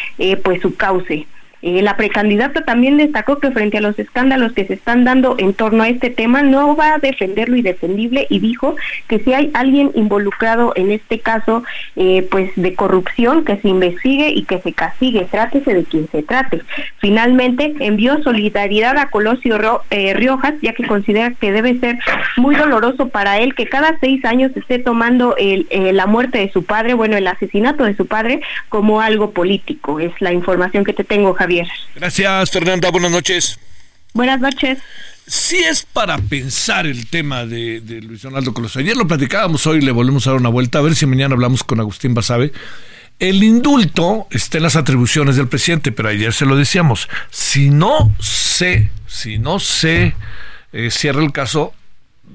pues 0.42 0.60
su 0.62 0.74
cauce. 0.76 1.26
Eh, 1.62 1.80
la 1.80 1.96
precandidata 1.96 2.62
también 2.62 2.96
destacó 2.96 3.38
que 3.38 3.52
frente 3.52 3.78
a 3.78 3.80
los 3.80 3.96
escándalos 3.96 4.52
que 4.52 4.66
se 4.66 4.74
están 4.74 5.04
dando 5.04 5.36
en 5.38 5.54
torno 5.54 5.84
a 5.84 5.88
este 5.88 6.10
tema 6.10 6.42
no 6.42 6.74
va 6.74 6.94
a 6.94 6.98
defender 6.98 7.48
lo 7.48 7.56
indefendible 7.56 8.26
y 8.28 8.40
dijo 8.40 8.74
que 9.06 9.20
si 9.20 9.32
hay 9.32 9.50
alguien 9.54 9.92
involucrado 9.94 10.72
en 10.74 10.90
este 10.90 11.20
caso 11.20 11.62
eh, 11.94 12.26
pues 12.30 12.50
de 12.56 12.74
corrupción 12.74 13.44
que 13.44 13.58
se 13.58 13.68
investigue 13.68 14.30
y 14.30 14.42
que 14.42 14.58
se 14.58 14.72
castigue, 14.72 15.28
trátese 15.30 15.72
de 15.72 15.84
quien 15.84 16.08
se 16.10 16.24
trate. 16.24 16.62
Finalmente 16.98 17.74
envió 17.78 18.20
solidaridad 18.24 18.98
a 18.98 19.06
Colosio 19.10 19.82
eh, 19.90 20.14
Riojas 20.14 20.54
ya 20.62 20.72
que 20.72 20.86
considera 20.86 21.30
que 21.30 21.52
debe 21.52 21.78
ser 21.78 21.98
muy 22.36 22.56
doloroso 22.56 23.08
para 23.08 23.38
él 23.38 23.54
que 23.54 23.66
cada 23.66 23.96
seis 24.00 24.24
años 24.24 24.50
esté 24.56 24.80
tomando 24.80 25.36
la 25.70 26.06
muerte 26.06 26.38
de 26.38 26.50
su 26.50 26.64
padre, 26.64 26.94
bueno 26.94 27.16
el 27.16 27.26
asesinato 27.26 27.84
de 27.84 27.94
su 27.94 28.06
padre 28.06 28.40
como 28.68 29.00
algo 29.00 29.30
político. 29.30 30.00
Es 30.00 30.12
la 30.20 30.32
información 30.32 30.84
que 30.84 30.92
te 30.92 31.04
tengo 31.04 31.34
Javier. 31.34 31.51
Gracias, 31.94 32.50
Fernanda. 32.50 32.90
Buenas 32.90 33.10
noches. 33.10 33.58
Buenas 34.14 34.40
noches. 34.40 34.78
Sí 35.26 35.56
es 35.56 35.82
para 35.84 36.18
pensar 36.18 36.86
el 36.86 37.08
tema 37.08 37.46
de, 37.46 37.80
Luis 38.02 38.22
Donaldo 38.22 38.52
Colosio. 38.52 38.80
Ayer 38.80 38.96
lo 38.96 39.06
platicábamos, 39.06 39.66
hoy 39.66 39.80
le 39.80 39.92
volvemos 39.92 40.26
a 40.26 40.30
dar 40.30 40.40
una 40.40 40.48
vuelta, 40.48 40.78
a 40.78 40.82
ver 40.82 40.94
si 40.94 41.06
mañana 41.06 41.34
hablamos 41.34 41.62
con 41.64 41.80
Agustín 41.80 42.12
Basabe. 42.12 42.52
El 43.18 43.42
indulto 43.44 44.26
está 44.30 44.56
en 44.56 44.64
las 44.64 44.74
atribuciones 44.74 45.36
del 45.36 45.48
presidente, 45.48 45.92
pero 45.92 46.08
ayer 46.08 46.32
se 46.32 46.44
lo 46.44 46.56
decíamos. 46.56 47.08
Si 47.30 47.70
no 47.70 48.14
se, 48.18 48.90
si 49.06 49.38
no 49.38 49.60
se 49.60 50.14
eh, 50.72 50.90
cierra 50.90 51.22
el 51.22 51.30
caso, 51.30 51.72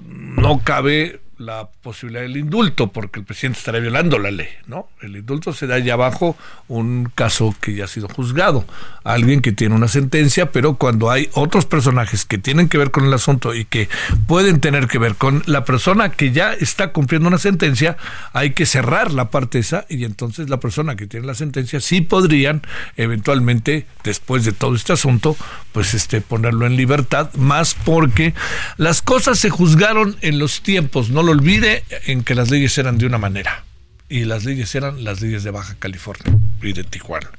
no 0.07 0.59
cabe 0.63 1.19
la 1.37 1.69
posibilidad 1.81 2.23
del 2.23 2.37
indulto, 2.37 2.91
porque 2.91 3.19
el 3.19 3.25
presidente 3.25 3.59
estaría 3.59 3.81
violando 3.81 4.17
la 4.17 4.31
ley, 4.31 4.47
¿no? 4.65 4.87
El 5.01 5.15
indulto 5.15 5.53
se 5.53 5.67
da 5.67 5.75
allá 5.75 5.93
abajo 5.93 6.35
un 6.67 7.11
caso 7.13 7.55
que 7.61 7.75
ya 7.75 7.85
ha 7.85 7.87
sido 7.87 8.07
juzgado, 8.07 8.65
alguien 9.03 9.41
que 9.41 9.51
tiene 9.51 9.75
una 9.75 9.87
sentencia, 9.87 10.51
pero 10.51 10.75
cuando 10.75 11.11
hay 11.11 11.29
otros 11.33 11.65
personajes 11.65 12.25
que 12.25 12.37
tienen 12.37 12.69
que 12.69 12.77
ver 12.77 12.91
con 12.91 13.05
el 13.05 13.13
asunto 13.13 13.53
y 13.53 13.65
que 13.65 13.89
pueden 14.25 14.59
tener 14.59 14.87
que 14.87 14.97
ver 14.97 15.15
con 15.15 15.43
la 15.45 15.63
persona 15.63 16.09
que 16.09 16.31
ya 16.31 16.53
está 16.53 16.91
cumpliendo 16.91 17.27
una 17.27 17.37
sentencia, 17.37 17.97
hay 18.33 18.51
que 18.51 18.65
cerrar 18.65 19.11
la 19.11 19.29
parte 19.29 19.59
esa 19.59 19.85
y 19.89 20.03
entonces 20.03 20.49
la 20.49 20.59
persona 20.59 20.95
que 20.95 21.07
tiene 21.07 21.27
la 21.27 21.35
sentencia 21.35 21.79
sí 21.79 22.01
podrían 22.01 22.61
eventualmente, 22.95 23.85
después 24.03 24.43
de 24.45 24.51
todo 24.51 24.75
este 24.75 24.93
asunto, 24.93 25.35
pues 25.71 25.93
este 25.93 26.21
ponerlo 26.21 26.65
en 26.65 26.75
libertad, 26.75 27.33
más 27.35 27.75
porque 27.75 28.33
las 28.77 29.01
cosas 29.01 29.39
se 29.39 29.49
juzgaron 29.49 30.17
en 30.21 30.39
los 30.39 30.61
tiempos, 30.61 31.09
no 31.09 31.26
lo 31.27 31.33
olvide, 31.33 31.83
en 32.05 32.23
que 32.23 32.35
las 32.35 32.49
leyes 32.49 32.77
eran 32.77 32.97
de 32.97 33.05
una 33.05 33.17
manera. 33.17 33.65
Y 34.09 34.23
las 34.23 34.45
leyes 34.45 34.73
eran 34.75 35.03
las 35.03 35.21
leyes 35.21 35.43
de 35.43 35.51
Baja 35.51 35.75
California 35.77 36.39
y 36.61 36.71
de 36.71 36.85
Tijuana. 36.85 37.29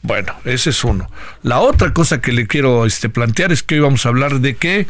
Bueno, 0.00 0.34
ese 0.44 0.70
es 0.70 0.82
uno. 0.84 1.10
La 1.42 1.60
otra 1.60 1.92
cosa 1.92 2.22
que 2.22 2.32
le 2.32 2.46
quiero 2.46 2.86
este, 2.86 3.10
plantear 3.10 3.52
es 3.52 3.62
que 3.62 3.74
hoy 3.74 3.80
vamos 3.82 4.06
a 4.06 4.08
hablar 4.08 4.40
de 4.40 4.56
que 4.56 4.86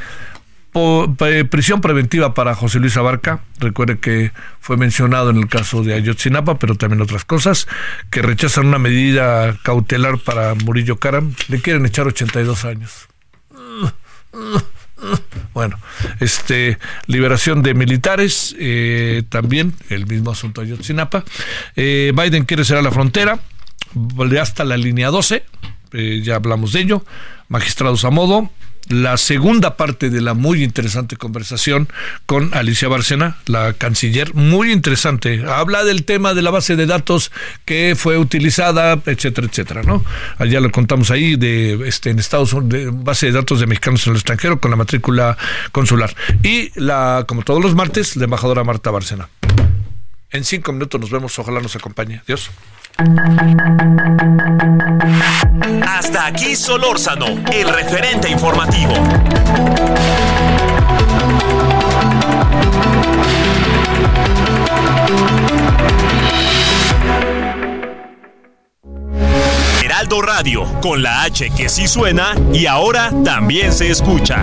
prisión 1.50 1.80
preventiva 1.80 2.34
para 2.34 2.54
José 2.54 2.78
Luis 2.78 2.96
Abarca. 2.96 3.40
Recuerde 3.58 3.98
que 3.98 4.30
fue 4.60 4.76
mencionado 4.76 5.30
en 5.30 5.38
el 5.38 5.48
caso 5.48 5.82
de 5.82 5.94
Ayotzinapa, 5.94 6.58
pero 6.58 6.76
también 6.76 7.00
otras 7.00 7.24
cosas, 7.24 7.66
que 8.10 8.22
rechazan 8.22 8.66
una 8.66 8.78
medida 8.78 9.58
cautelar 9.64 10.18
para 10.18 10.54
Murillo 10.54 10.98
Caram. 10.98 11.34
Le 11.48 11.60
quieren 11.60 11.84
echar 11.86 12.06
82 12.06 12.64
años. 12.64 13.08
Bueno, 15.54 15.78
este 16.20 16.78
liberación 17.06 17.62
de 17.62 17.72
militares, 17.74 18.54
eh, 18.58 19.22
también 19.28 19.74
el 19.88 20.06
mismo 20.06 20.30
asunto 20.30 20.60
de 20.60 20.68
Ayotzinapa. 20.68 21.24
Eh, 21.76 22.12
Biden 22.14 22.44
quiere 22.44 22.64
cerrar 22.64 22.84
la 22.84 22.90
frontera, 22.90 23.40
hasta 24.38 24.64
la 24.64 24.76
línea 24.76 25.08
12, 25.08 25.44
eh, 25.92 26.20
ya 26.22 26.36
hablamos 26.36 26.72
de 26.72 26.80
ello. 26.80 27.04
Magistrados 27.48 28.04
a 28.04 28.10
modo, 28.10 28.50
la 28.88 29.16
segunda 29.16 29.76
parte 29.76 30.10
de 30.10 30.20
la 30.20 30.34
muy 30.34 30.62
interesante 30.62 31.16
conversación 31.16 31.88
con 32.24 32.54
Alicia 32.54 32.88
Bárcena, 32.88 33.36
la 33.46 33.72
canciller, 33.72 34.34
muy 34.34 34.70
interesante. 34.70 35.44
Habla 35.44 35.84
del 35.84 36.04
tema 36.04 36.34
de 36.34 36.42
la 36.42 36.50
base 36.50 36.76
de 36.76 36.86
datos 36.86 37.32
que 37.64 37.94
fue 37.96 38.16
utilizada, 38.16 39.00
etcétera, 39.06 39.48
etcétera, 39.48 39.82
¿no? 39.82 40.04
Allá 40.38 40.60
lo 40.60 40.70
contamos 40.70 41.10
ahí 41.10 41.36
de 41.36 41.88
este 41.88 42.10
en 42.10 42.18
Estados 42.18 42.52
Unidos, 42.52 42.94
base 43.04 43.26
de 43.26 43.32
datos 43.32 43.60
de 43.60 43.66
mexicanos 43.66 44.06
en 44.06 44.12
el 44.12 44.16
extranjero 44.18 44.60
con 44.60 44.70
la 44.70 44.76
matrícula 44.76 45.36
consular. 45.72 46.14
Y 46.42 46.70
la, 46.78 47.24
como 47.26 47.42
todos 47.42 47.62
los 47.62 47.74
martes, 47.74 48.16
la 48.16 48.24
embajadora 48.24 48.62
Marta 48.62 48.90
Bárcena. 48.90 49.28
En 50.30 50.44
cinco 50.44 50.72
minutos 50.72 51.00
nos 51.00 51.10
vemos, 51.10 51.36
ojalá 51.38 51.60
nos 51.60 51.74
acompañe. 51.74 52.22
Dios. 52.26 52.50
Hasta 55.86 56.26
aquí 56.26 56.56
Solórzano, 56.56 57.26
el 57.52 57.68
referente 57.68 58.30
informativo. 58.30 58.94
Heraldo 69.84 70.22
Radio, 70.22 70.64
con 70.80 71.02
la 71.02 71.24
H 71.24 71.50
que 71.50 71.68
sí 71.68 71.86
suena 71.86 72.34
y 72.54 72.64
ahora 72.64 73.10
también 73.24 73.74
se 73.74 73.90
escucha. 73.90 74.42